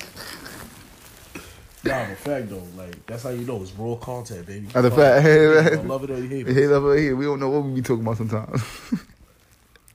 nah, 1.84 2.06
but 2.08 2.18
fact 2.18 2.48
though, 2.48 2.62
like 2.76 3.06
that's 3.06 3.22
how 3.22 3.30
you 3.30 3.44
know 3.44 3.62
it's 3.62 3.72
raw 3.72 3.94
content, 3.96 4.46
baby. 4.46 4.66
That's 4.66 4.86
a 4.86 4.90
fact. 4.90 5.26
it. 5.26 5.72
You 5.72 5.78
love 5.88 6.04
it 6.04 6.10
or 6.10 6.18
you 6.18 6.28
hate 6.28 6.48
it. 6.48 6.54
Hey, 6.54 6.72
up 6.72 6.82
right 6.82 6.98
here. 6.98 7.16
We 7.16 7.24
don't 7.24 7.40
know 7.40 7.50
what 7.50 7.64
we 7.64 7.74
be 7.74 7.82
talking 7.82 8.02
about 8.02 8.16
sometimes. 8.16 8.62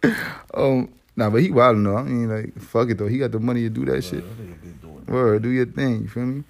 um, 0.53 0.89
nah, 1.15 1.29
but 1.29 1.41
he 1.41 1.51
wild 1.51 1.83
though. 1.85 1.97
I 1.97 2.03
mean, 2.03 2.29
like, 2.29 2.59
fuck 2.59 2.89
it 2.89 2.97
though. 2.97 3.07
He 3.07 3.17
got 3.17 3.31
the 3.31 3.39
money 3.39 3.61
to 3.61 3.69
do 3.69 3.85
that 3.85 4.03
shit. 4.03 4.23
That 4.23 4.43
nigga 4.43 4.61
been 4.61 4.79
doing 4.81 5.05
it. 5.07 5.11
Word, 5.11 5.41
do 5.43 5.49
your 5.49 5.65
thing. 5.65 6.01
You 6.01 6.07
feel 6.07 6.25
me? 6.25 6.43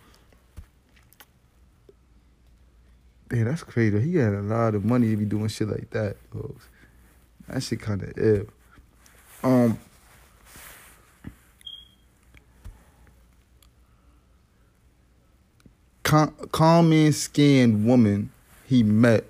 Damn, 3.29 3.45
that's 3.45 3.63
crazy. 3.63 4.01
He 4.01 4.15
had 4.15 4.33
a 4.33 4.41
lot 4.41 4.75
of 4.75 4.83
money 4.83 5.11
to 5.11 5.17
be 5.17 5.25
doing 5.25 5.47
shit 5.49 5.69
like 5.69 5.89
that, 5.91 6.17
folks. 6.33 6.67
That 7.47 7.61
shit 7.61 7.79
kind 7.79 8.03
of 8.03 8.13
ill. 8.17 8.45
Um. 9.43 9.79
Calm 16.03 16.89
man 16.89 17.11
scanned 17.11 17.85
woman 17.85 18.31
he 18.65 18.83
met, 18.83 19.25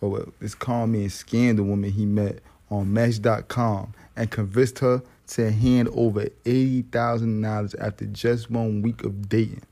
or 0.00 0.10
well, 0.10 0.32
this 0.40 0.54
calm 0.54 0.94
and 0.94 1.12
scanned 1.12 1.58
the 1.58 1.62
woman 1.62 1.90
he 1.90 2.06
met 2.06 2.40
on 2.70 2.92
Match.com 2.92 3.94
and 4.16 4.30
convinced 4.30 4.78
her 4.80 5.02
to 5.28 5.50
hand 5.50 5.88
over 5.92 6.22
eighty 6.44 6.82
thousand 6.82 7.40
dollars 7.40 7.74
after 7.74 8.06
just 8.06 8.50
one 8.50 8.82
week 8.82 9.04
of 9.04 9.28
dating. 9.28 9.62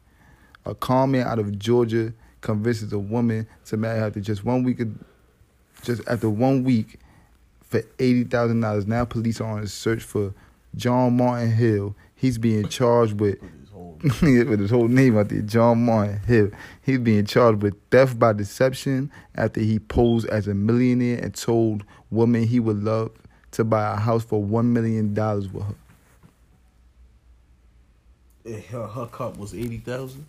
A 0.65 0.74
calm 0.74 1.12
man 1.12 1.27
out 1.27 1.39
of 1.39 1.59
Georgia 1.59 2.12
convinces 2.40 2.93
a 2.93 2.98
woman 2.98 3.47
to 3.66 3.77
marry 3.77 4.01
after 4.01 4.20
just 4.20 4.44
one 4.44 4.62
week 4.62 4.81
of, 4.81 4.89
just 5.82 6.02
after 6.06 6.31
one 6.31 6.62
week 6.65 7.01
for 7.62 7.82
eighty 7.98 8.24
thousand 8.24 8.60
dollars. 8.60 8.86
Now 8.86 9.05
police 9.05 9.40
are 9.40 9.51
on 9.51 9.62
a 9.62 9.66
search 9.66 10.02
for 10.02 10.32
John 10.77 11.16
Martin 11.16 11.51
Hill. 11.51 11.97
He's 12.15 12.39
being 12.39 12.69
charged 12.69 13.20
with 13.20 13.39
with 14.22 14.60
his 14.60 14.70
whole 14.70 14.88
name 14.88 15.18
out 15.18 15.28
there, 15.28 15.40
John 15.42 15.84
Martin 15.84 16.20
Hill. 16.20 16.50
He's 16.82 16.98
being 16.98 17.24
charged 17.26 17.62
with 17.62 17.74
theft 17.90 18.18
by 18.18 18.32
deception 18.32 19.10
after 19.34 19.60
he 19.60 19.78
posed 19.78 20.28
as 20.28 20.46
a 20.48 20.54
millionaire 20.54 21.18
and 21.18 21.34
told 21.34 21.84
women 22.10 22.44
he 22.44 22.60
would 22.60 22.82
love 22.82 23.10
to 23.52 23.64
buy 23.64 23.92
a 23.92 23.96
house 23.96 24.24
for 24.24 24.42
one 24.42 24.72
million 24.72 25.14
dollars 25.14 25.48
with 25.48 25.64
her. 25.64 25.74
Her, 28.70 28.86
her 28.86 29.06
cup 29.06 29.36
was 29.36 29.54
eighty 29.54 29.78
thousand. 29.78 30.26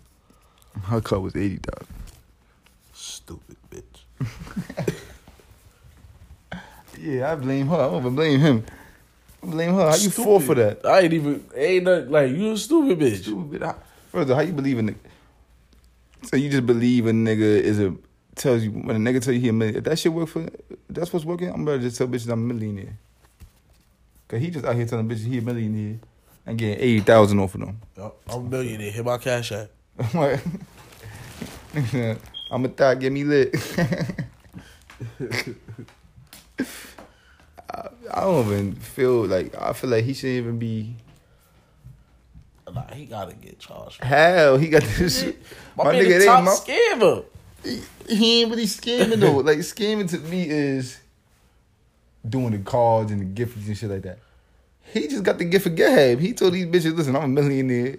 Her 0.84 1.00
cut 1.00 1.22
was 1.22 1.36
eighty 1.36 1.58
thousand. 1.58 1.94
Stupid 2.92 3.56
bitch. 3.70 4.94
Yeah, 7.00 7.32
I 7.32 7.34
blame 7.34 7.68
her. 7.68 7.76
I 7.76 7.88
don't 7.88 8.14
blame 8.14 8.40
him. 8.40 8.64
I 9.42 9.46
blame 9.46 9.74
her. 9.74 9.90
How 9.90 9.96
you 9.96 10.10
fall 10.10 10.40
for 10.40 10.54
that? 10.54 10.84
I 10.84 11.00
ain't 11.00 11.12
even 11.12 11.44
ain't 11.54 11.84
nothing 11.84 12.10
like 12.10 12.30
you 12.30 12.52
a 12.52 12.56
stupid 12.56 12.98
bitch. 12.98 13.22
Stupid. 13.22 13.62
How- 13.62 13.76
First 14.10 14.24
of 14.24 14.30
all, 14.30 14.36
how 14.36 14.42
you 14.42 14.52
believe 14.52 14.78
in? 14.78 14.98
So 16.24 16.36
you 16.36 16.50
just 16.50 16.66
believe 16.66 17.06
a 17.06 17.12
nigga 17.12 17.40
is 17.40 17.78
a 17.80 17.94
tells 18.34 18.62
you 18.64 18.70
when 18.72 18.96
a 18.96 18.98
nigga 18.98 19.22
tell 19.22 19.32
you 19.32 19.40
he 19.40 19.48
a 19.48 19.52
million. 19.52 19.76
If 19.76 19.84
that 19.84 19.98
shit 19.98 20.12
work 20.12 20.28
for 20.28 20.48
that's 20.88 21.12
what's 21.12 21.24
working, 21.24 21.50
I'm 21.50 21.64
better 21.64 21.78
just 21.78 21.96
tell 21.96 22.08
bitches 22.08 22.28
I'm 22.30 22.50
a 22.50 22.54
millionaire. 22.54 22.98
Cause 24.28 24.40
he 24.40 24.50
just 24.50 24.64
out 24.64 24.76
here 24.76 24.86
telling 24.86 25.08
bitches 25.08 25.26
he 25.26 25.38
a 25.38 25.42
millionaire 25.42 25.98
and 26.46 26.58
getting 26.58 26.82
eighty 26.82 27.00
thousand 27.00 27.38
off 27.38 27.54
of 27.54 27.60
them. 27.60 27.80
I'm 28.28 28.28
a 28.28 28.40
millionaire. 28.40 28.90
Hit 28.90 29.04
my 29.04 29.18
cash 29.18 29.52
app. 29.52 29.68
I'm 32.50 32.64
a 32.64 32.68
thought, 32.68 32.98
get 32.98 33.12
me 33.12 33.22
lit. 33.24 33.54
I, 38.12 38.20
don't 38.22 38.46
even 38.46 38.72
feel 38.74 39.26
like 39.26 39.54
I 39.60 39.72
feel 39.72 39.90
like 39.90 40.04
he 40.04 40.14
shouldn't 40.14 40.38
even 40.38 40.58
be. 40.58 40.94
Nah, 42.72 42.86
he 42.94 43.06
gotta 43.06 43.34
get 43.34 43.58
charged. 43.58 44.02
Hell, 44.02 44.56
he 44.56 44.68
got 44.68 44.82
this. 44.82 45.22
shit. 45.22 45.42
My, 45.76 45.84
My 45.84 45.94
nigga, 45.94 46.18
they 46.20 46.24
top 46.24 46.44
my- 46.44 46.50
scammer. 46.52 47.24
he, 47.64 47.80
he 48.08 48.40
ain't 48.42 48.50
really 48.50 48.66
scamming 48.66 49.18
though. 49.18 49.38
like 49.38 49.58
scamming 49.58 50.08
to 50.10 50.18
me 50.18 50.48
is 50.48 50.98
doing 52.28 52.52
the 52.52 52.58
cards 52.58 53.10
and 53.10 53.20
the 53.20 53.24
gifts 53.24 53.56
and 53.66 53.76
shit 53.76 53.90
like 53.90 54.02
that. 54.02 54.18
He 54.92 55.08
just 55.08 55.22
got 55.24 55.38
the 55.38 55.44
gift 55.44 55.66
of 55.66 55.74
gab. 55.76 56.20
He 56.20 56.32
told 56.32 56.52
these 56.52 56.66
bitches, 56.66 56.96
"Listen, 56.96 57.16
I'm 57.16 57.24
a 57.24 57.28
millionaire." 57.28 57.96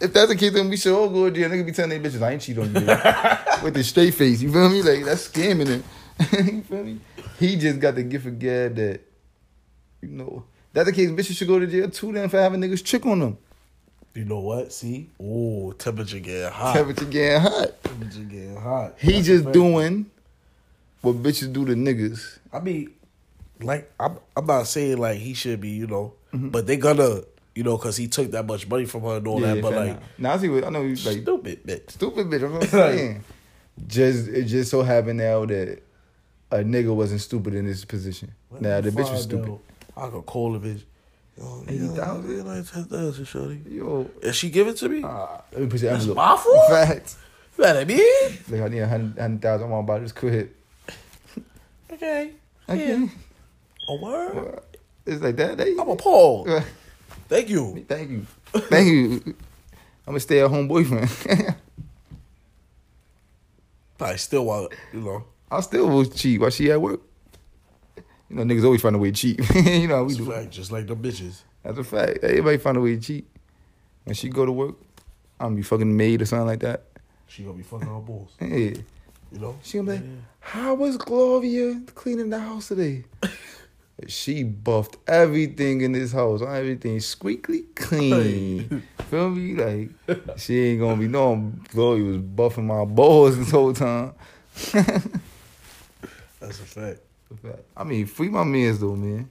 If 0.00 0.12
that's 0.12 0.28
the 0.28 0.36
case, 0.36 0.52
then 0.52 0.68
we 0.68 0.76
should 0.76 0.92
all 0.92 1.08
go 1.08 1.30
to 1.30 1.34
jail. 1.34 1.48
Nigga 1.50 1.64
be 1.66 1.72
telling 1.72 2.02
these 2.02 2.14
bitches, 2.14 2.22
"I 2.22 2.32
ain't 2.32 2.42
cheat 2.42 2.58
on 2.58 2.66
you," 2.66 2.72
with 3.62 3.74
the 3.74 3.84
straight 3.84 4.12
face. 4.14 4.40
You 4.42 4.50
feel 4.52 4.68
me? 4.70 4.82
Like 4.82 5.04
that's 5.04 5.28
scamming 5.28 5.66
him. 5.68 5.84
you 6.54 6.62
feel 6.62 6.84
me? 6.84 7.00
He 7.38 7.56
just 7.56 7.78
got 7.80 7.94
the 7.94 8.02
gift 8.02 8.26
of 8.26 8.38
gab 8.38 8.74
that, 8.76 9.00
you 10.02 10.08
know, 10.08 10.44
that's 10.72 10.86
the 10.88 10.92
case. 10.92 11.10
Bitches 11.10 11.36
should 11.36 11.48
go 11.48 11.58
to 11.58 11.66
jail 11.66 11.88
too. 11.90 12.12
Then 12.12 12.28
for 12.28 12.38
having 12.40 12.60
niggas 12.60 12.84
trick 12.84 13.06
on 13.06 13.20
them. 13.20 13.38
You 14.14 14.24
know 14.24 14.40
what? 14.40 14.72
See? 14.72 15.08
Ooh, 15.20 15.74
temperature 15.78 16.18
getting 16.18 16.50
hot. 16.50 16.74
Temperature 16.74 17.04
getting 17.04 17.40
hot. 17.40 17.84
Temperature 17.84 18.20
getting 18.20 18.56
hot. 18.56 18.94
He 18.98 19.12
That's 19.12 19.26
just 19.26 19.52
doing 19.52 20.06
what 21.02 21.16
bitches 21.22 21.52
do 21.52 21.64
to 21.66 21.74
niggas. 21.74 22.38
I 22.52 22.58
mean, 22.60 22.92
like 23.60 23.90
I'm, 24.00 24.18
I'm 24.36 24.46
not 24.46 24.66
saying 24.66 24.98
like 24.98 25.18
he 25.18 25.34
should 25.34 25.60
be, 25.60 25.70
you 25.70 25.86
know, 25.86 26.14
Mm-hmm. 26.32 26.50
but 26.50 26.66
they 26.66 26.76
gonna, 26.76 27.22
you 27.54 27.62
know, 27.62 27.78
because 27.78 27.96
he 27.96 28.06
took 28.06 28.32
that 28.32 28.44
much 28.44 28.68
money 28.68 28.84
from 28.84 29.00
her 29.00 29.16
and 29.16 29.26
all 29.26 29.40
that. 29.40 29.62
But 29.62 29.72
like, 29.72 29.98
now 30.18 30.34
I 30.34 30.38
see 30.38 30.50
what 30.50 30.62
I 30.62 30.68
know. 30.68 30.82
You 30.82 30.88
like 30.90 31.22
stupid 31.22 31.64
bitch. 31.66 31.90
stupid 31.92 32.26
bitch. 32.26 32.44
I'm 32.44 32.62
saying. 32.68 33.24
just 33.86 34.28
it 34.28 34.44
just 34.44 34.70
so 34.70 34.82
happened 34.82 35.20
now 35.20 35.46
that 35.46 35.80
a 36.50 36.56
nigga 36.58 36.94
wasn't 36.94 37.20
stupid 37.20 37.54
in 37.54 37.66
this 37.66 37.84
position. 37.84 38.32
now 38.60 38.80
the 38.80 38.90
bitch 38.90 39.10
was 39.10 39.22
stupid. 39.22 39.58
I 39.96 40.08
could 40.08 40.26
call 40.26 40.52
the 40.58 40.60
bitch. 40.68 40.82
Yo, 41.36 41.64
Eighty 41.68 41.86
thousand? 41.88 42.46
like 42.46 42.70
ten 42.72 42.84
thousand, 42.84 43.24
shorty. 43.26 43.60
Yo, 43.68 44.10
And 44.24 44.34
she 44.34 44.50
give 44.50 44.66
it 44.66 44.76
to 44.78 44.88
me. 44.88 45.02
uh, 45.04 45.26
let 45.52 45.60
me 45.62 45.66
put 45.68 45.80
your 45.82 45.92
That's 45.92 46.04
envelope. 46.04 46.16
my 46.16 46.36
fault? 46.36 46.68
Facts. 46.70 47.16
What 47.56 47.76
I 47.76 47.84
mean? 47.84 48.38
Like 48.48 48.60
I 48.62 48.68
need 48.68 48.78
a 48.80 48.88
hundred 48.88 49.18
hundred 49.20 49.42
thousand. 49.42 49.66
I'm 49.66 49.72
all 49.72 49.80
about 49.80 50.00
this 50.02 50.12
quit. 50.12 50.54
Okay. 51.92 52.32
Okay. 52.68 52.88
Yeah. 52.88 53.06
A 53.88 53.94
word. 53.96 54.60
It's 55.06 55.22
like 55.22 55.36
that. 55.36 55.58
They, 55.58 55.72
I'm 55.72 55.88
appalled. 55.88 56.48
Thank 57.28 57.48
you. 57.48 57.84
Thank 57.88 58.10
you. 58.10 58.26
Thank 58.52 58.86
you. 58.88 59.34
I'm 60.06 60.14
a 60.16 60.20
stay 60.20 60.40
at 60.40 60.50
home 60.50 60.68
boyfriend. 60.68 61.08
I 64.00 64.16
still 64.16 64.44
want, 64.44 64.72
you 64.92 65.00
know. 65.00 65.24
I 65.50 65.60
still 65.60 65.88
will 65.88 66.04
cheat 66.04 66.40
while 66.40 66.50
she 66.50 66.70
at 66.70 66.80
work. 66.80 67.00
You 68.28 68.36
know, 68.36 68.42
niggas 68.42 68.64
always 68.64 68.82
find 68.82 68.94
a 68.94 68.98
way 68.98 69.10
to 69.10 69.16
cheat. 69.16 69.54
you 69.54 69.88
know 69.88 69.96
how 69.96 70.04
we 70.04 70.14
a 70.14 70.16
do. 70.16 70.30
fact, 70.30 70.50
just 70.50 70.70
like 70.70 70.86
the 70.86 70.94
bitches. 70.94 71.42
That's 71.62 71.78
a 71.78 71.84
fact. 71.84 72.18
Everybody 72.22 72.58
find 72.58 72.76
a 72.76 72.80
way 72.80 72.96
to 72.96 73.00
cheat. 73.00 73.26
When 74.04 74.14
she 74.14 74.28
go 74.28 74.44
to 74.44 74.52
work, 74.52 74.76
I'm 75.40 75.46
gonna 75.48 75.56
be 75.56 75.62
fucking 75.62 75.96
maid 75.96 76.20
or 76.22 76.26
something 76.26 76.46
like 76.46 76.60
that. 76.60 76.84
She 77.26 77.42
gonna 77.42 77.56
be 77.56 77.62
fucking 77.62 77.86
her 77.88 78.00
balls. 78.00 78.32
Hey, 78.38 78.70
You 79.32 79.38
know? 79.40 79.58
she 79.62 79.78
gonna 79.78 79.92
be 79.92 79.96
like, 79.98 80.06
how 80.40 80.74
was 80.74 80.96
Gloria 80.96 81.80
cleaning 81.94 82.30
the 82.30 82.38
house 82.38 82.68
today? 82.68 83.04
she 84.06 84.42
buffed 84.44 84.96
everything 85.06 85.80
in 85.82 85.92
this 85.92 86.12
house. 86.12 86.40
Everything 86.42 87.00
squeaky 87.00 87.62
clean. 87.74 88.82
Feel 89.10 89.30
me? 89.30 89.54
Like 89.54 90.38
she 90.38 90.58
ain't 90.70 90.80
gonna 90.80 90.96
be 90.96 91.08
knowing 91.08 91.66
Gloria 91.70 92.04
was 92.04 92.18
buffing 92.18 92.64
my 92.64 92.84
balls 92.84 93.38
this 93.38 93.50
whole 93.50 93.72
time. 93.74 94.12
That's 96.40 96.60
a 96.60 96.64
fact. 96.64 97.00
I 97.76 97.84
mean, 97.84 98.06
free 98.06 98.28
my 98.28 98.44
mans 98.44 98.78
though, 98.80 98.96
man. 98.96 99.28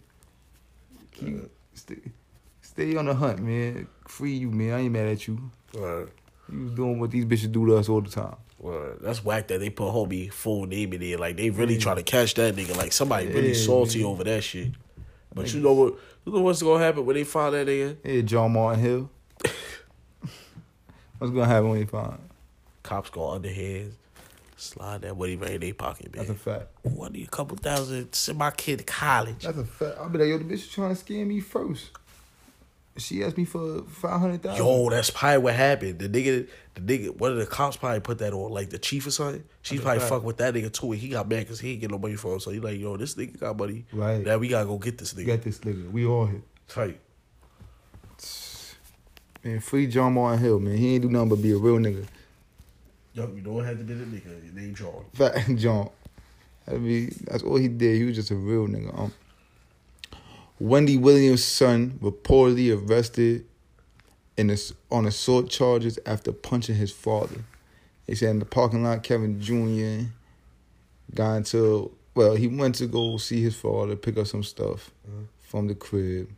Keep, 1.12 1.50
stay, 1.74 1.96
stay 2.62 2.96
on 2.96 3.06
the 3.06 3.16
hunt, 3.16 3.40
man. 3.40 3.88
Free 4.08 4.34
you, 4.34 4.52
man. 4.52 4.74
I 4.74 4.80
ain't 4.82 4.92
mad 4.92 5.08
at 5.08 5.28
you. 5.28 5.50
Word. 5.74 6.12
You 6.52 6.64
was 6.64 6.72
doing 6.74 7.00
what 7.00 7.12
these 7.12 7.26
bitches 7.26 7.52
do 7.52 7.66
to 7.66 7.78
us 7.78 7.90
all 7.90 8.02
the 8.02 8.10
time. 8.10 8.36
Word. 8.60 9.00
That's 9.02 9.24
whack 9.24 9.48
that 9.48 9.60
they 9.60 9.70
put 9.70 9.92
homie 9.92 10.32
full 10.32 10.66
name 10.66 10.94
in 10.94 11.02
there. 11.02 11.18
Like 11.18 11.38
they 11.38 11.50
really 11.50 11.78
trying 11.78 11.98
to 11.98 12.04
catch 12.04 12.36
that 12.36 12.56
nigga. 12.56 12.76
Like 12.78 12.94
somebody 12.94 13.28
really 13.28 13.54
salty 13.54 14.00
man. 14.00 14.08
over 14.08 14.24
that 14.26 14.44
shit. 14.44 14.74
But 15.34 15.54
you 15.54 15.60
know 15.60 15.74
what? 15.74 15.96
You 16.26 16.34
know 16.34 16.42
what's 16.42 16.62
gonna 16.62 16.84
happen 16.84 17.06
when 17.06 17.16
they 17.16 17.24
find 17.24 17.54
that 17.56 17.68
nigga? 17.68 17.98
Hey, 18.04 18.22
John 18.22 18.54
Martin 18.54 18.84
Hill. 18.84 19.10
What's 21.18 21.34
gonna 21.34 21.46
happen 21.46 21.70
when 21.70 21.80
they 21.80 21.86
find? 21.86 22.20
Cops 22.84 23.10
go 23.10 23.32
under 23.32 23.50
hands, 23.50 23.96
slide 24.58 25.02
that 25.04 25.18
money 25.18 25.36
right 25.36 25.52
in 25.52 25.62
their 25.62 25.74
pocket, 25.74 26.16
man. 26.16 26.26
That's 26.26 26.40
a 26.40 26.42
fact. 26.42 26.68
I 26.86 27.10
need 27.10 27.28
a 27.28 27.30
couple 27.30 27.56
thousand. 27.58 28.14
Send 28.14 28.38
my 28.38 28.52
kid 28.52 28.80
to 28.80 28.84
college. 28.84 29.44
That's 29.44 29.58
a 29.58 29.64
fact. 29.64 29.98
I'll 30.00 30.10
be 30.10 30.20
like, 30.20 30.28
yo, 30.28 30.38
the 30.38 30.44
bitch 30.44 30.72
trying 30.72 30.96
to 30.96 31.02
scam 31.02 31.28
me 31.28 31.40
first. 31.40 31.92
She 32.98 33.24
asked 33.24 33.38
me 33.38 33.46
for 33.46 33.84
five 33.84 34.20
hundred 34.20 34.42
thousand. 34.42 34.66
Yo, 34.66 34.90
that's 34.90 35.12
probably 35.12 35.38
what 35.38 35.54
happened. 35.54 36.00
The 36.00 36.10
nigga, 36.10 36.48
the 36.74 36.82
nigga, 36.82 37.16
one 37.16 37.32
of 37.32 37.38
the 37.38 37.46
cops 37.46 37.78
probably 37.78 38.00
put 38.00 38.18
that 38.20 38.34
on, 38.34 38.52
like 38.52 38.72
the 38.72 38.80
chief 38.80 39.06
or 39.06 39.12
something. 39.12 39.44
She 39.62 39.76
That's 39.76 39.84
probably 39.84 40.00
fact. 40.00 40.10
fuck 40.10 40.24
with 40.24 40.38
that 40.38 40.56
nigga 40.56 40.74
too, 40.74 40.92
and 40.92 41.00
he 41.00 41.10
got 41.10 41.30
mad 41.30 41.42
because 41.42 41.60
he 41.60 41.74
ain't 41.74 41.82
get 41.82 41.92
no 41.92 42.00
money 42.00 42.16
for 42.16 42.34
him. 42.34 42.40
So 42.40 42.50
he 42.50 42.60
like, 42.60 42.80
yo, 42.80 42.98
this 42.98 43.14
nigga 43.14 43.40
got 43.40 43.56
money. 43.56 43.86
Right. 43.94 44.26
Now 44.26 44.40
we 44.40 44.48
gotta 44.48 44.66
go 44.66 44.80
get 44.80 44.98
this 44.98 45.14
nigga. 45.14 45.26
Get 45.26 45.44
this 45.44 45.60
nigga. 45.60 45.92
We 45.92 46.08
all 46.08 46.26
here. 46.26 46.42
Tight. 46.68 47.00
Man, 49.44 49.60
free 49.60 49.86
John 49.86 50.14
Martin 50.14 50.40
Hill, 50.44 50.60
man. 50.60 50.76
He 50.76 50.96
ain't 50.96 51.04
do 51.04 51.10
nothing 51.10 51.30
but 51.30 51.42
be 51.42 51.52
a 51.52 51.58
real 51.58 51.78
nigga. 51.78 52.06
Yo, 53.18 53.28
you 53.36 53.42
don't 53.42 53.66
have 53.66 53.80
to 53.80 53.84
be 53.84 53.96
the 53.96 54.06
nigga. 54.06 54.46
Your 54.46 54.54
name 54.54 54.76
John. 54.76 55.04
Fact, 55.14 55.56
John. 55.56 55.90
I 56.68 56.74
mean, 56.74 57.12
that's 57.24 57.42
all 57.42 57.58
he 57.58 57.68
did. 57.68 57.98
He 57.98 58.04
was 58.04 58.16
just 58.16 58.30
a 58.30 58.36
real 58.36 58.68
nigga. 58.68 58.96
Um, 58.96 59.12
Wendy 60.60 60.98
Williams' 60.98 61.44
son 61.44 61.98
reportedly 62.00 62.78
arrested 62.78 63.46
in 64.38 64.52
a, 64.52 64.58
on 64.92 65.08
assault 65.08 65.50
charges 65.50 65.98
after 66.06 66.32
punching 66.32 66.76
his 66.76 66.92
father. 66.92 67.44
They 68.06 68.14
said 68.14 68.30
in 68.30 68.40
the 68.40 68.46
parking 68.46 68.84
lot, 68.84 69.02
Kevin 69.02 69.42
Jr. 69.42 70.12
got 71.16 71.38
into 71.38 71.92
well, 72.14 72.36
he 72.36 72.48
went 72.48 72.76
to 72.76 72.86
go 72.86 73.18
see 73.18 73.42
his 73.42 73.56
father, 73.56 73.96
pick 73.96 74.18
up 74.18 74.28
some 74.28 74.44
stuff 74.44 74.92
from 75.40 75.68
the 75.68 75.76
crib. 75.76 76.30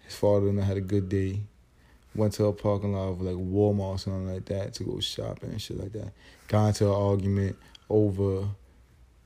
His 0.00 0.14
father 0.14 0.48
and 0.48 0.60
I 0.60 0.64
had 0.64 0.76
a 0.76 0.82
good 0.82 1.08
day. 1.08 1.40
Went 2.14 2.32
to 2.34 2.44
a 2.46 2.52
parking 2.52 2.94
lot 2.94 3.08
of 3.08 3.20
like 3.20 3.34
Walmart 3.34 3.80
or 3.80 3.98
something 3.98 4.32
like 4.32 4.44
that 4.46 4.74
to 4.74 4.84
go 4.84 5.00
shopping 5.00 5.50
and 5.50 5.60
shit 5.60 5.78
like 5.78 5.92
that. 5.92 6.12
Got 6.48 6.68
into 6.68 6.86
an 6.86 6.94
argument 6.94 7.56
over 7.90 8.48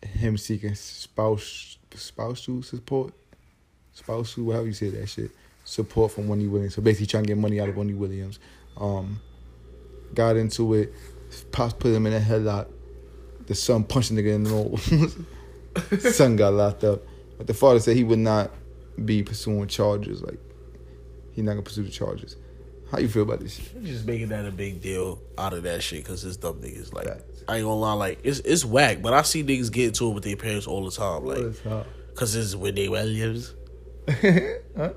him 0.02 0.38
seeking 0.38 0.74
spouse 0.74 1.78
spousal 1.94 2.62
support, 2.62 3.12
spousal, 3.92 4.44
whatever 4.44 4.66
you 4.66 4.72
say 4.72 4.90
that 4.90 5.08
shit, 5.08 5.30
support 5.64 6.12
from 6.12 6.28
Wendy 6.28 6.46
Williams. 6.46 6.74
So 6.74 6.82
basically, 6.82 7.06
trying 7.06 7.24
to 7.24 7.28
get 7.28 7.38
money 7.38 7.60
out 7.60 7.68
of 7.68 7.76
Wendy 7.76 7.94
Williams. 7.94 8.38
Um, 8.76 9.20
got 10.14 10.36
into 10.36 10.74
it. 10.74 10.92
Pops 11.52 11.74
put 11.74 11.92
him 11.92 12.06
in 12.06 12.14
a 12.14 12.20
headlock. 12.20 12.68
The 13.46 13.54
son 13.54 13.84
punched 13.84 14.14
the 14.14 14.22
nigga 14.22 14.34
in 14.34 14.44
the 14.44 14.50
nose. 14.50 16.14
son 16.16 16.36
got 16.36 16.52
locked 16.52 16.84
up. 16.84 17.02
But 17.36 17.46
the 17.46 17.54
father 17.54 17.80
said 17.80 17.96
he 17.96 18.04
would 18.04 18.18
not 18.18 18.50
be 19.04 19.22
pursuing 19.22 19.68
charges. 19.68 20.22
Like 20.22 20.38
he 21.32 21.42
not 21.42 21.52
gonna 21.52 21.62
pursue 21.62 21.84
the 21.84 21.90
charges. 21.90 22.36
How 22.90 22.98
you 22.98 23.08
feel 23.08 23.22
about 23.22 23.40
this 23.40 23.54
shit? 23.56 23.84
Just 23.84 24.06
making 24.06 24.28
that 24.28 24.46
a 24.46 24.50
big 24.50 24.80
deal 24.80 25.20
out 25.36 25.52
of 25.52 25.62
that 25.64 25.82
shit 25.82 26.04
because 26.04 26.24
it's 26.24 26.38
dumb 26.38 26.60
niggas. 26.62 26.94
Like, 26.94 27.06
Facts. 27.06 27.44
I 27.46 27.56
ain't 27.56 27.64
gonna 27.64 27.74
lie, 27.74 27.92
like, 27.92 28.20
it's 28.24 28.40
it's 28.40 28.64
whack, 28.64 29.02
but 29.02 29.12
I 29.12 29.22
see 29.22 29.44
niggas 29.44 29.70
get 29.70 29.88
into 29.88 30.10
it 30.10 30.14
with 30.14 30.24
their 30.24 30.36
parents 30.36 30.66
all 30.66 30.84
the 30.84 30.90
time. 30.90 31.24
Like, 31.24 31.84
because 32.10 32.34
it's 32.34 32.54
Wendy 32.54 32.88
Williams. 32.88 33.54
huh? 34.76 34.92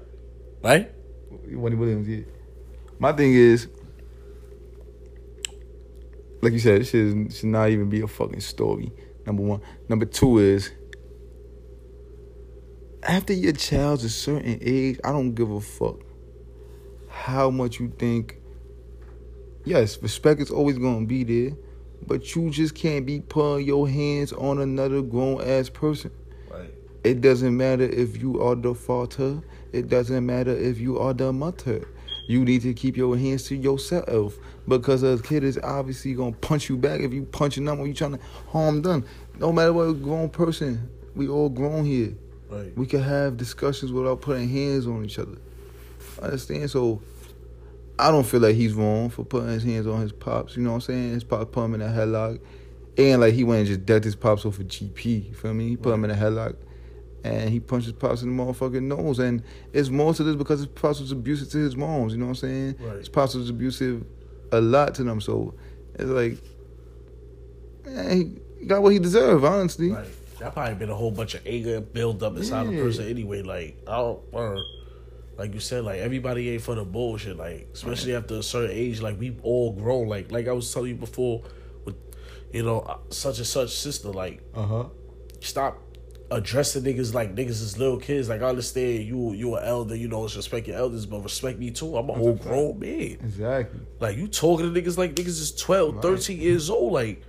Right? 0.64 0.90
Wendy 1.30 1.78
Williams, 1.78 2.08
yeah. 2.08 2.24
My 2.98 3.12
thing 3.12 3.34
is, 3.34 3.68
like 6.42 6.54
you 6.54 6.60
said, 6.60 6.82
this 6.82 6.92
shit 6.92 7.34
should 7.34 7.50
not 7.50 7.70
even 7.70 7.90
be 7.90 8.02
a 8.02 8.08
fucking 8.08 8.40
story. 8.40 8.92
Number 9.26 9.44
one. 9.44 9.62
Number 9.90 10.06
two 10.06 10.40
is, 10.40 10.72
after 13.04 13.34
your 13.34 13.54
child's 13.54 14.04
a 14.06 14.10
certain 14.10 14.60
age, 14.62 15.00
I 15.04 15.12
don't 15.12 15.36
give 15.36 15.52
a 15.52 15.60
fuck 15.60 16.00
how 17.12 17.50
much 17.50 17.80
you 17.80 17.92
think. 18.00 18.38
Yes, 19.64 20.02
respect 20.02 20.42
is 20.42 20.50
always 20.50 20.78
gonna 20.78 21.06
be 21.06 21.24
there, 21.24 21.56
but 22.08 22.36
you 22.36 22.50
just 22.50 22.74
can't 22.74 23.06
be 23.06 23.20
putting 23.20 23.68
your 23.68 23.88
hands 23.88 24.34
on 24.34 24.60
another 24.60 25.02
grown 25.02 25.42
ass 25.42 25.70
person. 25.70 26.12
Right. 26.50 26.74
It 27.04 27.22
doesn't 27.22 27.56
matter 27.56 27.84
if 27.84 28.20
you 28.20 28.42
are 28.42 28.56
the 28.56 28.74
father. 28.74 29.42
It 29.72 29.88
doesn't 29.88 30.26
matter 30.26 30.52
if 30.52 30.80
you 30.80 30.98
are 30.98 31.14
the 31.14 31.32
mother. 31.32 31.88
You 32.28 32.46
need 32.46 32.62
to 32.62 32.74
keep 32.74 32.98
your 32.98 33.18
hands 33.18 33.44
to 33.46 33.56
yourself 33.56 34.38
because 34.68 35.04
a 35.04 35.20
kid 35.22 35.44
is 35.44 35.60
obviously 35.64 36.14
gonna 36.14 36.32
punch 36.32 36.70
you 36.70 36.78
back 36.78 37.02
if 37.02 37.14
you 37.14 37.24
punching 37.24 37.66
them 37.66 37.80
or 37.80 37.88
you 37.88 37.94
trying 37.94 38.14
to 38.14 38.20
harm 38.48 38.82
them. 38.82 39.06
No 39.38 39.52
matter 39.52 39.74
what 39.74 39.84
a 39.84 39.94
grown 39.94 40.30
person, 40.30 40.90
we 41.16 41.28
all 41.28 41.50
grown 41.50 41.86
here. 41.86 42.16
Right. 42.50 42.76
We 42.78 42.86
can 42.86 43.02
have 43.02 43.38
discussions 43.38 43.92
without 43.92 44.22
putting 44.22 44.50
hands 44.50 44.88
on 44.88 45.06
each 45.06 45.20
other. 45.20 45.38
Understand? 46.22 46.70
So 46.70 47.02
I 47.98 48.12
don't 48.12 48.26
feel 48.26 48.40
like 48.40 48.56
he's 48.56 48.74
wrong 48.74 49.10
for 49.10 49.24
putting 49.24 49.50
his 49.50 49.64
hands 49.64 49.88
on 49.88 50.02
his 50.02 50.12
pops. 50.12 50.56
You 50.56 50.64
know 50.64 50.70
what 50.72 50.76
I'm 50.76 50.82
saying? 50.82 51.14
His 51.14 51.24
pop 51.24 51.52
put 51.52 51.66
him 51.66 51.76
in 51.76 51.82
a 51.82 51.88
headlock. 51.88 52.40
And 52.98 53.22
like 53.22 53.34
he 53.34 53.44
went 53.44 53.60
and 53.60 53.68
just 53.68 53.86
decked 53.86 54.06
his 54.06 54.16
pops 54.16 54.46
off 54.46 54.60
a 54.60 54.64
GP. 54.64 55.30
You 55.30 55.34
feel 55.34 55.54
me? 55.54 55.70
He 55.70 55.78
put 55.78 55.94
him 55.94 56.04
in 56.04 56.12
a 56.12 56.16
headlock 56.16 56.56
and 57.24 57.50
he 57.50 57.60
punched 57.60 57.86
his 57.86 57.94
pops 57.94 58.22
in 58.24 58.36
the 58.36 58.44
motherfucking 58.44 58.82
nose. 58.84 59.20
And 59.20 59.44
it's 59.74 59.90
more 59.90 60.14
to 60.14 60.24
this 60.24 60.36
because 60.36 60.60
his 60.60 60.68
pops 60.68 61.00
was 61.00 61.12
abusive 61.12 61.50
to 61.52 61.58
his 61.60 61.76
moms, 61.76 62.14
you 62.14 62.20
know 62.20 62.26
what 62.26 62.30
I'm 62.32 62.36
saying? 62.36 62.76
Right. 62.80 62.98
His 62.98 63.10
pops 63.10 63.36
was 63.36 63.50
abusive 63.50 64.04
a 64.52 64.60
lot 64.60 64.96
to 64.96 65.04
them. 65.04 65.22
So 65.22 65.54
it's 65.96 66.10
like 66.10 66.38
man, 67.86 68.42
he 68.60 68.66
got 68.66 68.82
what 68.82 68.94
he 68.94 69.00
deserved, 69.00 69.44
honestly. 69.46 69.92
Right. 69.92 70.08
That 70.40 70.54
probably 70.54 70.76
been 70.76 70.90
a 70.90 70.96
whole 70.96 71.12
bunch 71.12 71.36
of 71.36 71.46
anger 71.46 71.80
built 71.82 72.24
up 72.24 72.36
inside 72.36 72.66
Yeah. 72.66 72.78
the 72.78 72.84
person 72.84 73.08
anyway. 73.08 73.42
Like 73.44 73.78
I 73.88 73.98
don't, 73.98 74.20
or, 74.32 74.58
like 75.42 75.54
you 75.56 75.60
said, 75.60 75.84
like 75.84 76.00
everybody 76.00 76.52
ain't 76.52 76.62
for 76.62 76.76
the 76.76 76.86
bullshit. 76.86 77.36
Like 77.36 77.68
especially 77.74 78.16
after 78.16 78.36
a 78.36 78.44
certain 78.44 78.70
age, 78.76 79.02
like 79.02 79.20
we 79.20 79.36
all 79.42 79.74
grown. 79.74 80.08
Like 80.08 80.32
like 80.32 80.48
I 80.48 80.52
was 80.52 80.72
telling 80.74 80.90
you 80.90 80.96
before, 81.08 81.42
with 81.86 81.96
you 82.54 82.64
know 82.64 82.80
uh, 82.82 82.98
such 83.10 83.40
and 83.40 83.48
such 83.48 83.72
sister. 83.76 84.10
Like 84.10 84.42
Uh-huh. 84.54 84.86
stop 85.40 85.80
addressing 86.30 86.84
niggas 86.84 87.14
like 87.14 87.36
niggas 87.36 87.60
as 87.68 87.78
little 87.80 87.98
kids. 87.98 88.30
Like 88.30 88.42
I 88.44 88.50
understand 88.50 89.04
you 89.12 89.34
you 89.34 89.56
an 89.56 89.64
elder, 89.66 89.96
you 89.96 90.08
know, 90.08 90.22
respect 90.24 90.68
your 90.68 90.78
elders, 90.78 91.06
but 91.08 91.22
respect 91.24 91.58
me 91.58 91.72
too. 91.72 91.98
I'm 91.98 92.10
a 92.10 92.14
whole 92.14 92.34
grown 92.36 92.80
man. 92.80 93.18
Exactly. 93.24 93.80
Like 94.00 94.16
you 94.18 94.28
talking 94.28 94.72
to 94.72 94.82
niggas 94.82 94.98
like 94.98 95.16
niggas 95.16 95.40
is 95.46 95.52
12, 95.56 96.02
13 96.04 96.40
years 96.40 96.70
old. 96.70 96.94
Like, 96.94 97.24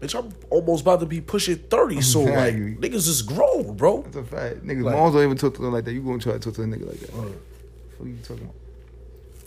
bitch, 0.00 0.14
I'm 0.18 0.30
almost 0.50 0.82
about 0.82 1.00
to 1.00 1.06
be 1.06 1.20
pushing 1.20 1.56
30. 1.56 2.00
So 2.02 2.20
like 2.20 2.54
niggas 2.54 3.08
is 3.08 3.22
grown, 3.22 3.74
bro. 3.76 4.02
That's 4.02 4.16
a 4.16 4.22
fact. 4.24 4.56
Niggas, 4.64 4.84
Like- 4.84 4.94
moms 4.96 5.14
don't 5.14 5.24
even 5.24 5.36
talk 5.38 5.54
to 5.54 5.62
them 5.62 5.72
like 5.72 5.84
that. 5.86 5.92
You 5.94 6.02
gonna 6.02 6.18
try 6.18 6.34
to 6.34 6.38
talk 6.38 6.54
to 6.54 6.62
a 6.62 6.66
nigga 6.66 6.86
like 6.86 7.00
that. 7.00 7.12
Right. 7.14 7.32
What 8.04 8.10
you 8.10 8.18
talking 8.18 8.42
about? 8.42 8.56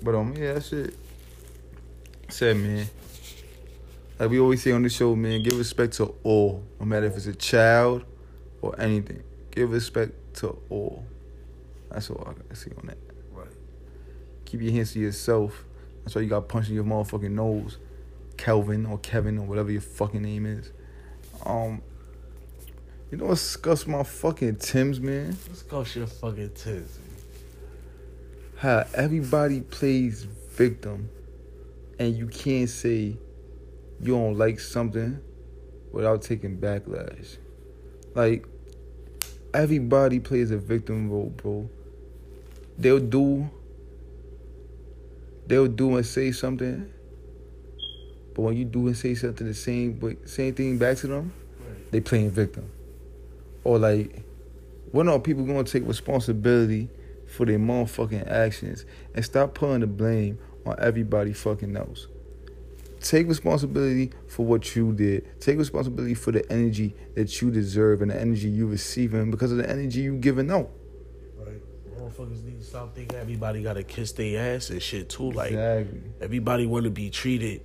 But 0.02 0.16
um, 0.16 0.34
yeah, 0.36 0.54
that 0.54 0.64
shit. 0.66 0.96
Said 2.30 2.58
man. 2.58 2.88
Like 4.18 4.32
we 4.32 4.40
always 4.40 4.64
say 4.64 4.72
on 4.72 4.82
the 4.82 4.90
show, 4.90 5.16
man, 5.16 5.44
give 5.44 5.60
respect 5.60 5.94
to 5.98 6.16
all, 6.24 6.64
no 6.80 6.88
matter 6.88 7.06
if 7.06 7.16
it's 7.16 7.28
a 7.28 7.36
child 7.36 8.04
or 8.64 8.74
anything. 8.82 9.22
Give 9.52 9.72
respect 9.72 10.14
to 10.38 10.58
all. 10.72 11.06
That's 11.92 12.10
all 12.10 12.20
I 12.28 12.34
gotta 12.34 12.56
say 12.56 12.72
on 12.82 12.88
that. 12.88 12.98
Right. 13.32 13.46
Keep 14.46 14.62
your 14.64 14.72
hands 14.72 14.94
to 14.94 15.00
yourself. 15.02 15.64
That's 16.04 16.16
why 16.16 16.24
you 16.24 16.28
got 16.28 16.48
punched 16.48 16.70
in 16.70 16.76
your 16.76 16.84
motherfucking 16.84 17.30
nose. 17.30 17.78
Kelvin 18.38 18.88
or 18.88 18.98
Kevin 18.98 19.38
or 19.38 19.46
whatever 19.46 19.72
your 19.72 19.82
fucking 19.82 20.24
name 20.24 20.48
is. 20.48 20.72
Um, 21.46 21.84
you 23.12 23.20
know 23.20 23.26
what 23.26 23.38
scuffs 23.38 23.86
my 23.86 24.02
fucking 24.02 24.56
Tims, 24.56 25.00
man? 25.00 25.38
Let's 25.48 25.62
go 25.62 25.86
your 25.94 26.08
fucking 26.08 26.54
tits. 26.56 26.98
How 28.58 28.84
everybody 28.96 29.62
plays 29.62 30.24
victim 30.24 31.10
and 32.00 32.16
you 32.16 32.28
can't 32.28 32.70
say 32.70 33.16
you 34.02 34.14
don't 34.14 34.38
like 34.38 34.60
something 34.60 35.20
without 35.92 36.24
taking 36.24 36.58
backlash. 36.58 37.38
Like 38.16 38.48
everybody 39.54 40.20
plays 40.20 40.50
a 40.50 40.58
victim 40.58 41.10
role, 41.10 41.32
bro. 41.38 41.70
They'll 42.78 43.00
do 43.00 43.50
they'll 45.46 45.68
do 45.68 45.96
and 45.96 46.06
say 46.06 46.32
something, 46.32 46.92
but 48.34 48.42
when 48.42 48.58
you 48.58 48.66
do 48.66 48.88
and 48.88 48.98
say 48.98 49.14
something 49.14 49.46
the 49.46 49.54
same 49.54 49.94
but 49.94 50.28
same 50.28 50.56
thing 50.56 50.80
back 50.80 50.98
to 50.98 51.08
them, 51.08 51.32
they 51.92 52.02
playing 52.02 52.32
victim. 52.32 52.72
Or 53.64 53.78
like, 53.78 54.24
when 54.92 55.08
are 55.10 55.20
people 55.20 55.44
gonna 55.44 55.64
take 55.64 55.88
responsibility 55.88 56.90
for 57.28 57.46
their 57.46 57.60
motherfucking 57.60 58.28
actions 58.28 58.86
and 59.14 59.24
stop 59.24 59.54
putting 59.54 59.82
the 59.82 59.88
blame 59.88 60.40
on 60.66 60.76
everybody 60.80 61.34
fucking 61.34 61.76
else? 61.76 62.08
Take 63.00 63.28
responsibility 63.28 64.12
for 64.28 64.46
what 64.46 64.76
you 64.76 64.92
did. 64.92 65.40
Take 65.40 65.58
responsibility 65.60 66.16
for 66.16 66.32
the 66.32 66.50
energy 66.52 66.96
that 67.16 67.42
you 67.42 67.52
deserve 67.52 68.02
and 68.02 68.10
the 68.10 68.20
energy 68.20 68.50
you 68.50 68.68
receiving 68.68 69.30
because 69.30 69.52
of 69.52 69.60
the 69.60 69.70
energy 69.70 70.02
you 70.02 70.18
giving 70.18 70.50
out. 70.50 70.72
Right. 71.38 71.62
Motherfuckers 71.96 72.44
need 72.44 72.60
to 72.60 72.66
stop 72.66 72.96
thinking 72.96 73.20
everybody 73.20 73.62
gotta 73.62 73.84
kiss 73.84 74.14
their 74.14 74.56
ass 74.56 74.72
and 74.72 74.82
shit 74.82 75.10
too. 75.10 75.32
Like 75.32 75.52
exactly. 75.52 76.02
everybody 76.22 76.66
wanna 76.66 76.90
be 76.90 77.12
treated 77.12 77.62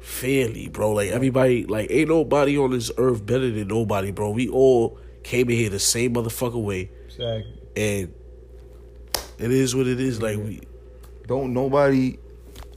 fairly, 0.00 0.68
bro. 0.68 0.92
Like 0.92 1.10
everybody 1.10 1.64
like 1.64 1.90
ain't 1.90 2.08
nobody 2.08 2.56
on 2.56 2.70
this 2.70 2.92
earth 2.96 3.26
better 3.26 3.50
than 3.50 3.66
nobody, 3.68 4.12
bro. 4.12 4.30
We 4.30 4.48
all 4.48 4.98
came 5.24 5.50
in 5.50 5.56
here 5.56 5.70
the 5.70 5.80
same 5.80 6.14
motherfucker 6.14 6.62
way. 6.62 6.90
Exactly. 7.06 7.54
And 7.76 8.14
it 9.38 9.50
is 9.50 9.74
what 9.74 9.86
it 9.86 10.00
is. 10.00 10.20
Like 10.20 10.36
we 10.38 10.60
Don't 11.26 11.52
nobody, 11.52 12.18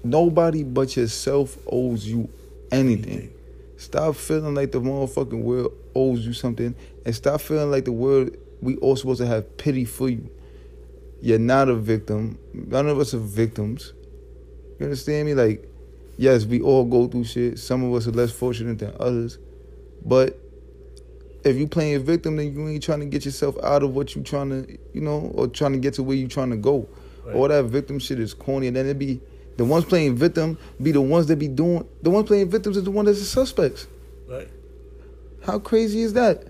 nobody 0.03 0.63
but 0.63 0.95
yourself 0.95 1.57
owes 1.67 2.05
you 2.05 2.29
anything. 2.71 3.33
Stop 3.77 4.15
feeling 4.15 4.53
like 4.53 4.71
the 4.71 4.79
motherfucking 4.79 5.41
world 5.41 5.73
owes 5.95 6.25
you 6.25 6.33
something, 6.33 6.75
and 7.05 7.15
stop 7.15 7.41
feeling 7.41 7.71
like 7.71 7.85
the 7.85 7.91
world 7.91 8.35
we 8.61 8.75
all 8.77 8.95
supposed 8.95 9.21
to 9.21 9.27
have 9.27 9.57
pity 9.57 9.85
for 9.85 10.09
you. 10.09 10.29
You're 11.21 11.39
not 11.39 11.69
a 11.69 11.75
victim. 11.75 12.37
None 12.53 12.87
of 12.87 12.99
us 12.99 13.13
are 13.13 13.19
victims. 13.19 13.93
You 14.79 14.85
understand 14.85 15.27
me? 15.27 15.33
Like, 15.33 15.67
yes, 16.17 16.45
we 16.45 16.61
all 16.61 16.85
go 16.85 17.07
through 17.07 17.25
shit. 17.25 17.59
Some 17.59 17.83
of 17.83 17.93
us 17.93 18.07
are 18.07 18.11
less 18.11 18.31
fortunate 18.31 18.79
than 18.79 18.93
others, 18.99 19.37
but 20.05 20.39
if 21.43 21.55
you 21.55 21.67
playing 21.67 21.95
a 21.95 21.99
victim, 21.99 22.35
then 22.37 22.53
you 22.53 22.67
ain't 22.67 22.83
trying 22.83 22.99
to 22.99 23.05
get 23.05 23.25
yourself 23.25 23.55
out 23.63 23.83
of 23.83 23.95
what 23.95 24.15
you 24.15 24.21
trying 24.21 24.49
to, 24.49 24.77
you 24.93 25.01
know, 25.01 25.31
or 25.33 25.47
trying 25.47 25.73
to 25.73 25.79
get 25.79 25.95
to 25.95 26.03
where 26.03 26.15
you 26.15 26.27
trying 26.27 26.51
to 26.51 26.57
go. 26.57 26.87
Right. 27.25 27.35
All 27.35 27.47
that 27.47 27.65
victim 27.65 27.99
shit 27.99 28.19
is 28.19 28.33
corny, 28.33 28.67
and 28.67 28.75
then 28.75 28.85
it 28.85 28.99
be 28.99 29.19
the 29.57 29.65
ones 29.65 29.85
playing 29.85 30.15
victim 30.15 30.57
be 30.81 30.91
the 30.91 31.01
ones 31.01 31.27
that 31.27 31.35
be 31.35 31.47
doing 31.47 31.87
the 32.01 32.09
ones 32.09 32.27
playing 32.27 32.49
victims 32.49 32.77
is 32.77 32.83
the 32.83 32.91
one 32.91 33.05
that's 33.05 33.19
the 33.19 33.25
suspects. 33.25 33.87
Right. 34.27 34.47
How 35.43 35.59
crazy 35.59 36.01
is 36.01 36.13
that? 36.13 36.45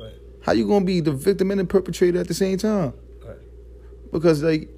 Right. 0.00 0.12
How 0.42 0.52
you 0.52 0.66
gonna 0.66 0.84
be 0.84 1.00
the 1.00 1.12
victim 1.12 1.50
and 1.50 1.60
the 1.60 1.64
perpetrator 1.64 2.20
at 2.20 2.28
the 2.28 2.34
same 2.34 2.58
time? 2.58 2.92
Right. 3.24 3.38
Because 4.12 4.42
like 4.42 4.68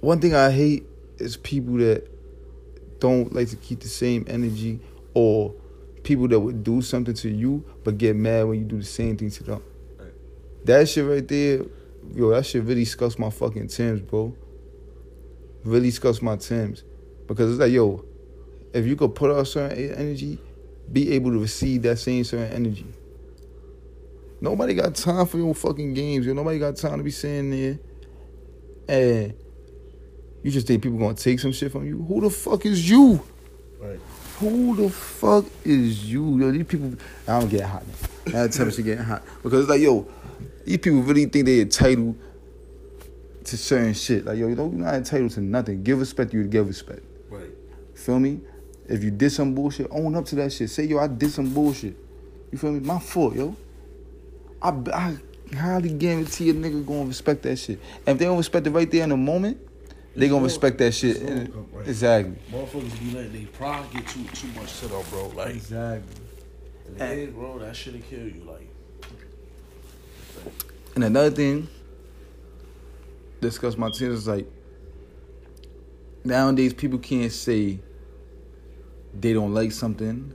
one 0.00 0.20
thing 0.20 0.34
I 0.34 0.50
hate 0.50 0.84
is 1.18 1.36
people 1.36 1.74
that 1.74 2.08
don't 3.00 3.34
like 3.34 3.48
to 3.48 3.56
keep 3.56 3.80
the 3.80 3.88
same 3.88 4.24
energy 4.28 4.80
or 5.14 5.54
people 6.08 6.26
that 6.26 6.40
would 6.40 6.64
do 6.64 6.80
something 6.80 7.12
to 7.12 7.28
you 7.28 7.62
but 7.84 7.98
get 7.98 8.16
mad 8.16 8.44
when 8.48 8.58
you 8.58 8.64
do 8.64 8.78
the 8.78 8.84
same 8.84 9.14
thing 9.14 9.30
to 9.30 9.44
them. 9.44 9.62
Right. 9.98 10.08
That 10.64 10.88
shit 10.88 11.04
right 11.04 11.28
there, 11.28 11.66
yo, 12.14 12.30
that 12.30 12.46
shit 12.46 12.64
really 12.64 12.86
scuffs 12.86 13.18
my 13.18 13.28
fucking 13.28 13.68
Tims, 13.68 14.00
bro. 14.00 14.34
Really 15.64 15.90
scuffs 15.90 16.22
my 16.22 16.36
Tims. 16.36 16.82
Because 17.26 17.50
it's 17.52 17.60
like, 17.60 17.72
yo, 17.72 18.06
if 18.72 18.86
you 18.86 18.96
could 18.96 19.14
put 19.14 19.30
out 19.30 19.46
certain 19.46 19.92
energy, 19.92 20.38
be 20.90 21.12
able 21.12 21.30
to 21.32 21.38
receive 21.38 21.82
that 21.82 21.98
same 21.98 22.24
certain 22.24 22.50
energy. 22.54 22.86
Nobody 24.40 24.72
got 24.72 24.94
time 24.94 25.26
for 25.26 25.36
your 25.36 25.54
fucking 25.54 25.92
games, 25.92 26.24
yo. 26.24 26.32
Nobody 26.32 26.58
got 26.58 26.76
time 26.76 26.96
to 26.96 27.04
be 27.04 27.10
sitting 27.10 27.50
there 27.50 27.78
and 28.88 29.34
you 30.42 30.50
just 30.50 30.66
think 30.66 30.82
people 30.82 30.98
gonna 30.98 31.12
take 31.12 31.38
some 31.38 31.52
shit 31.52 31.70
from 31.70 31.84
you. 31.84 32.02
Who 32.08 32.22
the 32.22 32.30
fuck 32.30 32.64
is 32.64 32.88
you? 32.88 33.22
Right. 33.78 34.00
Who 34.38 34.76
the 34.76 34.88
fuck 34.88 35.46
is 35.64 36.10
you? 36.10 36.38
Yo, 36.38 36.52
these 36.52 36.66
people, 36.66 36.94
I 37.26 37.40
don't 37.40 37.48
get 37.48 37.64
hot. 37.64 37.84
Me 38.26 38.70
she 38.70 38.82
getting 38.82 39.04
hot 39.04 39.22
because 39.42 39.62
it's 39.62 39.70
like, 39.70 39.80
yo, 39.80 40.06
these 40.64 40.78
people 40.78 41.00
really 41.02 41.24
think 41.26 41.46
they 41.46 41.60
entitled 41.60 42.14
to 43.44 43.56
certain 43.56 43.94
shit. 43.94 44.26
Like, 44.26 44.38
yo, 44.38 44.48
you 44.48 44.54
don't, 44.54 44.76
you're 44.76 44.84
not 44.84 44.94
entitled 44.94 45.32
to 45.32 45.40
nothing. 45.40 45.82
Give 45.82 45.98
respect, 45.98 46.32
you 46.32 46.44
give 46.44 46.68
respect. 46.68 47.00
Right. 47.30 47.50
Feel 47.94 48.20
me? 48.20 48.40
If 48.86 49.02
you 49.02 49.10
did 49.10 49.30
some 49.30 49.54
bullshit, 49.54 49.88
own 49.90 50.14
up 50.14 50.24
to 50.26 50.36
that 50.36 50.52
shit. 50.52 50.70
Say, 50.70 50.84
yo, 50.84 50.98
I 50.98 51.08
did 51.08 51.30
some 51.30 51.52
bullshit. 51.52 51.96
You 52.52 52.58
feel 52.58 52.72
me? 52.72 52.80
My 52.80 52.98
fault, 52.98 53.34
yo. 53.34 53.56
I, 54.62 54.72
I 54.92 55.16
highly 55.56 55.90
guarantee 55.90 56.50
a 56.50 56.54
nigga 56.54 56.86
gonna 56.86 57.06
respect 57.06 57.42
that 57.42 57.56
shit. 57.56 57.80
And 58.06 58.14
if 58.14 58.18
they 58.18 58.24
don't 58.26 58.38
respect 58.38 58.66
it 58.66 58.70
right 58.70 58.90
there 58.90 59.02
in 59.02 59.10
the 59.10 59.16
moment, 59.16 59.58
they 60.18 60.28
gonna 60.28 60.44
respect 60.44 60.78
that 60.78 60.92
shit. 60.92 61.16
it's 61.16 61.22
all 61.22 61.46
come, 61.46 61.66
right. 61.72 61.88
Exactly. 61.88 62.36
Motherfuckers 62.50 63.00
be 63.00 63.10
letting 63.16 63.32
they 63.32 63.44
pride 63.46 63.86
get 63.92 64.06
too 64.06 64.24
too 64.34 64.48
much 64.48 64.78
to 64.80 64.88
them, 64.88 65.02
bro. 65.10 65.28
Like 65.28 65.54
Exactly. 65.56 66.22
the 66.96 67.04
end, 67.04 67.34
bro, 67.34 67.58
that 67.60 67.76
shit'll 67.76 68.00
kill 68.00 68.20
you. 68.20 68.42
Like 68.44 68.68
And 70.94 71.04
another 71.04 71.30
thing, 71.30 71.68
discuss 73.40 73.76
my 73.76 73.90
tears 73.90 74.20
is 74.20 74.28
like 74.28 74.46
nowadays 76.24 76.74
people 76.74 76.98
can't 76.98 77.32
say 77.32 77.78
they 79.18 79.32
don't 79.32 79.54
like 79.54 79.72
something 79.72 80.34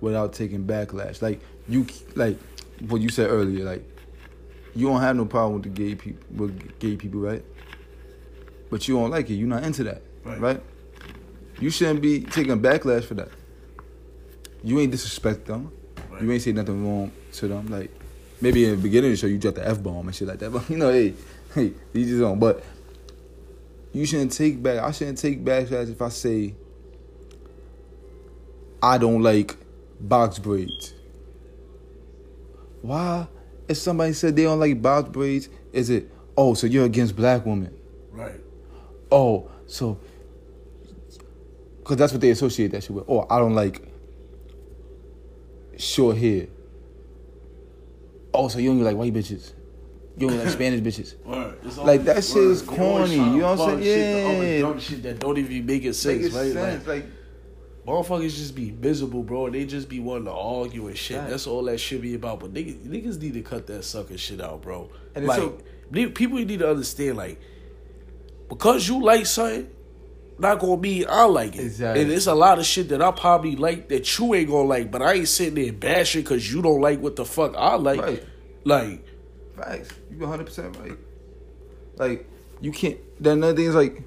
without 0.00 0.32
taking 0.32 0.64
backlash. 0.64 1.22
Like 1.22 1.40
you, 1.68 1.86
like 2.14 2.38
what 2.88 3.00
you 3.00 3.08
said 3.08 3.30
earlier, 3.30 3.64
like 3.64 3.84
you 4.74 4.86
don't 4.86 5.00
have 5.00 5.16
no 5.16 5.24
problem 5.24 5.54
with 5.54 5.62
the 5.64 5.68
gay 5.70 5.94
people, 5.94 6.22
with 6.36 6.78
gay 6.78 6.96
people, 6.96 7.20
right? 7.20 7.44
But 8.70 8.86
you 8.88 8.94
don't 8.96 9.10
like 9.10 9.30
it. 9.30 9.34
You're 9.34 9.48
not 9.48 9.64
into 9.64 9.84
that, 9.84 10.02
Right. 10.24 10.40
right? 10.40 10.62
You 11.60 11.70
shouldn't 11.70 12.02
be 12.02 12.20
taking 12.20 12.60
backlash 12.60 13.04
for 13.04 13.14
that. 13.14 13.28
You 14.62 14.78
ain't 14.80 14.92
disrespect 14.92 15.46
them. 15.46 15.72
Right. 16.10 16.22
You 16.22 16.32
ain't 16.32 16.42
say 16.42 16.52
nothing 16.52 16.84
wrong 16.86 17.10
to 17.34 17.48
them. 17.48 17.68
Like 17.68 17.90
maybe 18.40 18.64
in 18.64 18.72
the 18.72 18.76
beginning 18.76 19.10
of 19.12 19.16
the 19.16 19.20
show 19.20 19.26
you 19.26 19.38
dropped 19.38 19.56
the 19.56 19.66
f 19.68 19.82
bomb 19.82 20.06
and 20.06 20.14
shit 20.14 20.28
like 20.28 20.38
that. 20.40 20.50
But 20.52 20.68
you 20.70 20.76
know, 20.76 20.90
hey, 20.92 21.14
hey, 21.54 21.72
you 21.92 22.04
just 22.04 22.20
don't. 22.20 22.38
But 22.38 22.62
you 23.92 24.04
shouldn't 24.06 24.32
take 24.32 24.62
back. 24.62 24.78
I 24.82 24.90
shouldn't 24.92 25.18
take 25.18 25.44
backlash 25.44 25.90
if 25.90 26.00
I 26.02 26.08
say 26.10 26.54
I 28.82 28.98
don't 28.98 29.22
like 29.22 29.56
box 30.00 30.38
braids. 30.38 30.94
Why? 32.82 33.26
If 33.66 33.76
somebody 33.76 34.12
said 34.12 34.36
they 34.36 34.44
don't 34.44 34.60
like 34.60 34.80
box 34.80 35.08
braids, 35.08 35.48
is 35.72 35.90
it? 35.90 36.10
Oh, 36.36 36.54
so 36.54 36.66
you're 36.66 36.84
against 36.84 37.16
black 37.16 37.44
women? 37.44 37.74
Right. 38.12 38.40
Oh, 39.10 39.50
so 39.66 39.98
because 41.78 41.96
that's 41.96 42.12
what 42.12 42.20
they 42.20 42.30
associate 42.30 42.70
that 42.72 42.82
shit 42.82 42.90
with. 42.90 43.04
Oh, 43.08 43.26
I 43.30 43.38
don't 43.38 43.54
like 43.54 43.82
short 45.76 46.16
hair. 46.16 46.48
Oh, 48.34 48.48
so 48.48 48.58
you 48.58 48.68
don't 48.70 48.82
like 48.82 48.96
white 48.96 49.14
bitches? 49.14 49.52
You 50.16 50.28
don't 50.28 50.38
like 50.38 50.48
Spanish 50.48 50.80
bitches? 50.80 51.14
Word. 51.24 51.58
Like, 51.78 52.04
that 52.04 52.10
always- 52.16 52.32
shit 52.32 52.42
is 52.42 52.62
corny, 52.62 53.14
you 53.14 53.20
know 53.38 53.54
what 53.54 53.60
I'm 53.70 53.82
saying? 53.82 53.82
shit, 53.82 54.40
the 54.40 54.46
Yeah. 54.46 54.60
dumb 54.60 54.78
shit 54.80 55.02
that 55.04 55.18
don't 55.20 55.38
even 55.38 55.64
make 55.66 55.84
it 55.84 55.94
sense, 55.94 56.22
Make 56.24 56.32
it 56.32 56.36
right? 56.36 56.52
sense, 56.52 56.86
Like, 56.86 57.04
like 57.04 57.06
motherfuckers 57.86 58.36
just 58.36 58.54
be 58.54 58.70
miserable, 58.72 59.22
bro. 59.22 59.48
They 59.48 59.64
just 59.64 59.88
be 59.88 60.00
wanting 60.00 60.24
to 60.26 60.32
argue 60.32 60.88
and 60.88 60.96
shit. 60.98 61.18
Right. 61.18 61.30
That's 61.30 61.46
all 61.46 61.62
that 61.64 61.78
shit 61.78 62.02
be 62.02 62.14
about. 62.14 62.40
But 62.40 62.52
niggas, 62.52 62.84
niggas 62.86 63.20
need 63.20 63.34
to 63.34 63.42
cut 63.42 63.66
that 63.68 63.84
sucker 63.84 64.18
shit 64.18 64.40
out, 64.40 64.60
bro. 64.62 64.90
And 65.14 65.26
like, 65.26 65.38
so- 65.38 65.58
people 65.92 66.38
need 66.38 66.58
to 66.58 66.68
understand, 66.70 67.16
like, 67.16 67.40
because 68.48 68.88
you 68.88 69.02
like 69.02 69.26
something, 69.26 69.70
not 70.38 70.60
gonna 70.60 70.80
mean 70.80 71.04
I 71.08 71.24
like 71.24 71.56
it. 71.56 71.62
Exactly. 71.62 72.02
And 72.02 72.12
it's 72.12 72.26
a 72.26 72.34
lot 72.34 72.58
of 72.58 72.66
shit 72.66 72.88
that 72.90 73.02
I 73.02 73.10
probably 73.10 73.56
like 73.56 73.88
that 73.88 74.18
you 74.18 74.34
ain't 74.34 74.48
gonna 74.48 74.68
like, 74.68 74.90
but 74.90 75.02
I 75.02 75.14
ain't 75.14 75.28
sitting 75.28 75.54
there 75.54 75.72
bashing 75.72 76.22
because 76.22 76.52
you 76.52 76.62
don't 76.62 76.80
like 76.80 77.00
what 77.00 77.16
the 77.16 77.24
fuck 77.24 77.54
I 77.56 77.74
like. 77.74 78.00
Right. 78.00 78.24
Like, 78.64 79.04
Facts. 79.56 79.90
You 80.10 80.18
100 80.18 80.44
percent 80.44 80.76
right. 80.76 80.96
Like 81.96 82.28
you 82.60 82.72
can't. 82.72 82.98
Then 83.20 83.38
another 83.38 83.56
thing 83.56 83.66
is 83.66 83.74
like, 83.74 84.02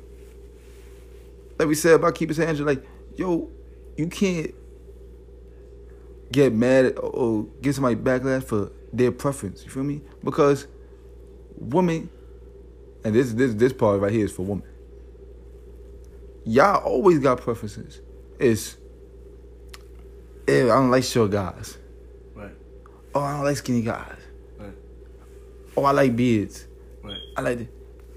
like 1.60 1.68
we 1.68 1.76
said 1.76 1.96
about 1.96 2.16
keeping 2.16 2.36
it 2.36 2.48
Angela. 2.48 2.68
Like, 2.68 2.88
yo, 3.18 3.50
you 3.98 4.08
can't 4.08 4.54
get 6.32 6.54
mad 6.54 6.86
at, 6.86 6.98
or 6.98 7.44
get 7.62 7.76
somebody 7.76 7.96
backlash 7.96 8.44
for 8.44 8.72
their 8.94 9.12
preference. 9.12 9.64
You 9.64 9.70
feel 9.70 9.84
me? 9.84 10.02
Because 10.24 10.68
women, 11.58 12.10
and 13.04 13.16
this 13.16 13.34
this 13.34 13.54
this 13.56 13.74
part 13.74 14.00
right 14.02 14.12
here 14.12 14.26
is 14.26 14.32
for 14.32 14.44
women. 14.44 14.68
Y'all 16.46 16.84
always 16.84 17.20
got 17.20 17.40
preferences. 17.40 18.02
It's, 18.40 18.78
eh, 20.48 20.64
I 20.64 20.68
don't 20.68 20.90
like 20.90 21.04
short 21.04 21.30
guys. 21.32 21.78
right, 22.36 22.52
Oh, 23.14 23.20
I 23.22 23.36
don't 23.36 23.46
like 23.46 23.58
skinny 23.58 23.82
guys. 23.84 24.18
right, 24.58 24.74
Oh, 25.78 25.84
I 25.84 25.92
like 25.92 26.16
beards. 26.16 26.68
right. 27.04 27.18
I 27.38 27.42
like. 27.42 27.68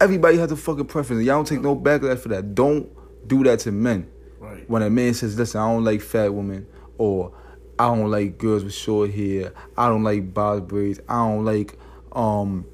Everybody 0.01 0.39
has 0.39 0.51
a 0.51 0.57
fucking 0.57 0.87
preference. 0.87 1.25
Y'all 1.25 1.37
don't 1.37 1.47
take 1.47 1.61
no 1.61 1.77
backlash 1.77 2.19
for 2.19 2.29
that. 2.31 2.55
Don't 2.55 2.89
do 3.29 3.45
that 3.45 3.61
to 3.61 3.73
men. 3.73 4.11
Right. 4.41 4.69
When 4.69 4.83
a 4.83 4.91
man 4.91 5.15
says, 5.15 5.39
"Listen, 5.39 5.61
I 5.61 5.73
don't 5.73 5.85
like 5.85 6.01
fat 6.01 6.33
women," 6.35 6.67
or 6.99 7.33
"I 7.79 7.87
don't 7.95 8.11
like 8.11 8.39
girls 8.39 8.65
with 8.65 8.73
short 8.75 9.11
hair," 9.11 9.53
"I 9.77 9.89
don't 9.89 10.03
like 10.03 10.33
box 10.35 10.63
braids," 10.63 11.01
"I 11.09 11.29
don't 11.29 11.45
like 11.45 11.79
um 12.13 12.65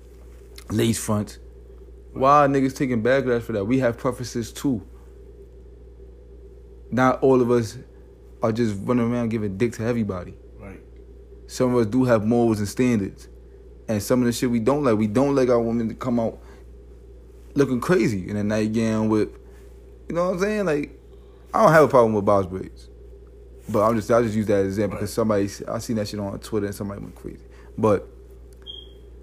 lace 0.70 0.98
fronts." 0.98 1.38
Why 2.12 2.44
are 2.44 2.48
niggas 2.48 2.76
taking 2.76 3.02
backlash 3.02 3.42
for 3.42 3.52
that? 3.52 3.64
We 3.64 3.78
have 3.78 3.96
preferences 3.96 4.52
too. 4.52 4.86
Not 6.90 7.22
all 7.22 7.40
of 7.40 7.50
us 7.50 7.78
are 8.42 8.52
just 8.52 8.76
running 8.80 9.12
around 9.12 9.28
giving 9.28 9.56
dick 9.56 9.72
to 9.74 9.84
everybody. 9.84 10.34
Right. 10.58 10.80
Some 11.46 11.74
of 11.74 11.80
us 11.80 11.86
do 11.86 12.04
have 12.04 12.24
morals 12.24 12.58
and 12.58 12.68
standards. 12.68 13.28
And 13.88 14.02
some 14.02 14.20
of 14.20 14.26
the 14.26 14.32
shit 14.32 14.50
we 14.50 14.60
don't 14.60 14.84
like, 14.84 14.96
we 14.96 15.06
don't 15.06 15.34
like 15.34 15.48
our 15.48 15.60
women 15.60 15.88
to 15.88 15.94
come 15.94 16.18
out 16.20 16.38
looking 17.54 17.80
crazy 17.80 18.28
in 18.28 18.36
a 18.36 18.44
nightgown 18.44 19.08
with, 19.08 19.28
you 20.08 20.14
know 20.14 20.26
what 20.26 20.34
I'm 20.34 20.40
saying? 20.40 20.66
Like, 20.66 20.98
I 21.52 21.62
don't 21.62 21.72
have 21.72 21.84
a 21.84 21.88
problem 21.88 22.12
with 22.12 22.24
box 22.24 22.46
braids. 22.46 22.88
But 23.68 23.82
I'm 23.82 23.96
just, 23.96 24.10
I 24.10 24.22
just 24.22 24.34
use 24.34 24.46
that 24.46 24.58
as 24.58 24.62
an 24.62 24.68
example 24.68 24.96
because 24.98 25.12
somebody, 25.12 25.48
I 25.68 25.78
seen 25.78 25.96
that 25.96 26.08
shit 26.08 26.18
on 26.18 26.38
Twitter 26.40 26.66
and 26.66 26.74
somebody 26.74 27.00
went 27.00 27.14
crazy. 27.14 27.44
But 27.78 28.08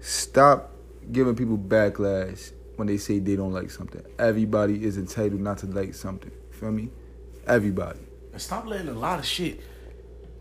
stop 0.00 0.72
giving 1.10 1.34
people 1.34 1.58
backlash 1.58 2.52
when 2.78 2.86
they 2.86 2.96
say 2.96 3.18
they 3.18 3.36
don't 3.36 3.52
like 3.52 3.70
something. 3.70 4.02
Everybody 4.18 4.84
is 4.84 4.96
entitled 4.98 5.40
not 5.40 5.58
to 5.58 5.66
like 5.66 5.94
something. 5.94 6.30
Feel 6.52 6.70
me? 6.70 6.90
Everybody. 7.46 7.98
And 8.32 8.40
stop 8.40 8.66
letting 8.66 8.88
a 8.88 8.92
lot 8.92 9.18
of 9.18 9.26
shit. 9.26 9.60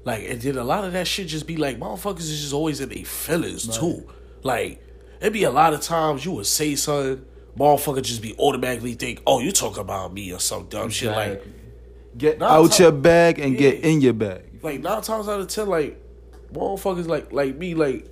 Like, 0.03 0.29
and 0.29 0.39
then 0.41 0.57
a 0.57 0.63
lot 0.63 0.83
of 0.85 0.93
that 0.93 1.07
shit 1.07 1.27
just 1.27 1.47
be 1.47 1.57
like, 1.57 1.79
motherfuckers 1.79 2.19
is 2.19 2.41
just 2.41 2.53
always 2.53 2.79
in 2.79 2.89
their 2.89 3.03
feelings 3.03 3.67
too. 3.77 4.07
Like, 4.43 4.83
it 5.19 5.33
be 5.33 5.43
a 5.43 5.51
lot 5.51 5.73
of 5.73 5.81
times 5.81 6.23
you 6.23 6.31
would 6.33 6.45
say 6.45 6.75
something, 6.75 7.25
motherfucker 7.57 8.01
just 8.03 8.21
be 8.21 8.35
automatically 8.37 8.93
think, 8.93 9.21
oh, 9.25 9.39
you 9.39 9.51
talking 9.51 9.81
about 9.81 10.13
me 10.13 10.31
or 10.31 10.39
some 10.39 10.67
dumb 10.67 10.89
shit. 10.89 11.11
Like, 11.11 11.43
Get 12.17 12.41
out 12.41 12.79
your 12.79 12.91
bag 12.91 13.37
and 13.39 13.57
get 13.57 13.83
in 13.83 14.01
your 14.01 14.13
bag. 14.13 14.43
like 14.63 14.79
nine 14.81 15.01
times 15.01 15.27
out 15.27 15.39
of 15.39 15.47
ten, 15.47 15.67
like 15.67 16.01
motherfuckers 16.51 17.07
like 17.07 17.31
like 17.31 17.55
me, 17.55 17.75
like 17.75 18.07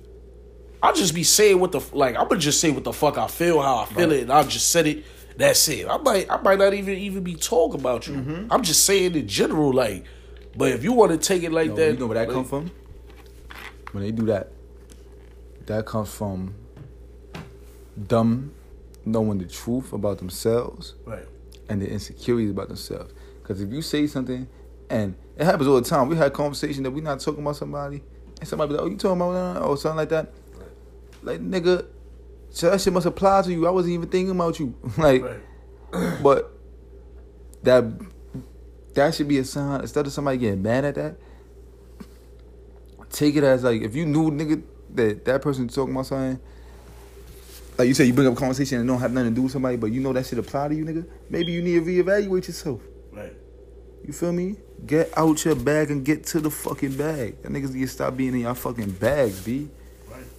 I 0.82 0.92
just 0.92 1.14
be 1.14 1.22
saying 1.24 1.58
what 1.58 1.72
the 1.72 1.80
like 1.92 2.16
I'm 2.16 2.28
gonna 2.28 2.40
just 2.40 2.60
say 2.60 2.70
what 2.70 2.84
the 2.84 2.92
fuck 2.92 3.18
I 3.18 3.26
feel, 3.28 3.60
how 3.62 3.78
I 3.78 3.86
feel 3.86 4.12
it, 4.12 4.22
and 4.22 4.32
I 4.32 4.42
just 4.44 4.70
said 4.70 4.86
it. 4.86 5.04
That's 5.36 5.68
it. 5.68 5.86
I 5.88 5.96
might 5.98 6.30
I 6.30 6.40
might 6.40 6.58
not 6.58 6.74
even 6.74 6.94
even 6.98 7.22
be 7.22 7.34
talking 7.34 7.80
about 7.80 8.06
you. 8.06 8.14
Mm-hmm. 8.14 8.52
I'm 8.52 8.62
just 8.62 8.84
saying 8.84 9.14
in 9.14 9.26
general, 9.28 9.72
like. 9.72 10.04
But 10.56 10.72
if 10.72 10.82
you 10.82 10.94
want 10.94 11.12
to 11.12 11.18
take 11.18 11.42
it 11.42 11.52
like 11.52 11.68
No, 11.68 11.76
that, 11.76 11.92
you 11.92 11.98
know 11.98 12.06
where 12.06 12.14
that 12.14 12.28
like, 12.28 12.34
come 12.34 12.44
from? 12.46 12.70
When 13.92 14.02
they 14.02 14.10
do 14.10 14.24
that, 14.26 14.52
that 15.66 15.84
comes 15.84 16.10
from 16.10 16.54
them 17.96 18.52
knowing 19.04 19.38
the 19.38 19.44
truth 19.44 19.92
about 19.92 20.18
themselves 20.18 20.94
Right. 21.04 21.26
and 21.68 21.80
the 21.80 21.90
insecurities 21.90 22.50
about 22.50 22.68
themselves. 22.68 23.12
Because 23.42 23.60
if 23.60 23.70
you 23.70 23.82
say 23.82 24.06
something, 24.06 24.48
and 24.90 25.14
it 25.36 25.44
happens 25.44 25.68
all 25.68 25.76
the 25.80 25.88
time, 25.88 26.08
we 26.08 26.16
had 26.16 26.32
conversation 26.32 26.82
that 26.84 26.90
we're 26.90 27.02
not 27.02 27.20
talking 27.20 27.42
about 27.42 27.56
somebody, 27.56 28.02
and 28.40 28.48
somebody 28.48 28.70
be 28.70 28.74
like, 28.76 28.84
"Oh, 28.84 28.88
you 28.90 28.96
talking 28.96 29.20
about 29.20 29.54
that?" 29.54 29.62
or 29.62 29.76
something 29.76 29.96
like 29.98 30.08
that. 30.08 30.32
Like 31.26 31.40
nigga, 31.40 31.84
so 32.50 32.70
that 32.70 32.80
shit 32.80 32.92
must 32.92 33.04
apply 33.04 33.42
to 33.42 33.52
you. 33.52 33.66
I 33.66 33.70
wasn't 33.70 33.94
even 33.94 34.08
thinking 34.08 34.30
about 34.30 34.60
you. 34.60 34.74
like, 34.96 35.22
Right. 35.22 35.40
but 36.22 36.52
that 37.64 37.84
that 38.94 39.14
should 39.14 39.26
be 39.26 39.38
a 39.38 39.44
sign. 39.44 39.80
Instead 39.80 40.06
of 40.06 40.12
somebody 40.12 40.38
getting 40.38 40.62
mad 40.62 40.84
at 40.84 40.94
that, 40.94 41.16
take 43.10 43.34
it 43.34 43.42
as 43.42 43.64
like 43.64 43.82
if 43.82 43.96
you 43.96 44.06
knew 44.06 44.30
nigga 44.30 44.62
that 44.94 45.24
that 45.24 45.42
person 45.42 45.66
talking 45.68 45.92
about 45.92 46.06
something. 46.06 46.40
Like 47.76 47.88
you 47.88 47.94
said, 47.94 48.06
you 48.06 48.14
bring 48.14 48.26
up 48.26 48.32
a 48.32 48.36
conversation 48.36 48.78
and 48.78 48.88
don't 48.88 49.00
have 49.00 49.12
nothing 49.12 49.32
to 49.32 49.34
do 49.34 49.42
with 49.42 49.52
somebody, 49.52 49.76
but 49.76 49.92
you 49.92 50.00
know 50.00 50.10
that 50.14 50.24
shit 50.24 50.38
apply 50.38 50.68
to 50.68 50.74
you, 50.74 50.82
nigga. 50.86 51.06
Maybe 51.28 51.52
you 51.52 51.60
need 51.60 51.74
to 51.74 51.82
reevaluate 51.82 52.46
yourself. 52.46 52.80
Right. 53.12 53.36
You 54.02 54.14
feel 54.14 54.32
me? 54.32 54.56
Get 54.86 55.12
out 55.14 55.44
your 55.44 55.56
bag 55.56 55.90
and 55.90 56.02
get 56.02 56.24
to 56.28 56.40
the 56.40 56.50
fucking 56.50 56.96
bag. 56.96 57.42
That 57.42 57.52
niggas 57.52 57.74
need 57.74 57.82
to 57.82 57.88
stop 57.88 58.16
being 58.16 58.32
in 58.32 58.40
y'all 58.40 58.54
fucking 58.54 58.92
bags, 58.92 59.40
b. 59.44 59.68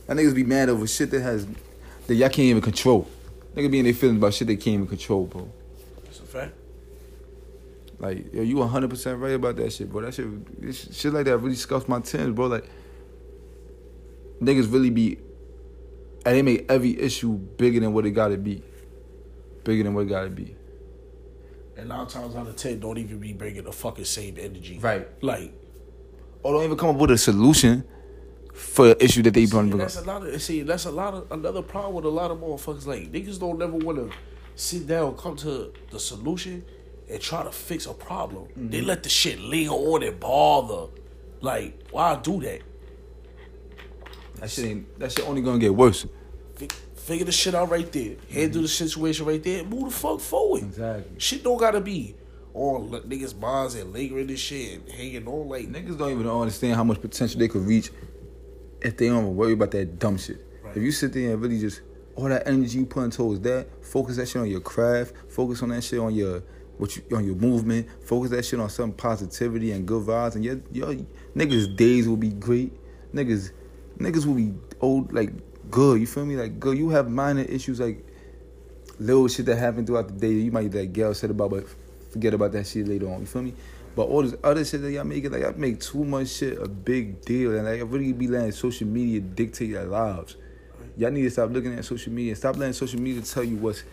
That 0.08 0.18
niggas 0.18 0.34
be 0.34 0.44
mad 0.44 0.70
over 0.70 0.88
shit 0.88 1.12
that 1.12 1.22
has 1.22 1.46
that 2.08 2.16
y'all 2.16 2.30
can't 2.30 2.40
even 2.40 2.62
control. 2.62 3.08
Nigga 3.54 3.70
be 3.70 3.80
in 3.80 3.86
their 3.86 3.94
feelings 3.94 4.18
about 4.18 4.34
shit 4.34 4.48
they 4.48 4.56
can't 4.56 4.76
even 4.76 4.88
control, 4.88 5.26
bro. 5.26 5.52
That's 6.04 6.20
a 6.20 6.24
fact. 6.24 6.54
Like, 8.00 8.34
yo, 8.34 8.44
you 8.44 8.56
100% 8.58 9.20
right 9.20 9.34
about 9.34 9.56
that 9.58 9.74
shit, 9.74 9.90
bro. 9.90 10.02
That 10.02 10.14
shit, 10.14 10.28
shit 10.94 11.12
like 11.12 11.26
that 11.26 11.38
really 11.38 11.56
scuffs 11.56 11.88
my 11.88 12.00
Tims, 12.00 12.36
bro. 12.36 12.48
Like, 12.48 12.70
niggas 14.40 14.72
really 14.72 14.92
be, 14.92 15.18
and 16.26 16.36
they 16.36 16.42
make 16.42 16.72
every 16.72 17.00
issue 17.00 17.34
bigger 17.34 17.80
than 17.80 17.94
what 17.94 18.06
it 18.06 18.12
gotta 18.12 18.38
be. 18.38 18.62
Bigger 19.64 19.84
than 19.84 19.94
what 19.94 20.02
it 20.02 20.10
gotta 20.10 20.30
be. 20.30 20.56
And 21.76 21.90
nine 21.90 22.08
times 22.08 22.36
out 22.36 22.48
of 22.48 22.56
ten, 22.56 22.80
don't 22.80 22.98
even 22.98 23.20
be 23.20 23.34
bringing 23.34 23.64
the 23.64 23.72
fucking 23.72 24.06
same 24.06 24.38
energy. 24.40 24.80
Right. 24.80 25.08
Like, 25.24 25.54
Or 26.44 26.54
don't 26.54 26.64
even 26.64 26.78
come 26.78 26.90
up 26.90 27.02
with 27.02 27.12
a 27.12 27.18
solution 27.18 27.84
for 28.58 28.88
the 28.88 29.04
issue 29.04 29.22
that 29.22 29.34
they 29.34 29.44
up. 29.44 29.70
that's 29.70 29.98
a 29.98 30.02
lot 30.02 30.26
of 30.26 30.42
see. 30.42 30.64
That's 30.64 30.86
a 30.86 30.92
lot 30.92 31.14
of 31.14 31.32
another 31.32 31.62
problem 31.62 31.94
with 31.94 32.06
a 32.06 32.10
lot 32.10 32.32
of 32.32 32.40
motherfuckers. 32.40 32.88
Like 32.88 33.12
niggas 33.12 33.40
don't 33.40 33.60
never 33.60 33.78
want 33.78 33.98
to 34.00 34.18
sit 34.56 34.88
down, 34.88 35.16
come 35.16 35.36
to 35.38 35.72
the 35.92 36.00
solution, 36.00 36.66
and 37.10 37.22
try 37.22 37.44
to 37.44 37.52
fix 37.52 37.86
a 37.86 37.94
problem. 37.94 38.46
Mm-hmm. 38.46 38.70
They 38.70 38.82
let 38.82 39.04
the 39.04 39.10
shit 39.10 39.40
linger 39.40 39.72
on 39.72 40.04
and 40.04 40.20
bother. 40.20 40.92
Like, 41.40 41.80
why 41.92 42.16
do 42.16 42.42
that? 42.42 42.62
That 44.40 44.50
shit 44.50 44.66
ain't, 44.66 45.00
that 45.00 45.12
shit 45.12 45.28
only 45.28 45.42
gonna 45.44 45.60
get 45.60 45.76
worse. 45.76 46.08
Figure 46.96 47.26
the 47.26 47.32
shit 47.32 47.56
out 47.56 47.70
right 47.70 47.90
there. 47.92 48.16
Handle 48.30 48.64
the 48.64 48.68
mm-hmm. 48.68 48.86
situation 48.86 49.26
right 49.26 49.42
there. 49.42 49.64
Move 49.64 49.86
the 49.86 49.92
fuck 49.92 50.20
forward. 50.20 50.64
Exactly. 50.64 51.20
Shit 51.20 51.44
don't 51.44 51.58
gotta 51.58 51.80
be 51.80 52.16
on 52.56 52.92
l- 52.92 53.02
niggas' 53.02 53.38
minds 53.38 53.76
and 53.76 53.94
lingering 53.94 54.26
this 54.26 54.40
shit 54.40 54.80
and 54.80 54.92
hanging 54.92 55.28
on 55.28 55.48
like 55.48 55.68
Niggas 55.68 55.98
don't 55.98 56.12
even 56.12 56.28
understand 56.28 56.76
how 56.76 56.84
much 56.84 57.00
potential 57.00 57.40
they 57.40 57.48
could 57.48 57.62
reach 57.62 57.92
if 58.82 58.98
they 58.98 59.08
don't 59.08 59.36
worry 59.36 59.54
about 59.54 59.72
that 59.72 60.00
dumb 60.00 60.18
shit. 60.18 60.46
Right. 60.64 60.78
If 60.78 60.84
you 60.84 60.92
sit 60.92 61.14
there 61.14 61.34
and 61.34 61.42
really 61.42 61.60
just 61.60 61.82
all 62.16 62.30
that 62.30 62.48
energy 62.48 62.80
you 62.80 62.86
putting 62.86 63.12
towards 63.12 63.42
that, 63.42 63.68
focus 63.86 64.18
that 64.18 64.28
shit 64.28 64.42
on 64.42 64.50
your 64.50 64.62
craft, 64.62 65.14
focus 65.30 65.62
on 65.62 65.70
that 65.70 65.84
shit 65.84 66.00
on 66.00 66.14
your 66.14 66.44
what 66.78 66.96
you 66.96 67.04
on 67.16 67.26
your 67.26 67.36
movement, 67.36 67.88
focus 68.04 68.32
that 68.32 68.46
shit 68.46 68.60
on 68.60 68.70
some 68.70 68.92
positivity 68.92 69.72
and 69.72 69.88
good 69.88 70.06
vibes, 70.06 70.36
and 70.36 70.44
your 70.44 70.60
your 70.72 70.96
niggas 71.36 71.76
days 71.76 72.08
will 72.08 72.18
be 72.18 72.30
great. 72.30 72.72
Niggas 73.14 73.52
niggas 73.98 74.26
will 74.26 74.36
be 74.36 74.54
old 74.80 75.14
like 75.14 75.32
good. 75.72 76.00
You 76.00 76.08
feel 76.08 76.26
me? 76.26 76.36
Like 76.36 76.60
good. 76.60 76.78
You 76.78 76.90
have 76.90 77.10
minor 77.10 77.42
issues 77.42 77.80
like 77.80 78.06
little 79.00 79.28
shit 79.28 79.46
that 79.48 79.58
happen 79.58 79.86
throughout 79.86 80.08
the 80.08 80.14
day. 80.14 80.32
You 80.32 80.52
might 80.52 80.74
like 80.74 80.94
get 80.94 81.16
said 81.16 81.32
about, 81.32 81.52
but 81.52 81.66
forget 82.12 82.34
about 82.34 82.52
that 82.54 82.68
shit 82.68 82.88
later 82.88 83.08
on. 83.12 83.22
You 83.22 83.26
feel 83.26 83.44
me? 83.44 83.54
But 83.98 84.10
all 84.10 84.22
this 84.22 84.36
other 84.44 84.64
shit 84.64 84.84
that 84.84 84.92
y'all 84.92 85.06
make 85.06 85.24
it 85.24 85.32
like 85.32 85.42
y'all 85.42 85.56
make 85.58 85.80
too 85.80 86.06
much 86.06 86.28
shit 86.28 86.62
a 86.62 86.68
big 86.68 87.20
deal, 87.22 87.56
and 87.56 87.66
like 87.66 87.80
I 87.80 87.84
really 87.84 88.14
be 88.14 88.28
letting 88.28 88.52
social 88.52 88.86
media 88.86 89.22
dictate 89.22 89.70
your 89.70 89.86
lives. 89.86 90.36
Y'all 90.98 91.10
need 91.10 91.24
to 91.24 91.32
stop 91.32 91.50
looking 91.50 91.74
at 91.74 91.84
social 91.84 92.14
media. 92.14 92.36
Stop 92.36 92.58
letting 92.58 92.74
social 92.74 93.02
media 93.02 93.24
tell 93.24 93.44
you 93.44 93.56
what's 93.56 93.84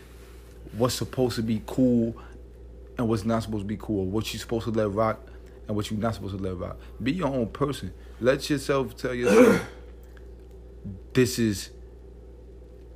what's 0.77 0.93
supposed 0.93 1.37
to 1.37 1.41
be 1.41 1.63
cool 1.65 2.15
and 2.99 3.09
what's 3.09 3.25
not 3.25 3.41
supposed 3.41 3.63
to 3.63 3.67
be 3.67 3.77
cool. 3.77 4.05
What 4.05 4.31
you 4.31 4.37
supposed 4.37 4.65
to 4.65 4.71
let 4.71 4.91
rock 4.91 5.27
and 5.67 5.75
what 5.75 5.89
you're 5.89 5.99
not 5.99 6.13
supposed 6.13 6.37
to 6.37 6.43
let 6.43 6.55
rock. 6.55 6.77
Be 7.01 7.13
your 7.13 7.29
own 7.29 7.47
person. 7.47 7.91
Let 8.19 8.47
yourself 8.47 8.95
tell 8.95 9.15
yourself 9.15 9.65
this 11.13 11.39
is. 11.39 11.71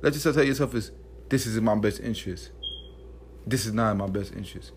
Let 0.00 0.12
yourself 0.12 0.36
tell 0.36 0.44
yourself 0.44 0.76
is 0.76 0.92
this 1.28 1.44
is 1.44 1.56
in 1.56 1.64
my 1.64 1.74
best 1.74 1.98
interest. 1.98 2.52
This 3.44 3.66
is 3.66 3.72
not 3.72 3.90
in 3.90 3.98
my 3.98 4.06
best 4.06 4.32
interest. 4.32 4.70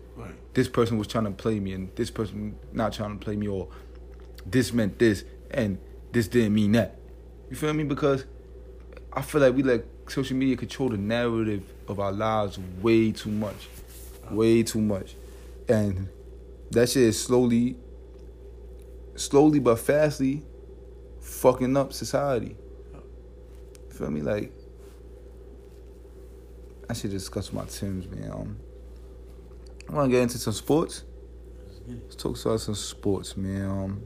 This 0.52 0.68
person 0.68 0.98
was 0.98 1.06
trying 1.06 1.24
to 1.24 1.30
play 1.30 1.58
me, 1.58 1.72
and 1.72 1.94
this 1.96 2.10
person 2.10 2.56
not 2.72 2.92
trying 2.92 3.18
to 3.18 3.24
play 3.24 3.36
me, 3.36 3.48
or 3.48 3.68
this 4.46 4.72
meant 4.72 4.98
this, 4.98 5.24
and 5.50 5.78
this 6.12 6.28
didn't 6.28 6.54
mean 6.54 6.72
that. 6.72 6.96
You 7.50 7.56
feel 7.56 7.72
me? 7.72 7.84
Because 7.84 8.24
I 9.12 9.22
feel 9.22 9.40
like 9.40 9.54
we 9.54 9.62
let 9.62 9.84
social 10.08 10.36
media 10.36 10.56
control 10.56 10.90
the 10.90 10.96
narrative 10.96 11.62
of 11.88 11.98
our 11.98 12.12
lives 12.12 12.58
way 12.80 13.10
too 13.10 13.30
much, 13.30 13.68
way 14.30 14.62
too 14.62 14.80
much, 14.80 15.16
and 15.68 16.08
that 16.70 16.88
shit 16.88 17.02
is 17.02 17.20
slowly, 17.20 17.76
slowly 19.16 19.58
but 19.58 19.78
fastly, 19.78 20.42
fucking 21.20 21.76
up 21.76 21.92
society. 21.92 22.56
You 22.92 23.94
Feel 23.94 24.10
me? 24.10 24.22
Like 24.22 24.52
I 26.88 26.92
should 26.92 27.10
discuss 27.10 27.52
my 27.52 27.64
Tims, 27.64 28.06
man. 28.08 28.30
Um, 28.30 28.56
I 29.88 29.92
want 29.92 30.10
to 30.10 30.10
get 30.10 30.22
into 30.22 30.38
some 30.38 30.52
sports. 30.52 31.04
Let's 31.86 32.16
talk 32.16 32.42
about 32.42 32.60
some 32.60 32.74
sports, 32.74 33.36
man. 33.36 33.66
Um, 33.66 34.02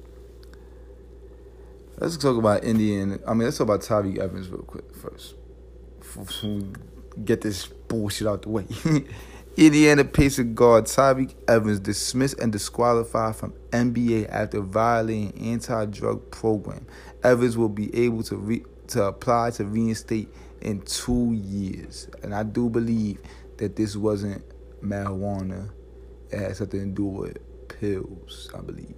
let's 1.99 2.17
talk 2.17 2.37
about 2.37 2.65
Indian. 2.65 3.21
I 3.27 3.35
mean, 3.35 3.45
let's 3.45 3.59
talk 3.59 3.67
about 3.67 3.81
Tyreke 3.81 4.19
Evans 4.19 4.49
real 4.49 4.63
quick 4.63 4.95
first. 4.95 5.35
Get 7.25 7.41
this 7.41 7.67
bullshit 7.67 8.27
out 8.27 8.43
the 8.43 8.49
way. 8.49 8.67
Indiana 9.57 10.05
Pacer 10.05 10.45
guard 10.45 10.85
Tyreke 10.85 11.35
Evans 11.49 11.81
dismissed 11.81 12.39
and 12.39 12.53
disqualified 12.53 13.37
from 13.37 13.53
NBA 13.71 14.29
after 14.31 14.61
violating 14.61 15.33
anti-drug 15.53 16.31
program. 16.31 16.87
Evans 17.25 17.57
will 17.57 17.69
be 17.69 17.95
able 18.05 18.23
to 18.25 18.37
re- 18.37 18.65
to 18.89 19.05
apply 19.05 19.51
to 19.51 19.65
reinstate 19.65 20.29
in 20.61 20.81
two 20.83 21.33
years, 21.33 22.09
and 22.23 22.35
I 22.35 22.43
do 22.43 22.71
believe 22.71 23.21
that 23.57 23.77
this 23.77 23.97
wasn't 23.97 24.45
marijuana. 24.83 25.71
It 26.31 26.39
had 26.39 26.57
something 26.57 26.81
to 26.81 26.87
do 26.87 27.05
with 27.05 27.39
pills, 27.69 28.51
I 28.57 28.61
believe. 28.61 28.97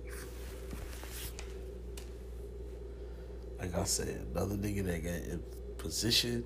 Like 3.58 3.74
I 3.76 3.84
said, 3.84 4.26
another 4.32 4.56
nigga 4.56 4.84
that 4.86 5.04
got 5.04 5.12
in 5.12 5.42
position 5.78 6.44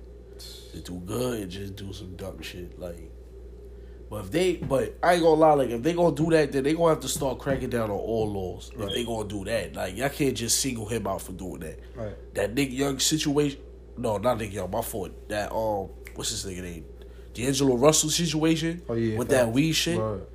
to 0.73 0.79
do 0.79 0.99
good 1.05 1.41
and 1.41 1.51
just 1.51 1.75
do 1.75 1.93
some 1.93 2.15
dumb 2.15 2.41
shit. 2.41 2.77
Like, 2.79 3.11
but 4.09 4.25
if 4.25 4.31
they, 4.31 4.55
but 4.57 4.97
I 5.01 5.13
ain't 5.13 5.23
gonna 5.23 5.39
lie, 5.39 5.53
like 5.53 5.69
if 5.69 5.81
they 5.81 5.93
gonna 5.93 6.15
do 6.15 6.29
that, 6.31 6.51
then 6.51 6.63
they 6.63 6.73
gonna 6.73 6.89
have 6.89 6.99
to 7.01 7.07
start 7.07 7.39
cracking 7.39 7.69
down 7.69 7.89
on 7.89 7.97
all 7.97 8.31
laws. 8.31 8.71
If 8.77 8.93
they 8.93 9.05
gonna 9.05 9.27
do 9.27 9.45
that, 9.45 9.73
like 9.73 9.95
y'all 9.95 10.09
can't 10.09 10.35
just 10.35 10.59
single 10.59 10.87
him 10.87 11.07
out 11.07 11.21
for 11.21 11.31
doing 11.31 11.61
that. 11.61 11.79
Right. 11.95 12.35
That 12.35 12.53
Nick 12.53 12.71
Young 12.71 12.99
situation, 12.99 13.59
no, 13.97 14.17
not 14.17 14.37
Nick 14.37 14.53
Young, 14.53 14.69
my 14.69 14.81
fault. 14.81 15.29
That 15.29 15.51
um, 15.51 15.89
what's 16.15 16.31
his 16.31 16.45
nigga 16.45 16.61
name? 16.63 16.85
D'Angelo 17.35 17.75
Russell 17.75 18.09
situation 18.09 18.81
Oh 18.87 18.93
yeah, 18.93 19.17
with 19.17 19.29
that 19.29 19.51
weed 19.51 19.73
shit. 19.73 19.97
Word. 19.97 20.25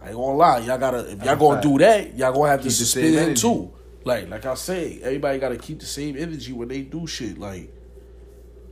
I 0.00 0.08
ain't 0.08 0.16
gonna 0.16 0.36
lie, 0.36 0.58
y'all 0.60 0.78
gotta 0.78 1.10
if 1.10 1.22
y'all 1.24 1.36
gonna 1.36 1.60
do 1.60 1.78
that, 1.78 2.16
y'all 2.16 2.32
gonna 2.32 2.48
have 2.48 2.60
to 2.60 2.68
Keep 2.68 2.78
the 2.78 2.84
suspend 2.84 3.14
him 3.14 3.34
too. 3.34 3.70
Like 4.04 4.30
like 4.30 4.46
I 4.46 4.54
say, 4.54 5.00
everybody 5.02 5.38
gotta 5.38 5.58
keep 5.58 5.80
the 5.80 5.86
same 5.86 6.16
energy 6.16 6.52
when 6.52 6.68
they 6.68 6.82
do 6.82 7.06
shit. 7.06 7.38
Like, 7.38 7.70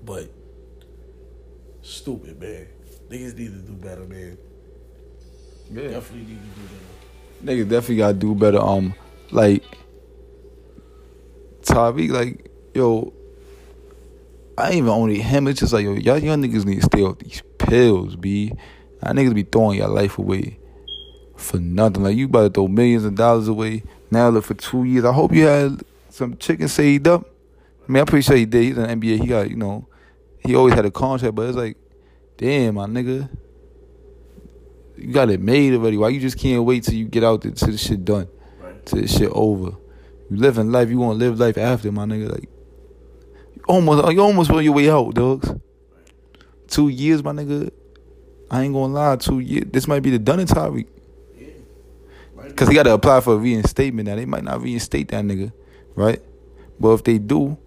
but 0.04 0.30
stupid 1.82 2.40
man, 2.40 2.68
niggas 3.10 3.36
need 3.36 3.52
to 3.52 3.58
do 3.58 3.72
better, 3.72 4.04
man. 4.04 4.38
Yeah. 5.70 5.88
Definitely 5.88 6.34
need 6.34 6.38
to 6.40 6.60
do 6.60 6.66
better. 6.68 7.64
Niggas 7.64 7.68
definitely 7.68 7.96
gotta 7.96 8.14
do 8.14 8.34
better. 8.36 8.60
Um, 8.60 8.94
like 9.32 9.64
Tyreke, 11.62 12.10
like 12.10 12.50
yo, 12.72 13.12
I 14.58 14.68
ain't 14.68 14.76
even 14.76 14.90
only 14.90 15.20
him. 15.20 15.48
It's 15.48 15.60
just 15.60 15.72
like 15.72 15.84
yo, 15.84 15.94
y'all 15.94 16.18
young 16.18 16.42
niggas 16.42 16.64
need 16.64 16.76
to 16.76 16.86
stay 16.86 17.02
off 17.02 17.18
these 17.18 17.42
pills, 17.58 18.16
b. 18.16 18.52
Y'all 19.02 19.12
niggas 19.12 19.34
be 19.34 19.42
throwing 19.42 19.78
your 19.78 19.88
life 19.88 20.18
away 20.18 20.58
for 21.36 21.58
nothing. 21.58 22.02
Like 22.02 22.16
you 22.16 22.26
about 22.26 22.42
to 22.42 22.50
throw 22.50 22.68
millions 22.68 23.04
of 23.04 23.14
dollars 23.14 23.48
away. 23.48 23.82
Now 24.10 24.28
look 24.30 24.44
for 24.44 24.54
two 24.54 24.84
years. 24.84 25.04
I 25.04 25.12
hope 25.12 25.32
you 25.32 25.44
had 25.44 25.82
some 26.08 26.36
chicken 26.38 26.68
saved 26.68 27.06
up. 27.06 27.26
I 27.86 27.92
mean, 27.92 28.00
I'm 28.00 28.06
pretty 28.06 28.22
sure 28.22 28.36
he 28.36 28.46
did. 28.46 28.64
He's 28.64 28.78
in 28.78 28.82
the 28.82 28.88
NBA. 28.88 29.20
He 29.20 29.26
got 29.26 29.50
you 29.50 29.56
know, 29.56 29.86
he 30.38 30.54
always 30.54 30.74
had 30.74 30.86
a 30.86 30.90
contract, 30.90 31.34
but 31.34 31.48
it's 31.48 31.56
like, 31.56 31.76
damn, 32.36 32.76
my 32.76 32.86
nigga. 32.86 33.28
You 34.96 35.12
got 35.12 35.28
it 35.28 35.40
made 35.40 35.74
already. 35.74 35.98
Why 35.98 36.08
you 36.08 36.20
just 36.20 36.38
can't 36.38 36.64
wait 36.64 36.84
till 36.84 36.94
you 36.94 37.04
get 37.04 37.22
out 37.22 37.42
there 37.42 37.52
till 37.52 37.70
the 37.70 37.76
shit 37.76 38.02
done? 38.02 38.28
Right. 38.58 38.86
Till 38.86 39.02
the 39.02 39.08
shit 39.08 39.30
over. 39.30 39.76
You 40.30 40.36
living 40.38 40.72
life, 40.72 40.88
you 40.88 40.98
wanna 40.98 41.18
live 41.18 41.38
life 41.38 41.58
after, 41.58 41.92
my 41.92 42.06
nigga. 42.06 42.32
Like 42.32 42.48
almost 43.66 44.12
you 44.12 44.22
almost 44.22 44.50
on 44.50 44.64
your 44.64 44.72
way 44.72 44.90
out, 44.90 45.14
dogs. 45.14 45.52
Two 46.68 46.88
years, 46.88 47.22
my 47.22 47.32
nigga. 47.32 47.70
I 48.50 48.62
ain't 48.62 48.74
gonna 48.74 48.92
lie, 48.92 49.16
two 49.16 49.40
years. 49.40 49.66
This 49.72 49.88
might 49.88 50.00
be 50.00 50.10
the 50.10 50.18
done 50.18 50.38
Tyreke. 50.40 50.88
Cause 52.54 52.68
he 52.68 52.74
gotta 52.74 52.92
apply 52.92 53.20
for 53.20 53.34
a 53.34 53.36
reinstatement 53.36 54.08
now. 54.08 54.14
They 54.14 54.24
might 54.24 54.44
not 54.44 54.62
reinstate 54.62 55.08
that 55.08 55.24
nigga, 55.24 55.52
right? 55.94 56.22
But 56.78 56.90
if 56.92 57.04
they 57.04 57.18
do, 57.18 57.58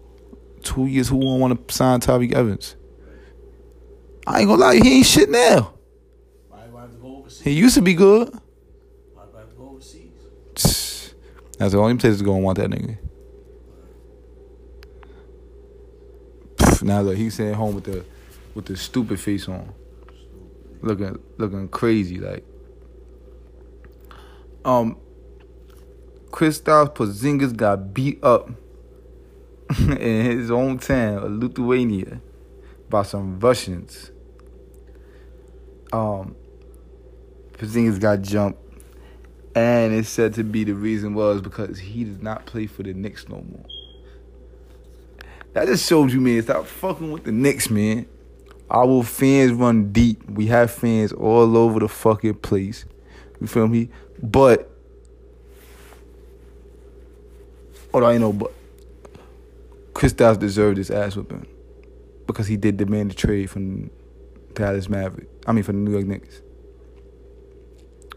two 0.63 0.87
years, 0.87 1.09
who 1.09 1.17
won't 1.17 1.41
wanna 1.41 1.57
sign 1.69 1.99
Tyreke 1.99 2.33
Evans? 2.33 2.75
I 4.25 4.39
ain't 4.39 4.47
gonna 4.47 4.61
lie, 4.61 4.75
he 4.75 4.97
ain't 4.97 5.05
shit 5.05 5.29
now. 5.29 5.73
Might 6.49 6.81
have 6.81 6.91
to 6.91 6.97
go 6.97 7.17
overseas. 7.17 7.43
He 7.43 7.51
used 7.51 7.75
to 7.75 7.81
be 7.81 7.93
good. 7.93 8.33
Might 9.15 9.25
have 9.35 9.49
to 9.49 9.55
go 9.55 9.69
overseas. 9.69 11.13
That's 11.57 11.73
the 11.73 11.79
only 11.79 11.95
place 11.95 12.13
that's 12.13 12.21
gonna 12.21 12.39
want 12.39 12.57
that 12.57 12.69
nigga. 12.69 12.97
Now 16.81 17.01
look, 17.01 17.17
he's 17.17 17.35
sitting 17.35 17.53
home 17.53 17.75
with 17.75 17.85
the 17.85 18.05
with 18.55 18.65
the 18.65 18.77
stupid 18.77 19.19
face 19.19 19.47
on, 19.47 19.73
looking 20.81 21.19
looking 21.37 21.67
crazy 21.69 22.19
like. 22.19 22.45
Um, 24.65 24.97
Kristaps 26.31 26.95
Porzingis 26.95 27.55
got 27.55 27.93
beat 27.93 28.23
up 28.23 28.49
in 29.79 30.25
his 30.25 30.51
own 30.51 30.79
town 30.79 31.17
of 31.17 31.31
Lithuania 31.31 32.21
by 32.89 33.03
some 33.03 33.39
Russians. 33.39 34.11
Um, 35.91 36.35
Porzingis 37.53 37.99
got 37.99 38.21
jumped 38.21 38.61
and 39.55 39.93
it's 39.93 40.09
said 40.09 40.33
to 40.35 40.43
be 40.43 40.63
the 40.63 40.73
reason 40.73 41.13
was 41.13 41.41
because 41.41 41.79
he 41.79 42.03
does 42.03 42.21
not 42.21 42.45
play 42.45 42.67
for 42.67 42.83
the 42.83 42.93
Knicks 42.93 43.27
no 43.27 43.37
more. 43.41 43.65
That 45.53 45.67
just 45.67 45.87
shows 45.87 46.13
you, 46.13 46.21
man. 46.21 46.41
Stop 46.43 46.65
fucking 46.65 47.11
with 47.11 47.23
the 47.23 47.31
Knicks, 47.31 47.69
man. 47.69 48.05
Our 48.69 49.03
fans 49.03 49.51
run 49.53 49.91
deep. 49.91 50.23
We 50.29 50.47
have 50.47 50.69
fans 50.69 51.11
all 51.11 51.57
over 51.57 51.79
the 51.79 51.87
fucking 51.87 52.35
place. 52.35 52.85
You 53.41 53.47
feel 53.47 53.67
me? 53.67 53.89
But, 54.21 54.69
oh, 57.93 58.03
I 58.03 58.17
know, 58.17 58.31
but 58.31 58.53
Kristaps 59.93 60.37
deserved 60.37 60.77
this 60.77 60.91
ass 60.91 61.15
whipping 61.15 61.47
because 62.27 62.47
he 62.47 62.57
did 62.57 62.77
demand 62.77 63.11
a 63.11 63.15
trade 63.15 63.49
from 63.49 63.89
Dallas 64.53 64.87
Maverick. 64.87 65.27
I 65.47 65.51
mean, 65.51 65.63
from 65.63 65.83
the 65.83 65.89
New 65.89 65.97
York 65.97 66.05
Knicks. 66.05 66.41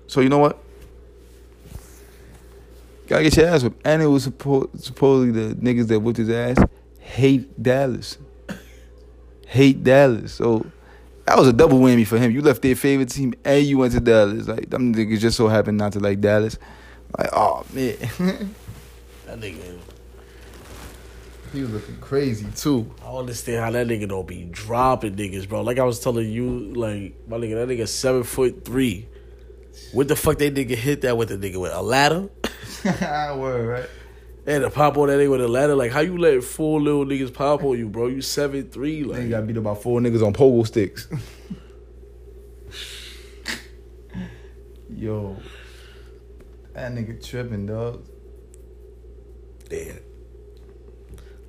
So 0.07 0.21
you 0.21 0.29
know 0.29 0.39
what? 0.39 0.63
Gotta 3.07 3.23
get 3.23 3.37
your 3.37 3.47
ass 3.47 3.63
whipped. 3.63 3.87
And 3.87 4.03
it 4.03 4.07
was 4.07 4.29
suppo- 4.29 4.69
supposedly 4.79 5.49
the 5.49 5.55
niggas 5.55 5.89
that 5.89 6.01
whipped 6.01 6.19
his 6.19 6.29
ass 6.29 6.59
hate 7.03 7.63
Dallas. 7.63 8.19
hate 9.47 9.83
Dallas. 9.85 10.33
So 10.33 10.65
that 11.27 11.37
was 11.39 11.49
a 11.49 11.53
double 11.53 11.79
whammy 11.79 12.07
for 12.07 12.19
him. 12.19 12.31
You 12.33 12.41
left 12.43 12.63
their 12.63 12.77
favorite 12.77 13.11
team 13.11 13.35
and 13.45 13.65
you 13.65 13.79
went 13.79 13.93
to 13.93 14.01
Dallas. 14.01 14.49
Like 14.49 14.71
them 14.71 14.95
niggas 14.95 15.19
just 15.19 15.37
so 15.37 15.49
happened 15.49 15.79
not 15.79 15.93
to 15.93 16.01
like 16.01 16.21
Dallas. 16.21 16.59
Like, 17.19 17.29
oh 17.33 17.65
man. 17.73 17.97
That 19.27 19.41
nigga. 19.41 19.79
He 21.53 21.61
was 21.61 21.71
looking 21.71 21.97
crazy 21.99 22.47
too. 22.57 22.93
I 23.05 23.11
understand 23.15 23.61
how 23.61 23.71
that 23.71 23.87
nigga 23.87 24.09
don't 24.09 24.27
be 24.27 24.45
dropping 24.45 25.17
niggas, 25.17 25.49
bro. 25.49 25.63
Like 25.63 25.79
I 25.79 25.85
was 25.85 26.01
telling 26.01 26.31
you, 26.31 26.73
like 26.75 27.15
my 27.29 27.37
nigga, 27.37 27.67
that 27.67 27.69
nigga 27.69 27.89
seven 27.89 28.25
foot 28.25 28.65
three. 28.65 29.07
What 29.93 30.09
the 30.09 30.17
fuck 30.17 30.39
that 30.39 30.55
nigga 30.55 30.75
hit 30.75 31.03
that 31.03 31.17
with 31.17 31.29
the 31.29 31.37
nigga 31.37 31.61
with 31.61 31.73
a 31.73 31.81
ladder? 31.81 32.29
Word, 33.39 33.67
right? 33.69 33.89
And 34.45 34.65
to 34.65 34.71
pop 34.71 34.97
on 34.99 35.07
that 35.09 35.19
nigga 35.19 35.31
with 35.31 35.41
a 35.41 35.47
ladder, 35.49 35.77
like 35.77 35.93
how 35.93 36.01
you 36.01 36.19
let 36.19 36.43
four 36.43 36.81
little 36.81 37.05
niggas 37.05 37.33
pop 37.33 37.63
on 37.63 37.79
you, 37.79 37.89
bro? 37.89 38.09
You 38.09 38.21
seven 38.21 38.69
three, 38.71 39.05
like 39.05 39.23
you 39.23 39.29
got 39.29 39.47
beat 39.47 39.57
up 39.57 39.63
by 39.65 39.75
four 39.77 40.01
niggas 40.01 40.25
on 40.27 40.33
pogo 40.33 40.67
sticks. 40.67 41.07
Yo, 44.95 45.37
that 46.75 46.93
nigga 46.93 47.25
tripping, 47.25 47.67
dog. 47.67 48.05
damn. 49.69 49.99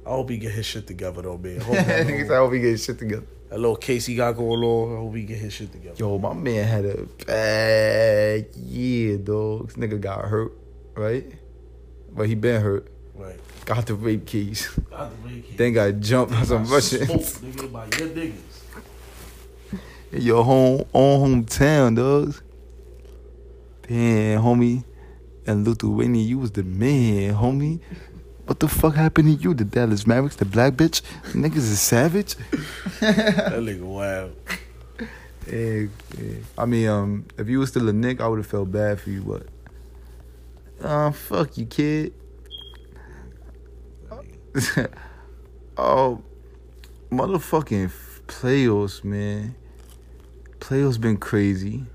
I 0.06 0.10
hope 0.10 0.30
he 0.30 0.38
get 0.38 0.52
his 0.52 0.66
shit 0.66 0.86
together 0.86 1.22
though, 1.24 1.38
man. 1.38 1.62
I 1.62 1.64
hope 1.64 1.76
that 1.76 1.88
that, 1.88 2.08
nigga 2.08 2.12
little, 2.12 2.28
said, 2.28 2.36
I 2.36 2.38
hope 2.38 2.54
he 2.54 2.60
get 2.60 2.70
his 2.70 2.84
shit 2.86 3.00
together. 3.00 3.26
that 3.50 3.60
little 3.60 3.76
case 3.76 4.06
he 4.06 4.16
got 4.16 4.34
going 4.34 4.64
on, 4.64 4.96
I 4.96 5.00
hope 5.00 5.16
he 5.16 5.24
get 5.24 5.38
his 5.40 5.54
shit 5.54 5.72
together. 5.72 5.96
Yo, 5.98 6.18
my 6.20 6.34
man 6.34 6.68
had 6.68 6.86
a 6.86 7.08
bad 7.26 8.56
year, 8.56 9.18
dog. 9.18 9.68
This 9.68 9.78
nigga 9.78 10.00
got 10.00 10.26
hurt, 10.26 10.52
right? 10.96 11.26
But 12.16 12.28
he 12.28 12.36
been 12.36 12.62
hurt. 12.62 12.88
Right. 13.16 13.40
Got 13.66 13.86
the 13.86 13.96
rape 13.96 14.26
keys. 14.26 14.68
Got 14.90 15.12
the 15.24 15.28
leg 15.28 15.48
kick. 15.48 15.58
then 15.58 15.74
got 15.74 16.00
jumped 16.00 16.34
by 16.34 16.44
some 16.44 16.66
Russians. 16.66 17.40
nigga, 17.40 17.72
by 17.72 17.86
your 17.86 18.10
niggas. 18.10 18.34
in 20.12 20.22
your 20.22 20.44
home 20.44 20.86
own 20.94 21.44
hometown, 21.46 21.96
dogs. 21.96 22.42
Damn, 23.88 24.42
homie. 24.42 24.84
And 25.46 25.68
Lithuania, 25.68 26.24
you 26.24 26.40
was 26.40 26.52
the 26.52 26.64
man, 26.64 27.36
homie. 27.36 27.80
What 28.46 28.60
the 28.60 28.68
fuck 28.68 28.96
happened 28.96 29.38
to 29.38 29.44
you? 29.44 29.54
The 29.54 29.64
Dallas 29.64 30.06
Mavericks, 30.06 30.36
the 30.36 30.46
black 30.46 30.74
bitch? 30.74 31.02
Niggas 31.32 31.58
is 31.58 31.82
savage. 31.82 32.36
That 33.00 33.60
nigga 33.60 33.82
wild. 33.82 34.36
Yeah, 35.48 35.88
yeah. 36.18 36.36
I 36.58 36.66
mean, 36.66 36.88
um, 36.88 37.26
if 37.38 37.50
you 37.50 37.60
was 37.60 37.70
still 37.70 37.90
a 37.90 37.94
Nick, 37.94 38.22
I 38.22 38.28
would 38.28 38.40
have 38.40 38.48
felt 38.48 38.72
bad 38.72 39.02
for 39.02 39.10
you, 39.10 39.22
but 39.22 39.48
uh, 40.84 41.12
fuck 41.12 41.58
you, 41.58 41.66
kid. 41.66 42.14
oh, 45.78 46.22
motherfucking 47.12 47.92
playoffs, 48.28 49.04
man. 49.04 49.56
Playoffs 50.60 51.02
been 51.02 51.18
crazy. 51.18 51.86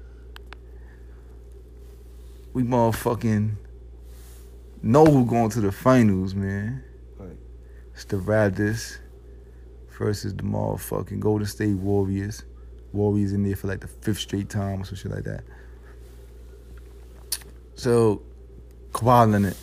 We 2.52 2.64
motherfucking 2.64 3.54
know 4.82 5.04
who 5.04 5.24
going 5.24 5.50
to 5.50 5.60
the 5.60 5.70
finals, 5.70 6.34
man. 6.34 6.82
Right. 7.16 7.36
It's 7.94 8.04
the 8.06 8.16
Raptors 8.16 8.98
versus 9.96 10.34
the 10.34 10.42
motherfucking 10.42 11.20
Golden 11.20 11.46
State 11.46 11.74
Warriors. 11.74 12.44
Warriors 12.92 13.32
in 13.32 13.44
there 13.44 13.54
for 13.54 13.68
like 13.68 13.80
the 13.80 13.88
fifth 13.88 14.18
straight 14.18 14.48
time 14.48 14.80
or 14.80 14.84
some 14.84 14.96
shit 14.96 15.12
like 15.12 15.24
that. 15.24 15.44
So, 17.74 18.22
Kawhi 18.92 19.30
Leonard 19.30 19.56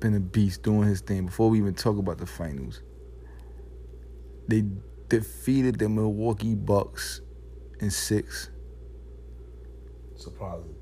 been 0.00 0.14
a 0.14 0.20
beast 0.20 0.62
doing 0.62 0.88
his 0.88 1.00
thing. 1.00 1.26
Before 1.26 1.50
we 1.50 1.58
even 1.58 1.74
talk 1.74 1.98
about 1.98 2.18
the 2.18 2.26
finals, 2.26 2.82
they 4.48 4.64
defeated 5.08 5.78
the 5.78 5.88
Milwaukee 5.88 6.54
Bucks 6.54 7.20
in 7.80 7.90
six. 7.90 8.50
Surprising. 10.16 10.74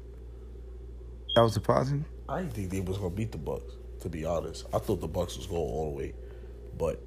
That 1.34 1.42
was 1.42 1.54
surprising. 1.54 2.04
I 2.28 2.40
didn't 2.40 2.54
think 2.54 2.70
they 2.70 2.80
was 2.80 2.98
gonna 2.98 3.10
beat 3.10 3.32
the 3.32 3.38
Bucks. 3.38 3.72
To 4.00 4.08
be 4.08 4.24
honest, 4.24 4.66
I 4.72 4.78
thought 4.78 5.00
the 5.00 5.08
Bucks 5.08 5.36
was 5.36 5.46
going 5.46 5.60
all 5.60 5.90
the 5.90 5.96
way, 5.96 6.14
but 6.76 7.00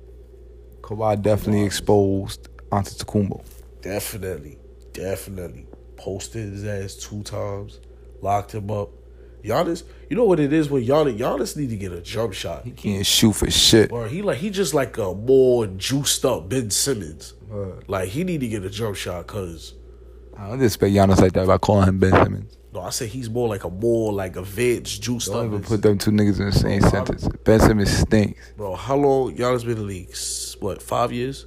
Kawhi 0.82 1.22
definitely 1.22 1.64
exposed 1.64 2.48
Antetokounmpo. 2.72 3.44
definitely, 3.82 4.58
definitely 4.94 5.68
posted 5.96 6.52
his 6.54 6.66
ass 6.66 6.96
two 6.96 7.24
times, 7.24 7.80
locked 8.22 8.54
him 8.56 8.72
up. 8.72 8.90
Giannis, 9.43 9.84
you 10.09 10.15
know 10.18 10.26
what 10.26 10.39
it 10.39 10.51
is 10.51 10.69
with 10.69 10.88
Giannis? 10.88 11.18
Giannis 11.18 11.55
need 11.55 11.69
to 11.69 11.77
get 11.77 11.91
a 11.91 12.01
jump 12.01 12.34
shot. 12.34 12.65
He 12.65 12.72
can't 12.72 13.05
shoot 13.05 13.34
for 13.34 13.49
shit. 13.49 13.91
Or 13.91 14.07
he 14.07 14.22
like 14.22 14.38
he 14.39 14.49
just 14.49 14.73
like 14.73 14.97
a 14.97 15.14
more 15.14 15.68
juiced 15.68 16.26
up 16.26 16.49
Ben 16.49 16.69
Simmons. 16.69 17.34
Like 17.88 18.09
he 18.09 18.23
need 18.23 18.41
to 18.41 18.47
get 18.47 18.64
a 18.65 18.69
jump 18.69 18.95
shot 18.95 19.27
because 19.27 19.73
I 20.38 20.49
don't 20.49 20.61
expect 20.64 20.93
Giannis 20.93 21.19
like 21.22 21.34
that 21.34 21.47
by 21.47 21.57
calling 21.57 21.88
him 21.88 21.97
Ben 21.99 22.11
Simmons. 22.11 22.57
no, 22.73 22.81
I 22.81 22.89
say 22.89 23.07
he's 23.07 23.30
more 23.30 23.47
like 23.47 23.64
a 23.64 23.69
more 23.69 24.11
like 24.11 24.35
advanced 24.35 25.01
juiced 25.01 25.27
Don't 25.27 25.38
up. 25.38 25.45
even 25.45 25.59
Ben 25.61 25.68
put 25.68 25.81
them 25.81 25.97
two 25.97 26.11
niggas 26.11 26.39
in 26.39 26.47
the 26.47 26.51
same 26.51 26.81
Bro, 26.81 26.89
sentence. 26.89 27.27
Ben 27.45 27.59
Simmons 27.59 27.97
stinks. 27.97 28.51
Bro, 28.57 28.76
how 28.76 28.95
long 28.97 29.35
Giannis 29.35 29.61
been 29.61 29.72
in 29.72 29.77
the 29.77 29.84
league? 29.84 30.14
What 30.59 30.81
five 30.81 31.11
years? 31.14 31.45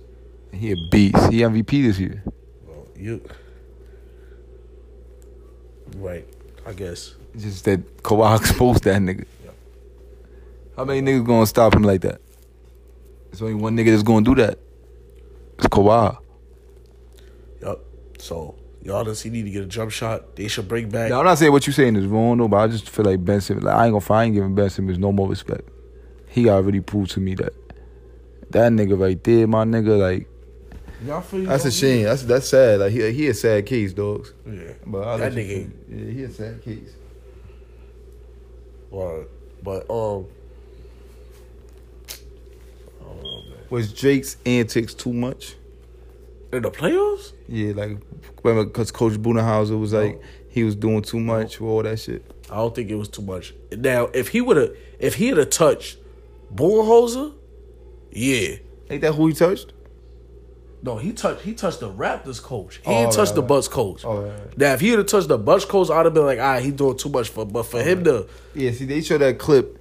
He 0.52 0.72
a 0.72 0.76
beast. 0.90 1.30
He 1.30 1.40
MVP 1.40 1.82
this 1.84 1.98
year. 1.98 2.24
Bro, 2.64 2.88
you 2.96 3.22
right? 5.96 6.26
I 6.66 6.72
guess. 6.72 7.14
It's 7.42 7.54
just 7.54 7.64
that 7.64 8.02
Kawhi 8.02 8.36
exposed 8.40 8.84
that 8.84 9.00
nigga. 9.00 9.24
How 10.76 10.84
many 10.84 11.00
niggas 11.00 11.26
gonna 11.26 11.46
stop 11.46 11.74
him 11.74 11.82
like 11.82 12.02
that? 12.02 12.20
There's 13.30 13.40
only 13.40 13.54
one 13.54 13.76
nigga 13.76 13.90
that's 13.92 14.02
gonna 14.02 14.24
do 14.24 14.34
that. 14.34 14.58
It's 15.56 15.66
Kawhi. 15.66 16.18
Yup. 17.62 17.80
So 18.18 18.56
Giannis, 18.84 19.22
he 19.22 19.30
need 19.30 19.44
to 19.44 19.50
get 19.50 19.62
a 19.62 19.66
jump 19.66 19.90
shot. 19.90 20.36
They 20.36 20.48
should 20.48 20.68
bring 20.68 20.90
back. 20.90 21.10
Now 21.10 21.20
I'm 21.20 21.24
not 21.24 21.38
saying 21.38 21.52
what 21.52 21.66
you 21.66 21.72
saying 21.72 21.96
is 21.96 22.06
wrong, 22.06 22.36
though, 22.38 22.48
but 22.48 22.58
I 22.58 22.68
just 22.68 22.90
feel 22.90 23.06
like 23.06 23.24
Ben 23.24 23.40
Simmons. 23.40 23.64
Like, 23.64 23.74
I 23.74 23.86
ain't 23.86 23.92
gonna 23.92 24.00
find 24.02 24.34
giving 24.34 24.54
Ben 24.54 24.68
Simmons 24.68 24.98
no 24.98 25.10
more 25.10 25.28
respect. 25.28 25.68
He 26.28 26.48
already 26.48 26.80
proved 26.80 27.10
to 27.12 27.20
me 27.20 27.34
that 27.36 27.54
that 28.50 28.72
nigga 28.72 29.00
right 29.00 29.22
there, 29.24 29.46
my 29.46 29.64
nigga, 29.64 29.98
like 29.98 30.28
that's 31.02 31.64
a 31.64 31.70
shame. 31.70 32.04
That's 32.04 32.22
that's 32.24 32.48
sad. 32.48 32.80
Like 32.80 32.92
he 32.92 33.10
he 33.12 33.28
a 33.28 33.34
sad 33.34 33.64
case, 33.64 33.94
dogs. 33.94 34.34
Yeah. 34.46 34.72
But 34.84 35.08
I'll 35.08 35.18
that 35.18 35.32
let 35.34 35.46
you 35.46 35.72
nigga. 35.88 36.06
yeah, 36.06 36.12
he 36.12 36.22
a 36.24 36.30
sad 36.30 36.62
case. 36.62 36.90
Right. 38.90 39.26
But 39.62 39.82
um. 39.90 40.26
Oh. 43.02 43.42
Was 43.70 43.92
Drake's 43.92 44.36
antics 44.44 44.94
too 44.94 45.12
much? 45.12 45.54
In 46.52 46.62
the 46.62 46.70
playoffs? 46.70 47.32
Yeah, 47.48 47.72
like 47.74 47.98
remember 48.42 48.64
because 48.64 48.90
Coach 48.90 49.12
Budenholzer 49.14 49.78
was 49.78 49.92
like 49.92 50.16
No. 50.16 50.22
he 50.48 50.64
was 50.64 50.74
doing 50.74 51.02
too 51.02 51.20
much 51.20 51.60
with 51.60 51.70
all 51.70 51.82
that 51.84 51.98
shit. 52.00 52.24
I 52.50 52.56
don't 52.56 52.74
think 52.74 52.90
it 52.90 52.96
was 52.96 53.08
too 53.08 53.22
much. 53.22 53.54
Now, 53.70 54.06
if 54.06 54.28
he 54.28 54.40
would 54.40 54.56
have, 54.56 54.76
if 54.98 55.14
he 55.14 55.28
had 55.28 55.52
touched 55.52 55.98
Bullhoser, 56.52 57.32
yeah. 58.10 58.56
Ain't 58.90 59.02
that 59.02 59.12
who 59.14 59.28
he 59.28 59.34
touched? 59.34 59.72
No, 60.82 60.96
he 60.96 61.12
touched. 61.12 61.42
He 61.42 61.52
touched 61.54 61.80
the 61.80 61.90
Raptors 61.92 62.42
coach. 62.42 62.76
He 62.76 62.82
Oh, 62.86 62.90
didn't 62.90 63.04
right, 63.06 63.14
touch 63.14 63.32
the 63.34 63.40
right. 63.42 63.48
Bucks 63.48 63.68
coach. 63.68 64.04
Oh, 64.04 64.22
right, 64.22 64.30
right. 64.38 64.58
Now, 64.58 64.72
if 64.72 64.80
he 64.80 64.88
had 64.90 64.98
have 64.98 65.06
touched 65.08 65.28
the 65.28 65.36
Bucks 65.38 65.64
coach, 65.66 65.90
I'd 65.90 66.06
have 66.06 66.14
been 66.14 66.24
like, 66.24 66.38
ah, 66.38 66.58
he 66.58 66.70
doing 66.70 66.96
too 66.96 67.10
much 67.10 67.28
for. 67.28 67.44
But 67.44 67.64
for 67.64 67.82
him 67.82 68.04
to, 68.04 68.26
Yeah, 68.54 68.70
see, 68.72 68.86
they 68.86 69.02
show 69.02 69.18
that 69.18 69.38
clip 69.38 69.78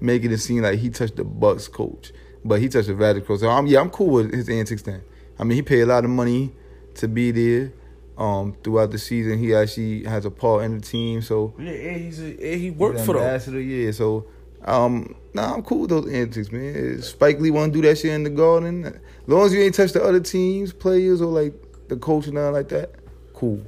making 0.00 0.30
it 0.32 0.38
seem 0.38 0.62
like 0.62 0.78
he 0.78 0.88
touched 0.90 1.16
the 1.16 1.24
Bucks 1.24 1.68
coach, 1.68 2.12
but 2.44 2.60
he 2.60 2.68
touched 2.68 2.88
the 2.88 2.94
Raptors 2.94 3.26
coach. 3.26 3.40
So 3.40 3.48
I'm 3.50 3.66
yeah, 3.66 3.80
I'm 3.80 3.90
cool 3.90 4.08
with 4.10 4.32
his 4.32 4.48
antics 4.48 4.82
then. 4.82 5.02
I 5.38 5.44
mean, 5.44 5.56
he 5.56 5.62
paid 5.62 5.82
a 5.82 5.86
lot 5.86 6.04
of 6.04 6.10
money 6.10 6.52
to 6.94 7.08
be 7.08 7.30
there. 7.30 7.72
Um, 8.16 8.56
throughout 8.64 8.90
the 8.90 8.98
season, 8.98 9.38
he 9.38 9.54
actually 9.54 10.02
has 10.04 10.24
a 10.24 10.30
part 10.30 10.64
in 10.64 10.74
the 10.76 10.80
team. 10.80 11.22
So 11.22 11.54
yeah, 11.58 11.70
and 11.70 12.00
he's 12.00 12.20
a, 12.20 12.24
and 12.26 12.60
he 12.60 12.70
worked 12.70 12.98
for 13.00 13.12
them. 13.12 13.22
ambassador, 13.22 13.60
yeah. 13.60 13.92
So, 13.92 14.26
um, 14.68 15.14
nah, 15.34 15.54
I'm 15.54 15.62
cool 15.62 15.80
with 15.80 15.90
those 15.90 16.12
antics, 16.12 16.52
man. 16.52 17.00
Spike 17.02 17.40
Lee 17.40 17.50
want 17.50 17.72
to 17.72 17.80
do 17.80 17.88
that 17.88 17.96
shit 17.96 18.12
in 18.12 18.22
the 18.22 18.30
garden. 18.30 18.84
As 18.84 18.94
long 19.26 19.46
as 19.46 19.54
you 19.54 19.60
ain't 19.60 19.74
touch 19.74 19.92
the 19.92 20.02
other 20.02 20.20
teams, 20.20 20.72
players, 20.72 21.22
or 21.22 21.26
like 21.26 21.54
the 21.88 21.96
coach 21.96 22.26
and 22.26 22.34
nothing 22.34 22.52
like 22.52 22.68
that, 22.68 22.90
cool. 23.32 23.62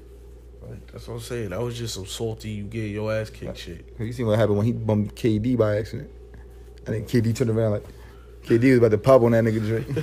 That's 0.93 1.09
what 1.09 1.15
I'm 1.15 1.21
saying. 1.21 1.51
That 1.51 1.61
was 1.61 1.77
just 1.77 1.95
some 1.95 2.07
salty, 2.07 2.51
you 2.51 2.65
get 2.65 2.91
your 2.91 3.13
ass 3.13 3.31
kicked 3.31 3.59
shit. 3.59 3.95
You 3.99 4.13
seen 4.13 4.27
what 4.27 4.39
happened 4.39 4.59
when 4.59 4.67
he 4.67 4.73
bumped 4.73 5.15
KD 5.15 5.57
by 5.57 5.79
accident? 5.79 6.11
I 6.87 6.91
think 6.91 7.09
KD 7.09 7.35
turned 7.35 7.51
around 7.51 7.73
like 7.73 7.85
KD 8.45 8.71
was 8.71 8.79
about 8.79 8.91
to 8.91 8.99
pop 8.99 9.23
on 9.23 9.33
that 9.33 9.45
nigga 9.45 9.65
Drake. 9.67 9.87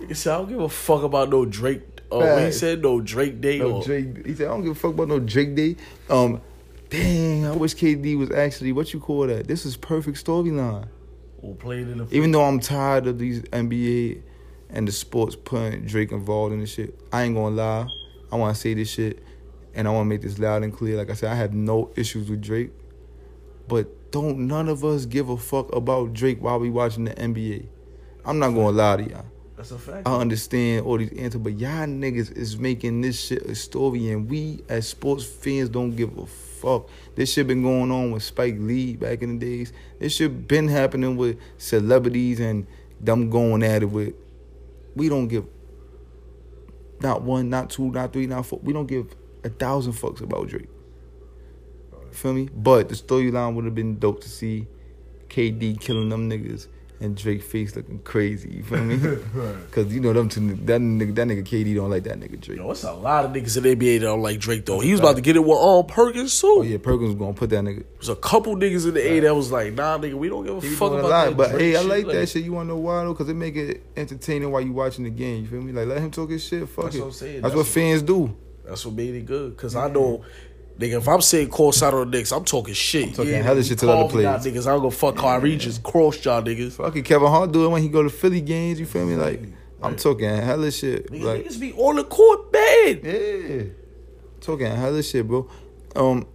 Nigga 0.00 0.16
said, 0.16 0.34
I 0.34 0.38
don't 0.38 0.48
give 0.48 0.60
a 0.60 0.68
fuck 0.68 1.02
about 1.02 1.30
no 1.30 1.44
Drake. 1.44 1.82
Oh, 2.10 2.18
what 2.18 2.44
he 2.44 2.52
said 2.52 2.82
no 2.82 3.00
Drake 3.00 3.40
Day. 3.40 3.58
no 3.58 3.76
or, 3.76 3.82
Drake. 3.82 4.26
He 4.26 4.34
said, 4.34 4.48
I 4.48 4.50
don't 4.50 4.62
give 4.62 4.72
a 4.72 4.74
fuck 4.74 4.92
about 4.92 5.08
no 5.08 5.18
Drake 5.18 5.54
Day. 5.54 5.76
Um, 6.10 6.40
dang, 6.94 7.46
I 7.46 7.52
wish 7.52 7.74
KD 7.74 8.16
was 8.16 8.30
actually 8.30 8.72
what 8.72 8.92
you 8.92 9.00
call 9.00 9.26
that. 9.26 9.46
This 9.46 9.66
is 9.66 9.76
perfect 9.76 10.24
storyline. 10.24 10.88
or 11.38 11.54
played 11.54 11.88
in 11.88 11.98
the. 11.98 12.08
Even 12.10 12.30
though 12.30 12.44
I'm 12.44 12.60
tired 12.60 13.06
of 13.06 13.18
these 13.18 13.42
NBA 13.42 14.22
and 14.70 14.88
the 14.88 14.92
sports 14.92 15.36
putting 15.36 15.84
Drake 15.84 16.12
involved 16.12 16.52
in 16.52 16.60
this 16.60 16.72
shit, 16.72 16.98
I 17.12 17.22
ain't 17.24 17.34
gonna 17.34 17.54
lie. 17.54 17.86
I 18.32 18.36
wanna 18.36 18.54
say 18.54 18.74
this 18.74 18.88
shit 18.90 19.22
and 19.74 19.86
I 19.86 19.90
wanna 19.90 20.06
make 20.06 20.22
this 20.22 20.38
loud 20.38 20.62
and 20.62 20.72
clear. 20.72 20.96
Like 20.96 21.10
I 21.10 21.14
said, 21.14 21.30
I 21.30 21.34
have 21.34 21.52
no 21.52 21.90
issues 21.96 22.30
with 22.30 22.40
Drake. 22.40 22.70
But 23.66 24.10
don't 24.10 24.46
none 24.46 24.68
of 24.68 24.84
us 24.84 25.06
give 25.06 25.28
a 25.28 25.36
fuck 25.36 25.74
about 25.74 26.12
Drake 26.12 26.40
while 26.40 26.58
we 26.58 26.70
watching 26.70 27.04
the 27.04 27.14
NBA. 27.14 27.66
I'm 28.24 28.38
not 28.38 28.50
gonna 28.50 28.70
lie 28.70 28.96
to 28.96 29.10
y'all. 29.10 29.24
That's 29.56 29.70
a 29.70 29.78
fact. 29.78 30.08
I 30.08 30.16
understand 30.16 30.84
all 30.84 30.98
these 30.98 31.12
answers, 31.12 31.40
but 31.40 31.58
y'all 31.58 31.86
niggas 31.86 32.36
is 32.36 32.58
making 32.58 33.02
this 33.02 33.20
shit 33.20 33.42
a 33.42 33.54
story, 33.54 34.10
and 34.10 34.28
we 34.28 34.62
as 34.68 34.88
sports 34.88 35.24
fans 35.24 35.68
don't 35.68 35.94
give 35.94 36.16
a 36.18 36.26
fuck. 36.64 36.88
This 37.14 37.32
shit 37.32 37.46
been 37.46 37.62
going 37.62 37.90
on 37.90 38.10
with 38.10 38.22
Spike 38.22 38.56
Lee 38.58 38.96
back 38.96 39.22
in 39.22 39.38
the 39.38 39.46
days. 39.46 39.72
This 39.98 40.14
shit 40.14 40.48
been 40.48 40.68
happening 40.68 41.16
with 41.16 41.38
celebrities 41.58 42.40
and 42.40 42.66
them 43.00 43.30
going 43.30 43.62
at 43.62 43.82
it 43.82 43.86
with. 43.90 44.14
We 44.96 45.08
don't 45.08 45.28
give. 45.28 45.46
Not 47.00 47.22
one, 47.22 47.50
not 47.50 47.70
two, 47.70 47.90
not 47.90 48.12
three, 48.12 48.26
not 48.26 48.46
four. 48.46 48.60
We 48.62 48.72
don't 48.72 48.86
give 48.86 49.14
a 49.44 49.50
thousand 49.50 49.92
fucks 49.92 50.22
about 50.22 50.48
Drake. 50.48 50.68
Feel 52.12 52.32
me? 52.32 52.48
But 52.54 52.88
the 52.88 52.94
storyline 52.94 53.54
would 53.54 53.64
have 53.64 53.74
been 53.74 53.98
dope 53.98 54.22
to 54.22 54.28
see 54.28 54.66
KD 55.28 55.80
killing 55.80 56.08
them 56.08 56.30
niggas 56.30 56.68
and 57.00 57.16
Drake 57.16 57.42
face 57.42 57.74
looking 57.76 57.98
crazy. 58.00 58.48
You 58.50 58.62
feel 58.62 58.82
me? 58.84 58.96
Because 59.66 59.92
you 59.92 60.00
know 60.00 60.12
them 60.12 60.28
two, 60.28 60.40
that 60.66 60.80
nigga, 60.80 61.14
that 61.16 61.26
nigga 61.26 61.42
KD 61.44 61.74
don't 61.74 61.90
like 61.90 62.04
that 62.04 62.18
nigga 62.20 62.40
Drake. 62.40 62.58
Yo, 62.58 62.70
it's 62.70 62.84
a 62.84 62.92
lot 62.92 63.24
of 63.24 63.32
niggas 63.32 63.56
in 63.56 63.62
the 63.64 63.74
NBA 63.76 63.98
that 64.00 64.06
don't 64.06 64.22
like 64.22 64.38
Drake 64.38 64.64
though. 64.64 64.78
He 64.80 64.92
was 64.92 65.00
about 65.00 65.16
to 65.16 65.22
get 65.22 65.34
it 65.36 65.40
with 65.40 65.58
all 65.58 65.82
Perkins 65.84 66.40
too. 66.40 66.54
Oh 66.58 66.62
yeah, 66.62 66.78
Perkins 66.78 67.08
was 67.10 67.14
gonna 67.16 67.32
put 67.34 67.50
that 67.50 67.64
nigga. 67.64 67.84
There's 67.94 68.08
a 68.08 68.16
couple 68.16 68.54
niggas 68.56 68.86
in 68.86 68.94
the 68.94 69.00
A 69.12 69.20
that 69.20 69.34
was 69.34 69.50
like, 69.50 69.72
nah, 69.74 69.98
nigga, 69.98 70.14
we 70.14 70.28
don't 70.28 70.46
give 70.46 70.56
a 70.56 70.60
He 70.60 70.74
fuck 70.74 70.92
about 70.92 71.04
lot, 71.10 71.24
that. 71.26 71.36
but 71.36 71.50
Drake 71.50 71.60
hey, 71.62 71.76
I 71.76 71.80
shit. 71.80 71.88
like 71.88 72.06
that 72.06 72.28
shit. 72.28 72.44
You 72.44 72.52
wanna 72.52 72.68
know 72.68 72.76
why 72.78 73.02
though? 73.04 73.12
Because 73.12 73.28
it 73.28 73.34
make 73.34 73.56
it 73.56 73.82
entertaining 73.96 74.50
while 74.52 74.60
you 74.62 74.72
watching 74.72 75.04
the 75.04 75.10
game. 75.10 75.42
You 75.42 75.48
feel 75.48 75.60
me? 75.62 75.72
Like 75.72 75.88
let 75.88 75.98
him 75.98 76.10
talk 76.12 76.30
his 76.30 76.44
shit. 76.44 76.68
Fuck 76.68 76.84
That's 76.84 76.96
it. 76.96 77.00
what 77.00 77.06
I'm 77.06 77.12
saying. 77.12 77.32
That's, 77.34 77.42
That's 77.42 77.54
what 77.54 77.60
what- 77.60 77.66
fans 77.66 78.02
do. 78.02 78.36
That's 78.64 78.86
what 78.86 78.94
made 78.94 79.14
it 79.14 79.26
good. 79.26 79.56
Cause 79.58 79.76
I 79.76 79.88
know, 79.90 80.24
nigga, 80.78 80.98
if 80.98 81.08
I'm 81.08 81.20
sitting 81.20 81.48
courtside 81.48 81.92
on 81.92 82.10
the 82.10 82.16
Knicks, 82.16 82.32
I'm 82.32 82.44
talking 82.44 82.74
shit. 82.74 83.14
talking 83.14 83.32
yeah, 83.32 83.42
hella 83.42 83.62
shit 83.62 83.78
to 83.78 83.90
other 83.90 84.08
players. 84.08 84.44
Niggas, 84.44 84.66
I'm 84.66 84.78
gonna 84.78 84.90
fuck 84.90 85.16
Kyrie, 85.16 85.56
just 85.56 85.82
cross 85.82 86.24
y'all 86.24 86.42
niggas. 86.42 86.72
Fuck 86.72 86.96
it, 86.96 87.04
Kevin 87.04 87.28
Hart 87.28 87.52
do 87.52 87.66
it 87.66 87.68
when 87.68 87.82
he 87.82 87.88
go 87.88 88.02
to 88.02 88.10
Philly 88.10 88.40
games. 88.40 88.80
You 88.80 88.86
feel 88.86 89.06
me? 89.06 89.16
Like 89.16 89.42
I'm 89.82 89.96
talking 89.96 90.28
hella 90.28 90.70
shit. 90.70 91.10
Nigga, 91.10 91.22
Like 91.22 91.44
niggas 91.44 91.60
be 91.60 91.72
on 91.74 91.96
the 91.96 92.04
court 92.04 92.50
bad. 92.52 93.00
Yeah. 93.04 93.62
Talking 94.40 94.66
hella 94.66 95.02
shit, 95.02 95.26
bro. 95.26 95.48
Um 95.94 96.26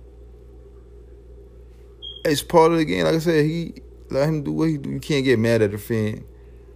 it's 2.26 2.44
part 2.44 2.72
of 2.72 2.78
the 2.78 2.86
game. 2.86 3.06
Like 3.06 3.16
I 3.16 3.20
said, 3.20 3.46
he 3.46 3.74
let 4.10 4.28
him 4.28 4.44
do 4.44 4.52
what 4.52 4.70
he 4.70 4.78
do. 4.78 4.90
You 4.92 5.00
can't 5.00 5.24
get 5.24 5.40
mad 5.40 5.62
at 5.62 5.72
the 5.72 5.78
fan. 5.78 6.26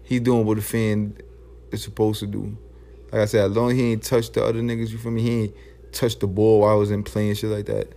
He 0.04 0.20
doing 0.20 0.46
what 0.46 0.56
the 0.58 0.64
fan 0.64 1.18
is 1.72 1.84
supposed 1.84 2.20
to 2.22 2.28
do. 2.28 2.58
Like 3.12 3.22
I 3.22 3.26
said, 3.26 3.52
as 3.52 3.56
long 3.56 3.72
as 3.72 3.78
he 3.78 3.92
ain't 3.92 4.04
touched 4.04 4.34
the 4.34 4.44
other 4.44 4.62
niggas, 4.62 4.90
you 4.90 4.98
feel 4.98 5.12
me? 5.12 5.22
He 5.22 5.44
ain't 5.44 5.56
touched 5.94 6.20
the 6.20 6.28
ball 6.28 6.62
while 6.62 6.72
I 6.72 6.76
was 6.76 6.92
in 6.92 7.04
playing 7.04 7.36
shit 7.36 7.50
like 7.50 7.66
that. 7.66 7.88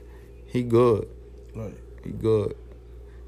He 0.47 0.63
good. 0.63 1.09
Right. 1.55 1.75
He 2.05 2.11
good. 2.11 2.57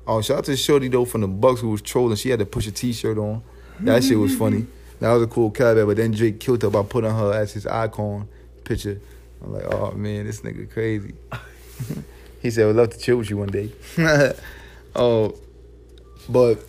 Oh, 0.07 0.23
shout 0.23 0.39
out 0.39 0.45
to 0.47 0.57
Shorty 0.57 0.89
though 0.89 1.05
from 1.05 1.21
the 1.21 1.29
Bucks 1.29 1.61
who 1.61 1.69
was 1.69 1.83
trolling. 1.83 2.17
She 2.17 2.31
had 2.31 2.39
to 2.39 2.47
push 2.47 2.67
a 2.67 2.73
t-shirt 2.73 3.19
on. 3.19 3.43
That 3.81 4.03
shit 4.03 4.19
was 4.19 4.37
funny. 4.37 4.67
That 5.01 5.13
was 5.13 5.23
a 5.23 5.27
cool 5.29 5.53
callback. 5.53 5.87
But 5.87 5.97
then 5.99 6.11
Drake 6.11 6.41
killed 6.41 6.61
her 6.63 6.71
by 6.71 6.83
putting 6.83 7.11
her 7.11 7.33
as 7.33 7.53
his 7.53 7.69
icon 7.69 8.29
picture. 8.65 9.01
I'm 9.41 9.53
like, 9.53 9.73
oh 9.73 9.93
man, 9.93 10.27
this 10.27 10.41
nigga 10.41 10.69
crazy. 10.69 11.15
he 12.43 12.51
said, 12.51 12.69
"I'd 12.69 12.75
love 12.75 12.91
to 12.91 12.99
chill 12.99 13.19
with 13.19 13.31
you 13.31 13.37
one 13.37 13.49
day." 13.49 13.71
oh, 14.97 15.37
but 16.29 16.65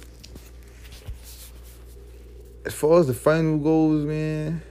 as 2.65 2.73
far 2.73 2.99
as 2.99 3.07
the 3.07 3.15
final 3.15 3.57
goes, 3.57 4.05
man. 4.05 4.61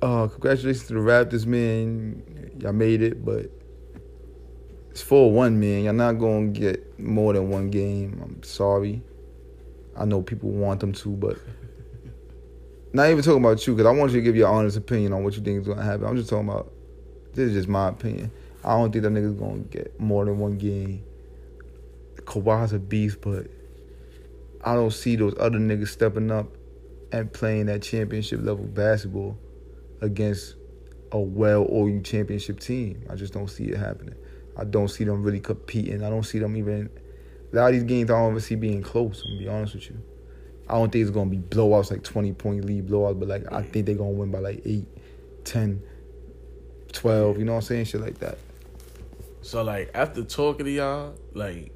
Uh, 0.00 0.28
congratulations 0.28 0.86
to 0.86 0.94
the 0.94 1.00
Raptors, 1.00 1.44
man. 1.44 2.52
Y'all 2.60 2.72
made 2.72 3.02
it, 3.02 3.24
but 3.24 3.50
it's 4.90 5.02
4 5.02 5.32
1, 5.32 5.58
man. 5.58 5.84
Y'all 5.84 5.92
not 5.92 6.12
going 6.12 6.54
to 6.54 6.60
get 6.60 7.00
more 7.00 7.32
than 7.32 7.50
one 7.50 7.68
game. 7.70 8.20
I'm 8.22 8.40
sorry. 8.44 9.02
I 9.96 10.04
know 10.04 10.22
people 10.22 10.50
want 10.50 10.78
them 10.78 10.92
to, 10.92 11.08
but 11.08 11.36
not 12.92 13.10
even 13.10 13.24
talking 13.24 13.44
about 13.44 13.66
you, 13.66 13.74
because 13.74 13.86
I 13.86 13.90
want 13.90 14.12
you 14.12 14.20
to 14.20 14.24
give 14.24 14.36
your 14.36 14.48
honest 14.48 14.76
opinion 14.76 15.12
on 15.12 15.24
what 15.24 15.36
you 15.36 15.42
think 15.42 15.60
is 15.60 15.66
going 15.66 15.78
to 15.78 15.84
happen. 15.84 16.06
I'm 16.06 16.16
just 16.16 16.30
talking 16.30 16.48
about, 16.48 16.72
this 17.34 17.48
is 17.48 17.54
just 17.54 17.68
my 17.68 17.88
opinion. 17.88 18.30
I 18.62 18.76
don't 18.76 18.92
think 18.92 19.02
that 19.02 19.12
nigga's 19.12 19.34
going 19.34 19.64
to 19.64 19.68
get 19.68 19.98
more 19.98 20.24
than 20.24 20.38
one 20.38 20.58
game. 20.58 21.02
Kawhi's 22.22 22.72
a 22.72 22.78
beast, 22.78 23.20
but 23.20 23.48
I 24.64 24.74
don't 24.74 24.92
see 24.92 25.16
those 25.16 25.34
other 25.40 25.58
niggas 25.58 25.88
stepping 25.88 26.30
up 26.30 26.46
and 27.10 27.32
playing 27.32 27.66
that 27.66 27.82
championship 27.82 28.44
level 28.44 28.64
basketball 28.64 29.36
against 30.00 30.56
a 31.12 31.18
well 31.18 31.66
OU 31.70 32.02
championship 32.02 32.60
team. 32.60 33.02
I 33.08 33.14
just 33.14 33.32
don't 33.32 33.48
see 33.48 33.64
it 33.64 33.78
happening. 33.78 34.14
I 34.56 34.64
don't 34.64 34.88
see 34.88 35.04
them 35.04 35.22
really 35.22 35.40
competing. 35.40 36.02
I 36.02 36.10
don't 36.10 36.24
see 36.24 36.38
them 36.38 36.56
even. 36.56 36.90
A 37.52 37.56
lot 37.56 37.68
of 37.68 37.72
these 37.74 37.84
games 37.84 38.10
I 38.10 38.18
don't 38.18 38.30
even 38.30 38.40
see 38.40 38.56
being 38.56 38.82
close. 38.82 39.22
I'm 39.24 39.32
gonna 39.32 39.38
be 39.38 39.48
honest 39.48 39.74
with 39.74 39.90
you. 39.90 40.02
I 40.68 40.74
don't 40.74 40.92
think 40.92 41.02
it's 41.02 41.10
gonna 41.10 41.30
be 41.30 41.38
blowouts 41.38 41.90
like 41.90 42.02
20 42.02 42.32
point 42.34 42.64
lead 42.64 42.88
blowouts, 42.88 43.18
but 43.18 43.28
like 43.28 43.50
I 43.52 43.62
think 43.62 43.86
they're 43.86 43.94
gonna 43.94 44.10
win 44.10 44.30
by 44.30 44.40
like 44.40 44.62
8, 44.64 44.86
10, 45.44 45.82
12. 46.92 47.38
You 47.38 47.44
know 47.44 47.52
what 47.52 47.58
I'm 47.58 47.62
saying? 47.62 47.84
Shit 47.86 48.00
like 48.00 48.18
that. 48.18 48.38
So 49.40 49.62
like 49.62 49.90
after 49.94 50.24
talking 50.24 50.66
to 50.66 50.70
y'all, 50.70 51.14
like 51.32 51.72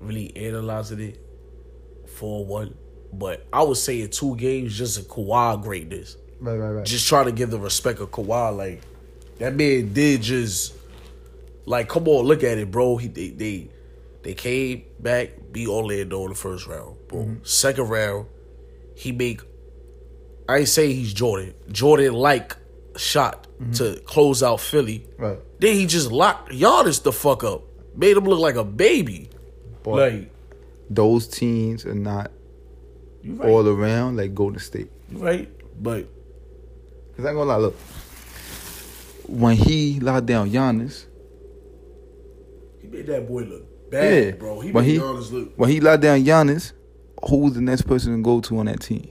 really 0.00 0.34
analyzing 0.36 1.00
it, 1.00 1.20
four 2.06 2.46
one. 2.46 2.74
But 3.12 3.46
I 3.52 3.62
would 3.62 3.76
say 3.76 4.00
in 4.02 4.10
two 4.10 4.36
games, 4.36 4.76
just 4.76 4.98
a 4.98 5.02
Kawhi 5.02 5.62
greatness. 5.62 6.16
Right, 6.40 6.56
right, 6.56 6.70
right. 6.70 6.86
Just 6.86 7.08
trying 7.08 7.26
to 7.26 7.32
give 7.32 7.50
the 7.50 7.58
respect 7.58 8.00
of 8.00 8.10
Kawhi. 8.10 8.56
Like 8.56 8.82
that 9.38 9.54
man 9.54 9.92
did 9.92 10.22
just 10.22 10.74
like 11.66 11.88
come 11.88 12.08
on, 12.08 12.24
look 12.24 12.42
at 12.42 12.58
it, 12.58 12.70
bro. 12.70 12.96
He 12.96 13.08
they 13.08 13.28
they, 13.30 13.68
they 14.22 14.34
came 14.34 14.84
back, 14.98 15.30
beat 15.52 15.68
Orlando 15.68 16.22
in 16.22 16.30
the 16.30 16.34
first 16.34 16.66
round. 16.66 16.96
Boom. 17.08 17.26
Mm-hmm. 17.26 17.44
Second 17.44 17.88
round, 17.88 18.26
he 18.94 19.12
make 19.12 19.40
I 20.48 20.58
ain't 20.58 20.68
say 20.68 20.92
he's 20.92 21.12
Jordan. 21.12 21.54
Jordan 21.70 22.14
like 22.14 22.56
shot 22.96 23.46
mm-hmm. 23.60 23.72
to 23.72 24.00
close 24.06 24.42
out 24.42 24.60
Philly. 24.60 25.06
right. 25.18 25.38
Then 25.60 25.74
he 25.74 25.86
just 25.86 26.12
locked 26.12 26.52
Giannis 26.52 27.02
the 27.02 27.12
fuck 27.12 27.42
up. 27.44 27.62
Made 27.94 28.16
him 28.16 28.24
look 28.24 28.38
like 28.38 28.54
a 28.54 28.64
baby. 28.64 29.28
But 29.82 30.12
like 30.12 30.30
those 30.88 31.26
teams 31.26 31.84
are 31.84 31.94
not 31.94 32.30
right, 33.24 33.48
all 33.48 33.66
around 33.68 34.16
like 34.16 34.34
Golden 34.34 34.60
State. 34.60 34.90
right. 35.12 35.48
But 35.80 36.08
Cause 37.18 37.26
I 37.26 37.30
ain't 37.30 37.36
gonna 37.36 37.50
lie, 37.50 37.56
look. 37.56 37.74
When 39.26 39.56
he 39.56 39.98
locked 39.98 40.26
down 40.26 40.48
Giannis, 40.50 41.06
he 42.80 42.86
made 42.86 43.08
that 43.08 43.26
boy 43.26 43.42
look 43.42 43.90
bad, 43.90 44.24
Yeah. 44.24 44.30
bro. 44.36 44.60
He 44.60 44.70
When 44.70 44.84
made 44.86 44.92
he- 44.92 44.98
Giannis 45.00 45.32
look 45.32 45.52
when 45.56 45.68
he 45.68 45.80
locked 45.80 46.02
down 46.02 46.22
Giannis, 46.24 46.74
who 47.28 47.38
was 47.38 47.54
the 47.54 47.60
next 47.60 47.82
person 47.82 48.16
to 48.16 48.22
go 48.22 48.40
to 48.42 48.58
on 48.58 48.66
that 48.66 48.78
team? 48.80 49.08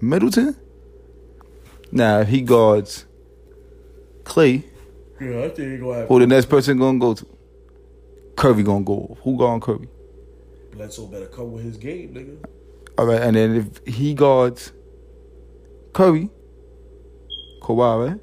Middleton? 0.00 0.56
Now, 1.92 2.20
if 2.20 2.28
he 2.28 2.40
guards 2.40 3.04
Clay, 4.24 4.64
Yeah, 5.20 5.42
I 5.44 5.48
think 5.50 5.72
he 5.72 5.76
gonna 5.76 5.94
have 5.98 6.08
who 6.08 6.18
the 6.18 6.26
next 6.26 6.46
person 6.46 6.78
gonna 6.78 6.98
go 6.98 7.12
to? 7.12 7.26
Curry 8.36 8.62
gonna 8.62 8.82
go. 8.82 9.08
off. 9.10 9.18
Who 9.24 9.36
guarding 9.36 9.60
Curry? 9.60 9.88
Bledsoe 10.74 11.04
better 11.06 11.26
come 11.26 11.52
with 11.52 11.64
his 11.64 11.76
game, 11.76 12.14
nigga. 12.14 12.36
All 12.96 13.04
right, 13.06 13.20
and 13.20 13.36
then 13.36 13.56
if 13.56 13.94
he 13.94 14.14
guards 14.14 14.72
Curry, 15.92 16.30
Kawhi, 17.66 18.10
right? 18.10 18.20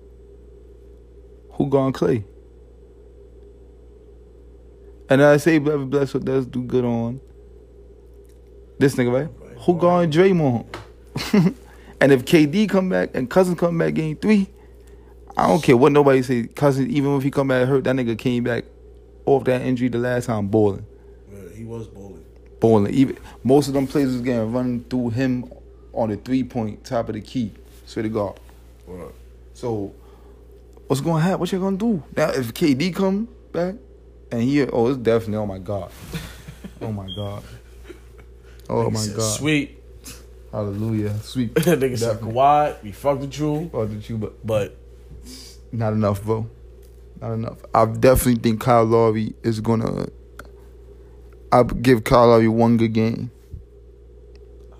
Who 1.57 1.67
gone 1.67 1.91
Clay? 1.91 2.23
And 5.09 5.21
I 5.21 5.35
say 5.35 5.57
Brother 5.57 5.85
what 5.85 6.23
does 6.23 6.45
do 6.45 6.63
good 6.63 6.85
on 6.85 7.19
this 8.79 8.95
nigga, 8.95 9.11
right? 9.11 9.29
Right. 9.45 9.57
Who 9.63 9.77
gone 9.77 10.09
Draymond? 10.09 10.65
and 11.99 12.11
if 12.13 12.23
KD 12.23 12.69
come 12.69 12.87
back 12.87 13.09
and 13.13 13.29
Cousins 13.29 13.59
come 13.59 13.77
back 13.77 13.95
game 13.95 14.15
three, 14.15 14.47
I 15.35 15.49
don't 15.49 15.61
care 15.61 15.75
what 15.75 15.91
nobody 15.91 16.23
say. 16.23 16.47
Cousins, 16.47 16.87
even 16.87 17.17
if 17.17 17.23
he 17.23 17.29
come 17.29 17.49
back 17.49 17.67
hurt, 17.67 17.83
that 17.83 17.97
nigga 17.97 18.17
came 18.17 18.45
back 18.45 18.63
off 19.25 19.43
that 19.43 19.61
injury 19.61 19.89
the 19.89 19.97
last 19.97 20.27
time 20.27 20.47
balling. 20.47 20.85
Yeah, 21.29 21.49
he 21.53 21.65
was 21.65 21.87
bowling. 21.87 22.23
Balling. 22.61 22.93
Even 22.93 23.17
most 23.43 23.67
of 23.67 23.73
them 23.73 23.87
plays 23.87 24.07
was 24.07 24.21
getting 24.21 24.53
run 24.53 24.85
through 24.89 25.09
him 25.09 25.51
on 25.91 26.11
the 26.11 26.15
three 26.15 26.45
point 26.45 26.85
top 26.85 27.09
of 27.09 27.15
the 27.15 27.21
key. 27.21 27.51
Swear 27.85 28.03
to 28.03 28.09
God. 28.09 28.39
Right. 28.87 29.11
So 29.53 29.93
what's 30.87 31.01
gonna 31.01 31.21
happen? 31.21 31.39
What 31.39 31.51
you 31.51 31.59
gonna 31.59 31.77
do? 31.77 32.03
Now 32.15 32.29
if 32.29 32.53
KD 32.53 32.95
come 32.95 33.27
back 33.51 33.75
and 34.31 34.41
he 34.41 34.63
oh 34.63 34.87
it's 34.87 34.97
definitely 34.97 35.37
oh 35.37 35.45
my 35.45 35.59
god. 35.59 35.91
oh 36.81 36.91
my 36.91 37.07
god. 37.15 37.43
Oh 38.69 38.89
my 38.89 39.05
god. 39.07 39.37
Sweet. 39.37 39.79
Hallelujah. 40.51 41.17
Sweet. 41.19 41.53
nigga 41.55 41.97
said. 41.97 42.19
Kawhi, 42.19 42.83
we 42.83 42.91
fucked 42.91 43.21
with 43.21 43.39
you, 43.39 43.69
Oh, 43.73 43.85
did 43.85 44.07
you 44.07 44.17
but 44.17 44.45
but 44.45 44.77
not 45.71 45.93
enough, 45.93 46.23
bro. 46.23 46.47
Not 47.19 47.33
enough. 47.33 47.57
I 47.73 47.85
definitely 47.85 48.41
think 48.41 48.61
Kyle 48.61 48.83
Lowry 48.85 49.33
is 49.43 49.59
gonna 49.59 50.07
I 51.51 51.63
give 51.63 52.03
Kyle 52.03 52.27
Lowry 52.27 52.47
one 52.47 52.77
good 52.77 52.93
game. 52.93 53.31
Uh, 54.71 54.77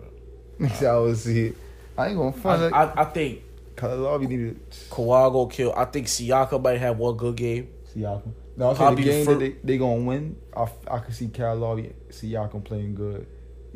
Next 0.58 0.82
I 0.82 0.96
will 0.96 1.14
see 1.14 1.46
it. 1.46 1.56
I 1.96 2.08
ain't 2.08 2.16
gonna 2.16 2.48
I, 2.48 2.66
it. 2.66 2.72
I, 2.72 3.02
I 3.02 3.04
think 3.04 3.42
Kyle 3.78 4.18
needed 4.18 4.70
Kawhi 4.90 5.32
gonna 5.32 5.50
kill. 5.50 5.72
I 5.76 5.84
think 5.86 6.06
Siakam 6.06 6.62
might 6.62 6.78
have 6.78 6.98
one 6.98 7.16
good 7.16 7.36
game. 7.36 7.68
Siakam. 7.94 8.32
No, 8.56 8.70
I'm 8.70 8.76
saying 8.76 8.94
the 8.96 9.02
game 9.02 9.24
fir- 9.24 9.32
that 9.34 9.38
they, 9.38 9.56
they 9.64 9.78
gonna 9.78 10.02
win. 10.04 10.36
I, 10.56 10.66
I 10.90 10.98
can 10.98 11.12
see 11.12 11.28
Kyle 11.28 11.54
Lowry, 11.56 11.94
Siakam 12.10 12.64
playing 12.64 12.94
good. 12.94 13.26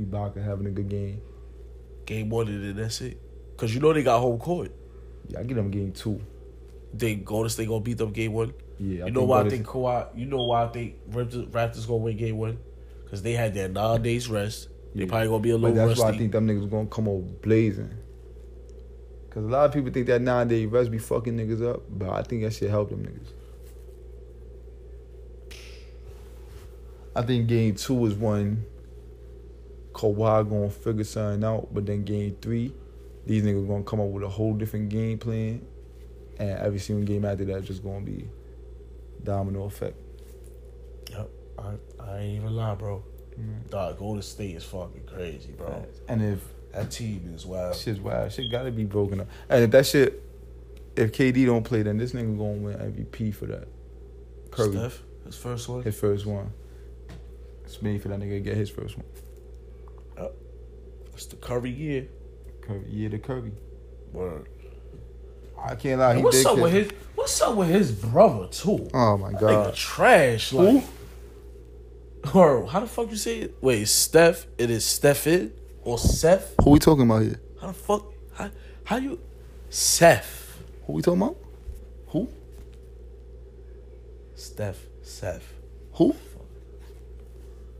Ibaka 0.00 0.42
having 0.44 0.66
a 0.66 0.70
good 0.70 0.88
game. 0.88 1.20
Game 2.06 2.28
one 2.30 2.48
and 2.48 2.64
then 2.64 2.76
that's 2.76 3.00
it. 3.00 3.20
Cause 3.56 3.72
you 3.72 3.80
know 3.80 3.92
they 3.92 4.02
got 4.02 4.20
home 4.20 4.38
court. 4.38 4.72
Yeah, 5.28 5.38
I 5.40 5.44
get 5.44 5.54
them 5.54 5.70
game 5.70 5.92
two. 5.92 6.20
They 6.92 7.14
Golden 7.14 7.48
State 7.48 7.68
gonna 7.68 7.80
beat 7.80 7.98
them 7.98 8.10
game 8.12 8.32
one. 8.32 8.52
Yeah, 8.80 9.04
I 9.04 9.06
you 9.06 9.12
know 9.12 9.22
why 9.22 9.42
I 9.42 9.48
think 9.48 9.64
Kawhi. 9.66 10.08
You 10.18 10.26
know 10.26 10.42
why 10.44 10.64
I 10.64 10.68
think 10.68 10.96
Raptors, 11.10 11.48
Raptors 11.50 11.86
gonna 11.86 11.98
win 11.98 12.16
game 12.16 12.36
one 12.38 12.58
because 13.04 13.22
they 13.22 13.32
had 13.34 13.54
their 13.54 13.68
nine 13.68 14.02
days 14.02 14.28
rest. 14.28 14.68
They 14.94 15.02
Yeah. 15.02 15.08
probably 15.08 15.28
gonna 15.28 15.40
be 15.40 15.50
a 15.50 15.58
But 15.58 15.70
little 15.70 15.76
that's 15.86 16.00
rusty. 16.00 16.02
why 16.02 16.08
I 16.10 16.18
think 16.18 16.32
them 16.32 16.48
niggas 16.48 16.68
gonna 16.70 16.88
come 16.88 17.06
over 17.08 17.22
blazing. 17.22 17.90
Cause 19.32 19.44
a 19.44 19.48
lot 19.48 19.64
of 19.64 19.72
people 19.72 19.90
think 19.90 20.08
that 20.08 20.20
nine 20.20 20.46
day 20.46 20.66
rest 20.66 20.90
be 20.90 20.98
fucking 20.98 21.34
niggas 21.38 21.66
up, 21.66 21.84
but 21.88 22.10
I 22.10 22.22
think 22.22 22.42
that 22.42 22.52
shit 22.52 22.68
help 22.68 22.90
them 22.90 23.02
niggas. 23.02 23.28
I 27.16 27.22
think 27.22 27.46
game 27.46 27.74
two 27.74 28.04
is 28.04 28.14
when 28.14 28.66
Kawhi 29.92 30.46
gonna 30.50 30.68
figure 30.68 31.04
something 31.04 31.42
out, 31.44 31.68
but 31.72 31.86
then 31.86 32.04
game 32.04 32.36
three, 32.42 32.74
these 33.24 33.42
niggas 33.42 33.66
gonna 33.66 33.84
come 33.84 34.00
up 34.00 34.08
with 34.08 34.22
a 34.22 34.28
whole 34.28 34.52
different 34.52 34.90
game 34.90 35.16
plan, 35.18 35.64
and 36.38 36.50
every 36.58 36.78
single 36.78 37.06
game 37.06 37.24
after 37.24 37.46
that 37.46 37.64
just 37.64 37.82
gonna 37.82 38.04
be 38.04 38.28
domino 39.24 39.64
effect. 39.64 39.96
Yep. 41.10 41.30
I, 41.58 41.72
I 41.98 42.18
ain't 42.18 42.42
even 42.42 42.54
lie, 42.54 42.74
bro. 42.74 43.02
Mm. 43.40 43.70
Dog, 43.70 43.98
Golden 43.98 44.22
State 44.22 44.56
is 44.56 44.64
fucking 44.64 45.04
crazy, 45.06 45.52
bro. 45.52 45.86
And 46.08 46.22
if 46.22 46.51
That 46.72 46.90
team 46.90 47.32
is 47.34 47.44
wild. 47.44 47.76
Shit's 47.76 48.00
wild. 48.00 48.32
Shit 48.32 48.50
gotta 48.50 48.70
be 48.70 48.84
broken 48.84 49.20
up. 49.20 49.28
And 49.48 49.64
if 49.64 49.70
that 49.72 49.86
shit, 49.86 50.22
if 50.96 51.12
KD 51.12 51.46
don't 51.46 51.64
play, 51.64 51.82
then 51.82 51.98
this 51.98 52.12
nigga 52.12 52.36
gonna 52.36 52.52
win 52.52 52.76
MVP 52.76 53.34
for 53.34 53.46
that. 53.46 53.68
Curry, 54.50 54.72
Steph, 54.72 55.02
his 55.26 55.36
first 55.36 55.68
one. 55.68 55.82
his 55.82 55.98
first 55.98 56.26
one. 56.26 56.52
It's 57.64 57.80
made 57.82 58.02
for 58.02 58.08
that 58.08 58.20
nigga 58.20 58.30
to 58.30 58.40
get 58.40 58.56
his 58.56 58.70
first 58.70 58.96
one. 58.96 59.06
Uh, 60.16 60.28
it's 61.12 61.26
the 61.26 61.36
Curry 61.36 61.70
year. 61.70 62.08
Curry, 62.62 62.84
yeah, 62.88 63.08
the 63.08 63.18
Curry. 63.18 63.52
Word. 64.12 64.48
I 65.58 65.74
can't 65.74 66.00
lie. 66.00 66.16
He 66.16 66.22
what's 66.22 66.44
up 66.44 66.58
with 66.58 66.72
his? 66.72 66.90
What's 67.14 67.40
up 67.40 67.54
with 67.54 67.68
his 67.68 67.92
brother 67.92 68.48
too? 68.48 68.88
Oh 68.94 69.18
my 69.18 69.32
god. 69.32 69.74
trash. 69.74 70.52
Like, 70.52 70.84
or 72.34 72.66
how 72.66 72.80
the 72.80 72.86
fuck 72.86 73.10
you 73.10 73.16
say 73.16 73.40
it? 73.40 73.56
Wait, 73.60 73.88
Steph? 73.88 74.46
It 74.58 74.70
is 74.70 74.84
Stephen 74.84 75.52
or 75.84 75.98
Seth? 75.98 76.54
Who 76.62 76.70
we 76.70 76.78
talking 76.78 77.04
about 77.04 77.22
here? 77.22 77.40
How 77.60 77.68
the 77.68 77.72
fuck? 77.72 78.04
How, 78.34 78.50
how 78.84 78.96
you? 78.96 79.20
Seth. 79.70 80.58
Who 80.86 80.94
we 80.94 81.02
talking 81.02 81.22
about? 81.22 81.36
Who? 82.08 82.28
Steph. 84.34 84.86
Seth. 85.02 85.52
Who? 85.94 86.14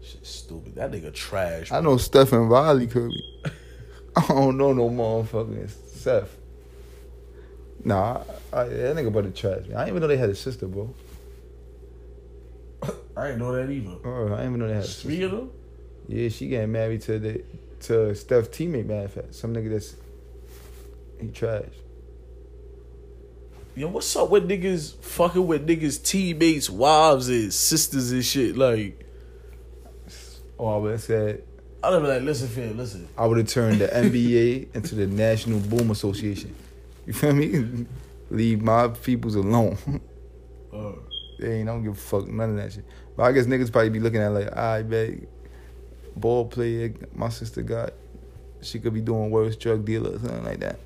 Shit, 0.03 0.27
stupid. 0.27 0.75
That 0.75 0.91
nigga 0.91 1.13
trash. 1.13 1.71
I 1.73 1.81
know 1.81 1.97
Stephen 1.97 2.49
Riley 2.49 2.87
Curry. 2.87 3.23
I 4.17 4.27
don't 4.29 4.57
know 4.57 4.73
no 4.73 4.91
motherfucking 4.91 5.71
Seth. 5.71 6.37
Nah, 7.85 8.23
I, 8.53 8.61
I, 8.61 8.65
that 8.69 8.97
nigga 8.97 9.09
about 9.09 9.25
the 9.25 9.31
trash. 9.31 9.67
Man. 9.67 9.77
I 9.77 9.85
didn't 9.85 9.89
even 9.89 10.01
know 10.03 10.07
they 10.07 10.17
had 10.17 10.31
a 10.31 10.35
sister, 10.35 10.67
bro. 10.67 10.95
I 13.17 13.29
didn't 13.29 13.39
know 13.39 13.53
that 13.53 13.71
either. 13.71 13.97
Oh, 14.05 14.27
I 14.27 14.43
didn't 14.43 14.47
even 14.47 14.59
know 14.61 14.69
they 14.69 14.75
had 14.75 14.85
a 14.85 14.87
sister. 14.87 15.09
Three 15.09 15.23
of 15.23 15.31
them. 15.33 15.51
Yeah, 16.09 16.29
she 16.29 16.49
getting 16.49 16.73
married 16.73 17.03
to 17.03 17.19
the 17.19 17.45
to 17.83 18.15
Steph 18.15 18.51
teammate. 18.51 18.87
Matter 18.87 19.05
of 19.05 19.13
fact, 19.13 19.35
some 19.35 19.55
nigga 19.55 19.71
that's 19.71 19.95
he 21.21 21.29
trash. 21.29 21.65
Yo, 23.75 23.89
what's 23.89 24.15
up 24.17 24.29
with 24.29 24.49
niggas 24.49 24.95
fucking 24.97 25.47
with 25.47 25.67
niggas 25.67 26.05
teammates, 26.05 26.69
wives, 26.69 27.29
and 27.29 27.53
sisters 27.53 28.13
and 28.13 28.25
shit? 28.25 28.57
Like, 28.57 28.99
Oh, 30.59 30.67
I 30.67 30.77
would 30.77 30.93
have 30.93 31.03
said 31.03 31.43
I 31.83 31.91
would 31.91 31.95
have 31.95 32.03
been 32.03 32.11
like, 32.15 32.23
listen, 32.23 32.49
fam, 32.49 32.77
listen. 32.77 33.09
I 33.19 33.27
would 33.27 33.39
have 33.39 33.49
turned 33.49 33.81
the 33.81 33.89
NBA 33.89 34.69
into 34.75 34.95
the 34.95 35.07
National 35.09 35.59
Boom 35.59 35.91
Association. 35.91 36.55
You 37.07 37.13
feel 37.13 37.33
me? 37.33 37.87
Leave 38.31 38.63
my 38.63 38.89
peoples 38.89 39.35
alone. 39.35 39.77
Uh, 40.73 40.93
they 41.41 41.59
ain't 41.59 41.67
don't 41.67 41.83
give 41.83 41.95
a 41.95 41.97
fuck 41.97 42.29
none 42.29 42.51
of 42.51 42.57
that 42.57 42.73
shit. 42.73 42.85
But 43.17 43.25
I 43.25 43.33
guess 43.33 43.47
niggas 43.47 43.73
probably 43.73 43.91
be 43.91 43.99
looking 43.99 44.21
at 44.21 44.29
it 44.29 44.35
like, 44.35 44.57
I 44.57 44.83
bet 44.83 45.15
ball 46.17 46.47
player 46.47 46.93
my 47.15 47.29
sister 47.29 47.63
got 47.63 47.93
she 48.61 48.79
could 48.79 48.95
be 48.95 49.01
doing 49.01 49.31
worse 49.31 49.57
drug 49.57 49.85
dealer 49.85 50.11
or 50.11 50.19
something 50.19 50.45
like 50.45 50.61
that. 50.61 50.79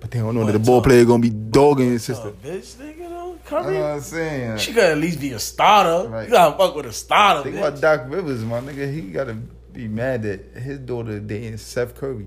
But 0.00 0.10
they 0.10 0.20
don't 0.20 0.34
know 0.34 0.44
that 0.44 0.52
the 0.52 0.58
What, 0.58 0.66
ball 0.66 0.82
player 0.82 1.04
gonna 1.04 1.20
be 1.22 1.30
dogging 1.30 1.90
his 1.90 2.04
sister. 2.04 2.30
bitch, 2.30 2.76
nigga, 2.76 3.08
though, 3.08 3.36
That's 3.50 3.52
what 3.66 3.74
I'm 3.76 4.00
saying. 4.00 4.58
She 4.58 4.72
could 4.72 4.84
at 4.84 4.98
least 4.98 5.20
be 5.20 5.32
a 5.32 5.38
starter. 5.38 6.08
Right. 6.08 6.24
You 6.26 6.32
gotta 6.32 6.56
fuck 6.56 6.74
with 6.76 6.86
a 6.86 6.92
starter, 6.92 7.42
Think 7.42 7.56
bitch. 7.56 7.66
about 7.68 7.80
Doc 7.80 8.02
Rivers, 8.08 8.44
my 8.44 8.60
nigga. 8.60 8.92
He 8.92 9.02
gotta 9.02 9.34
be 9.72 9.88
mad 9.88 10.22
that 10.22 10.40
his 10.60 10.78
daughter 10.78 11.18
dating 11.20 11.56
Seth 11.56 11.94
Curry. 11.96 12.26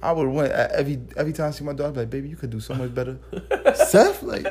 I 0.00 0.12
would 0.12 0.28
win 0.28 0.50
every 0.52 1.00
every 1.16 1.32
time 1.32 1.48
I 1.48 1.50
see 1.50 1.64
my 1.64 1.72
daughter, 1.72 1.88
I'd 1.88 1.94
be 1.94 2.00
like, 2.00 2.10
baby, 2.10 2.28
you 2.28 2.36
could 2.36 2.50
do 2.50 2.60
so 2.60 2.74
much 2.74 2.94
better. 2.94 3.18
Seth, 3.74 4.22
like, 4.22 4.46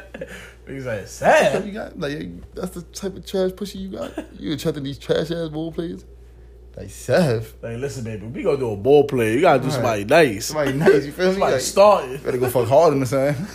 He's 0.68 0.86
like, 0.86 1.08
sad. 1.08 1.66
you 1.66 1.72
got? 1.72 1.98
Like, 2.00 2.54
that's 2.54 2.72
the 2.72 2.82
type 2.82 3.16
of 3.16 3.26
trash 3.26 3.52
pussy 3.56 3.80
you 3.80 3.90
got. 3.98 4.12
You 4.40 4.54
attracting 4.54 4.84
these 4.84 4.98
trash 5.00 5.32
ass 5.32 5.50
ball 5.50 5.72
players? 5.72 6.04
Like 6.76 6.90
Seth, 6.92 7.56
Like, 7.64 7.78
listen, 7.78 8.04
baby, 8.04 8.28
we 8.28 8.44
gonna 8.44 8.58
do 8.58 8.72
a 8.72 8.76
ball 8.78 9.06
play. 9.06 9.34
You 9.36 9.42
gotta 9.42 9.60
do 9.60 9.66
Right. 9.68 9.74
somebody 9.74 10.04
nice. 10.06 10.46
somebody 10.48 10.74
nice. 10.74 11.06
You 11.06 11.12
feel 11.12 11.28
me? 11.28 11.32
Somebody 11.32 11.54
Like, 11.54 11.62
starting. 11.62 12.18
better 12.18 12.38
go 12.38 12.50
fuck 12.50 12.68
Harden 12.68 13.02
or 13.02 13.06
something. 13.06 13.46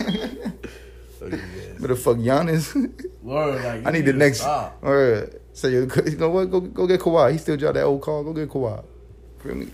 Like, 1.21 1.33
yeah. 1.33 1.39
better 1.81 1.95
fuck 1.97 2.17
Giannis. 2.17 2.75
Word, 3.23 3.63
like, 3.63 3.87
I 3.87 3.91
you 3.91 3.93
need 3.99 4.07
the 4.07 4.13
next. 4.15 4.41
stop. 4.41 4.83
Alright. 4.83 5.29
So 5.53 5.69
you, 5.69 5.89
you 6.07 6.17
know 6.17 6.31
what? 6.31 6.51
Go 6.51 6.61
go 6.61 6.87
get 6.87 6.99
Kawhi. 7.01 7.33
He 7.33 7.39
still 7.39 7.57
drive 7.59 7.75
that 7.75 7.83
old 7.85 8.01
car. 8.03 8.25
Go 8.25 8.33
get 8.33 8.49
Kawhi. 8.49 8.83
Feel 9.43 9.55
me? 9.55 9.69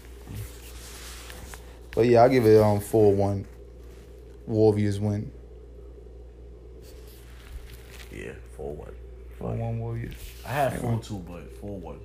But 1.99 2.07
yeah, 2.07 2.23
I 2.23 2.29
give 2.29 2.47
it 2.47 2.63
um 2.63 2.79
four 2.79 3.13
one. 3.13 3.45
Warriors 4.47 5.01
win. 5.01 5.33
Yeah, 8.15 8.35
four 8.57 8.77
one. 8.77 8.95
Four 9.37 9.57
one 9.57 9.81
Warriors. 9.81 10.15
I 10.47 10.49
had 10.49 10.81
four 10.81 11.01
two, 11.03 11.19
but 11.29 11.53
four 11.59 11.77
one. 11.77 11.99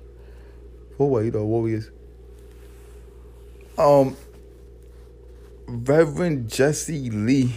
Four 0.98 1.10
one, 1.10 1.24
You 1.26 1.30
know 1.30 1.44
Warriors. 1.44 1.92
Um. 3.78 4.16
Reverend 5.68 6.50
Jesse 6.50 7.10
Lee. 7.10 7.54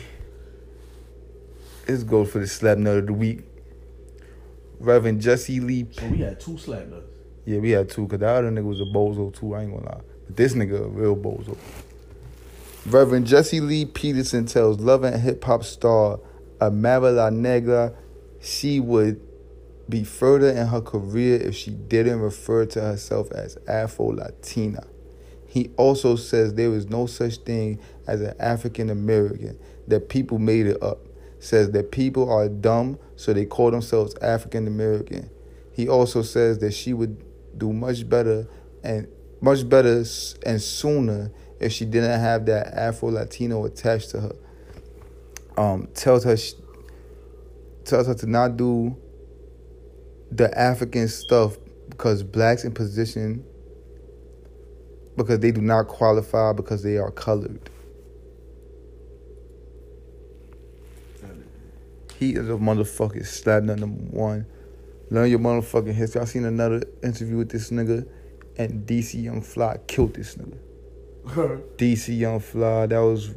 Is 1.88 2.03
go 2.03 2.23
for 2.23 2.38
the 2.38 2.47
slap 2.47 2.77
nut 2.77 2.97
of 2.97 3.07
the 3.07 3.14
week. 3.14 3.45
Reverend 4.80 5.22
Jesse 5.22 5.59
Lee 5.59 5.88
So 5.89 6.05
we 6.05 6.19
had 6.19 6.39
two 6.39 6.59
slap 6.59 6.85
nuts. 6.85 7.07
Yeah, 7.45 7.57
we 7.57 7.72
had 7.72 7.89
two, 7.89 8.03
because 8.03 8.19
the 8.19 8.27
other 8.27 8.51
nigga 8.51 8.64
was 8.64 8.80
a 8.80 8.84
bozo 8.84 9.34
too, 9.34 9.55
I 9.55 9.64
ain't 9.64 9.72
gonna 9.72 9.85
lie. 9.85 10.01
But 10.27 10.35
this 10.35 10.53
nigga 10.53 10.85
a 10.85 10.88
real 10.88 11.15
bozo. 11.15 11.57
Reverend 12.88 13.27
Jesse 13.27 13.59
Lee 13.59 13.84
Peterson 13.85 14.45
tells 14.45 14.80
Love 14.80 15.03
and 15.03 15.22
Hip 15.22 15.43
Hop 15.43 15.65
star 15.65 16.22
Amara 16.61 17.11
La 17.11 17.30
Negra 17.30 17.93
she 18.39 18.80
would 18.80 19.19
be 19.89 20.05
further 20.05 20.49
in 20.49 20.68
her 20.68 20.80
career 20.80 21.35
if 21.35 21.53
she 21.53 21.72
didn't 21.72 22.22
refer 22.22 22.65
to 22.68 22.80
herself 22.80 23.30
as 23.34 23.57
Afro 23.68 24.14
Latina. 24.14 24.88
He 25.47 25.72
also 25.76 26.15
says 26.15 26.53
there 26.53 26.73
is 26.73 26.88
no 26.88 27.07
such 27.07 27.39
thing 27.39 27.81
as 28.07 28.22
an 28.22 28.34
African 28.39 28.89
American, 28.89 29.59
that 29.88 30.07
people 30.07 30.39
made 30.39 30.65
it 30.65 30.81
up. 30.81 30.99
Says 31.39 31.72
that 31.72 31.91
people 31.91 32.31
are 32.31 32.47
dumb, 32.47 32.99
so 33.18 33.34
they 33.34 33.45
call 33.45 33.69
themselves 33.69 34.15
African 34.22 34.65
American. 34.65 35.30
He 35.73 35.89
also 35.89 36.22
says 36.22 36.59
that 36.59 36.72
she 36.72 36.93
would 36.93 37.22
do 37.57 37.73
much 37.73 38.07
better 38.07 38.47
and 38.81 39.09
much 39.41 39.68
better 39.68 40.05
and 40.45 40.61
sooner 40.61 41.31
if 41.60 41.72
she 41.72 41.86
didn't 41.86 42.20
have 42.20 42.46
that 42.46 42.74
Afro 42.74 43.10
Latino 43.10 43.66
attached 43.66 44.12
to 44.12 44.22
her. 44.22 44.36
Um, 45.58 45.88
tells 45.96 46.24
her 46.24 46.38
sh 46.38 46.54
tells 47.84 48.06
her 48.08 48.14
to 48.14 48.28
not 48.28 48.58
do 48.58 48.96
the 50.30 50.56
African 50.58 51.08
stuff 51.08 51.58
because 51.90 52.22
blacks 52.22 52.64
in 52.64 52.74
position 52.74 53.44
because 55.16 55.40
they 55.40 55.52
do 55.52 55.62
not 55.62 55.88
qualify 55.88 56.54
because 56.54 56.84
they 56.84 56.98
are 56.98 57.12
colored. 57.12 57.70
He 62.20 62.32
is 62.32 62.50
a 62.50 62.54
motherfucking 62.54 63.26
slap 63.26 63.64
number 63.64 63.88
one. 63.88 64.46
Learn 65.10 65.30
your 65.30 65.40
motherfucking 65.40 65.94
history. 65.94 66.22
I 66.22 66.26
seen 66.26 66.46
another 66.46 66.84
interview 67.04 67.38
with 67.38 67.50
this 67.50 67.70
nigga, 67.70 68.08
and 68.58 68.88
DC 68.88 69.22
Young 69.24 69.42
Fly 69.42 69.78
killed 69.88 70.16
this 70.16 70.36
nigga. 70.36 70.58
DC 71.78 72.18
Young 72.18 72.40
Fly, 72.40 72.88
that 72.88 72.99
was, 72.99 73.36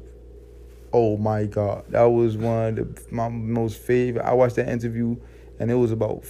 oh 0.93 1.17
my 1.17 1.45
god, 1.45 1.85
that 1.89 2.05
was 2.05 2.37
one 2.37 2.79
of 2.79 2.95
the, 2.95 3.15
my 3.15 3.29
most 3.29 3.79
favorite. 3.79 4.25
I 4.25 4.33
watched 4.33 4.57
that 4.57 4.69
interview, 4.69 5.17
and 5.59 5.71
it 5.71 5.75
was 5.75 5.93
about 5.93 6.25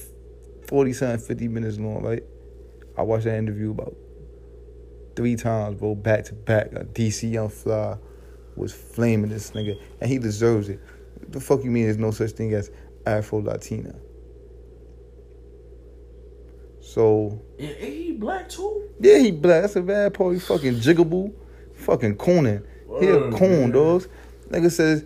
forty 0.66 0.92
something, 0.92 1.18
fifty 1.18 1.48
minutes 1.48 1.78
long, 1.78 2.02
right? 2.02 2.22
I 2.96 3.02
watched 3.02 3.24
that 3.24 3.36
interview 3.36 3.70
about 3.70 3.94
three 5.16 5.36
times, 5.36 5.78
bro, 5.78 5.94
back 5.94 6.24
to 6.26 6.34
back. 6.34 6.68
Uh, 6.74 6.80
DC 6.80 7.30
Young 7.30 7.48
Fly 7.48 7.96
was 8.56 8.72
flaming 8.72 9.30
this 9.30 9.50
nigga, 9.52 9.80
and 10.00 10.10
he 10.10 10.18
deserves 10.18 10.68
it. 10.68 10.80
What 11.18 11.32
the 11.32 11.40
fuck 11.40 11.62
you 11.64 11.70
mean? 11.70 11.84
There's 11.84 11.98
no 11.98 12.10
such 12.10 12.32
thing 12.32 12.52
as 12.54 12.70
Afro 13.06 13.40
Latina. 13.40 13.94
So 16.80 17.40
And 17.58 17.68
he 17.76 18.12
black 18.12 18.48
too? 18.48 18.88
yeah, 18.98 19.18
he 19.18 19.30
black. 19.30 19.62
That's 19.62 19.76
a 19.76 19.82
bad 19.82 20.14
part. 20.14 20.34
He 20.34 20.40
fucking 20.40 20.74
jiggable, 20.76 21.32
fucking 21.90 22.16
cooning. 22.16 22.64
He 23.00 23.08
a 23.08 23.30
coon, 23.32 23.72
dogs. 23.72 24.06
Nigga 24.48 24.70
says 24.70 25.04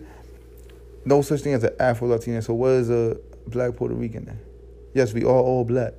no 1.03 1.21
such 1.21 1.41
thing 1.41 1.53
as 1.53 1.63
an 1.63 1.75
Afro 1.79 2.07
Latina. 2.07 2.41
So 2.41 2.53
what 2.53 2.71
is 2.71 2.89
a 2.89 3.17
black 3.47 3.75
Puerto 3.75 3.95
Rican 3.95 4.25
then? 4.25 4.39
Yes, 4.93 5.13
we 5.13 5.23
are 5.23 5.27
all 5.27 5.65
black. 5.65 5.93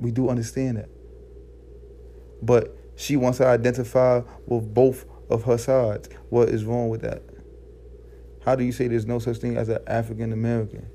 We 0.00 0.10
do 0.10 0.28
understand 0.28 0.78
that. 0.78 0.88
But 2.42 2.76
she 2.96 3.16
wants 3.16 3.38
to 3.38 3.46
identify 3.46 4.22
with 4.46 4.74
both 4.74 5.06
of 5.30 5.44
her 5.44 5.58
sides. 5.58 6.08
What 6.28 6.48
is 6.48 6.64
wrong 6.64 6.88
with 6.88 7.02
that? 7.02 7.22
How 8.44 8.56
do 8.56 8.64
you 8.64 8.72
say 8.72 8.88
there's 8.88 9.06
no 9.06 9.20
such 9.20 9.38
thing 9.38 9.56
as 9.56 9.68
an 9.68 9.78
African 9.86 10.32
American? 10.32 10.86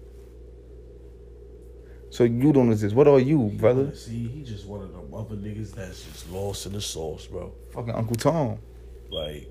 So 2.10 2.26
you 2.26 2.52
don't 2.52 2.72
exist. 2.72 2.96
What 2.96 3.08
are 3.08 3.20
you, 3.20 3.52
brother? 3.56 3.96
See, 3.96 4.28
he 4.28 4.44
just 4.44 4.66
one 4.66 4.82
of 4.82 4.92
them 4.92 5.14
other 5.14 5.36
niggas 5.36 5.72
that's 5.74 6.04
just 6.04 6.30
lost 6.32 6.66
in 6.66 6.74
the 6.74 6.82
sauce, 6.82 7.28
bro. 7.28 7.54
Fucking 7.72 7.94
Uncle 7.94 8.16
Tom. 8.16 8.60
Like, 9.10 9.48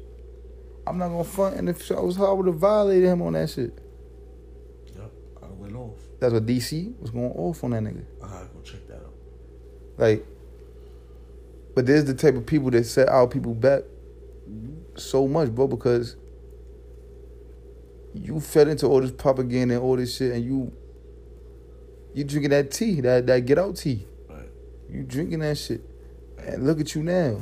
I'm 0.86 0.98
not 0.98 1.08
gonna 1.08 1.24
front, 1.24 1.56
and 1.56 1.68
if 1.68 1.90
I 1.90 2.00
was 2.00 2.16
hard, 2.16 2.30
I 2.30 2.32
would 2.32 2.46
have 2.46 2.56
violated 2.56 3.08
him 3.08 3.22
on 3.22 3.34
that 3.34 3.50
shit. 3.50 3.78
yep, 4.94 5.12
I 5.42 5.46
went 5.46 5.74
off. 5.74 5.98
That's 6.20 6.32
what 6.32 6.46
DC 6.46 6.98
was 7.00 7.10
going 7.10 7.32
off 7.32 7.62
on 7.64 7.70
that 7.70 7.82
nigga. 7.82 8.04
I 8.22 8.28
gotta 8.28 8.46
go 8.46 8.60
check 8.62 8.86
that 8.88 8.96
out. 8.96 9.14
Like, 9.96 10.24
but 11.74 11.86
there's 11.86 12.04
the 12.04 12.14
type 12.14 12.34
of 12.34 12.46
people 12.46 12.70
that 12.70 12.84
set 12.84 13.08
our 13.08 13.26
people 13.26 13.54
back 13.54 13.82
so 14.96 15.28
much, 15.28 15.50
bro, 15.50 15.66
because 15.66 16.16
you 18.14 18.40
fed 18.40 18.68
into 18.68 18.86
all 18.86 19.00
this 19.00 19.12
propaganda 19.12 19.74
and 19.74 19.82
all 19.82 19.96
this 19.96 20.16
shit, 20.16 20.32
and 20.32 20.44
you 20.44 20.72
you 22.14 22.24
drinking 22.24 22.50
that 22.50 22.70
tea, 22.70 23.00
that 23.02 23.26
that 23.26 23.44
get 23.46 23.58
out 23.58 23.76
tea. 23.76 24.06
Right. 24.28 24.48
You 24.88 25.02
drinking 25.02 25.40
that 25.40 25.58
shit, 25.58 25.82
and 26.38 26.66
look 26.66 26.80
at 26.80 26.94
you 26.94 27.02
now. 27.02 27.40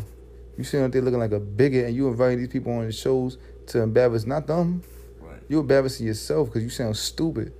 You 0.56 0.64
sitting 0.64 0.84
out 0.84 0.92
there 0.92 1.02
looking 1.02 1.20
like 1.20 1.32
a 1.32 1.40
bigot, 1.40 1.86
and 1.86 1.94
you 1.94 2.08
inviting 2.08 2.38
these 2.38 2.48
people 2.48 2.72
on 2.72 2.86
the 2.86 2.92
shows 2.92 3.38
to 3.68 3.82
embarrass 3.82 4.24
not 4.24 4.46
them. 4.46 4.82
Right. 5.20 5.40
You 5.48 5.60
embarrassing 5.60 6.06
yourself 6.06 6.48
because 6.48 6.62
you 6.62 6.70
sound 6.70 6.96
stupid. 6.96 7.52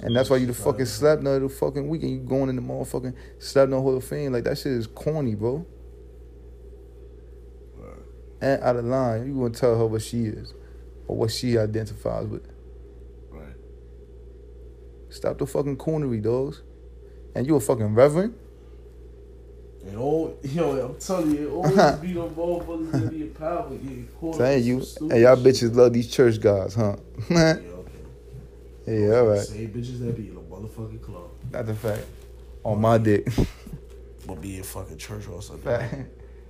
And 0.00 0.14
that's 0.14 0.28
why 0.28 0.36
you 0.36 0.46
the 0.46 0.54
fucking 0.54 0.86
slap 0.86 1.20
nut 1.20 1.42
of 1.42 1.42
the 1.42 1.48
fucking 1.48 1.88
week 1.88 2.02
and 2.02 2.10
you 2.10 2.18
going 2.18 2.48
in 2.48 2.56
the 2.56 2.62
motherfucking 2.62 3.14
slap 3.38 3.68
nut 3.68 3.80
Hall 3.80 3.96
of 3.96 4.04
Fame. 4.04 4.32
Like 4.32 4.44
that 4.44 4.58
shit 4.58 4.72
is 4.72 4.86
corny, 4.86 5.34
bro. 5.34 5.66
Right. 7.76 7.98
And 8.42 8.62
out 8.62 8.76
of 8.76 8.84
line. 8.84 9.26
You 9.26 9.34
gonna 9.34 9.50
tell 9.54 9.78
her 9.78 9.86
what 9.86 10.02
she 10.02 10.24
is. 10.24 10.52
Or 11.08 11.16
what 11.16 11.30
she 11.30 11.56
identifies 11.56 12.26
with. 12.26 12.46
Right. 13.30 13.54
Stop 15.08 15.38
the 15.38 15.46
fucking 15.46 15.78
cornery, 15.78 16.20
dogs. 16.22 16.62
And 17.34 17.46
you 17.46 17.56
a 17.56 17.60
fucking 17.60 17.94
reverend? 17.94 18.34
And 19.86 19.96
all, 19.96 20.38
yo, 20.42 20.86
I'm 20.86 20.98
telling 20.98 21.30
you, 21.32 21.48
it 21.48 21.52
always 21.52 21.96
be 22.00 22.12
them 22.12 22.34
motherfuckers 22.34 22.92
that 22.92 23.10
be 23.10 23.22
in 23.22 23.30
power 23.30 23.70
getting 23.70 24.08
caught. 24.18 24.36
Saying 24.36 24.64
you 24.64 24.76
and 25.00 25.20
y'all 25.20 25.36
bitches 25.36 25.74
love 25.74 25.92
these 25.92 26.10
church 26.10 26.40
guys, 26.40 26.74
huh? 26.74 26.96
Yeah, 27.30 27.54
okay. 27.54 27.92
yeah, 28.86 29.14
alright. 29.14 29.40
Same 29.40 29.68
bitches 29.70 30.00
that 30.00 30.16
be 30.16 30.28
in 30.28 30.36
a 30.36 30.40
motherfucking 30.40 31.02
club. 31.02 31.30
That's 31.50 31.68
a 31.68 31.74
fact. 31.74 32.04
On 32.64 32.80
my 32.80 32.98
dick. 32.98 33.28
But 34.26 34.40
be 34.40 34.56
in 34.56 34.64
fucking 34.64 34.98
church 34.98 35.28
or 35.28 35.40
something. 35.40 36.06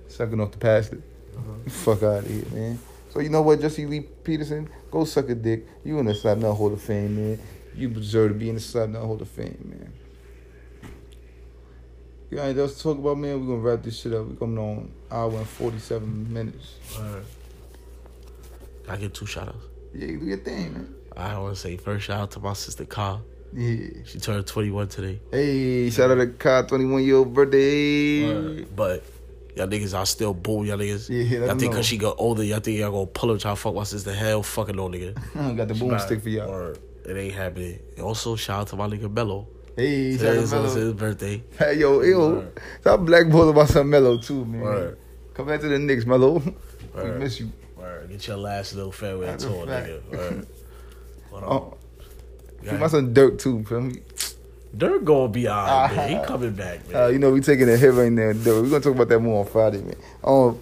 Sucking 0.07 0.41
off 0.41 0.51
the 0.51 0.57
pastor. 0.57 1.01
Uh-huh. 1.37 1.69
Fuck 1.69 2.03
out 2.03 2.23
of 2.23 2.27
here, 2.27 2.45
man. 2.51 2.79
So 3.09 3.19
you 3.19 3.29
know 3.29 3.41
what, 3.41 3.61
Jesse 3.61 3.85
Lee 3.85 4.01
Peterson? 4.01 4.69
Go 4.91 5.05
suck 5.05 5.29
a 5.29 5.35
dick. 5.35 5.67
You 5.83 5.99
in 5.99 6.05
the 6.05 6.15
Slap 6.15 6.37
Nut 6.39 6.55
Hall 6.55 6.73
of 6.73 6.81
Fame, 6.81 7.15
man. 7.15 7.39
You 7.75 7.89
deserve 7.89 8.29
to 8.31 8.37
be 8.37 8.49
in 8.49 8.55
the 8.55 8.61
Slap 8.61 8.89
Nut 8.89 9.03
Hall 9.03 9.21
of 9.21 9.27
Fame, 9.27 9.57
man. 9.63 9.93
You 12.29 12.37
got 12.37 12.43
anything 12.43 12.61
else 12.63 12.75
to 12.77 12.83
talk 12.83 12.97
about, 12.97 13.17
man? 13.17 13.39
We're 13.39 13.55
gonna 13.55 13.69
wrap 13.69 13.83
this 13.83 14.01
shit 14.01 14.13
up. 14.13 14.25
We're 14.27 14.35
coming 14.35 14.57
on 14.57 14.91
hour 15.09 15.31
and 15.31 15.47
47 15.47 16.33
minutes. 16.33 16.75
Alright. 16.97 17.23
I 18.89 18.97
get 18.97 19.13
two 19.13 19.25
shout 19.25 19.47
outs. 19.49 19.65
Yeah, 19.93 20.07
you 20.07 20.19
do 20.19 20.25
your 20.25 20.37
thing, 20.37 20.73
man. 20.73 20.95
I 21.15 21.37
want 21.39 21.55
to 21.55 21.59
say 21.59 21.77
first 21.77 22.05
shout 22.05 22.19
out 22.19 22.31
to 22.31 22.39
my 22.39 22.53
sister 22.53 22.85
Ka. 22.85 23.21
Yeah. 23.53 23.87
She 24.05 24.19
turned 24.19 24.45
21 24.45 24.89
today. 24.89 25.21
Hey, 25.31 25.89
shout 25.89 26.11
out 26.11 26.15
to 26.15 26.27
Kai, 26.27 26.63
21 26.63 27.03
year 27.03 27.15
old 27.15 27.33
birthday. 27.33 28.63
But 28.63 29.03
y'all 29.55 29.67
niggas 29.67 29.97
are 29.97 30.05
still 30.05 30.33
bull, 30.33 30.65
y'all 30.65 30.77
niggas. 30.77 31.09
Yeah, 31.09 31.45
y'all 31.45 31.55
think 31.57 31.73
cause 31.73 31.85
she 31.85 31.97
got 31.97 32.15
older, 32.17 32.43
y'all 32.43 32.59
think 32.59 32.77
y'all 32.77 32.91
gonna 32.91 33.05
pull 33.05 33.31
her 33.31 33.37
try 33.39 33.51
to 33.51 33.55
fuck 33.55 33.73
my 33.73 33.83
sister? 33.83 34.13
Hell 34.13 34.43
fucking 34.43 34.75
no, 34.75 34.89
nigga. 34.89 35.17
I 35.35 35.53
got 35.53 35.69
the 35.69 35.73
boomstick 35.75 36.21
for 36.21 36.29
y'all. 36.29 36.49
Word. 36.49 36.79
It 37.05 37.15
ain't 37.15 37.33
happening. 37.35 37.79
And 37.95 38.05
also, 38.05 38.35
shout 38.35 38.61
out 38.61 38.67
to 38.67 38.75
my 38.75 38.87
nigga 38.87 39.09
Melo. 39.09 39.47
Hey, 39.77 40.13
shout 40.13 40.21
Today 40.21 40.37
out 40.39 40.65
is 40.65 40.73
to 40.73 40.79
his 40.79 40.93
birthday. 40.93 41.43
Hey, 41.59 41.75
yo, 41.75 42.01
yo. 42.01 42.29
Word. 42.31 42.59
Stop 42.81 43.01
blackballing 43.01 43.51
about 43.51 43.67
some 43.67 43.87
Melo, 43.91 44.17
too, 44.17 44.43
man. 44.43 44.61
Word. 44.61 44.97
Come 45.35 45.45
back 45.45 45.61
to 45.61 45.67
the 45.67 45.77
Knicks, 45.77 46.03
Melo. 46.03 46.41
we 46.95 47.03
miss 47.11 47.39
you. 47.39 47.51
Word. 47.75 48.09
Get 48.09 48.25
your 48.27 48.37
last 48.37 48.73
little 48.73 48.91
farewell 48.91 49.27
That's 49.27 49.43
tour, 49.43 49.67
nigga. 49.67 50.11
Word. 50.11 50.47
Hold 51.29 51.43
on. 51.43 51.77
Oh, 52.71 52.77
my 52.79 52.87
son 52.87 53.13
Dirk, 53.13 53.37
too, 53.37 53.63
feel 53.65 53.81
me? 53.81 54.01
Dirk 54.75 55.03
gonna 55.03 55.29
be 55.29 55.47
alright, 55.47 55.95
man. 55.95 56.09
He 56.09 56.25
coming 56.25 56.53
back, 56.53 56.89
man. 56.89 57.03
Uh, 57.03 57.07
you 57.09 57.19
know, 57.19 57.29
we 57.29 57.41
taking 57.41 57.69
a 57.69 57.77
hit 57.77 57.93
right 57.93 58.11
now, 58.11 58.33
Dirk. 58.33 58.63
We're 58.63 58.69
going 58.69 58.81
to 58.81 58.89
talk 58.89 58.95
about 58.95 59.09
that 59.09 59.19
more 59.19 59.45
on 59.45 59.51
Friday, 59.51 59.83
man. 59.83 59.95
Um, 60.23 60.59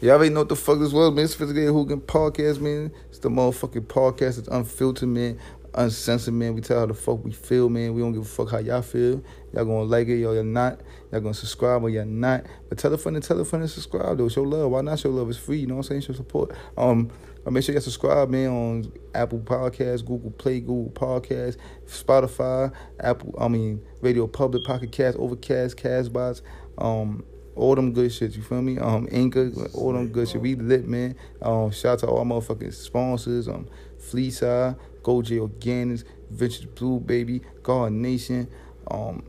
Y'all 0.00 0.10
already 0.16 0.28
know 0.28 0.40
what 0.40 0.50
the 0.50 0.56
fuck 0.56 0.78
this 0.78 0.92
was, 0.92 1.10
man. 1.14 1.24
It's 1.24 1.34
Physical 1.34 1.62
Hooligan 1.62 2.02
Podcast, 2.02 2.60
man. 2.60 2.92
It's 3.08 3.18
the 3.18 3.30
motherfucking 3.30 3.86
podcast. 3.86 4.38
It's 4.38 4.48
unfiltered, 4.48 5.08
man. 5.08 5.38
Uncensored, 5.76 6.34
man. 6.34 6.54
We 6.54 6.60
tell 6.60 6.80
how 6.80 6.86
the 6.86 6.94
fuck 6.94 7.24
we 7.24 7.32
feel, 7.32 7.68
man. 7.68 7.94
We 7.94 8.00
don't 8.00 8.12
give 8.12 8.22
a 8.22 8.24
fuck 8.24 8.50
how 8.50 8.58
y'all 8.58 8.82
feel. 8.82 9.22
Y'all 9.52 9.64
gonna 9.64 9.82
like 9.82 10.08
it, 10.08 10.16
y'all, 10.16 10.34
y'all 10.34 10.44
not. 10.44 10.80
Y'all 11.12 11.20
gonna 11.20 11.34
subscribe 11.34 11.82
or 11.82 11.90
y'all 11.90 12.04
not. 12.04 12.46
But 12.68 12.78
tell 12.78 12.92
a 12.92 12.98
friend 12.98 13.16
and 13.16 13.24
tell 13.24 13.38
a 13.40 13.44
friend 13.44 13.62
to 13.62 13.68
subscribe, 13.68 14.18
though. 14.18 14.28
Show 14.28 14.42
love. 14.42 14.70
Why 14.70 14.80
not 14.80 14.98
show 14.98 15.10
love? 15.10 15.28
It's 15.28 15.38
free, 15.38 15.58
you 15.58 15.66
know 15.66 15.74
what 15.74 15.86
I'm 15.86 16.00
saying? 16.00 16.00
Show 16.02 16.14
support. 16.14 16.56
Um, 16.76 17.10
uh, 17.46 17.50
make 17.50 17.62
sure 17.62 17.74
y'all 17.74 17.82
subscribe, 17.82 18.28
man, 18.28 18.48
on 18.48 18.92
Apple 19.14 19.38
Podcasts, 19.38 20.04
Google 20.04 20.32
Play, 20.32 20.60
Google 20.60 20.90
Podcasts, 20.90 21.56
Spotify, 21.86 22.72
Apple, 22.98 23.34
I 23.38 23.46
mean, 23.48 23.80
Radio 24.00 24.26
Public, 24.26 24.64
Pocket 24.64 24.90
Cast, 24.90 25.16
Overcast, 25.16 25.76
Castbox, 25.76 26.42
um, 26.78 27.24
all 27.54 27.74
them 27.74 27.92
good 27.92 28.12
shit, 28.12 28.34
you 28.34 28.42
feel 28.42 28.62
me? 28.62 28.78
Um, 28.78 29.08
Anchor, 29.12 29.52
all 29.74 29.92
them 29.92 30.08
good 30.08 30.28
shit. 30.28 30.40
We 30.40 30.56
lit, 30.56 30.88
man. 30.88 31.14
Um, 31.40 31.70
shout 31.70 31.94
out 31.94 31.98
to 32.00 32.06
all 32.08 32.24
motherfucking 32.24 32.74
sponsors, 32.74 33.46
um, 33.48 33.68
Fleeside, 33.98 34.76
Go 35.06 35.22
J 35.22 35.36
Organics, 35.36 36.02
Vintage 36.30 36.74
Blue 36.74 36.98
Baby, 36.98 37.40
Garden 37.62 38.02
Nation, 38.02 38.48
um, 38.90 39.22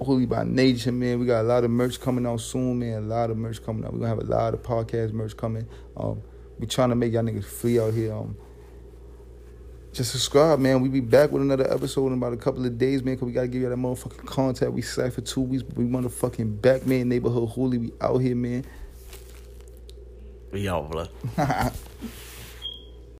Holy 0.00 0.24
by 0.24 0.42
Nature, 0.42 0.90
man. 0.90 1.20
We 1.20 1.26
got 1.26 1.42
a 1.42 1.48
lot 1.48 1.64
of 1.64 1.70
merch 1.70 2.00
coming 2.00 2.24
out 2.24 2.40
soon, 2.40 2.78
man. 2.78 2.94
A 2.94 3.06
lot 3.06 3.28
of 3.28 3.36
merch 3.36 3.62
coming 3.62 3.84
out. 3.84 3.92
We're 3.92 3.98
gonna 3.98 4.08
have 4.08 4.20
a 4.20 4.24
lot 4.24 4.54
of 4.54 4.62
podcast 4.62 5.12
merch 5.12 5.36
coming. 5.36 5.68
Um, 5.98 6.22
we 6.58 6.66
trying 6.66 6.88
to 6.88 6.94
make 6.94 7.12
y'all 7.12 7.22
niggas 7.24 7.44
free 7.44 7.78
out 7.78 7.92
here. 7.92 8.14
Um, 8.14 8.38
just 9.92 10.12
subscribe, 10.12 10.58
man. 10.58 10.80
We 10.80 10.88
be 10.88 11.00
back 11.00 11.30
with 11.30 11.42
another 11.42 11.70
episode 11.70 12.06
in 12.06 12.14
about 12.14 12.32
a 12.32 12.38
couple 12.38 12.64
of 12.64 12.78
days, 12.78 13.02
man. 13.04 13.18
Cause 13.18 13.26
we 13.26 13.32
gotta 13.32 13.48
give 13.48 13.60
y'all 13.60 13.68
that 13.68 13.76
motherfucking 13.76 14.24
contact. 14.24 14.72
We 14.72 14.80
slack 14.80 15.12
for 15.12 15.20
two 15.20 15.42
weeks, 15.42 15.62
but 15.62 15.76
we 15.76 15.84
motherfucking 15.84 16.62
back, 16.62 16.86
man. 16.86 17.10
Neighborhood 17.10 17.50
Holy, 17.50 17.76
we 17.76 17.92
out 18.00 18.16
here, 18.16 18.34
man. 18.34 18.64
We 20.52 20.70
out, 20.70 20.90
blood. 20.90 21.10